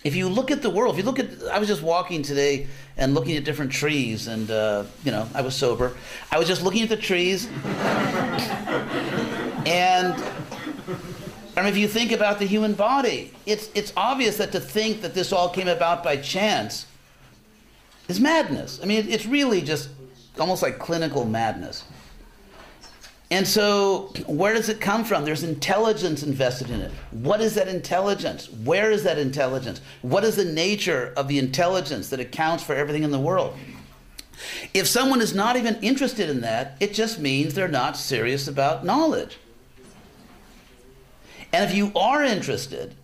if 0.04 0.16
you 0.16 0.30
look 0.30 0.52
at 0.52 0.62
the 0.62 0.70
world, 0.70 0.96
if 0.96 1.00
you 1.00 1.04
look 1.04 1.20
at, 1.20 1.30
I 1.52 1.60
was 1.60 1.68
just 1.68 1.82
walking 1.82 2.22
today 2.22 2.68
and 2.98 3.14
looking 3.14 3.36
at 3.36 3.44
different 3.46 3.72
trees, 3.72 4.28
and 4.28 4.52
uh, 4.52 4.84
you 5.04 5.12
know, 5.12 5.28
I 5.34 5.42
was 5.42 5.56
sober. 5.56 5.96
I 6.32 6.38
was 6.38 6.48
just 6.48 6.62
looking 6.62 6.84
at 6.84 6.90
the 6.90 6.98
trees, 6.98 7.48
and 9.68 10.24
I 11.58 11.62
mean, 11.62 11.70
if 11.70 11.78
you 11.78 11.88
think 11.88 12.12
about 12.12 12.40
the 12.40 12.46
human 12.46 12.74
body, 12.74 13.34
it's 13.46 13.70
it's 13.74 13.92
obvious 13.98 14.38
that 14.38 14.52
to 14.54 14.60
think 14.60 15.02
that 15.02 15.14
this 15.14 15.34
all 15.34 15.50
came 15.50 15.68
about 15.68 16.04
by 16.04 16.18
chance 16.18 16.86
is 18.08 18.20
madness. 18.20 18.80
I 18.82 18.86
mean, 18.86 19.08
it's 19.10 19.26
really 19.26 19.62
just 19.62 19.90
almost 20.40 20.62
like 20.62 20.80
clinical 20.80 21.26
madness. 21.26 21.84
And 23.30 23.46
so, 23.46 24.14
where 24.26 24.54
does 24.54 24.70
it 24.70 24.80
come 24.80 25.04
from? 25.04 25.26
There's 25.26 25.44
intelligence 25.44 26.24
invested 26.24 26.70
in 26.70 26.80
it. 26.80 26.92
What 27.12 27.42
is 27.42 27.56
that 27.56 27.68
intelligence? 27.68 28.50
Where 28.50 28.90
is 28.90 29.04
that 29.04 29.18
intelligence? 29.18 29.82
What 30.02 30.24
is 30.24 30.38
the 30.38 30.46
nature 30.46 31.12
of 31.18 31.28
the 31.28 31.38
intelligence 31.38 32.10
that 32.10 32.22
accounts 32.22 32.64
for 32.64 32.74
everything 32.74 33.04
in 33.04 33.12
the 33.12 33.20
world? 33.20 33.54
If 34.74 34.88
someone 34.88 35.20
is 35.20 35.34
not 35.34 35.58
even 35.58 35.76
interested 35.82 36.30
in 36.30 36.42
that, 36.42 36.78
it 36.80 36.94
just 36.94 37.20
means 37.20 37.54
they're 37.54 37.68
not 37.68 37.98
serious 37.98 38.48
about 38.48 38.86
knowledge. 38.86 39.38
And 41.54 41.70
if 41.70 41.76
you 41.76 41.92
are 41.96 42.24
interested, 42.24 42.96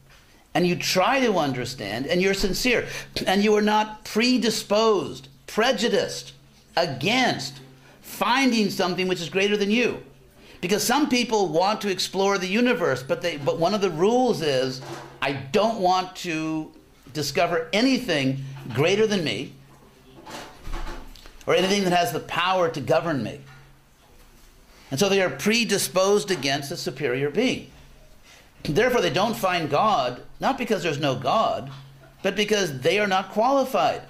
and 0.54 0.68
you 0.68 0.76
try 0.76 1.20
to 1.20 1.38
understand, 1.38 2.06
and 2.06 2.22
you're 2.22 2.34
sincere, 2.34 2.88
and 3.26 3.44
you 3.44 3.56
are 3.56 3.62
not 3.62 4.06
predisposed, 4.06 5.28
prejudiced 5.48 6.34
against 6.76 7.60
finding 8.02 8.70
something 8.70 9.08
which 9.08 9.22
is 9.22 9.30
greater 9.30 9.58
than 9.58 9.72
you, 9.72 10.04
because 10.62 10.84
some 10.84 11.10
people 11.10 11.48
want 11.48 11.82
to 11.82 11.90
explore 11.90 12.38
the 12.38 12.48
universe, 12.48 13.02
but 13.02 13.22
they 13.22 13.38
but 13.38 13.60
one 13.60 13.74
of 13.74 13.82
the 13.82 13.90
rules 13.90 14.42
is 14.42 14.82
I 15.22 15.34
don't 15.34 15.80
want 15.80 16.16
to 16.18 16.72
discover 17.14 17.70
anything 17.74 18.44
greater 18.74 19.08
than 19.08 19.24
me 19.24 19.54
or 21.46 21.56
anything 21.56 21.84
that 21.84 21.94
has 21.94 22.12
the 22.14 22.20
power 22.22 22.70
to 22.70 22.80
govern 22.80 23.24
me. 23.24 23.42
And 24.92 25.00
so 25.00 25.10
they 25.10 25.22
are 25.22 25.30
predisposed 25.30 26.30
against 26.30 26.72
a 26.72 26.78
superior 26.78 27.30
being. 27.30 27.72
Therefore, 28.64 29.02
they 29.02 29.10
don't 29.10 29.36
find 29.36 29.70
God, 29.70 30.22
not 30.40 30.58
because 30.58 30.84
there's 30.84 31.00
no 31.00 31.16
God, 31.16 31.70
but 32.22 32.36
because 32.36 32.80
they 32.80 33.00
are 33.00 33.08
not 33.08 33.32
qualified. 33.32 34.02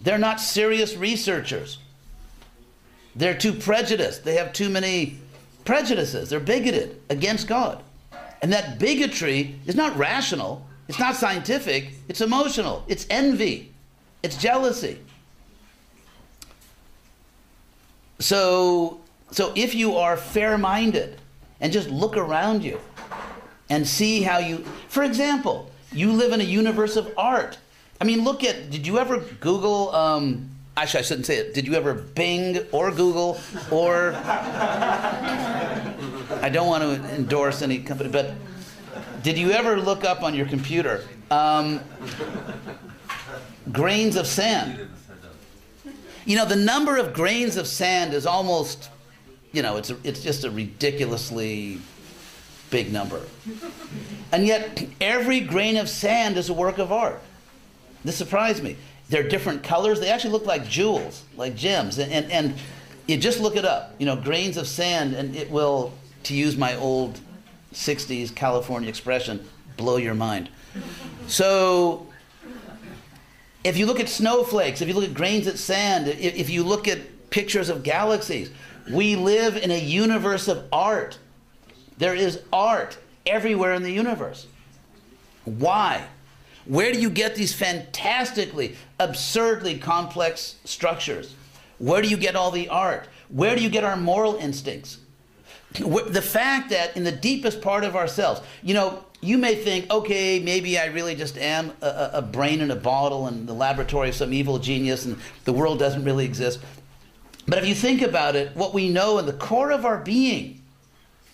They're 0.00 0.18
not 0.18 0.40
serious 0.40 0.96
researchers. 0.96 1.78
They're 3.14 3.36
too 3.36 3.52
prejudiced. 3.52 4.24
They 4.24 4.34
have 4.34 4.52
too 4.52 4.68
many 4.68 5.18
prejudices. 5.64 6.30
They're 6.30 6.40
bigoted 6.40 7.00
against 7.10 7.46
God. 7.46 7.82
And 8.42 8.52
that 8.52 8.78
bigotry 8.78 9.58
is 9.66 9.74
not 9.74 9.96
rational, 9.96 10.66
it's 10.88 10.98
not 10.98 11.16
scientific, 11.16 11.92
it's 12.08 12.20
emotional, 12.20 12.84
it's 12.86 13.06
envy, 13.10 13.72
it's 14.22 14.36
jealousy. 14.36 14.98
So, 18.18 19.00
so 19.30 19.52
if 19.56 19.74
you 19.74 19.96
are 19.96 20.16
fair 20.16 20.56
minded 20.58 21.20
and 21.60 21.72
just 21.72 21.88
look 21.90 22.16
around 22.16 22.62
you 22.62 22.78
and 23.68 23.86
see 23.86 24.22
how 24.22 24.38
you, 24.38 24.64
for 24.88 25.02
example, 25.02 25.70
you 25.92 26.12
live 26.12 26.32
in 26.32 26.40
a 26.40 26.44
universe 26.44 26.96
of 26.96 27.12
art. 27.16 27.58
I 28.00 28.04
mean, 28.04 28.24
look 28.24 28.44
at, 28.44 28.70
did 28.70 28.86
you 28.86 28.98
ever 28.98 29.18
Google, 29.40 29.94
um, 29.94 30.50
actually, 30.76 31.00
I 31.00 31.02
shouldn't 31.02 31.26
say 31.26 31.38
it. 31.38 31.54
Did 31.54 31.66
you 31.66 31.74
ever 31.74 31.94
Bing 31.94 32.58
or 32.72 32.90
Google 32.90 33.40
or, 33.70 34.12
I 36.42 36.50
don't 36.52 36.68
want 36.68 36.82
to 36.82 37.14
endorse 37.14 37.62
any 37.62 37.78
company, 37.78 38.10
but 38.10 38.34
did 39.22 39.38
you 39.38 39.50
ever 39.52 39.80
look 39.80 40.04
up 40.04 40.22
on 40.22 40.34
your 40.34 40.46
computer 40.46 41.02
um, 41.30 41.80
grains 43.72 44.16
of 44.16 44.26
sand? 44.26 44.88
You 46.24 46.36
know, 46.36 46.44
the 46.44 46.56
number 46.56 46.96
of 46.96 47.14
grains 47.14 47.56
of 47.56 47.66
sand 47.66 48.12
is 48.12 48.26
almost, 48.26 48.90
you 49.52 49.62
know, 49.62 49.76
it's, 49.76 49.90
it's 50.04 50.22
just 50.22 50.44
a 50.44 50.50
ridiculously 50.50 51.80
big 52.76 52.92
number. 52.92 53.22
And 54.32 54.46
yet, 54.46 54.86
every 55.00 55.40
grain 55.40 55.78
of 55.78 55.88
sand 55.88 56.36
is 56.36 56.50
a 56.50 56.52
work 56.52 56.76
of 56.76 56.92
art. 56.92 57.22
This 58.04 58.16
surprised 58.16 58.62
me. 58.62 58.76
They're 59.08 59.26
different 59.26 59.62
colors. 59.62 59.98
They 59.98 60.10
actually 60.10 60.32
look 60.32 60.44
like 60.44 60.68
jewels, 60.68 61.24
like 61.38 61.56
gems. 61.56 61.96
And, 61.98 62.12
and, 62.12 62.30
and 62.30 62.54
you 63.06 63.16
just 63.16 63.40
look 63.40 63.56
it 63.56 63.64
up, 63.64 63.94
you 63.98 64.04
know, 64.04 64.14
grains 64.14 64.58
of 64.58 64.68
sand, 64.68 65.14
and 65.14 65.34
it 65.34 65.50
will, 65.50 65.94
to 66.24 66.34
use 66.34 66.58
my 66.58 66.76
old 66.76 67.18
60s 67.72 68.34
California 68.34 68.90
expression, 68.90 69.42
blow 69.78 69.96
your 69.96 70.14
mind. 70.14 70.50
So, 71.28 72.06
if 73.64 73.78
you 73.78 73.86
look 73.86 74.00
at 74.00 74.10
snowflakes, 74.10 74.82
if 74.82 74.88
you 74.88 74.92
look 74.92 75.04
at 75.04 75.14
grains 75.14 75.46
of 75.46 75.58
sand, 75.58 76.08
if, 76.08 76.20
if 76.20 76.50
you 76.50 76.62
look 76.62 76.88
at 76.88 77.30
pictures 77.30 77.70
of 77.70 77.82
galaxies, 77.82 78.50
we 78.92 79.16
live 79.16 79.56
in 79.56 79.70
a 79.70 79.80
universe 79.80 80.46
of 80.46 80.64
art. 80.70 81.18
There 81.98 82.14
is 82.14 82.40
art 82.52 82.98
everywhere 83.24 83.74
in 83.74 83.82
the 83.82 83.92
universe. 83.92 84.46
Why? 85.44 86.04
Where 86.66 86.92
do 86.92 87.00
you 87.00 87.10
get 87.10 87.36
these 87.36 87.54
fantastically, 87.54 88.76
absurdly 88.98 89.78
complex 89.78 90.56
structures? 90.64 91.34
Where 91.78 92.02
do 92.02 92.08
you 92.08 92.16
get 92.16 92.36
all 92.36 92.50
the 92.50 92.68
art? 92.68 93.08
Where 93.28 93.54
do 93.54 93.62
you 93.62 93.68
get 93.68 93.84
our 93.84 93.96
moral 93.96 94.36
instincts? 94.36 94.98
The 95.72 96.22
fact 96.22 96.70
that 96.70 96.96
in 96.96 97.04
the 97.04 97.12
deepest 97.12 97.60
part 97.60 97.84
of 97.84 97.96
ourselves, 97.96 98.40
you 98.62 98.74
know, 98.74 99.04
you 99.20 99.38
may 99.38 99.54
think, 99.56 99.90
okay, 99.90 100.38
maybe 100.38 100.78
I 100.78 100.86
really 100.86 101.14
just 101.14 101.36
am 101.38 101.72
a, 101.82 102.10
a 102.14 102.22
brain 102.22 102.60
in 102.60 102.70
a 102.70 102.76
bottle 102.76 103.28
in 103.28 103.46
the 103.46 103.52
laboratory 103.52 104.10
of 104.10 104.14
some 104.14 104.32
evil 104.32 104.58
genius 104.58 105.04
and 105.04 105.18
the 105.44 105.52
world 105.52 105.78
doesn't 105.78 106.04
really 106.04 106.24
exist. 106.24 106.60
But 107.46 107.58
if 107.58 107.66
you 107.68 107.74
think 107.74 108.02
about 108.02 108.36
it, 108.36 108.56
what 108.56 108.74
we 108.74 108.88
know 108.88 109.18
in 109.18 109.26
the 109.26 109.32
core 109.32 109.70
of 109.70 109.84
our 109.84 109.98
being, 109.98 110.54
in 110.54 110.55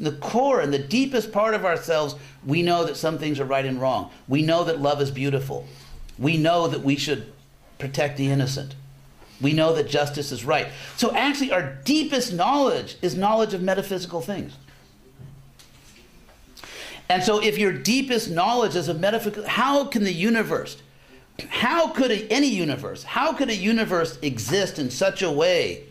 the 0.00 0.12
core 0.12 0.60
and 0.60 0.72
the 0.72 0.78
deepest 0.78 1.32
part 1.32 1.54
of 1.54 1.64
ourselves, 1.64 2.14
we 2.44 2.62
know 2.62 2.84
that 2.84 2.96
some 2.96 3.18
things 3.18 3.38
are 3.38 3.44
right 3.44 3.64
and 3.64 3.80
wrong. 3.80 4.10
We 4.26 4.42
know 4.42 4.64
that 4.64 4.80
love 4.80 5.00
is 5.00 5.10
beautiful. 5.10 5.66
We 6.18 6.36
know 6.36 6.68
that 6.68 6.82
we 6.82 6.96
should 6.96 7.32
protect 7.78 8.16
the 8.16 8.30
innocent. 8.30 8.74
We 9.40 9.52
know 9.52 9.74
that 9.74 9.88
justice 9.88 10.32
is 10.32 10.44
right. 10.44 10.68
So 10.96 11.14
actually, 11.14 11.52
our 11.52 11.74
deepest 11.84 12.32
knowledge 12.32 12.96
is 13.02 13.16
knowledge 13.16 13.54
of 13.54 13.62
metaphysical 13.62 14.20
things. 14.20 14.54
And 17.08 17.22
so, 17.22 17.42
if 17.42 17.58
your 17.58 17.72
deepest 17.72 18.30
knowledge 18.30 18.76
is 18.76 18.88
of 18.88 19.00
metaphysical, 19.00 19.46
how 19.46 19.84
can 19.84 20.04
the 20.04 20.12
universe, 20.12 20.80
how 21.48 21.88
could 21.88 22.10
a, 22.10 22.32
any 22.32 22.48
universe, 22.48 23.02
how 23.02 23.32
could 23.32 23.50
a 23.50 23.56
universe 23.56 24.18
exist 24.22 24.78
in 24.78 24.90
such 24.90 25.22
a 25.22 25.30
way 25.30 25.84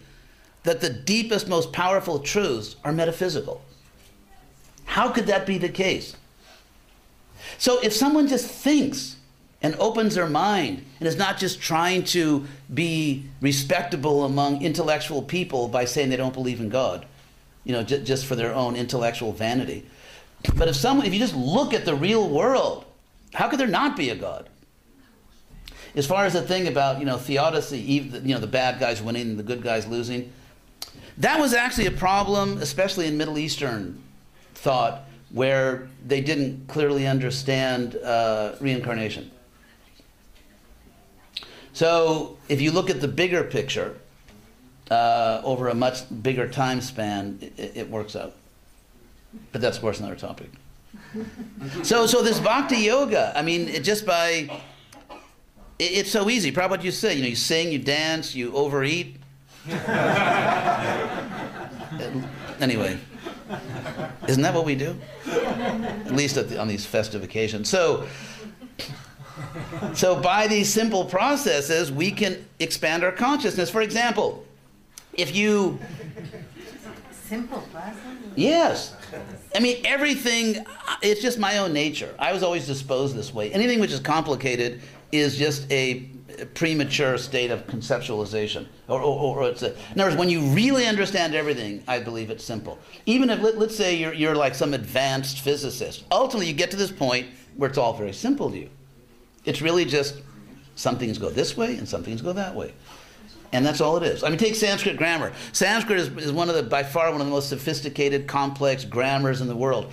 that 0.63 0.79
the 0.81 0.89
deepest, 0.89 1.47
most 1.47 1.73
powerful 1.73 2.19
truths 2.19 2.77
are 2.83 2.93
metaphysical? 2.93 3.61
How 4.91 5.07
could 5.07 5.27
that 5.27 5.45
be 5.45 5.57
the 5.57 5.69
case? 5.69 6.17
So, 7.57 7.79
if 7.79 7.93
someone 7.93 8.27
just 8.27 8.45
thinks 8.45 9.15
and 9.61 9.73
opens 9.75 10.15
their 10.15 10.27
mind 10.27 10.83
and 10.99 11.07
is 11.07 11.15
not 11.15 11.37
just 11.37 11.61
trying 11.61 12.03
to 12.03 12.45
be 12.73 13.23
respectable 13.39 14.25
among 14.25 14.61
intellectual 14.61 15.21
people 15.21 15.69
by 15.69 15.85
saying 15.85 16.09
they 16.09 16.17
don't 16.17 16.33
believe 16.33 16.59
in 16.59 16.67
God, 16.67 17.05
you 17.63 17.71
know, 17.71 17.83
j- 17.83 18.03
just 18.03 18.25
for 18.25 18.35
their 18.35 18.53
own 18.53 18.75
intellectual 18.75 19.31
vanity. 19.31 19.85
But 20.55 20.67
if 20.67 20.75
someone, 20.75 21.05
if 21.05 21.13
you 21.13 21.19
just 21.19 21.37
look 21.37 21.73
at 21.73 21.85
the 21.85 21.95
real 21.95 22.27
world, 22.27 22.83
how 23.33 23.47
could 23.47 23.61
there 23.61 23.67
not 23.67 23.95
be 23.95 24.09
a 24.09 24.15
God? 24.15 24.49
As 25.95 26.05
far 26.05 26.25
as 26.25 26.33
the 26.33 26.41
thing 26.41 26.67
about, 26.67 26.99
you 26.99 27.05
know, 27.05 27.17
theodicy, 27.17 27.79
you 27.79 28.33
know, 28.33 28.39
the 28.39 28.45
bad 28.45 28.77
guys 28.77 29.01
winning 29.01 29.29
and 29.29 29.39
the 29.39 29.43
good 29.43 29.63
guys 29.63 29.87
losing, 29.87 30.33
that 31.19 31.39
was 31.39 31.53
actually 31.53 31.85
a 31.85 31.91
problem, 31.91 32.57
especially 32.57 33.07
in 33.07 33.15
Middle 33.15 33.37
Eastern 33.37 34.03
thought, 34.61 35.07
where 35.31 35.87
they 36.05 36.21
didn't 36.21 36.67
clearly 36.67 37.07
understand 37.07 37.95
uh, 37.95 38.53
reincarnation. 38.59 39.31
So 41.73 42.37
if 42.47 42.61
you 42.61 42.71
look 42.71 42.89
at 42.89 43.01
the 43.01 43.07
bigger 43.07 43.43
picture 43.43 43.95
uh, 44.91 45.41
over 45.43 45.69
a 45.69 45.73
much 45.73 46.03
bigger 46.21 46.47
time 46.47 46.81
span, 46.81 47.39
it, 47.57 47.77
it, 47.77 47.89
works 47.89 48.15
out. 48.15 48.35
But 49.51 49.61
that's, 49.61 49.77
of 49.77 49.81
course, 49.81 49.99
another 49.99 50.15
topic. 50.15 50.49
so, 51.83 52.05
so 52.05 52.21
this 52.21 52.39
bhakti 52.39 52.77
yoga, 52.77 53.31
I 53.35 53.41
mean, 53.41 53.67
it 53.69 53.83
just 53.83 54.05
by, 54.05 54.49
it, 55.79 55.83
it's 55.83 56.11
so 56.11 56.29
easy. 56.29 56.51
Probably 56.51 56.77
what 56.77 56.85
you 56.85 56.91
say, 56.91 57.15
you 57.15 57.21
know, 57.21 57.29
you 57.29 57.35
sing, 57.35 57.71
you 57.71 57.79
dance, 57.79 58.35
you 58.35 58.53
overeat. 58.53 59.15
anyway, 62.59 62.97
isn't 64.27 64.41
that 64.41 64.53
what 64.53 64.65
we 64.65 64.75
do? 64.75 64.95
At 65.27 66.15
least 66.15 66.35
the, 66.35 66.59
on 66.59 66.67
these 66.67 66.85
festive 66.85 67.23
occasions. 67.23 67.69
So, 67.69 68.07
so 69.93 70.19
by 70.21 70.47
these 70.47 70.71
simple 70.71 71.05
processes, 71.05 71.91
we 71.91 72.11
can 72.11 72.45
expand 72.59 73.03
our 73.03 73.11
consciousness. 73.11 73.69
For 73.69 73.81
example, 73.81 74.45
if 75.13 75.35
you 75.35 75.79
simple 77.31 77.61
process. 77.71 77.95
Yes. 78.35 78.93
I 79.55 79.59
mean, 79.59 79.77
everything, 79.85 80.57
uh, 80.57 80.95
it's 81.01 81.21
just 81.21 81.39
my 81.39 81.59
own 81.59 81.71
nature. 81.71 82.13
I 82.19 82.33
was 82.33 82.43
always 82.43 82.67
disposed 82.67 83.15
this 83.15 83.33
way. 83.33 83.53
Anything 83.53 83.79
which 83.79 83.91
is 83.91 84.01
complicated 84.01 84.81
is 85.13 85.37
just 85.37 85.71
a 85.71 86.09
premature 86.45 87.17
state 87.17 87.51
of 87.51 87.67
conceptualization. 87.67 88.67
Or, 88.87 89.01
or, 89.01 89.37
or 89.37 89.49
it's 89.49 89.61
a, 89.63 89.73
in 89.93 89.99
other 89.99 90.05
words, 90.05 90.15
when 90.17 90.29
you 90.29 90.41
really 90.41 90.85
understand 90.85 91.35
everything, 91.35 91.83
I 91.87 91.99
believe 91.99 92.29
it's 92.29 92.43
simple. 92.43 92.79
Even 93.05 93.29
if, 93.29 93.41
let, 93.41 93.55
us 93.55 93.75
say 93.75 93.95
you're, 93.95 94.13
you're 94.13 94.35
like 94.35 94.55
some 94.55 94.73
advanced 94.73 95.41
physicist, 95.41 96.03
ultimately 96.11 96.47
you 96.47 96.53
get 96.53 96.71
to 96.71 96.77
this 96.77 96.91
point 96.91 97.27
where 97.55 97.69
it's 97.69 97.77
all 97.77 97.93
very 97.93 98.13
simple 98.13 98.49
to 98.51 98.57
you. 98.57 98.69
It's 99.45 99.61
really 99.61 99.85
just 99.85 100.21
some 100.75 100.97
things 100.97 101.17
go 101.17 101.29
this 101.29 101.57
way 101.57 101.77
and 101.77 101.87
some 101.87 102.03
things 102.03 102.21
go 102.21 102.33
that 102.33 102.55
way. 102.55 102.73
And 103.53 103.65
that's 103.65 103.81
all 103.81 103.97
it 103.97 104.03
is. 104.03 104.23
I 104.23 104.29
mean, 104.29 104.37
take 104.37 104.55
Sanskrit 104.55 104.95
grammar. 104.95 105.33
Sanskrit 105.51 105.99
is, 105.99 106.07
is 106.17 106.31
one 106.31 106.47
of 106.49 106.55
the, 106.55 106.63
by 106.63 106.83
far, 106.83 107.11
one 107.11 107.19
of 107.19 107.27
the 107.27 107.31
most 107.33 107.49
sophisticated, 107.49 108.25
complex 108.27 108.85
grammars 108.85 109.41
in 109.41 109.47
the 109.47 109.55
world. 109.55 109.91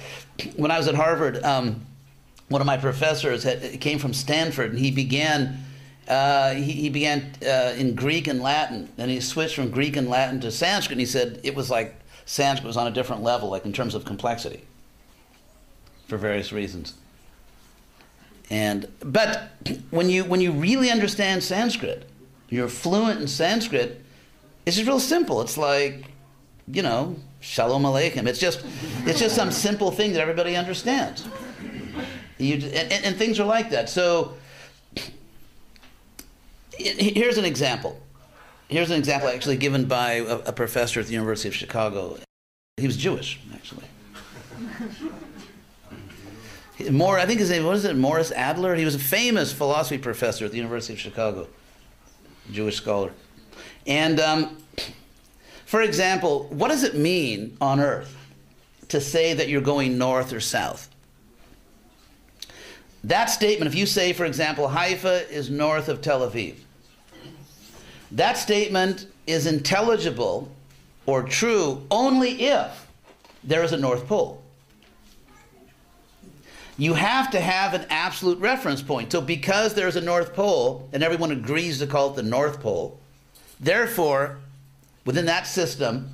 When 0.56 0.70
I 0.70 0.78
was 0.78 0.86
at 0.86 0.94
Harvard, 0.94 1.42
um, 1.42 1.84
one 2.48 2.60
of 2.60 2.66
my 2.66 2.76
professors 2.76 3.42
had, 3.42 3.80
came 3.80 3.98
from 3.98 4.14
Stanford, 4.14 4.70
and 4.70 4.78
he 4.78 4.90
began, 4.90 5.64
uh, 6.08 6.54
he, 6.54 6.72
he, 6.72 6.88
began 6.88 7.30
uh, 7.46 7.74
in 7.76 7.94
Greek 7.94 8.26
and 8.26 8.40
Latin, 8.40 8.88
and 8.96 9.10
he 9.10 9.20
switched 9.20 9.54
from 9.54 9.70
Greek 9.70 9.94
and 9.94 10.08
Latin 10.08 10.40
to 10.40 10.50
Sanskrit, 10.50 10.92
and 10.92 11.00
he 11.00 11.06
said 11.06 11.38
it 11.42 11.54
was 11.54 11.70
like 11.70 11.94
Sanskrit 12.24 12.66
was 12.66 12.78
on 12.78 12.86
a 12.86 12.90
different 12.90 13.22
level, 13.22 13.50
like 13.50 13.66
in 13.66 13.74
terms 13.74 13.94
of 13.94 14.06
complexity, 14.06 14.62
for 16.06 16.16
various 16.16 16.50
reasons. 16.50 16.94
And 18.48 18.88
but 19.00 19.50
when 19.90 20.08
you 20.08 20.24
when 20.24 20.40
you 20.40 20.50
really 20.50 20.90
understand 20.90 21.42
Sanskrit, 21.42 22.08
you're 22.48 22.68
fluent 22.68 23.20
in 23.20 23.28
Sanskrit, 23.28 24.02
it's 24.64 24.76
just 24.76 24.88
real 24.88 25.00
simple. 25.00 25.42
It's 25.42 25.58
like, 25.58 26.06
you 26.66 26.80
know, 26.80 27.16
shalom 27.40 27.82
aleichem. 27.82 28.26
It's 28.26 28.38
just 28.38 28.64
it's 29.04 29.18
just 29.18 29.36
some 29.36 29.50
simple 29.50 29.90
thing 29.90 30.14
that 30.14 30.22
everybody 30.22 30.56
understands. 30.56 31.28
You, 32.38 32.54
and, 32.54 33.04
and 33.04 33.16
things 33.16 33.38
are 33.40 33.44
like 33.44 33.68
that. 33.70 33.90
So 33.90 34.34
here's 36.78 37.38
an 37.38 37.44
example. 37.44 38.00
Here's 38.68 38.90
an 38.90 38.98
example 38.98 39.28
actually 39.28 39.56
given 39.56 39.86
by 39.86 40.14
a, 40.14 40.38
a 40.38 40.52
professor 40.52 41.00
at 41.00 41.06
the 41.06 41.12
University 41.12 41.48
of 41.48 41.54
Chicago. 41.54 42.18
He 42.76 42.86
was 42.86 42.96
Jewish, 42.96 43.40
actually. 43.54 43.84
More, 46.90 47.18
I 47.18 47.26
think 47.26 47.40
his 47.40 47.50
name 47.50 47.64
what 47.64 47.74
is 47.74 47.84
it? 47.84 47.96
Morris 47.96 48.30
Adler. 48.30 48.76
He 48.76 48.84
was 48.84 48.94
a 48.94 49.00
famous 49.00 49.52
philosophy 49.52 49.98
professor 49.98 50.44
at 50.44 50.52
the 50.52 50.58
University 50.58 50.92
of 50.92 51.00
Chicago, 51.00 51.48
Jewish 52.52 52.76
scholar. 52.76 53.10
And 53.86 54.20
um, 54.20 54.58
for 55.66 55.82
example, 55.82 56.44
what 56.50 56.68
does 56.68 56.84
it 56.84 56.94
mean 56.94 57.56
on 57.60 57.80
Earth 57.80 58.14
to 58.88 59.00
say 59.00 59.34
that 59.34 59.48
you're 59.48 59.60
going 59.60 59.98
north 59.98 60.32
or 60.32 60.40
south? 60.40 60.88
That 63.04 63.26
statement, 63.26 63.68
if 63.68 63.74
you 63.74 63.86
say, 63.86 64.12
for 64.12 64.24
example, 64.24 64.68
Haifa 64.68 65.30
is 65.30 65.50
north 65.50 65.88
of 65.88 66.00
Tel 66.00 66.20
Aviv, 66.28 66.56
that 68.12 68.36
statement 68.36 69.06
is 69.26 69.46
intelligible 69.46 70.50
or 71.06 71.22
true 71.22 71.86
only 71.90 72.42
if 72.42 72.86
there 73.44 73.62
is 73.62 73.72
a 73.72 73.76
North 73.76 74.06
Pole 74.06 74.42
you 76.78 76.94
have 76.94 77.32
to 77.32 77.40
have 77.40 77.74
an 77.74 77.84
absolute 77.90 78.38
reference 78.38 78.80
point. 78.80 79.10
So 79.10 79.20
because 79.20 79.74
there's 79.74 79.96
a 79.96 80.00
North 80.00 80.32
Pole, 80.32 80.88
and 80.92 81.02
everyone 81.02 81.32
agrees 81.32 81.80
to 81.80 81.88
call 81.88 82.10
it 82.10 82.16
the 82.16 82.22
North 82.22 82.60
Pole, 82.60 82.98
therefore, 83.58 84.38
within 85.04 85.26
that 85.26 85.48
system, 85.48 86.08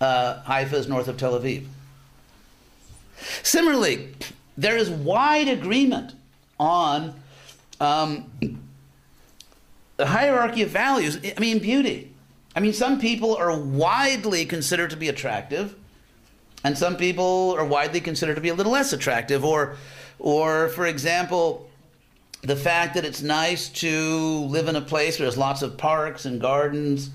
uh, 0.00 0.42
Haifa 0.42 0.76
is 0.76 0.88
north 0.88 1.08
of 1.08 1.16
Tel 1.16 1.40
Aviv. 1.40 1.64
Similarly, 3.42 4.14
there 4.58 4.76
is 4.76 4.90
wide 4.90 5.48
agreement 5.48 6.12
on 6.60 7.14
um, 7.80 8.30
the 10.02 10.08
hierarchy 10.08 10.62
of 10.62 10.70
values. 10.70 11.16
I 11.24 11.38
mean, 11.38 11.60
beauty. 11.60 12.12
I 12.56 12.60
mean, 12.60 12.72
some 12.72 12.98
people 12.98 13.36
are 13.36 13.56
widely 13.56 14.44
considered 14.44 14.90
to 14.90 14.96
be 14.96 15.08
attractive, 15.08 15.76
and 16.64 16.76
some 16.76 16.96
people 16.96 17.54
are 17.56 17.64
widely 17.64 18.00
considered 18.00 18.34
to 18.34 18.40
be 18.40 18.48
a 18.48 18.54
little 18.54 18.72
less 18.72 18.92
attractive. 18.92 19.44
Or, 19.44 19.76
or 20.18 20.70
for 20.70 20.86
example, 20.86 21.70
the 22.40 22.56
fact 22.56 22.94
that 22.94 23.04
it's 23.04 23.22
nice 23.22 23.68
to 23.68 24.40
live 24.46 24.66
in 24.66 24.74
a 24.74 24.80
place 24.80 25.20
where 25.20 25.26
there's 25.26 25.38
lots 25.38 25.62
of 25.62 25.78
parks 25.78 26.24
and 26.24 26.40
gardens 26.40 27.10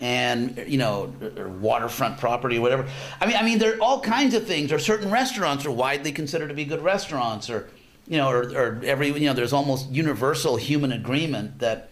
and 0.00 0.64
you 0.68 0.78
know 0.78 1.12
waterfront 1.60 2.16
property 2.16 2.56
or 2.56 2.62
whatever 2.62 2.88
i 3.20 3.26
mean 3.26 3.36
i 3.36 3.42
mean 3.42 3.58
there 3.58 3.76
are 3.76 3.80
all 3.82 4.00
kinds 4.00 4.32
of 4.32 4.46
things 4.46 4.72
or 4.72 4.78
certain 4.78 5.10
restaurants 5.10 5.66
are 5.66 5.70
widely 5.70 6.10
considered 6.10 6.48
to 6.48 6.54
be 6.54 6.64
good 6.64 6.80
restaurants 6.82 7.50
or 7.50 7.68
you 8.08 8.16
know 8.16 8.30
or, 8.30 8.44
or 8.56 8.80
every 8.82 9.08
you 9.08 9.26
know 9.26 9.34
there's 9.34 9.52
almost 9.52 9.90
universal 9.90 10.56
human 10.56 10.90
agreement 10.90 11.58
that 11.58 11.89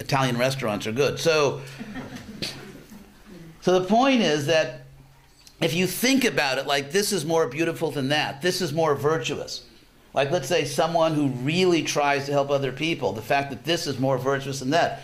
italian 0.00 0.36
restaurants 0.36 0.86
are 0.86 0.92
good. 0.92 1.20
So 1.20 1.60
so 3.60 3.78
the 3.78 3.86
point 3.86 4.22
is 4.22 4.46
that 4.46 4.86
if 5.60 5.74
you 5.74 5.86
think 5.86 6.24
about 6.24 6.58
it 6.58 6.66
like 6.66 6.90
this 6.90 7.12
is 7.12 7.24
more 7.24 7.46
beautiful 7.46 7.90
than 7.90 8.08
that. 8.08 8.42
This 8.42 8.60
is 8.60 8.72
more 8.72 8.94
virtuous. 8.94 9.64
Like, 10.12 10.30
let's 10.30 10.48
say 10.48 10.64
someone 10.64 11.14
who 11.14 11.28
really 11.28 11.82
tries 11.82 12.26
to 12.26 12.32
help 12.32 12.50
other 12.50 12.72
people, 12.72 13.12
the 13.12 13.22
fact 13.22 13.50
that 13.50 13.64
this 13.64 13.86
is 13.86 13.98
more 14.00 14.18
virtuous 14.18 14.58
than 14.58 14.70
that. 14.70 15.02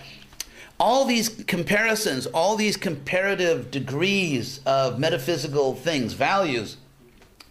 All 0.80 1.04
these 1.04 1.28
comparisons, 1.28 2.26
all 2.26 2.56
these 2.56 2.76
comparative 2.76 3.70
degrees 3.70 4.60
of 4.66 4.98
metaphysical 4.98 5.74
things, 5.74 6.12
values, 6.12 6.76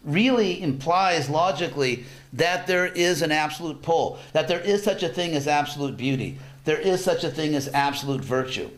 really 0.03 0.61
implies 0.61 1.29
logically 1.29 2.03
that 2.33 2.67
there 2.67 2.87
is 2.87 3.21
an 3.21 3.31
absolute 3.31 3.81
pole, 3.81 4.19
that 4.33 4.47
there 4.47 4.59
is 4.59 4.83
such 4.83 5.01
a 5.01 5.09
thing 5.09 5.33
as 5.33 5.47
absolute 5.47 5.95
beauty, 5.95 6.37
there 6.65 6.79
is 6.79 7.03
such 7.03 7.23
a 7.23 7.29
thing 7.29 7.55
as 7.55 7.67
absolute 7.69 8.21
virtue, 8.21 8.69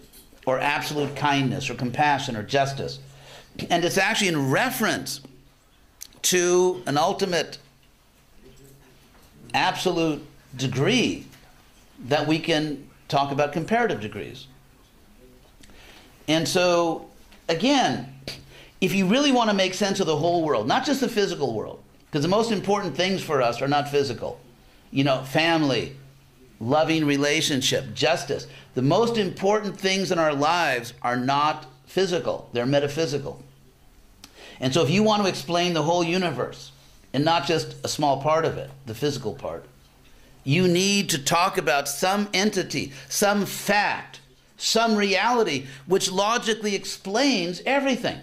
or 0.45 0.59
absolute 0.59 1.15
kindness, 1.15 1.69
or 1.69 1.73
compassion, 1.73 2.35
or 2.35 2.43
justice. 2.43 2.99
And 3.69 3.83
it's 3.83 3.97
actually 3.97 4.27
in 4.27 4.51
reference 4.51 5.21
to 6.23 6.83
an 6.85 6.97
ultimate 6.97 7.57
absolute 9.53 10.25
degree 10.55 11.25
that 12.05 12.27
we 12.27 12.39
can 12.39 12.87
talk 13.07 13.31
about 13.31 13.53
comparative 13.53 14.01
degrees. 14.01 14.47
And 16.27 16.47
so, 16.47 17.09
again, 17.47 18.13
if 18.81 18.93
you 18.93 19.07
really 19.07 19.31
want 19.31 19.49
to 19.49 19.55
make 19.55 19.73
sense 19.73 19.99
of 19.99 20.07
the 20.07 20.17
whole 20.17 20.43
world, 20.43 20.67
not 20.67 20.85
just 20.85 21.01
the 21.01 21.09
physical 21.09 21.53
world, 21.53 21.81
because 22.05 22.21
the 22.21 22.29
most 22.29 22.51
important 22.51 22.95
things 22.95 23.23
for 23.23 23.41
us 23.41 23.61
are 23.61 23.67
not 23.67 23.89
physical. 23.89 24.39
You 24.91 25.03
know, 25.03 25.23
family, 25.23 25.95
loving 26.59 27.05
relationship, 27.05 27.93
justice. 27.93 28.47
The 28.75 28.81
most 28.81 29.17
important 29.17 29.79
things 29.79 30.11
in 30.11 30.19
our 30.19 30.33
lives 30.33 30.93
are 31.01 31.17
not 31.17 31.65
physical, 31.85 32.49
they're 32.53 32.65
metaphysical. 32.65 33.43
And 34.59 34.73
so, 34.73 34.83
if 34.83 34.89
you 34.89 35.03
want 35.03 35.23
to 35.23 35.29
explain 35.29 35.73
the 35.73 35.83
whole 35.83 36.03
universe, 36.03 36.71
and 37.13 37.25
not 37.25 37.47
just 37.47 37.75
a 37.83 37.87
small 37.87 38.21
part 38.21 38.45
of 38.45 38.57
it, 38.57 38.69
the 38.85 38.93
physical 38.93 39.33
part. 39.33 39.65
You 40.43 40.67
need 40.67 41.09
to 41.09 41.17
talk 41.17 41.57
about 41.57 41.89
some 41.89 42.29
entity, 42.33 42.93
some 43.09 43.45
fact, 43.45 44.19
some 44.55 44.95
reality 44.95 45.65
which 45.87 46.11
logically 46.11 46.75
explains 46.75 47.61
everything. 47.65 48.19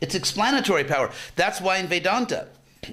It's 0.00 0.14
explanatory 0.14 0.84
power. 0.84 1.10
That's 1.36 1.60
why 1.60 1.78
in 1.78 1.86
Vedanta, 1.86 2.48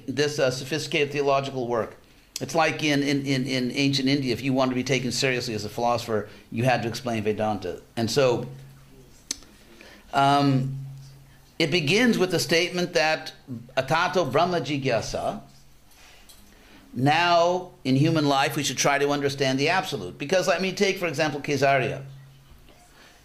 this 0.06 0.38
uh, 0.38 0.50
sophisticated 0.50 1.12
theological 1.12 1.66
work, 1.66 1.96
it's 2.40 2.54
like 2.54 2.82
in, 2.82 3.02
in, 3.02 3.24
in, 3.24 3.46
in 3.46 3.70
ancient 3.72 4.08
India, 4.08 4.32
if 4.32 4.42
you 4.42 4.52
wanted 4.52 4.70
to 4.70 4.74
be 4.74 4.84
taken 4.84 5.10
seriously 5.10 5.54
as 5.54 5.64
a 5.64 5.68
philosopher, 5.68 6.28
you 6.52 6.64
had 6.64 6.82
to 6.82 6.88
explain 6.88 7.22
Vedanta. 7.22 7.80
And 7.96 8.10
so, 8.10 8.46
um, 10.12 10.76
it 11.58 11.70
begins 11.70 12.18
with 12.18 12.30
the 12.30 12.38
statement 12.38 12.92
that 12.92 13.32
atato 13.76 14.30
brahma 14.30 14.60
jigyasa. 14.60 15.40
Now, 16.92 17.70
in 17.84 17.96
human 17.96 18.26
life, 18.26 18.56
we 18.56 18.62
should 18.62 18.78
try 18.78 18.98
to 18.98 19.10
understand 19.10 19.58
the 19.58 19.70
absolute. 19.70 20.18
Because 20.18 20.48
let 20.48 20.60
me 20.60 20.72
take, 20.72 20.98
for 20.98 21.06
example, 21.06 21.40
Caesarea. 21.40 22.02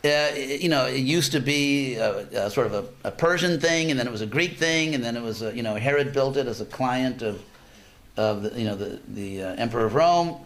Uh, 0.03 0.31
you 0.35 0.67
know, 0.67 0.85
it 0.85 0.99
used 0.99 1.31
to 1.33 1.39
be 1.39 1.95
a, 1.95 2.45
a 2.45 2.49
sort 2.49 2.67
of 2.67 2.73
a, 2.73 3.07
a, 3.07 3.11
Persian 3.11 3.59
thing, 3.59 3.91
and 3.91 3.99
then 3.99 4.07
it 4.07 4.11
was 4.11 4.21
a 4.21 4.25
Greek 4.25 4.57
thing, 4.57 4.95
and 4.95 5.03
then 5.03 5.15
it 5.15 5.21
was, 5.21 5.41
a, 5.43 5.55
you 5.55 5.61
know, 5.61 5.75
Herod 5.75 6.11
built 6.11 6.37
it 6.37 6.47
as 6.47 6.59
a 6.59 6.65
client 6.65 7.21
of, 7.21 7.41
of 8.17 8.43
the, 8.43 8.59
you 8.59 8.65
know, 8.65 8.75
the, 8.75 8.99
the 9.07 9.43
uh, 9.43 9.55
Emperor 9.55 9.85
of 9.85 9.95
Rome. 9.95 10.37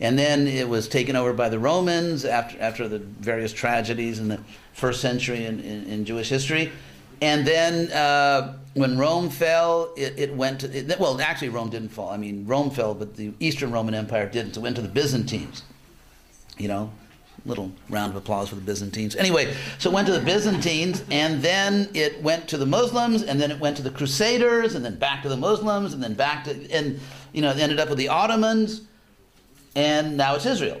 And 0.00 0.18
then 0.18 0.48
it 0.48 0.68
was 0.68 0.88
taken 0.88 1.14
over 1.14 1.32
by 1.32 1.48
the 1.48 1.58
Romans 1.58 2.24
after, 2.24 2.60
after 2.60 2.88
the 2.88 2.98
various 2.98 3.52
tragedies 3.52 4.18
in 4.18 4.28
the 4.28 4.40
first 4.72 5.00
century 5.00 5.44
in, 5.44 5.60
in, 5.60 5.84
in 5.84 6.04
Jewish 6.04 6.28
history. 6.28 6.72
And 7.20 7.46
then 7.46 7.92
uh, 7.92 8.58
when 8.74 8.98
Rome 8.98 9.30
fell, 9.30 9.92
it, 9.96 10.18
it 10.18 10.34
went 10.34 10.60
to, 10.62 10.76
it, 10.76 10.98
well, 10.98 11.20
actually, 11.20 11.50
Rome 11.50 11.70
didn't 11.70 11.90
fall. 11.90 12.10
I 12.10 12.16
mean, 12.16 12.44
Rome 12.46 12.70
fell, 12.70 12.94
but 12.94 13.14
the 13.14 13.32
Eastern 13.38 13.70
Roman 13.70 13.94
Empire 13.94 14.28
didn't. 14.28 14.54
So 14.54 14.60
it 14.60 14.64
went 14.64 14.76
to 14.76 14.82
the 14.82 14.88
Byzantines. 14.88 15.62
You 16.58 16.66
know, 16.68 16.90
little 17.44 17.72
round 17.90 18.10
of 18.10 18.16
applause 18.16 18.48
for 18.48 18.54
the 18.54 18.60
Byzantines. 18.60 19.16
Anyway, 19.16 19.54
so 19.78 19.90
it 19.90 19.92
went 19.92 20.06
to 20.06 20.12
the 20.12 20.20
Byzantines, 20.20 21.02
and 21.10 21.42
then 21.42 21.88
it 21.94 22.22
went 22.22 22.48
to 22.48 22.56
the 22.56 22.66
Muslims, 22.66 23.22
and 23.22 23.40
then 23.40 23.50
it 23.50 23.58
went 23.58 23.76
to 23.76 23.82
the 23.82 23.90
Crusaders, 23.90 24.74
and 24.74 24.84
then 24.84 24.96
back 24.96 25.22
to 25.22 25.28
the 25.28 25.36
Muslims, 25.36 25.92
and 25.92 26.02
then 26.02 26.14
back 26.14 26.44
to, 26.44 26.70
and, 26.70 27.00
you 27.32 27.42
know, 27.42 27.50
it 27.50 27.58
ended 27.58 27.80
up 27.80 27.88
with 27.88 27.98
the 27.98 28.08
Ottomans 28.08 28.82
and 29.74 30.16
now 30.16 30.34
it's 30.34 30.46
Israel. 30.46 30.80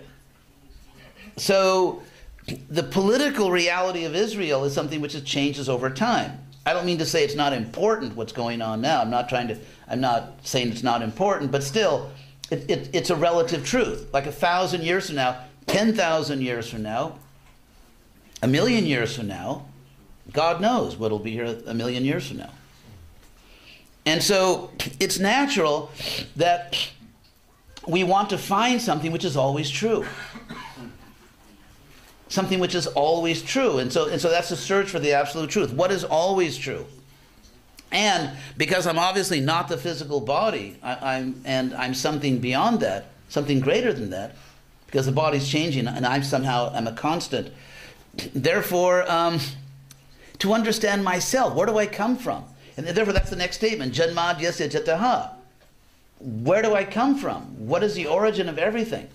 So 1.36 2.02
the 2.68 2.82
political 2.82 3.50
reality 3.50 4.04
of 4.04 4.14
Israel 4.14 4.64
is 4.64 4.74
something 4.74 5.00
which 5.00 5.22
changes 5.24 5.68
over 5.68 5.88
time. 5.90 6.38
I 6.66 6.72
don't 6.72 6.86
mean 6.86 6.98
to 6.98 7.06
say 7.06 7.24
it's 7.24 7.34
not 7.34 7.52
important 7.52 8.14
what's 8.16 8.32
going 8.32 8.62
on 8.62 8.80
now. 8.80 9.00
I'm 9.00 9.10
not 9.10 9.28
trying 9.28 9.48
to. 9.48 9.58
I'm 9.88 10.00
not 10.00 10.34
saying 10.42 10.70
it's 10.70 10.84
not 10.84 11.02
important, 11.02 11.50
but 11.50 11.62
still, 11.62 12.10
it, 12.50 12.70
it, 12.70 12.90
it's 12.92 13.10
a 13.10 13.16
relative 13.16 13.66
truth. 13.66 14.08
Like 14.12 14.26
a 14.26 14.32
thousand 14.32 14.82
years 14.82 15.06
from 15.06 15.16
now, 15.16 15.44
ten 15.66 15.94
thousand 15.94 16.42
years 16.42 16.68
from 16.68 16.82
now, 16.82 17.18
a 18.42 18.48
million 18.48 18.86
years 18.86 19.16
from 19.16 19.28
now, 19.28 19.66
God 20.32 20.60
knows 20.60 20.96
what'll 20.96 21.18
be 21.18 21.32
here 21.32 21.58
a 21.66 21.74
million 21.74 22.04
years 22.04 22.28
from 22.28 22.38
now. 22.38 22.50
And 24.04 24.22
so 24.22 24.70
it's 24.98 25.18
natural 25.18 25.90
that 26.36 26.90
we 27.86 28.04
want 28.04 28.30
to 28.30 28.38
find 28.38 28.80
something 28.80 29.12
which 29.12 29.24
is 29.24 29.36
always 29.36 29.70
true. 29.70 30.04
Something 32.28 32.60
which 32.60 32.74
is 32.74 32.86
always 32.86 33.42
true. 33.42 33.78
And 33.78 33.92
so, 33.92 34.08
and 34.08 34.20
so 34.20 34.30
that's 34.30 34.48
the 34.48 34.56
search 34.56 34.88
for 34.88 34.98
the 34.98 35.12
absolute 35.12 35.50
truth. 35.50 35.72
What 35.72 35.92
is 35.92 36.02
always 36.02 36.56
true? 36.56 36.86
And 37.92 38.30
because 38.56 38.86
I'm 38.86 38.98
obviously 38.98 39.40
not 39.40 39.68
the 39.68 39.76
physical 39.76 40.20
body, 40.20 40.78
I, 40.82 41.18
am 41.18 41.42
and 41.44 41.74
I'm 41.74 41.92
something 41.92 42.38
beyond 42.38 42.80
that, 42.80 43.06
something 43.28 43.60
greater 43.60 43.92
than 43.92 44.10
that, 44.10 44.34
because 44.92 45.06
the 45.06 45.12
body's 45.12 45.48
changing 45.48 45.88
and 45.88 46.06
I 46.06 46.20
somehow 46.20 46.72
am 46.76 46.86
a 46.86 46.92
constant. 46.92 47.52
Therefore, 48.32 49.10
um, 49.10 49.40
to 50.38 50.52
understand 50.52 51.02
myself, 51.02 51.54
where 51.54 51.66
do 51.66 51.78
I 51.78 51.86
come 51.86 52.16
from? 52.16 52.44
And 52.76 52.86
therefore, 52.86 53.12
that's 53.12 53.30
the 53.30 53.36
next 53.36 53.56
statement. 53.56 53.92
Janmad 53.94 54.36
yasya 54.36 54.70
jataha 54.70 55.32
where 56.22 56.62
do 56.62 56.74
I 56.74 56.84
come 56.84 57.18
from? 57.18 57.42
What 57.66 57.82
is 57.82 57.94
the 57.94 58.06
origin 58.06 58.48
of 58.48 58.58
everything? 58.58 59.08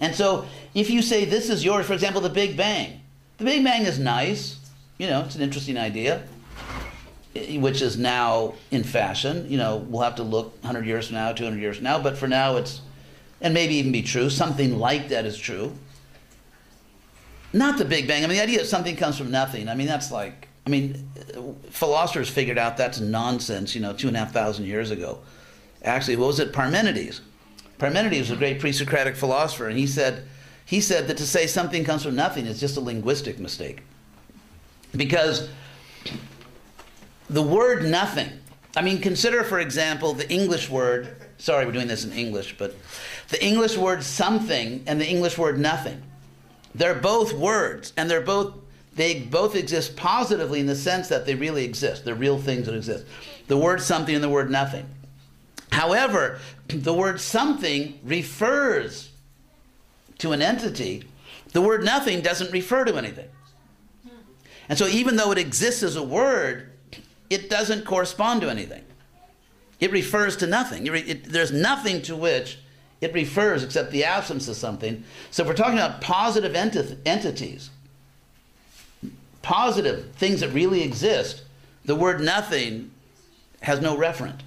And 0.00 0.14
so, 0.14 0.46
if 0.74 0.90
you 0.90 1.00
say 1.00 1.24
this 1.24 1.48
is 1.48 1.64
yours, 1.64 1.86
for 1.86 1.92
example, 1.92 2.20
the 2.20 2.28
Big 2.28 2.56
Bang, 2.56 3.00
the 3.38 3.44
Big 3.44 3.62
Bang 3.62 3.82
is 3.82 3.98
nice, 3.98 4.58
you 4.98 5.06
know, 5.06 5.20
it's 5.20 5.36
an 5.36 5.42
interesting 5.42 5.78
idea, 5.78 6.22
which 7.34 7.80
is 7.80 7.96
now 7.96 8.54
in 8.72 8.82
fashion. 8.82 9.48
You 9.48 9.58
know, 9.58 9.76
we'll 9.76 10.02
have 10.02 10.16
to 10.16 10.24
look 10.24 10.52
100 10.62 10.86
years 10.86 11.06
from 11.06 11.16
now, 11.16 11.32
200 11.32 11.60
years 11.60 11.76
from 11.76 11.84
now, 11.84 12.02
but 12.02 12.18
for 12.18 12.26
now 12.26 12.56
it's, 12.56 12.80
and 13.42 13.52
maybe 13.52 13.74
even 13.74 13.92
be 13.92 14.02
true, 14.02 14.30
something 14.30 14.78
like 14.78 15.08
that 15.08 15.26
is 15.26 15.36
true. 15.36 15.72
Not 17.52 17.76
the 17.76 17.84
Big 17.84 18.08
Bang. 18.08 18.24
I 18.24 18.28
mean, 18.28 18.38
the 18.38 18.42
idea 18.42 18.58
that 18.58 18.66
something 18.66 18.96
comes 18.96 19.18
from 19.18 19.30
nothing, 19.30 19.68
I 19.68 19.74
mean, 19.74 19.86
that's 19.86 20.10
like, 20.10 20.48
I 20.66 20.70
mean, 20.70 21.10
philosophers 21.68 22.30
figured 22.30 22.56
out 22.56 22.78
that's 22.78 22.98
nonsense, 23.00 23.74
you 23.74 23.82
know, 23.82 23.92
two 23.92 24.08
and 24.08 24.16
a 24.16 24.20
half 24.20 24.32
thousand 24.32 24.64
years 24.64 24.90
ago 24.90 25.18
actually, 25.84 26.16
what 26.16 26.28
was 26.28 26.40
it? 26.40 26.52
Parmenides. 26.52 27.20
Parmenides 27.78 28.20
was 28.20 28.30
a 28.30 28.36
great 28.36 28.60
pre-Socratic 28.60 29.16
philosopher, 29.16 29.68
and 29.68 29.78
he 29.78 29.86
said, 29.86 30.24
he 30.64 30.80
said 30.80 31.08
that 31.08 31.16
to 31.16 31.26
say 31.26 31.46
something 31.46 31.84
comes 31.84 32.04
from 32.04 32.14
nothing 32.14 32.46
is 32.46 32.60
just 32.60 32.76
a 32.76 32.80
linguistic 32.80 33.38
mistake. 33.38 33.82
Because 34.96 35.48
the 37.28 37.42
word 37.42 37.84
nothing, 37.84 38.30
I 38.76 38.82
mean, 38.82 39.00
consider, 39.00 39.42
for 39.42 39.58
example, 39.58 40.12
the 40.12 40.30
English 40.30 40.70
word, 40.70 41.16
sorry, 41.38 41.66
we're 41.66 41.72
doing 41.72 41.88
this 41.88 42.04
in 42.04 42.12
English, 42.12 42.56
but 42.58 42.76
the 43.32 43.42
English 43.42 43.78
word 43.78 44.04
something 44.04 44.84
and 44.86 45.00
the 45.00 45.08
English 45.08 45.38
word 45.38 45.58
nothing. 45.58 46.02
They're 46.74 46.94
both 46.94 47.32
words, 47.32 47.94
and 47.96 48.08
they're 48.08 48.20
both, 48.20 48.54
they 48.94 49.20
both 49.20 49.56
exist 49.56 49.96
positively 49.96 50.60
in 50.60 50.66
the 50.66 50.76
sense 50.76 51.08
that 51.08 51.24
they 51.24 51.34
really 51.34 51.64
exist. 51.64 52.04
They're 52.04 52.14
real 52.14 52.38
things 52.38 52.66
that 52.66 52.74
exist. 52.74 53.06
The 53.48 53.56
word 53.56 53.80
something 53.80 54.14
and 54.14 54.22
the 54.22 54.28
word 54.28 54.50
nothing. 54.50 54.86
However, 55.72 56.40
the 56.68 56.92
word 56.92 57.22
something 57.22 57.98
refers 58.04 59.10
to 60.18 60.32
an 60.32 60.42
entity. 60.42 61.04
The 61.54 61.62
word 61.62 61.84
nothing 61.84 62.20
doesn't 62.20 62.52
refer 62.52 62.84
to 62.84 62.96
anything. 62.98 63.28
And 64.68 64.78
so, 64.78 64.86
even 64.86 65.16
though 65.16 65.32
it 65.32 65.38
exists 65.38 65.82
as 65.82 65.96
a 65.96 66.02
word, 66.02 66.70
it 67.30 67.48
doesn't 67.48 67.86
correspond 67.86 68.42
to 68.42 68.50
anything. 68.50 68.84
It 69.80 69.90
refers 69.90 70.36
to 70.36 70.46
nothing. 70.46 70.86
It 70.86 71.08
it- 71.08 71.24
there's 71.24 71.50
nothing 71.50 72.02
to 72.02 72.14
which 72.14 72.58
it 73.02 73.12
refers 73.12 73.64
except 73.64 73.90
the 73.90 74.04
absence 74.04 74.46
of 74.48 74.56
something. 74.56 75.02
So 75.32 75.42
if 75.42 75.48
we're 75.48 75.56
talking 75.56 75.78
about 75.78 76.00
positive 76.00 76.52
enti- 76.52 76.96
entities, 77.04 77.68
positive 79.42 80.12
things 80.14 80.40
that 80.40 80.50
really 80.50 80.82
exist, 80.82 81.42
the 81.84 81.96
word 81.96 82.20
nothing 82.20 82.92
has 83.62 83.80
no 83.80 83.96
referent. 83.96 84.38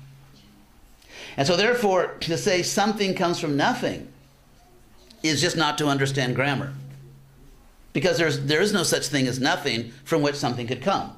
And 1.36 1.46
so, 1.46 1.58
therefore, 1.58 2.16
to 2.22 2.38
say 2.38 2.64
something 2.64 3.14
comes 3.14 3.42
from 3.42 3.58
nothing 3.58 4.08
is 5.22 5.42
just 5.42 5.58
not 5.58 5.78
to 5.80 5.88
understand 5.88 6.34
grammar. 6.34 6.74
Because 7.92 8.18
there's, 8.18 8.46
there 8.46 8.62
is 8.62 8.72
no 8.72 8.84
such 8.84 9.08
thing 9.08 9.28
as 9.28 9.38
nothing 9.38 9.92
from 10.06 10.22
which 10.22 10.36
something 10.36 10.66
could 10.66 10.82
come. 10.82 11.12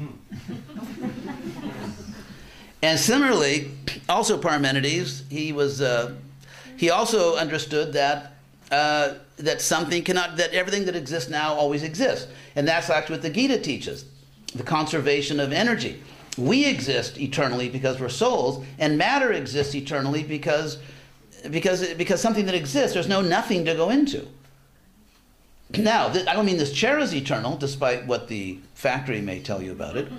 and 2.82 2.98
similarly, 2.98 3.70
also 4.08 4.38
Parmenides, 4.38 5.24
he 5.30 5.52
was, 5.52 5.80
uh, 5.80 6.14
he 6.76 6.90
also 6.90 7.36
understood 7.36 7.92
that 7.92 8.34
uh, 8.70 9.14
that 9.36 9.60
something 9.60 10.04
cannot, 10.04 10.36
that 10.36 10.52
everything 10.52 10.84
that 10.84 10.94
exists 10.94 11.28
now 11.28 11.54
always 11.54 11.82
exists, 11.82 12.28
and 12.54 12.68
that's 12.68 12.88
actually 12.88 13.14
what 13.14 13.22
the 13.22 13.30
Gita 13.30 13.58
teaches, 13.58 14.04
the 14.54 14.62
conservation 14.62 15.40
of 15.40 15.52
energy. 15.52 16.00
We 16.38 16.66
exist 16.66 17.18
eternally 17.18 17.68
because 17.68 17.98
we're 17.98 18.08
souls, 18.08 18.64
and 18.78 18.96
matter 18.96 19.32
exists 19.32 19.74
eternally 19.74 20.22
because 20.22 20.78
because 21.50 21.92
because 21.94 22.20
something 22.20 22.46
that 22.46 22.54
exists, 22.54 22.94
there's 22.94 23.08
no 23.08 23.20
nothing 23.20 23.64
to 23.64 23.74
go 23.74 23.90
into. 23.90 24.26
Now, 25.76 26.08
th- 26.12 26.26
I 26.26 26.32
don't 26.34 26.46
mean 26.46 26.56
this 26.56 26.72
chair 26.72 26.98
is 26.98 27.14
eternal, 27.14 27.56
despite 27.56 28.06
what 28.06 28.28
the 28.28 28.58
factory 28.74 29.20
may 29.20 29.40
tell 29.40 29.62
you 29.62 29.72
about 29.72 29.96
it. 29.96 30.08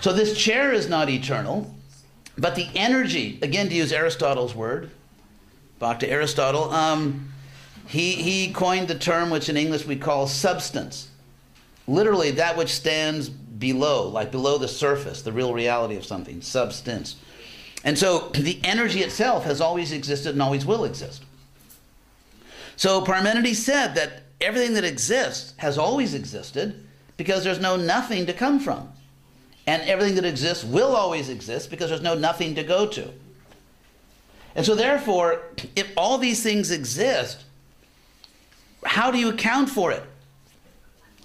so 0.00 0.12
this 0.12 0.36
chair 0.36 0.72
is 0.72 0.88
not 0.88 1.08
eternal, 1.08 1.74
but 2.38 2.54
the 2.54 2.68
energy, 2.74 3.38
again 3.42 3.68
to 3.68 3.74
use 3.74 3.92
Aristotle's 3.92 4.54
word, 4.54 4.90
back 5.78 6.00
to 6.00 6.08
Aristotle, 6.08 6.70
um, 6.70 7.32
he, 7.86 8.12
he 8.12 8.52
coined 8.52 8.88
the 8.88 8.98
term 8.98 9.30
which 9.30 9.48
in 9.48 9.56
English 9.56 9.86
we 9.86 9.96
call 9.96 10.26
substance. 10.26 11.08
Literally, 11.86 12.32
that 12.32 12.56
which 12.56 12.74
stands 12.74 13.28
below, 13.28 14.08
like 14.08 14.30
below 14.30 14.58
the 14.58 14.68
surface, 14.68 15.22
the 15.22 15.32
real 15.32 15.54
reality 15.54 15.96
of 15.96 16.04
something, 16.04 16.42
substance. 16.42 17.16
And 17.84 17.96
so 17.96 18.30
the 18.34 18.60
energy 18.64 19.00
itself 19.00 19.44
has 19.44 19.60
always 19.60 19.92
existed 19.92 20.32
and 20.32 20.42
always 20.42 20.66
will 20.66 20.84
exist. 20.84 21.24
So 22.76 23.00
Parmenides 23.02 23.64
said 23.64 23.94
that 23.94 24.24
everything 24.40 24.74
that 24.74 24.84
exists 24.84 25.54
has 25.58 25.78
always 25.78 26.12
existed 26.12 26.84
because 27.16 27.44
there's 27.44 27.60
no 27.60 27.76
nothing 27.76 28.26
to 28.26 28.32
come 28.32 28.58
from. 28.58 28.92
And 29.66 29.82
everything 29.82 30.14
that 30.14 30.24
exists 30.24 30.64
will 30.64 30.94
always 30.94 31.28
exist 31.28 31.70
because 31.70 31.90
there's 31.90 32.02
no 32.02 32.14
nothing 32.14 32.54
to 32.54 32.62
go 32.62 32.86
to. 32.86 33.10
And 34.54 34.64
so, 34.64 34.74
therefore, 34.74 35.42
if 35.74 35.92
all 35.96 36.18
these 36.18 36.42
things 36.42 36.70
exist, 36.70 37.44
how 38.84 39.10
do 39.10 39.18
you 39.18 39.28
account 39.28 39.68
for 39.68 39.92
it? 39.92 40.02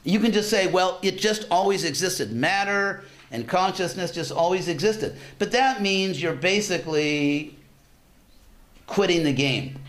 You 0.03 0.19
can 0.19 0.31
just 0.31 0.49
say, 0.49 0.67
well, 0.67 0.99
it 1.01 1.17
just 1.17 1.45
always 1.51 1.83
existed. 1.83 2.31
Matter 2.31 3.03
and 3.31 3.47
consciousness 3.47 4.11
just 4.11 4.31
always 4.31 4.67
existed. 4.67 5.15
But 5.39 5.51
that 5.53 5.81
means 5.81 6.21
you're 6.21 6.33
basically 6.33 7.55
quitting 8.87 9.23
the 9.23 9.33
game. 9.33 9.79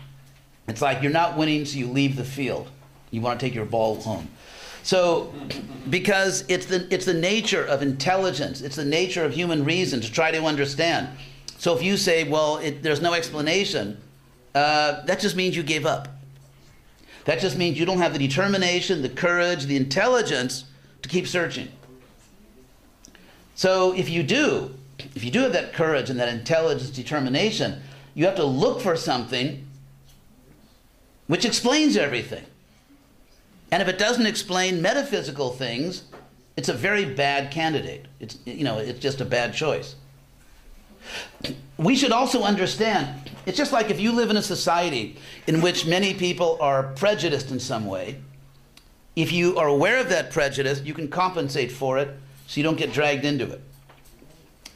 It's 0.67 0.81
like 0.81 1.01
you're 1.01 1.11
not 1.11 1.35
winning, 1.35 1.65
so 1.65 1.77
you 1.77 1.87
leave 1.87 2.15
the 2.15 2.23
field. 2.23 2.69
You 3.11 3.19
want 3.21 3.39
to 3.39 3.45
take 3.45 3.53
your 3.53 3.65
ball 3.65 3.99
home. 4.01 4.29
So, 4.83 5.33
because 5.89 6.43
it's 6.49 6.65
the, 6.65 6.93
it's 6.93 7.05
the 7.05 7.13
nature 7.13 7.63
of 7.63 7.81
intelligence, 7.81 8.59
it's 8.61 8.75
the 8.75 8.83
nature 8.83 9.23
of 9.23 9.33
human 9.33 9.63
reason 9.63 10.01
to 10.01 10.11
try 10.11 10.29
to 10.31 10.43
understand. 10.43 11.07
So, 11.57 11.75
if 11.75 11.81
you 11.81 11.95
say, 11.95 12.27
well, 12.27 12.57
it, 12.57 12.83
there's 12.83 13.01
no 13.01 13.13
explanation, 13.13 13.97
uh, 14.53 15.05
that 15.05 15.21
just 15.21 15.37
means 15.37 15.55
you 15.55 15.63
gave 15.63 15.85
up. 15.85 16.09
That 17.23 17.39
just 17.39 17.57
means 17.57 17.79
you 17.79 17.85
don't 17.85 17.99
have 17.99 18.11
the 18.11 18.19
determination, 18.19 19.01
the 19.01 19.09
courage, 19.09 19.65
the 19.65 19.77
intelligence 19.77 20.65
to 21.01 21.07
keep 21.07 21.27
searching. 21.27 21.69
So, 23.55 23.93
if 23.93 24.09
you 24.09 24.21
do, 24.21 24.75
if 25.15 25.23
you 25.23 25.31
do 25.31 25.39
have 25.43 25.53
that 25.53 25.71
courage 25.71 26.09
and 26.09 26.19
that 26.19 26.27
intelligence, 26.27 26.89
determination, 26.89 27.81
you 28.15 28.25
have 28.25 28.35
to 28.35 28.43
look 28.43 28.81
for 28.81 28.97
something 28.97 29.65
which 31.27 31.45
explains 31.45 31.95
everything. 31.95 32.43
And 33.73 33.81
if 33.81 33.87
it 33.87 33.97
doesn't 33.97 34.27
explain 34.27 34.83
metaphysical 34.83 35.49
things, 35.49 36.03
it's 36.55 36.69
a 36.69 36.73
very 36.73 37.05
bad 37.05 37.49
candidate. 37.49 38.05
It's, 38.19 38.37
you 38.45 38.63
know, 38.63 38.77
it's 38.77 38.99
just 38.99 39.19
a 39.19 39.25
bad 39.25 39.55
choice. 39.55 39.95
We 41.77 41.95
should 41.95 42.11
also 42.11 42.43
understand 42.43 43.31
it's 43.47 43.57
just 43.57 43.71
like 43.71 43.89
if 43.89 43.99
you 43.99 44.11
live 44.11 44.29
in 44.29 44.37
a 44.37 44.43
society 44.43 45.17
in 45.47 45.59
which 45.59 45.87
many 45.87 46.13
people 46.13 46.59
are 46.61 46.83
prejudiced 46.83 47.49
in 47.49 47.59
some 47.59 47.87
way, 47.87 48.21
if 49.15 49.31
you 49.31 49.57
are 49.57 49.69
aware 49.69 49.97
of 49.97 50.07
that 50.09 50.29
prejudice, 50.29 50.79
you 50.83 50.93
can 50.93 51.07
compensate 51.07 51.71
for 51.71 51.97
it 51.97 52.15
so 52.45 52.59
you 52.59 52.63
don't 52.63 52.77
get 52.77 52.93
dragged 52.93 53.25
into 53.25 53.51
it. 53.51 53.61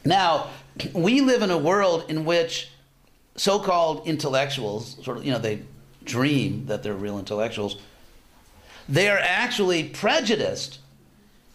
Now, 0.04 0.48
we 0.92 1.20
live 1.20 1.42
in 1.42 1.52
a 1.52 1.58
world 1.58 2.06
in 2.08 2.24
which 2.24 2.72
so 3.36 3.60
called 3.60 4.08
intellectuals, 4.08 4.96
sort 5.04 5.18
of, 5.18 5.24
you 5.24 5.30
know, 5.30 5.38
they 5.38 5.62
dream 6.02 6.66
that 6.66 6.82
they're 6.82 6.94
real 6.94 7.20
intellectuals, 7.20 7.76
they 8.88 9.08
are 9.08 9.18
actually 9.18 9.84
prejudiced 9.84 10.78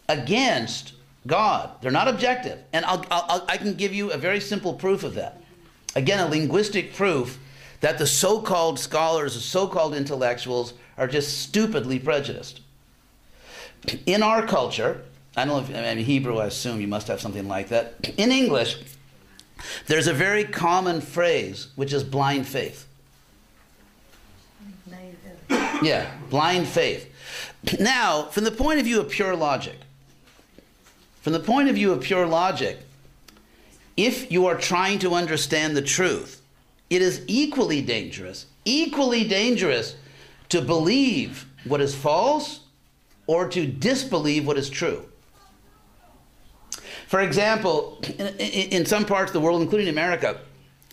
against 0.08 0.94
God. 1.26 1.72
They're 1.82 1.92
not 1.92 2.08
objective. 2.08 2.60
And 2.74 2.86
I'll, 2.86 3.06
I'll, 3.10 3.46
I 3.48 3.58
can 3.58 3.74
give 3.74 3.94
you 3.94 4.12
a 4.12 4.18
very 4.18 4.40
simple 4.40 4.74
proof 4.74 5.04
of 5.04 5.16
that. 5.16 5.42
Again, 5.96 6.20
a 6.20 6.28
linguistic 6.30 6.94
proof 6.94 7.40
that 7.82 7.98
the 7.98 8.08
so 8.08 8.40
called 8.40 8.80
scholars, 8.80 9.34
the 9.34 9.40
so 9.40 9.68
called 9.68 9.94
intellectuals, 9.96 10.74
are 10.98 11.08
just 11.08 11.40
stupidly 11.42 12.00
prejudiced. 12.00 12.62
In 14.06 14.24
our 14.24 14.46
culture, 14.46 15.02
I 15.36 15.46
don't 15.46 15.70
know 15.70 15.76
if, 15.76 15.86
I 15.86 15.96
mean, 15.96 16.06
Hebrew, 16.06 16.38
I 16.38 16.46
assume 16.46 16.80
you 16.80 16.88
must 16.88 17.08
have 17.08 17.20
something 17.20 17.48
like 17.48 17.70
that. 17.70 17.96
In 18.18 18.32
English, 18.32 18.78
there's 19.88 20.08
a 20.08 20.14
very 20.14 20.44
common 20.44 21.02
phrase, 21.02 21.68
which 21.76 21.94
is 21.94 22.04
blind 22.04 22.48
faith. 22.48 22.88
Now 24.90 24.98
you 25.04 25.16
do 25.50 25.56
it. 25.56 25.84
Yeah, 25.84 26.12
blind 26.30 26.68
faith. 26.68 27.13
Now, 27.80 28.24
from 28.24 28.44
the 28.44 28.52
point 28.52 28.80
of 28.80 28.86
view 28.86 29.00
of 29.00 29.10
pure 29.10 29.36
logic, 29.36 29.78
from 31.22 31.34
the 31.34 31.40
point 31.40 31.70
of 31.70 31.76
view 31.76 31.92
of 31.92 32.02
pure 32.02 32.28
logic, 32.28 32.80
if 33.96 34.32
you 34.32 34.48
are 34.48 34.58
trying 34.58 35.00
to 35.00 35.14
understand 35.14 35.78
the 35.78 35.82
truth, 35.82 36.42
it 36.90 37.02
is 37.02 37.22
equally 37.28 37.82
dangerous, 37.82 38.48
equally 38.66 39.24
dangerous 39.28 39.96
to 40.50 40.62
believe 40.62 41.46
what 41.64 41.80
is 41.80 41.96
false 41.96 42.62
or 43.28 43.48
to 43.48 43.66
disbelieve 43.66 44.46
what 44.46 44.58
is 44.58 44.70
true. 44.70 45.06
For 47.08 47.22
example, 47.22 48.02
in, 48.40 48.86
some 48.86 49.06
parts 49.06 49.30
of 49.30 49.34
the 49.34 49.40
world, 49.40 49.62
including 49.62 49.88
America, 49.88 50.40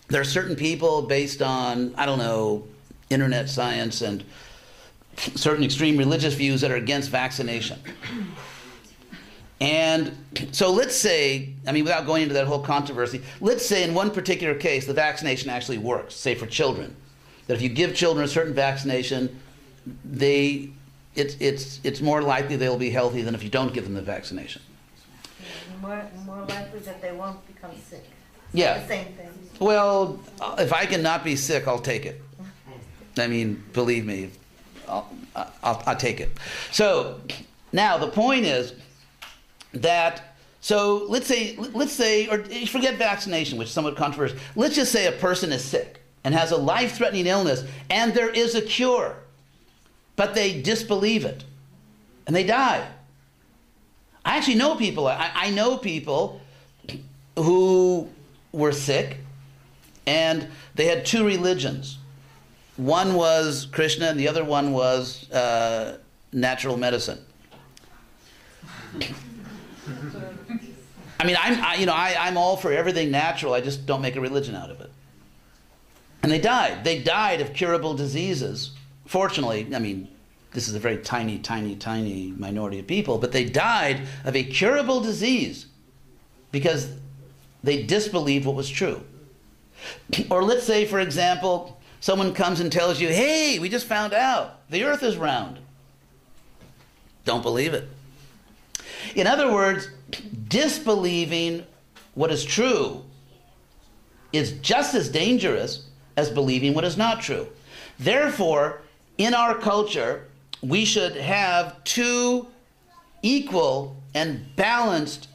there 0.07 0.21
are 0.21 0.25
certain 0.25 0.55
people 0.55 1.01
based 1.01 1.41
on, 1.41 1.93
I 1.97 2.05
don't 2.05 2.19
know, 2.19 2.67
internet 3.09 3.49
science 3.49 4.01
and 4.01 4.23
certain 5.35 5.63
extreme 5.63 5.97
religious 5.97 6.33
views 6.33 6.61
that 6.61 6.71
are 6.71 6.75
against 6.75 7.09
vaccination. 7.09 7.79
And 9.59 10.17
so 10.51 10.71
let's 10.71 10.95
say, 10.95 11.53
I 11.67 11.71
mean, 11.71 11.83
without 11.83 12.07
going 12.07 12.23
into 12.23 12.33
that 12.33 12.47
whole 12.47 12.63
controversy, 12.63 13.21
let's 13.41 13.63
say 13.65 13.83
in 13.83 13.93
one 13.93 14.09
particular 14.09 14.55
case 14.55 14.87
the 14.87 14.93
vaccination 14.93 15.49
actually 15.49 15.77
works, 15.77 16.15
say 16.15 16.33
for 16.33 16.47
children. 16.47 16.95
That 17.47 17.55
if 17.55 17.61
you 17.61 17.69
give 17.69 17.93
children 17.93 18.25
a 18.25 18.27
certain 18.27 18.53
vaccination, 18.53 19.39
they, 20.03 20.71
it's, 21.15 21.35
it's, 21.39 21.79
it's 21.83 22.01
more 22.01 22.21
likely 22.23 22.55
they'll 22.55 22.77
be 22.77 22.89
healthy 22.89 23.21
than 23.21 23.35
if 23.35 23.43
you 23.43 23.49
don't 23.49 23.73
give 23.73 23.83
them 23.83 23.93
the 23.93 24.01
vaccination. 24.01 24.63
More, 25.79 26.05
more 26.25 26.43
likely 26.45 26.79
that 26.79 27.01
they 27.01 27.11
won't 27.11 27.45
become 27.47 27.71
sick. 27.87 28.05
Yeah. 28.53 28.79
The 28.79 28.87
same 28.87 29.05
thing. 29.13 29.29
Well, 29.59 30.19
if 30.57 30.73
I 30.73 30.85
can 30.85 31.03
not 31.03 31.23
be 31.23 31.35
sick, 31.35 31.67
I'll 31.67 31.79
take 31.79 32.05
it. 32.05 32.21
I 33.17 33.27
mean, 33.27 33.63
believe 33.73 34.05
me, 34.05 34.31
I'll, 34.91 35.09
I'll, 35.63 35.83
I'll 35.87 35.95
take 35.95 36.19
it. 36.19 36.31
So 36.71 37.21
now 37.71 37.97
the 37.97 38.09
point 38.09 38.45
is 38.45 38.73
that 39.73 40.35
so 40.59 41.05
let's 41.07 41.25
say 41.25 41.55
let's 41.55 41.93
say 41.93 42.27
or 42.27 42.43
forget 42.67 42.97
vaccination, 42.97 43.57
which 43.57 43.69
is 43.69 43.73
somewhat 43.73 43.95
controversial. 43.95 44.37
Let's 44.55 44.75
just 44.75 44.91
say 44.91 45.07
a 45.07 45.11
person 45.13 45.51
is 45.51 45.63
sick 45.63 46.01
and 46.23 46.35
has 46.35 46.51
a 46.51 46.57
life-threatening 46.57 47.25
illness, 47.25 47.63
and 47.89 48.13
there 48.13 48.29
is 48.29 48.53
a 48.53 48.61
cure, 48.61 49.15
but 50.15 50.35
they 50.35 50.61
disbelieve 50.61 51.25
it, 51.25 51.43
and 52.27 52.35
they 52.35 52.43
die. 52.43 52.87
I 54.23 54.37
actually 54.37 54.55
know 54.55 54.75
people. 54.75 55.07
I, 55.07 55.31
I 55.33 55.49
know 55.49 55.77
people 55.77 56.41
who 57.35 58.07
were 58.51 58.71
sick, 58.71 59.17
and 60.05 60.47
they 60.75 60.85
had 60.85 61.07
two 61.07 61.25
religions. 61.25 61.97
One 62.77 63.13
was 63.15 63.67
Krishna, 63.71 64.07
and 64.07 64.19
the 64.19 64.27
other 64.27 64.43
one 64.43 64.71
was 64.71 65.29
uh, 65.31 65.97
natural 66.31 66.77
medicine. 66.77 67.19
I 71.19 71.25
mean, 71.25 71.37
I'm, 71.39 71.63
I, 71.63 71.75
you 71.75 71.85
know, 71.85 71.93
I, 71.93 72.15
I'm 72.19 72.37
all 72.37 72.57
for 72.57 72.71
everything 72.71 73.11
natural. 73.11 73.53
I 73.53 73.61
just 73.61 73.85
don't 73.85 74.01
make 74.01 74.15
a 74.15 74.21
religion 74.21 74.55
out 74.55 74.71
of 74.71 74.81
it. 74.81 74.89
And 76.23 76.31
they 76.31 76.39
died. 76.39 76.83
They 76.83 76.99
died 76.99 77.41
of 77.41 77.53
curable 77.53 77.93
diseases. 77.93 78.71
Fortunately, 79.05 79.67
I 79.75 79.79
mean, 79.79 80.07
this 80.53 80.67
is 80.67 80.75
a 80.75 80.79
very 80.79 80.97
tiny, 80.97 81.39
tiny, 81.39 81.75
tiny 81.75 82.33
minority 82.37 82.79
of 82.79 82.87
people, 82.87 83.17
but 83.17 83.31
they 83.31 83.45
died 83.45 84.01
of 84.25 84.35
a 84.35 84.43
curable 84.43 85.01
disease 85.01 85.67
because 86.51 86.93
they 87.63 87.83
disbelieved 87.83 88.45
what 88.45 88.55
was 88.55 88.69
true. 88.69 89.03
Or 90.29 90.43
let's 90.43 90.63
say, 90.63 90.85
for 90.85 90.99
example, 90.99 91.80
someone 92.01 92.33
comes 92.33 92.59
and 92.59 92.69
tells 92.71 92.99
you, 92.99 93.07
hey, 93.07 93.57
we 93.59 93.69
just 93.69 93.87
found 93.87 94.13
out 94.13 94.69
the 94.69 94.83
earth 94.83 95.03
is 95.03 95.15
round. 95.15 95.59
Don't 97.23 97.41
believe 97.43 97.73
it. 97.73 97.87
In 99.15 99.27
other 99.27 99.51
words, 99.51 99.87
disbelieving 100.49 101.65
what 102.15 102.31
is 102.31 102.43
true 102.43 103.03
is 104.33 104.53
just 104.53 104.95
as 104.95 105.09
dangerous 105.09 105.87
as 106.17 106.29
believing 106.29 106.73
what 106.73 106.83
is 106.83 106.97
not 106.97 107.21
true. 107.21 107.47
Therefore, 107.99 108.81
in 109.17 109.33
our 109.33 109.55
culture, 109.55 110.27
we 110.61 110.85
should 110.85 111.15
have 111.15 111.83
two 111.83 112.47
equal 113.21 113.95
and 114.13 114.55
balanced 114.55 115.27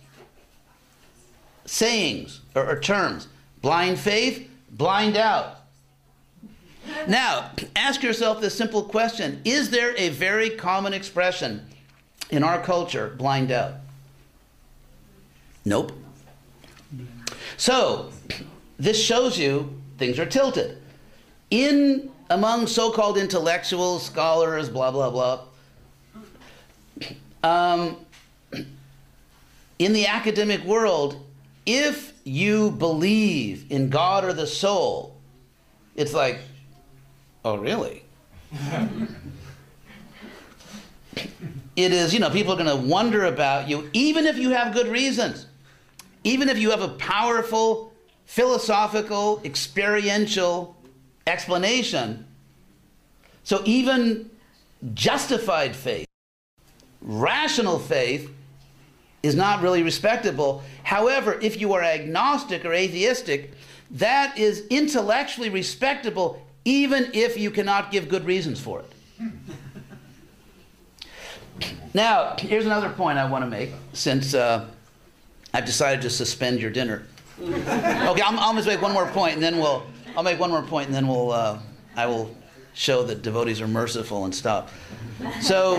sayings 1.64 2.40
or, 2.55 2.68
or 2.68 2.80
terms 2.80 3.28
blind 3.62 3.98
faith, 3.98 4.48
blind 4.70 5.14
doubt. 5.14 5.56
Now, 7.06 7.51
ask 7.74 8.02
yourself 8.02 8.40
this 8.40 8.56
simple 8.56 8.82
question 8.82 9.40
Is 9.44 9.70
there 9.70 9.94
a 9.97 10.10
very 10.10 10.51
common 10.51 10.93
expression 10.93 11.66
in 12.31 12.43
our 12.43 12.60
culture, 12.60 13.14
blind 13.16 13.48
doubt? 13.48 13.74
Nope. 15.64 15.93
So, 17.56 18.10
this 18.78 19.02
shows 19.02 19.39
you 19.39 19.81
things 19.98 20.18
are 20.18 20.27
tilted. 20.27 20.82
In 21.51 22.10
among 22.31 22.66
so-called 22.66 23.18
intellectuals, 23.18 24.05
scholars, 24.05 24.68
blah 24.68 24.90
blah 24.90 25.10
blah. 25.10 25.40
Um, 27.44 27.97
in 29.78 29.93
the 29.93 30.06
academic 30.06 30.64
world, 30.64 31.24
if 31.66 32.12
you 32.24 32.70
believe 32.73 33.70
in 33.70 33.90
God 33.90 34.24
or 34.24 34.32
the 34.32 34.47
soul, 34.47 35.16
it's 35.94 36.12
like, 36.12 36.40
oh 37.47 37.56
really? 37.56 38.02
it 41.77 41.93
is, 41.93 42.12
you 42.12 42.18
know, 42.18 42.28
people 42.28 42.52
are 42.52 42.62
going 42.62 42.68
to 42.68 42.89
wonder 42.89 43.24
about 43.24 43.68
you, 43.68 43.89
even 43.93 44.27
if 44.27 44.36
you 44.36 44.51
have 44.51 44.74
good 44.74 44.89
reasons, 44.89 45.47
even 46.24 46.48
if 46.48 46.59
you 46.59 46.70
have 46.70 46.82
a 46.82 46.89
powerful 46.89 47.93
philosophical, 48.24 49.40
experiential 49.44 50.77
explanation. 51.28 52.27
So 53.44 53.62
even 53.64 54.28
justified 54.94 55.77
faith, 55.77 56.09
rational 57.01 57.78
faith, 57.78 58.28
is 59.23 59.36
not 59.36 59.62
really 59.62 59.85
respectable. 59.85 60.64
However, 60.82 61.39
if 61.40 61.60
you 61.60 61.74
are 61.74 61.82
agnostic 61.82 62.64
or 62.64 62.73
atheistic, 62.73 63.52
that 63.93 64.36
is 64.36 64.66
intellectually 64.68 65.48
respectable 65.48 66.45
even 66.66 67.09
if 67.14 67.38
you 67.38 67.51
cannot 67.51 67.93
give 67.93 68.09
good 68.09 68.26
reasons 68.26 68.60
for 68.60 68.80
it. 68.80 69.30
now, 71.94 72.34
here's 72.38 72.66
another 72.66 72.90
point 72.90 73.18
I 73.18 73.30
want 73.30 73.44
to 73.44 73.51
make 73.51 73.70
since 73.93 74.34
uh, 74.34 74.66
I've 75.55 75.64
decided 75.64 76.02
to 76.02 76.10
suspend 76.10 76.60
your 76.60 76.72
dinner. 76.72 77.06
okay, 77.40 78.22
I'm, 78.22 78.38
I'll 78.38 78.55
just 78.55 78.66
make 78.66 78.82
one 78.82 78.93
more 78.93 79.06
point, 79.06 79.34
and 79.34 79.43
then 79.43 79.59
we'll. 79.59 79.86
I'll 80.16 80.22
make 80.22 80.40
one 80.40 80.51
more 80.51 80.62
point, 80.62 80.86
and 80.86 80.94
then 80.94 81.06
we'll. 81.06 81.30
Uh, 81.30 81.60
I 81.94 82.06
will 82.06 82.34
show 82.74 83.05
that 83.05 83.22
devotees 83.22 83.60
are 83.60 83.68
merciful 83.68 84.24
and 84.24 84.34
stop. 84.34 84.70
So, 85.40 85.76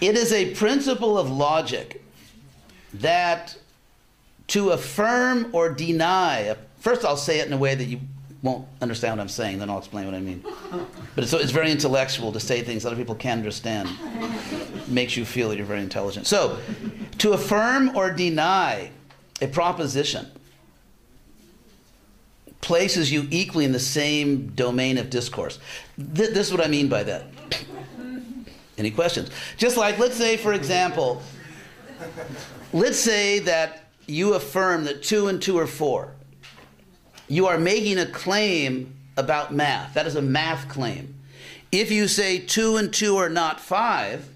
it 0.00 0.16
is 0.16 0.32
a 0.32 0.54
principle 0.54 1.18
of 1.18 1.28
logic 1.28 2.02
that 2.94 3.56
to 4.48 4.70
affirm 4.70 5.50
or 5.52 5.70
deny. 5.70 6.56
First, 6.78 7.04
I'll 7.04 7.16
say 7.16 7.40
it 7.40 7.46
in 7.46 7.52
a 7.52 7.58
way 7.58 7.74
that 7.74 7.84
you 7.84 8.00
won't 8.46 8.66
understand 8.80 9.16
what 9.16 9.22
I'm 9.22 9.28
saying. 9.28 9.58
Then 9.58 9.68
I'll 9.68 9.78
explain 9.78 10.06
what 10.06 10.14
I 10.14 10.20
mean. 10.20 10.42
But 11.14 11.24
it's, 11.24 11.32
it's 11.32 11.50
very 11.50 11.70
intellectual 11.70 12.32
to 12.32 12.40
say 12.40 12.62
things 12.62 12.86
other 12.86 12.96
people 12.96 13.14
can't 13.14 13.38
understand. 13.38 13.90
Makes 14.88 15.16
you 15.16 15.24
feel 15.24 15.50
that 15.50 15.56
you're 15.56 15.66
very 15.66 15.82
intelligent. 15.82 16.26
So, 16.26 16.58
to 17.18 17.32
affirm 17.32 17.96
or 17.96 18.10
deny 18.10 18.90
a 19.42 19.48
proposition 19.48 20.26
places 22.60 23.12
you 23.12 23.28
equally 23.30 23.64
in 23.64 23.72
the 23.72 23.78
same 23.78 24.48
domain 24.48 24.98
of 24.98 25.10
discourse. 25.10 25.60
Th- 25.96 26.30
this 26.30 26.48
is 26.48 26.52
what 26.52 26.64
I 26.64 26.68
mean 26.68 26.88
by 26.88 27.04
that. 27.04 27.24
Any 28.78 28.90
questions? 28.90 29.30
Just 29.56 29.76
like, 29.76 29.98
let's 29.98 30.16
say, 30.16 30.36
for 30.36 30.52
example, 30.52 31.22
let's 32.72 32.98
say 32.98 33.38
that 33.40 33.84
you 34.06 34.34
affirm 34.34 34.84
that 34.84 35.02
two 35.02 35.28
and 35.28 35.40
two 35.40 35.58
are 35.58 35.66
four. 35.66 36.15
You 37.28 37.46
are 37.46 37.58
making 37.58 37.98
a 37.98 38.06
claim 38.06 38.94
about 39.16 39.52
math. 39.52 39.94
That 39.94 40.06
is 40.06 40.16
a 40.16 40.22
math 40.22 40.68
claim. 40.68 41.14
If 41.72 41.90
you 41.90 42.08
say 42.08 42.38
two 42.38 42.76
and 42.76 42.92
two 42.92 43.16
are 43.16 43.28
not 43.28 43.60
five, 43.60 44.28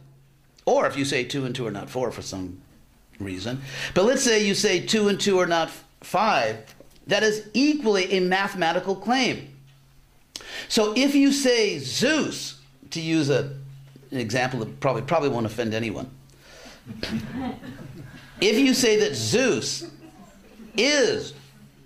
or 0.64 0.86
if 0.86 0.96
you 0.96 1.04
say 1.04 1.24
two 1.24 1.44
and 1.44 1.54
two 1.54 1.66
are 1.66 1.70
not 1.70 1.88
four 1.88 2.10
for 2.10 2.22
some 2.22 2.60
reason. 3.18 3.60
But 3.94 4.04
let's 4.04 4.22
say 4.22 4.44
you 4.44 4.54
say 4.54 4.80
two 4.80 5.08
and 5.08 5.20
two 5.20 5.38
are 5.38 5.46
not 5.46 5.70
five. 6.00 6.74
That 7.06 7.22
is 7.22 7.48
equally 7.54 8.12
a 8.12 8.20
mathematical 8.20 8.96
claim. 8.96 9.48
So 10.68 10.94
if 10.96 11.14
you 11.14 11.32
say 11.32 11.78
Zeus, 11.78 12.60
to 12.90 13.00
use 13.00 13.30
a, 13.30 13.56
an 14.10 14.18
example 14.18 14.60
that 14.60 14.80
probably 14.80 15.02
probably 15.02 15.28
won't 15.28 15.46
offend 15.46 15.74
anyone, 15.74 16.10
if 18.40 18.58
you 18.58 18.74
say 18.74 19.00
that 19.00 19.14
Zeus 19.14 19.88
is 20.76 21.34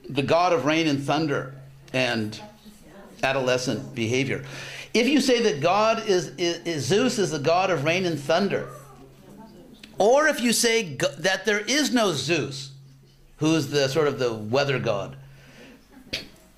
the 0.08 0.22
god 0.22 0.52
of 0.52 0.64
rain 0.64 0.86
and 0.86 1.02
thunder 1.02 1.54
and 1.92 2.40
adolescent 3.22 3.94
behavior, 3.94 4.44
if 4.92 5.08
you 5.08 5.20
say 5.20 5.42
that 5.42 5.60
God 5.60 6.08
is, 6.08 6.28
is, 6.38 6.58
is 6.64 6.84
Zeus 6.84 7.18
is 7.18 7.32
the 7.32 7.38
god 7.40 7.70
of 7.70 7.84
rain 7.84 8.06
and 8.06 8.18
thunder, 8.18 8.68
or 9.98 10.28
if 10.28 10.40
you 10.40 10.52
say 10.52 10.94
that 11.18 11.44
there 11.44 11.60
is 11.60 11.92
no 11.92 12.12
Zeus, 12.12 12.70
who's 13.38 13.68
the 13.68 13.88
sort 13.88 14.06
of 14.06 14.18
the 14.18 14.32
weather 14.32 14.78
god, 14.78 15.16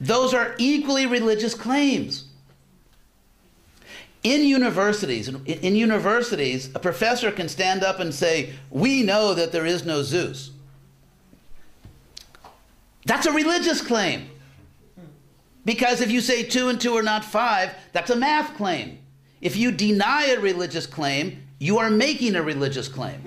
those 0.00 0.34
are 0.34 0.54
equally 0.58 1.06
religious 1.06 1.54
claims. 1.54 2.24
In 4.22 4.42
universities, 4.42 5.28
in 5.28 5.76
universities, 5.76 6.68
a 6.74 6.78
professor 6.78 7.30
can 7.30 7.48
stand 7.48 7.84
up 7.84 8.00
and 8.00 8.12
say, 8.12 8.54
"We 8.70 9.02
know 9.02 9.34
that 9.34 9.52
there 9.52 9.64
is 9.64 9.84
no 9.84 10.02
Zeus." 10.02 10.50
That's 13.06 13.26
a 13.26 13.32
religious 13.32 13.80
claim. 13.80 14.28
Because 15.64 16.00
if 16.00 16.10
you 16.10 16.20
say 16.20 16.42
two 16.42 16.68
and 16.68 16.80
two 16.80 16.96
are 16.96 17.02
not 17.02 17.24
five, 17.24 17.74
that's 17.92 18.10
a 18.10 18.16
math 18.16 18.56
claim. 18.56 18.98
If 19.40 19.56
you 19.56 19.72
deny 19.72 20.26
a 20.26 20.40
religious 20.40 20.86
claim, 20.86 21.42
you 21.58 21.78
are 21.78 21.88
making 21.88 22.36
a 22.36 22.42
religious 22.42 22.88
claim. 22.88 23.22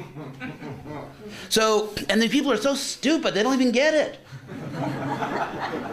So, 1.49 1.93
and 2.09 2.21
then 2.21 2.29
people 2.29 2.51
are 2.51 2.57
so 2.57 2.75
stupid, 2.75 3.33
they 3.33 3.41
don't 3.41 3.53
even 3.53 3.71
get 3.71 3.93
it. 3.93 4.19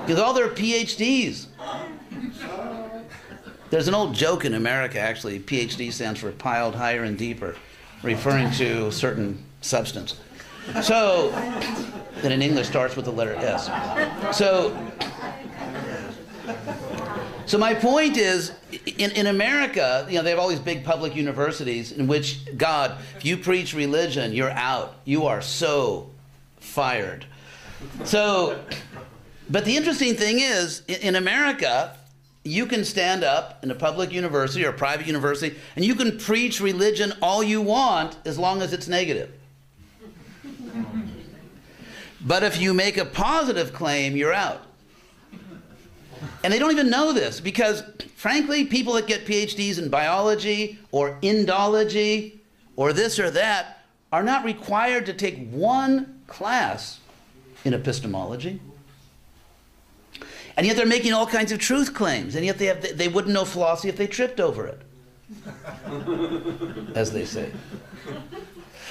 Because 0.02 0.18
all 0.18 0.34
their 0.34 0.48
PhDs. 0.48 1.46
There's 3.70 3.88
an 3.88 3.94
old 3.94 4.14
joke 4.14 4.44
in 4.44 4.54
America, 4.54 4.98
actually. 5.00 5.40
PhD 5.40 5.92
stands 5.92 6.20
for 6.20 6.30
piled 6.32 6.74
higher 6.74 7.02
and 7.02 7.18
deeper, 7.18 7.56
referring 8.02 8.50
to 8.52 8.86
a 8.86 8.92
certain 8.92 9.44
substance. 9.60 10.16
So, 10.82 11.30
that 12.22 12.32
in 12.32 12.42
English 12.42 12.66
starts 12.68 12.96
with 12.96 13.04
the 13.04 13.12
letter 13.12 13.34
S. 13.36 13.66
So, 14.36 14.76
so 17.46 17.58
my 17.58 17.74
point 17.74 18.16
is, 18.16 18.52
in, 18.98 19.12
in 19.12 19.26
America, 19.26 20.06
you 20.08 20.16
know, 20.16 20.22
they 20.22 20.30
have 20.30 20.38
all 20.38 20.48
these 20.48 20.58
big 20.58 20.84
public 20.84 21.14
universities 21.14 21.92
in 21.92 22.06
which, 22.06 22.40
God, 22.56 22.98
if 23.16 23.24
you 23.24 23.36
preach 23.36 23.74
religion, 23.74 24.32
you're 24.32 24.50
out. 24.50 24.96
You 25.04 25.26
are 25.26 25.40
so 25.40 26.10
fired. 26.58 27.24
So, 28.04 28.60
but 29.48 29.64
the 29.64 29.76
interesting 29.76 30.14
thing 30.14 30.40
is, 30.40 30.82
in, 30.88 30.96
in 30.96 31.16
America, 31.16 31.96
you 32.42 32.66
can 32.66 32.84
stand 32.84 33.24
up 33.24 33.62
in 33.62 33.70
a 33.70 33.74
public 33.74 34.12
university 34.12 34.64
or 34.64 34.70
a 34.70 34.72
private 34.72 35.06
university 35.06 35.56
and 35.74 35.84
you 35.84 35.94
can 35.94 36.16
preach 36.18 36.60
religion 36.60 37.12
all 37.20 37.42
you 37.42 37.60
want 37.60 38.16
as 38.24 38.38
long 38.38 38.62
as 38.62 38.72
it's 38.72 38.88
negative. 38.88 39.32
But 42.26 42.42
if 42.42 42.60
you 42.60 42.74
make 42.74 42.96
a 42.96 43.04
positive 43.04 43.72
claim, 43.72 44.16
you're 44.16 44.32
out. 44.32 44.62
And 46.42 46.52
they 46.52 46.58
don't 46.58 46.72
even 46.72 46.90
know 46.90 47.12
this 47.12 47.40
because, 47.40 47.84
frankly, 48.16 48.64
people 48.64 48.94
that 48.94 49.06
get 49.06 49.26
PhDs 49.26 49.78
in 49.78 49.88
biology 49.88 50.78
or 50.90 51.18
Indology 51.22 52.38
or 52.74 52.92
this 52.92 53.18
or 53.18 53.30
that 53.30 53.84
are 54.12 54.24
not 54.24 54.44
required 54.44 55.06
to 55.06 55.12
take 55.12 55.48
one 55.50 56.20
class 56.26 56.98
in 57.64 57.74
epistemology. 57.74 58.60
And 60.56 60.66
yet 60.66 60.76
they're 60.76 60.86
making 60.86 61.12
all 61.12 61.26
kinds 61.26 61.52
of 61.52 61.58
truth 61.58 61.94
claims, 61.94 62.34
and 62.34 62.44
yet 62.44 62.58
they, 62.58 62.66
have, 62.66 62.96
they 62.96 63.08
wouldn't 63.08 63.34
know 63.34 63.44
philosophy 63.44 63.88
if 63.88 63.96
they 63.96 64.06
tripped 64.06 64.40
over 64.40 64.66
it, 64.66 64.80
as 66.94 67.12
they 67.12 67.24
say. 67.24 67.52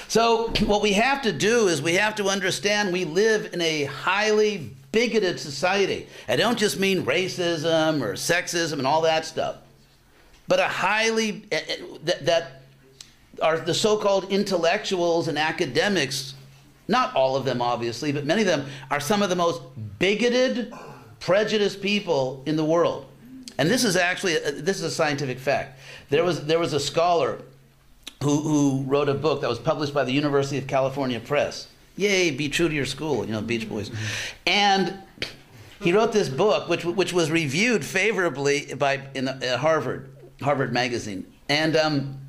So, 0.08 0.52
what 0.66 0.82
we 0.82 0.92
have 0.92 1.22
to 1.22 1.32
do 1.32 1.66
is 1.68 1.82
we 1.82 1.94
have 1.94 2.14
to 2.16 2.26
understand 2.28 2.92
we 2.92 3.04
live 3.04 3.52
in 3.52 3.60
a 3.60 3.84
highly 3.84 4.70
bigoted 4.92 5.40
society. 5.40 6.06
I 6.28 6.36
don't 6.36 6.58
just 6.58 6.78
mean 6.78 7.04
racism 7.04 8.00
or 8.00 8.12
sexism 8.12 8.74
and 8.74 8.86
all 8.86 9.02
that 9.02 9.24
stuff, 9.24 9.56
but 10.46 10.60
a 10.60 10.68
highly, 10.68 11.44
eh, 11.50 11.60
eh, 11.68 11.76
that, 12.04 12.24
that 12.24 12.62
are 13.42 13.58
the 13.58 13.74
so 13.74 13.96
called 13.96 14.30
intellectuals 14.30 15.28
and 15.28 15.36
academics, 15.36 16.34
not 16.88 17.14
all 17.16 17.36
of 17.36 17.44
them 17.44 17.60
obviously, 17.60 18.12
but 18.12 18.24
many 18.24 18.42
of 18.42 18.46
them 18.46 18.64
are 18.90 19.00
some 19.00 19.22
of 19.22 19.28
the 19.28 19.36
most 19.36 19.60
bigoted, 19.98 20.72
prejudiced 21.18 21.82
people 21.82 22.42
in 22.46 22.56
the 22.56 22.64
world. 22.64 23.06
And 23.58 23.68
this 23.68 23.84
is 23.84 23.96
actually, 23.96 24.38
this 24.38 24.76
is 24.76 24.84
a 24.84 24.90
scientific 24.90 25.38
fact. 25.38 25.78
There 26.10 26.24
was, 26.24 26.46
there 26.46 26.58
was 26.58 26.72
a 26.74 26.80
scholar 26.80 27.40
who, 28.22 28.40
who 28.40 28.84
wrote 28.86 29.08
a 29.08 29.14
book 29.14 29.40
that 29.42 29.50
was 29.50 29.58
published 29.58 29.94
by 29.94 30.04
the 30.04 30.12
University 30.12 30.58
of 30.58 30.66
California 30.66 31.20
Press. 31.20 31.68
Yay, 31.96 32.30
be 32.30 32.48
true 32.48 32.68
to 32.68 32.74
your 32.74 32.86
school, 32.86 33.24
you 33.24 33.32
know, 33.32 33.40
Beach 33.40 33.68
Boys. 33.68 33.90
And 34.46 34.98
he 35.80 35.92
wrote 35.92 36.12
this 36.12 36.28
book, 36.28 36.68
which, 36.68 36.84
which 36.84 37.12
was 37.12 37.30
reviewed 37.30 37.84
favorably 37.84 38.74
by 38.74 39.02
in 39.14 39.28
uh, 39.28 39.58
Harvard, 39.58 40.10
Harvard 40.42 40.72
Magazine. 40.72 41.32
And 41.48 41.76
um, 41.76 42.20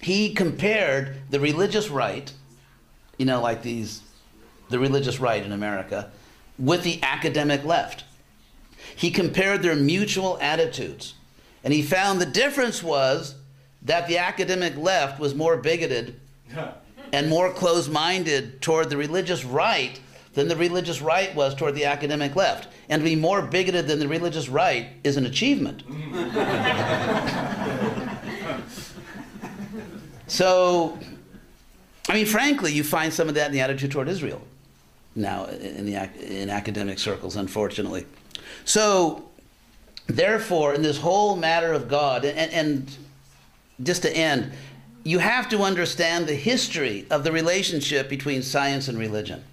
he 0.00 0.34
compared 0.34 1.16
the 1.30 1.40
religious 1.40 1.88
right, 1.88 2.32
you 3.18 3.26
know, 3.26 3.40
like 3.40 3.62
these, 3.62 4.02
the 4.68 4.78
religious 4.78 5.20
right 5.20 5.42
in 5.42 5.52
America, 5.52 6.10
with 6.58 6.82
the 6.82 7.02
academic 7.02 7.64
left. 7.64 8.04
He 8.94 9.10
compared 9.10 9.62
their 9.62 9.76
mutual 9.76 10.38
attitudes. 10.40 11.14
And 11.64 11.72
he 11.72 11.82
found 11.82 12.20
the 12.20 12.26
difference 12.26 12.82
was 12.82 13.34
that 13.86 14.06
the 14.06 14.18
academic 14.18 14.76
left 14.76 15.18
was 15.18 15.34
more 15.34 15.56
bigoted 15.56 16.20
and 17.12 17.28
more 17.28 17.52
closed 17.52 17.90
minded 17.90 18.60
toward 18.60 18.90
the 18.90 18.96
religious 18.96 19.44
right 19.44 19.98
than 20.34 20.48
the 20.48 20.56
religious 20.56 21.00
right 21.00 21.34
was 21.34 21.54
toward 21.54 21.74
the 21.74 21.86
academic 21.86 22.36
left. 22.36 22.68
And 22.90 23.00
to 23.00 23.04
be 23.04 23.16
more 23.16 23.40
bigoted 23.42 23.88
than 23.88 23.98
the 23.98 24.08
religious 24.08 24.50
right 24.50 24.88
is 25.02 25.16
an 25.16 25.24
achievement. 25.24 25.82
so, 30.26 30.98
I 32.08 32.14
mean, 32.14 32.26
frankly, 32.26 32.72
you 32.72 32.84
find 32.84 33.12
some 33.12 33.28
of 33.28 33.34
that 33.36 33.46
in 33.46 33.52
the 33.52 33.60
attitude 33.60 33.92
toward 33.92 34.08
Israel 34.08 34.42
now 35.16 35.46
in, 35.46 35.86
the, 35.86 36.10
in 36.20 36.50
academic 36.50 36.98
circles, 36.98 37.36
unfortunately. 37.36 38.06
So, 38.64 39.28
therefore, 40.06 40.74
in 40.74 40.82
this 40.82 40.98
whole 40.98 41.36
matter 41.36 41.72
of 41.72 41.88
God, 41.88 42.24
and, 42.24 42.52
and 42.52 42.96
just 43.82 44.02
to 44.02 44.16
end, 44.16 44.52
you 45.04 45.18
have 45.18 45.48
to 45.50 45.62
understand 45.62 46.26
the 46.26 46.34
history 46.34 47.06
of 47.10 47.22
the 47.22 47.32
relationship 47.32 48.08
between 48.08 48.42
science 48.42 48.88
and 48.88 48.98
religion. 48.98 49.44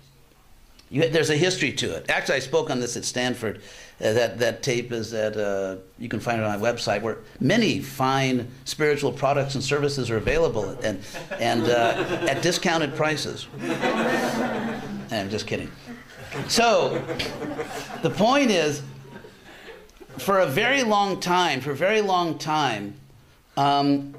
You, 0.89 1.09
there's 1.09 1.29
a 1.29 1.35
history 1.35 1.71
to 1.73 1.95
it. 1.95 2.09
Actually, 2.09 2.35
I 2.35 2.39
spoke 2.39 2.69
on 2.69 2.79
this 2.79 2.97
at 2.97 3.05
Stanford. 3.05 3.61
Uh, 4.01 4.13
that, 4.13 4.39
that 4.39 4.63
tape 4.63 4.91
is 4.91 5.13
at, 5.13 5.37
uh, 5.37 5.77
you 5.97 6.09
can 6.09 6.19
find 6.19 6.39
it 6.39 6.43
on 6.43 6.59
my 6.59 6.71
website, 6.71 7.01
where 7.01 7.19
many 7.39 7.79
fine 7.79 8.47
spiritual 8.65 9.11
products 9.11 9.55
and 9.55 9.63
services 9.63 10.09
are 10.09 10.17
available 10.17 10.69
and, 10.83 10.99
and 11.39 11.63
uh, 11.63 12.27
at 12.27 12.41
discounted 12.41 12.95
prices. 12.95 13.47
I'm 15.11 15.29
just 15.29 15.47
kidding. 15.47 15.71
So, 16.47 17.03
the 18.01 18.09
point 18.09 18.49
is, 18.49 18.81
for 20.17 20.39
a 20.39 20.47
very 20.47 20.83
long 20.83 21.19
time, 21.19 21.61
for 21.61 21.71
a 21.71 21.75
very 21.75 22.01
long 22.01 22.37
time, 22.37 22.95
um, 23.57 24.15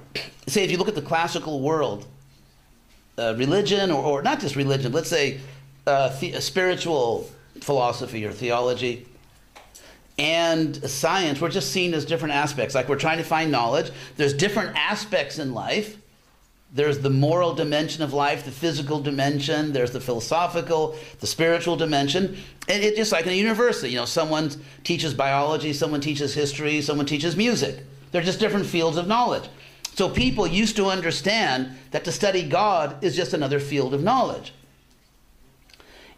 say, 0.46 0.64
if 0.64 0.70
you 0.70 0.78
look 0.78 0.88
at 0.88 0.94
the 0.94 1.02
classical 1.02 1.60
world, 1.60 2.06
uh, 3.18 3.34
religion, 3.36 3.90
or, 3.90 4.02
or, 4.02 4.22
not 4.22 4.40
just 4.40 4.56
religion, 4.56 4.92
let's 4.92 5.08
say 5.08 5.40
uh, 5.86 6.08
the, 6.18 6.40
spiritual 6.40 7.30
philosophy 7.60 8.24
or 8.24 8.32
theology, 8.32 9.06
and 10.16 10.76
science 10.88 11.40
we're 11.40 11.48
just 11.48 11.72
seen 11.72 11.94
as 11.94 12.04
different 12.04 12.34
aspects. 12.34 12.74
Like 12.74 12.88
we're 12.88 12.98
trying 12.98 13.18
to 13.18 13.24
find 13.24 13.50
knowledge. 13.50 13.90
There's 14.16 14.32
different 14.32 14.76
aspects 14.76 15.38
in 15.38 15.54
life. 15.54 15.96
There's 16.72 16.98
the 16.98 17.10
moral 17.10 17.54
dimension 17.54 18.02
of 18.02 18.12
life, 18.12 18.44
the 18.44 18.50
physical 18.50 19.00
dimension, 19.00 19.72
there's 19.72 19.92
the 19.92 20.00
philosophical, 20.00 20.96
the 21.20 21.26
spiritual 21.26 21.76
dimension. 21.76 22.36
And 22.68 22.82
it's 22.82 22.96
just 22.96 23.12
like 23.12 23.26
in 23.26 23.32
a 23.32 23.36
university, 23.36 23.90
you 23.90 23.96
know, 23.96 24.06
someone 24.06 24.50
teaches 24.82 25.14
biology, 25.14 25.72
someone 25.72 26.00
teaches 26.00 26.34
history, 26.34 26.82
someone 26.82 27.06
teaches 27.06 27.36
music. 27.36 27.84
They're 28.14 28.22
just 28.22 28.38
different 28.38 28.66
fields 28.66 28.96
of 28.96 29.08
knowledge. 29.08 29.48
So 29.96 30.08
people 30.08 30.46
used 30.46 30.76
to 30.76 30.86
understand 30.86 31.76
that 31.90 32.04
to 32.04 32.12
study 32.12 32.48
God 32.48 33.02
is 33.02 33.16
just 33.16 33.34
another 33.34 33.58
field 33.58 33.92
of 33.92 34.04
knowledge. 34.04 34.54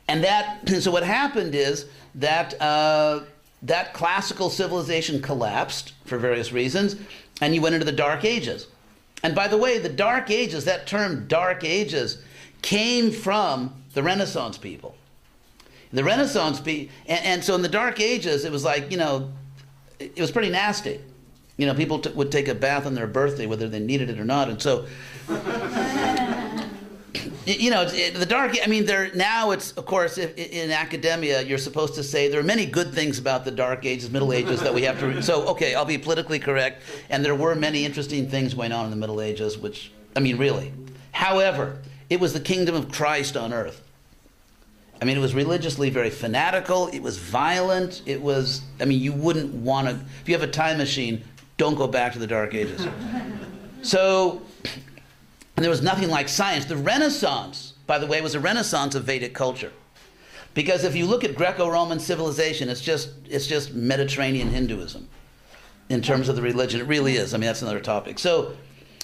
And 0.06 0.22
that, 0.22 0.68
so 0.82 0.90
what 0.90 1.04
happened 1.04 1.54
is 1.54 1.86
that 2.16 2.60
uh, 2.60 3.20
that 3.62 3.94
classical 3.94 4.50
civilization 4.50 5.22
collapsed 5.22 5.94
for 6.04 6.18
various 6.18 6.52
reasons, 6.52 6.96
and 7.40 7.54
you 7.54 7.62
went 7.62 7.74
into 7.74 7.86
the 7.86 7.92
Dark 7.92 8.26
Ages. 8.26 8.66
And 9.22 9.34
by 9.34 9.48
the 9.48 9.56
way, 9.56 9.78
the 9.78 9.88
Dark 9.88 10.30
Ages, 10.30 10.66
that 10.66 10.86
term 10.86 11.26
Dark 11.26 11.64
Ages, 11.64 12.22
came 12.60 13.10
from 13.10 13.72
the 13.94 14.02
Renaissance 14.02 14.58
people. 14.58 14.96
The 15.94 16.04
Renaissance 16.04 16.60
people, 16.60 16.94
and, 17.06 17.24
and 17.24 17.42
so 17.42 17.54
in 17.54 17.62
the 17.62 17.70
Dark 17.70 18.00
Ages, 18.00 18.44
it 18.44 18.52
was 18.52 18.64
like, 18.64 18.90
you 18.90 18.98
know, 18.98 19.32
it 19.98 20.20
was 20.20 20.30
pretty 20.30 20.50
nasty. 20.50 21.00
You 21.56 21.66
know, 21.66 21.74
people 21.74 21.98
t- 22.00 22.10
would 22.10 22.30
take 22.30 22.48
a 22.48 22.54
bath 22.54 22.86
on 22.86 22.94
their 22.94 23.06
birthday, 23.06 23.46
whether 23.46 23.68
they 23.68 23.80
needed 23.80 24.10
it 24.10 24.20
or 24.20 24.24
not. 24.24 24.48
And 24.48 24.60
so, 24.60 24.86
you 27.46 27.70
know, 27.70 27.86
it, 27.88 28.14
the 28.14 28.26
dark. 28.26 28.56
I 28.62 28.66
mean, 28.66 28.84
there 28.84 29.10
now 29.14 29.52
it's 29.52 29.72
of 29.72 29.86
course 29.86 30.18
if, 30.18 30.36
in 30.36 30.70
academia 30.70 31.42
you're 31.42 31.56
supposed 31.58 31.94
to 31.94 32.02
say 32.02 32.28
there 32.28 32.40
are 32.40 32.44
many 32.44 32.66
good 32.66 32.92
things 32.92 33.18
about 33.18 33.44
the 33.44 33.50
Dark 33.50 33.86
Ages, 33.86 34.10
Middle 34.10 34.32
Ages 34.32 34.60
that 34.60 34.74
we 34.74 34.82
have 34.82 35.00
to. 35.00 35.22
So 35.22 35.48
okay, 35.48 35.74
I'll 35.74 35.84
be 35.86 35.98
politically 35.98 36.38
correct, 36.38 36.82
and 37.08 37.24
there 37.24 37.34
were 37.34 37.54
many 37.54 37.84
interesting 37.84 38.28
things 38.28 38.52
going 38.54 38.72
on 38.72 38.84
in 38.84 38.90
the 38.90 38.96
Middle 38.96 39.20
Ages, 39.20 39.56
which 39.56 39.92
I 40.14 40.20
mean, 40.20 40.36
really. 40.36 40.72
However, 41.12 41.80
it 42.10 42.20
was 42.20 42.32
the 42.32 42.40
kingdom 42.40 42.74
of 42.74 42.92
Christ 42.92 43.36
on 43.36 43.52
earth. 43.52 43.82
I 45.00 45.04
mean, 45.04 45.16
it 45.16 45.20
was 45.20 45.34
religiously 45.34 45.90
very 45.90 46.10
fanatical. 46.10 46.88
It 46.88 47.00
was 47.00 47.18
violent. 47.18 48.02
It 48.06 48.20
was. 48.20 48.62
I 48.80 48.86
mean, 48.86 49.00
you 49.00 49.12
wouldn't 49.12 49.54
want 49.54 49.88
to. 49.88 49.94
If 50.22 50.28
you 50.28 50.34
have 50.34 50.42
a 50.42 50.50
time 50.50 50.78
machine, 50.78 51.22
don't 51.56 51.74
go 51.74 51.86
back 51.86 52.12
to 52.12 52.18
the 52.18 52.26
Dark 52.26 52.54
Ages. 52.54 52.86
so, 53.82 54.42
there 55.56 55.70
was 55.70 55.82
nothing 55.82 56.10
like 56.10 56.28
science. 56.28 56.66
The 56.66 56.76
Renaissance, 56.76 57.74
by 57.86 57.98
the 57.98 58.06
way, 58.06 58.20
was 58.20 58.34
a 58.34 58.40
renaissance 58.40 58.94
of 58.94 59.04
Vedic 59.04 59.34
culture. 59.34 59.72
Because 60.52 60.84
if 60.84 60.96
you 60.96 61.06
look 61.06 61.24
at 61.24 61.34
Greco-Roman 61.34 62.00
civilization, 62.00 62.68
it's 62.68 62.80
just 62.80 63.10
it's 63.28 63.46
just 63.46 63.74
Mediterranean 63.74 64.48
Hinduism 64.48 65.06
in 65.88 66.02
terms 66.02 66.28
of 66.28 66.36
the 66.36 66.42
religion. 66.42 66.80
It 66.80 66.86
really 66.86 67.16
is. 67.16 67.34
I 67.34 67.36
mean, 67.36 67.46
that's 67.46 67.62
another 67.62 67.80
topic. 67.80 68.18
So, 68.18 68.56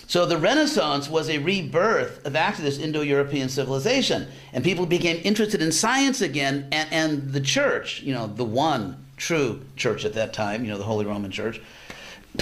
so 0.07 0.27
the 0.27 0.37
Renaissance 0.37 1.09
was 1.09 1.29
a 1.29 1.39
rebirth 1.39 2.25
of 2.27 2.37
actually 2.37 2.65
this 2.65 2.79
Indo-European 2.79 3.49
civilization, 3.49 4.29
and 4.53 4.65
people 4.65 4.87
became 4.87 5.21
interested 5.25 5.63
in 5.63 5.73
science 5.73 6.21
again, 6.21 6.69
and, 6.73 6.89
and 6.91 7.33
the 7.33 7.41
church, 7.41 8.03
you 8.03 8.13
know, 8.13 8.27
the 8.27 8.45
one 8.45 9.05
true 9.17 9.63
church 9.77 10.05
at 10.05 10.15
that 10.15 10.33
time, 10.33 10.65
you 10.65 10.71
know, 10.71 10.79
the 10.79 10.85
Holy 10.85 11.07
Roman 11.07 11.31
Church, 11.31 11.61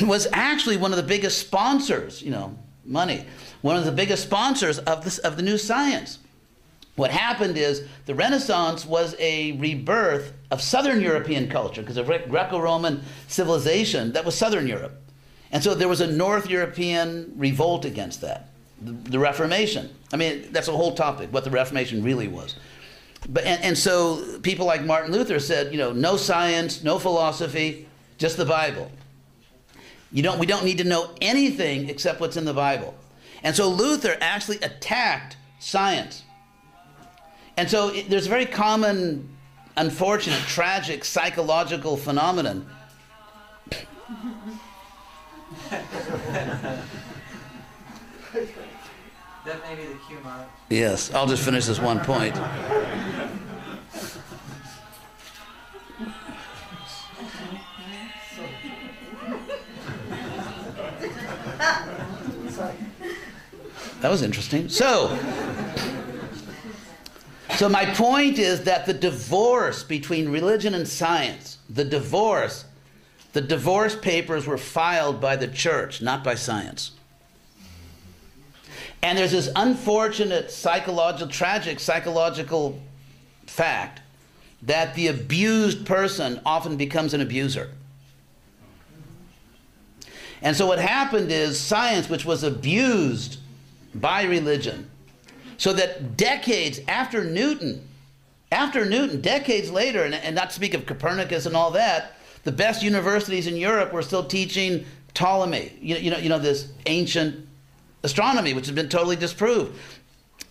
was 0.03 0.27
actually 0.33 0.77
one 0.77 0.93
of 0.93 0.97
the 0.97 1.03
biggest 1.03 1.39
sponsors, 1.39 2.23
you 2.23 2.31
know, 2.31 2.57
money, 2.85 3.25
one 3.63 3.77
of 3.77 3.85
the 3.85 3.93
biggest 3.93 4.23
sponsors 4.23 4.79
of 4.79 5.05
this 5.05 5.19
of 5.19 5.37
the 5.37 5.43
new 5.43 5.59
science. 5.59 6.19
What 6.97 7.11
happened 7.11 7.57
is 7.57 7.87
the 8.07 8.15
Renaissance 8.15 8.85
was 8.85 9.17
a 9.19 9.53
rebirth 9.53 10.33
of 10.51 10.61
Southern 10.61 11.01
European 11.01 11.49
culture 11.49 11.81
because 11.81 11.97
of 11.97 12.07
Greco-Roman 12.07 13.03
civilization 13.27 14.13
that 14.13 14.25
was 14.25 14.35
Southern 14.35 14.67
Europe. 14.67 15.01
And 15.53 15.63
so 15.63 15.75
there 15.75 15.89
was 15.89 16.01
a 16.01 16.07
North 16.07 16.51
European 16.51 17.33
revolt 17.37 17.85
against 17.85 18.21
that, 18.21 18.51
the, 18.83 18.93
the 18.93 19.19
Reformation. 19.19 19.91
I 20.13 20.17
mean, 20.17 20.49
that's 20.53 20.69
a 20.69 20.73
whole 20.73 20.95
topic, 20.95 21.33
what 21.33 21.45
the 21.45 21.51
Reformation 21.51 22.03
really 22.03 22.29
was. 22.29 22.57
But, 23.29 23.45
and, 23.45 23.63
and 23.63 23.79
so 23.79 24.39
people 24.41 24.67
like 24.67 24.85
Martin 24.85 25.13
Luther 25.13 25.39
said, 25.39 25.73
you 25.73 25.79
know, 25.79 25.93
no 25.93 26.17
science, 26.17 26.83
no 26.85 26.99
philosophy, 26.99 27.89
just 28.19 28.37
the 28.37 28.45
Bible. 28.45 28.91
You 30.13 30.23
don't, 30.23 30.39
we 30.39 30.47
don't 30.47 30.65
need 30.65 30.79
to 30.79 30.85
know 30.85 31.11
anything 31.21 31.89
except 31.89 32.21
what's 32.21 32.37
in 32.37 32.45
the 32.45 32.55
Bible. 32.55 32.95
And 33.43 33.55
so 33.55 33.69
Luther 33.69 34.17
actually 34.21 34.59
attacked 34.59 35.37
science. 35.61 36.25
And 37.57 37.71
so 37.71 37.89
it, 37.89 38.11
there's 38.11 38.27
a 38.27 38.31
very 38.31 38.47
common, 38.47 39.29
unfortunate, 39.77 40.41
tragic 40.41 41.05
psychological 41.05 41.97
phenomenon. 41.97 42.67
That 49.47 49.63
may 49.63 49.75
be 49.75 49.87
the 49.87 49.99
cue, 50.07 50.19
Mark. 50.23 50.49
Yes, 50.69 51.13
I'll 51.15 51.27
just 51.27 51.45
finish 51.45 51.67
this 51.67 51.81
one 51.81 52.01
point. 52.01 52.37
That 64.01 64.11
was 64.11 64.23
interesting. 64.23 64.69
So, 64.69 65.19
so 67.57 67.69
my 67.69 67.85
point 67.85 68.39
is 68.39 68.63
that 68.65 68.87
the 68.87 68.95
divorce 68.95 69.83
between 69.83 70.31
religion 70.31 70.75
and 70.75 70.89
science, 70.89 71.59
the 71.69 71.85
divorce, 71.85 72.65
the 73.35 73.43
divorce 73.43 73.95
papers 73.95 74.47
were 74.47 74.57
filed 74.57 75.21
by 75.21 75.37
the 75.37 75.49
church, 75.49 76.01
not 76.01 76.25
by 76.25 76.35
science. 76.35 76.93
And 79.03 79.19
there's 79.19 79.33
this 79.33 79.51
unfortunate 79.55 80.51
psychological, 80.51 81.29
tragic 81.29 81.79
psychological 81.79 82.81
fact 83.47 84.01
that 84.63 84.95
the 84.95 85.09
abused 85.09 85.87
person 85.87 86.41
often 86.47 86.77
becomes 86.77 87.13
an 87.13 87.21
abuser. 87.21 87.71
And 90.43 90.57
so 90.57 90.67
what 90.67 90.79
happened 90.79 91.31
is 91.31 91.61
science, 91.61 92.09
which 92.09 92.25
was 92.25 92.43
abused 92.43 93.39
by 93.95 94.23
religion, 94.23 94.91
so 95.57 95.73
that 95.73 96.17
decades 96.17 96.81
after 96.89 97.25
Newton, 97.25 97.87
after 98.53 98.85
Newton, 98.85 99.21
decades 99.21 99.71
later, 99.71 100.05
and, 100.05 100.15
and 100.15 100.35
not 100.35 100.51
to 100.51 100.57
speak 100.57 100.75
of 100.75 100.87
Copernicus 100.87 101.47
and 101.47 101.57
all 101.57 101.71
that, 101.73 102.17
the 102.45 102.53
best 102.53 102.83
universities 102.83 103.47
in 103.47 103.57
Europe 103.57 103.93
were 103.93 104.03
still 104.03 104.25
teaching 104.25 104.85
Ptolemy, 105.15 105.73
you, 105.81 105.97
you 105.97 106.11
know, 106.11 106.19
you 106.19 106.29
know, 106.29 106.39
this 106.39 106.73
ancient 106.87 107.47
astronomy, 108.03 108.55
which 108.55 108.67
has 108.67 108.75
been 108.75 108.89
totally 108.89 109.17
disproved. 109.17 109.79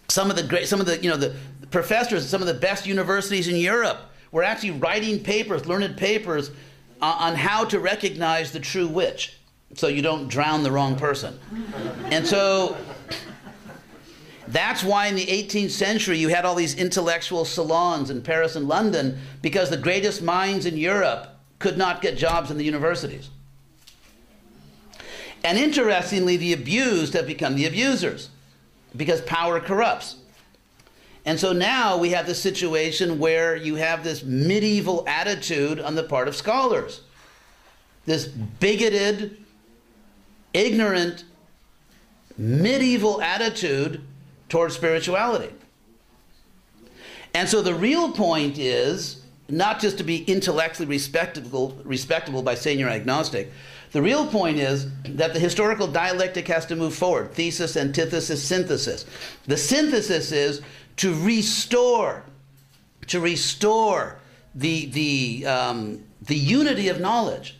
Some 0.10 0.30
of 0.30 0.36
the 0.36 0.44
great, 0.44 0.68
some 0.68 0.80
of 0.80 0.86
the, 0.86 1.02
you 1.02 1.10
know, 1.10 1.18
the 1.18 1.36
professors 1.72 2.24
at 2.24 2.30
some 2.30 2.42
of 2.42 2.48
the 2.48 2.54
best 2.54 2.86
universities 2.86 3.48
in 3.48 3.56
Europe 3.56 4.00
were 4.32 4.44
actually 4.44 4.72
writing 4.72 5.24
papers, 5.24 5.66
learned 5.66 5.98
papers, 5.98 6.52
uh, 7.02 7.16
on 7.20 7.36
how 7.36 7.64
to 7.66 7.80
recognize 7.80 8.52
the 8.52 8.60
true 8.60 8.88
witch, 8.88 9.39
so 9.76 9.88
you 9.88 10.02
don't 10.02 10.28
drown 10.28 10.64
the 10.64 10.72
wrong 10.72 10.96
person. 10.96 11.40
And 12.06 12.26
so 12.26 12.78
that's 14.48 14.84
why 14.84 15.08
in 15.08 15.16
the 15.16 15.26
18th 15.26 15.72
century 15.72 16.18
you 16.18 16.30
had 16.30 16.44
all 16.44 16.56
these 16.56 16.76
intellectual 16.76 17.46
salons 17.46 18.10
in 18.10 18.22
Paris 18.22 18.56
and 18.56 18.68
London, 18.68 19.20
because 19.42 19.70
the 19.70 19.78
greatest 19.78 20.22
minds 20.22 20.66
in 20.66 20.76
Europe 20.76 21.28
could 21.60 21.78
not 21.78 22.02
get 22.02 22.18
jobs 22.18 22.50
in 22.50 22.58
the 22.58 22.64
universities. 22.64 23.30
And 25.44 25.58
interestingly, 25.58 26.36
the 26.36 26.54
abused 26.54 27.14
have 27.14 27.28
become 27.28 27.56
the 27.56 27.66
abusers 27.66 28.30
because 28.96 29.22
power 29.22 29.60
corrupts. 29.60 30.16
And 31.26 31.40
so 31.40 31.54
now 31.54 31.98
we 31.98 32.10
have 32.10 32.26
this 32.26 32.42
situation 32.42 33.20
where 33.20 33.56
you 33.56 33.76
have 33.76 34.04
this 34.04 34.24
medieval 34.24 35.04
attitude 35.08 35.80
on 35.80 35.96
the 35.96 36.04
part 36.04 36.28
of 36.28 36.36
scholars. 36.36 37.02
This 38.06 38.26
bigoted, 38.26 39.38
ignorant, 40.54 41.24
medieval 42.38 43.22
attitude 43.22 44.02
towards 44.48 44.76
spirituality. 44.76 45.54
And 47.34 47.48
so 47.48 47.62
the 47.62 47.76
real 47.76 48.12
point 48.12 48.58
is 48.58 49.22
not 49.48 49.80
just 49.80 49.98
to 49.98 50.04
be 50.04 50.24
intellectually 50.24 50.88
respectable, 50.88 51.78
respectable 51.84 52.42
by 52.42 52.56
saying 52.56 52.80
you're 52.80 52.90
agnostic. 52.90 53.52
The 53.92 54.02
real 54.02 54.28
point 54.28 54.58
is 54.60 54.88
that 55.04 55.34
the 55.34 55.40
historical 55.40 55.88
dialectic 55.88 56.48
has 56.48 56.66
to 56.68 56.76
move 56.76 56.94
forward 56.94 57.34
thesis, 57.34 57.76
antithesis, 57.76 58.44
synthesis. 58.44 59.06
The 59.48 59.58
synthesis 59.58 60.32
is 60.32 60.62
to 60.98 61.14
restore, 61.24 62.24
to 63.08 63.20
restore 63.20 64.20
the, 64.54 64.86
the, 64.88 65.46
um, 65.48 66.04
the 66.22 66.36
unity 66.36 66.90
of 66.90 67.00
knowledge. 67.00 67.59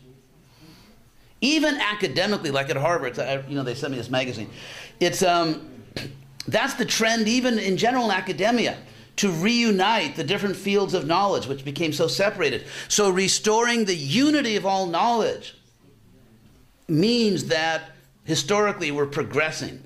Even 1.40 1.76
academically, 1.76 2.50
like 2.50 2.68
at 2.70 2.76
Harvard, 2.76 3.18
I, 3.18 3.42
you 3.48 3.54
know, 3.54 3.62
they 3.62 3.74
sent 3.74 3.92
me 3.92 3.98
this 3.98 4.10
magazine. 4.10 4.50
It's, 4.98 5.22
um, 5.22 5.70
that's 6.48 6.74
the 6.74 6.84
trend 6.84 7.28
even 7.28 7.58
in 7.58 7.76
general 7.76 8.12
academia 8.12 8.76
to 9.16 9.30
reunite 9.30 10.16
the 10.16 10.24
different 10.24 10.56
fields 10.56 10.94
of 10.94 11.06
knowledge 11.06 11.46
which 11.46 11.64
became 11.64 11.92
so 11.92 12.06
separated. 12.06 12.64
So 12.88 13.10
restoring 13.10 13.84
the 13.84 13.94
unity 13.94 14.56
of 14.56 14.64
all 14.64 14.86
knowledge 14.86 15.56
means 16.88 17.46
that 17.46 17.92
historically 18.24 18.90
we're 18.90 19.06
progressing. 19.06 19.82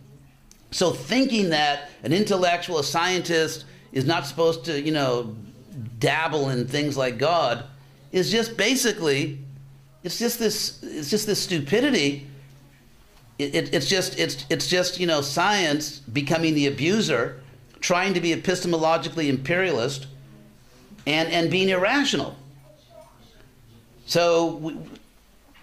So 0.70 0.90
thinking 0.90 1.51
that 1.51 1.90
an 2.02 2.12
intellectual, 2.12 2.78
a 2.78 2.85
scientist 2.85 3.64
is 3.93 4.05
not 4.05 4.26
supposed 4.26 4.64
to, 4.66 4.81
you 4.81 4.93
know, 4.93 5.36
dabble 5.98 6.51
in 6.51 6.66
things 6.66 6.97
like 6.97 7.18
God 7.18 7.64
is 8.12 8.31
just 8.31 8.56
basically 8.56 9.39
it's 10.05 10.18
just 10.18 10.39
this 10.39 10.82
it's 10.82 11.10
just 11.10 11.26
this 11.26 11.43
stupidity. 11.43 12.28
It, 13.39 13.55
it, 13.55 13.74
it's 13.74 13.89
just 13.89 14.18
it's 14.18 14.44
it's 14.51 14.68
just 14.68 15.01
you 15.01 15.06
know 15.06 15.22
science 15.22 15.98
becoming 15.98 16.55
the 16.55 16.66
abuser 16.66 17.40
trying 17.81 18.14
to 18.14 18.20
be 18.20 18.35
epistemologically 18.35 19.28
imperialist 19.28 20.06
and 21.06 21.32
and 21.32 21.51
being 21.51 21.70
irrational. 21.70 22.36
So 24.06 24.56
we, 24.56 24.76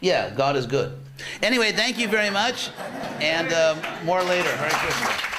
yeah 0.01 0.31
god 0.31 0.57
is 0.57 0.65
good. 0.65 0.97
Anyway 1.43 1.71
thank 1.71 1.99
you 1.99 2.07
very 2.07 2.31
much 2.31 2.71
and 3.21 3.53
um, 3.53 4.05
more 4.05 4.23
later. 4.23 4.49
Hare 4.49 4.69
Krishna. 4.71 5.30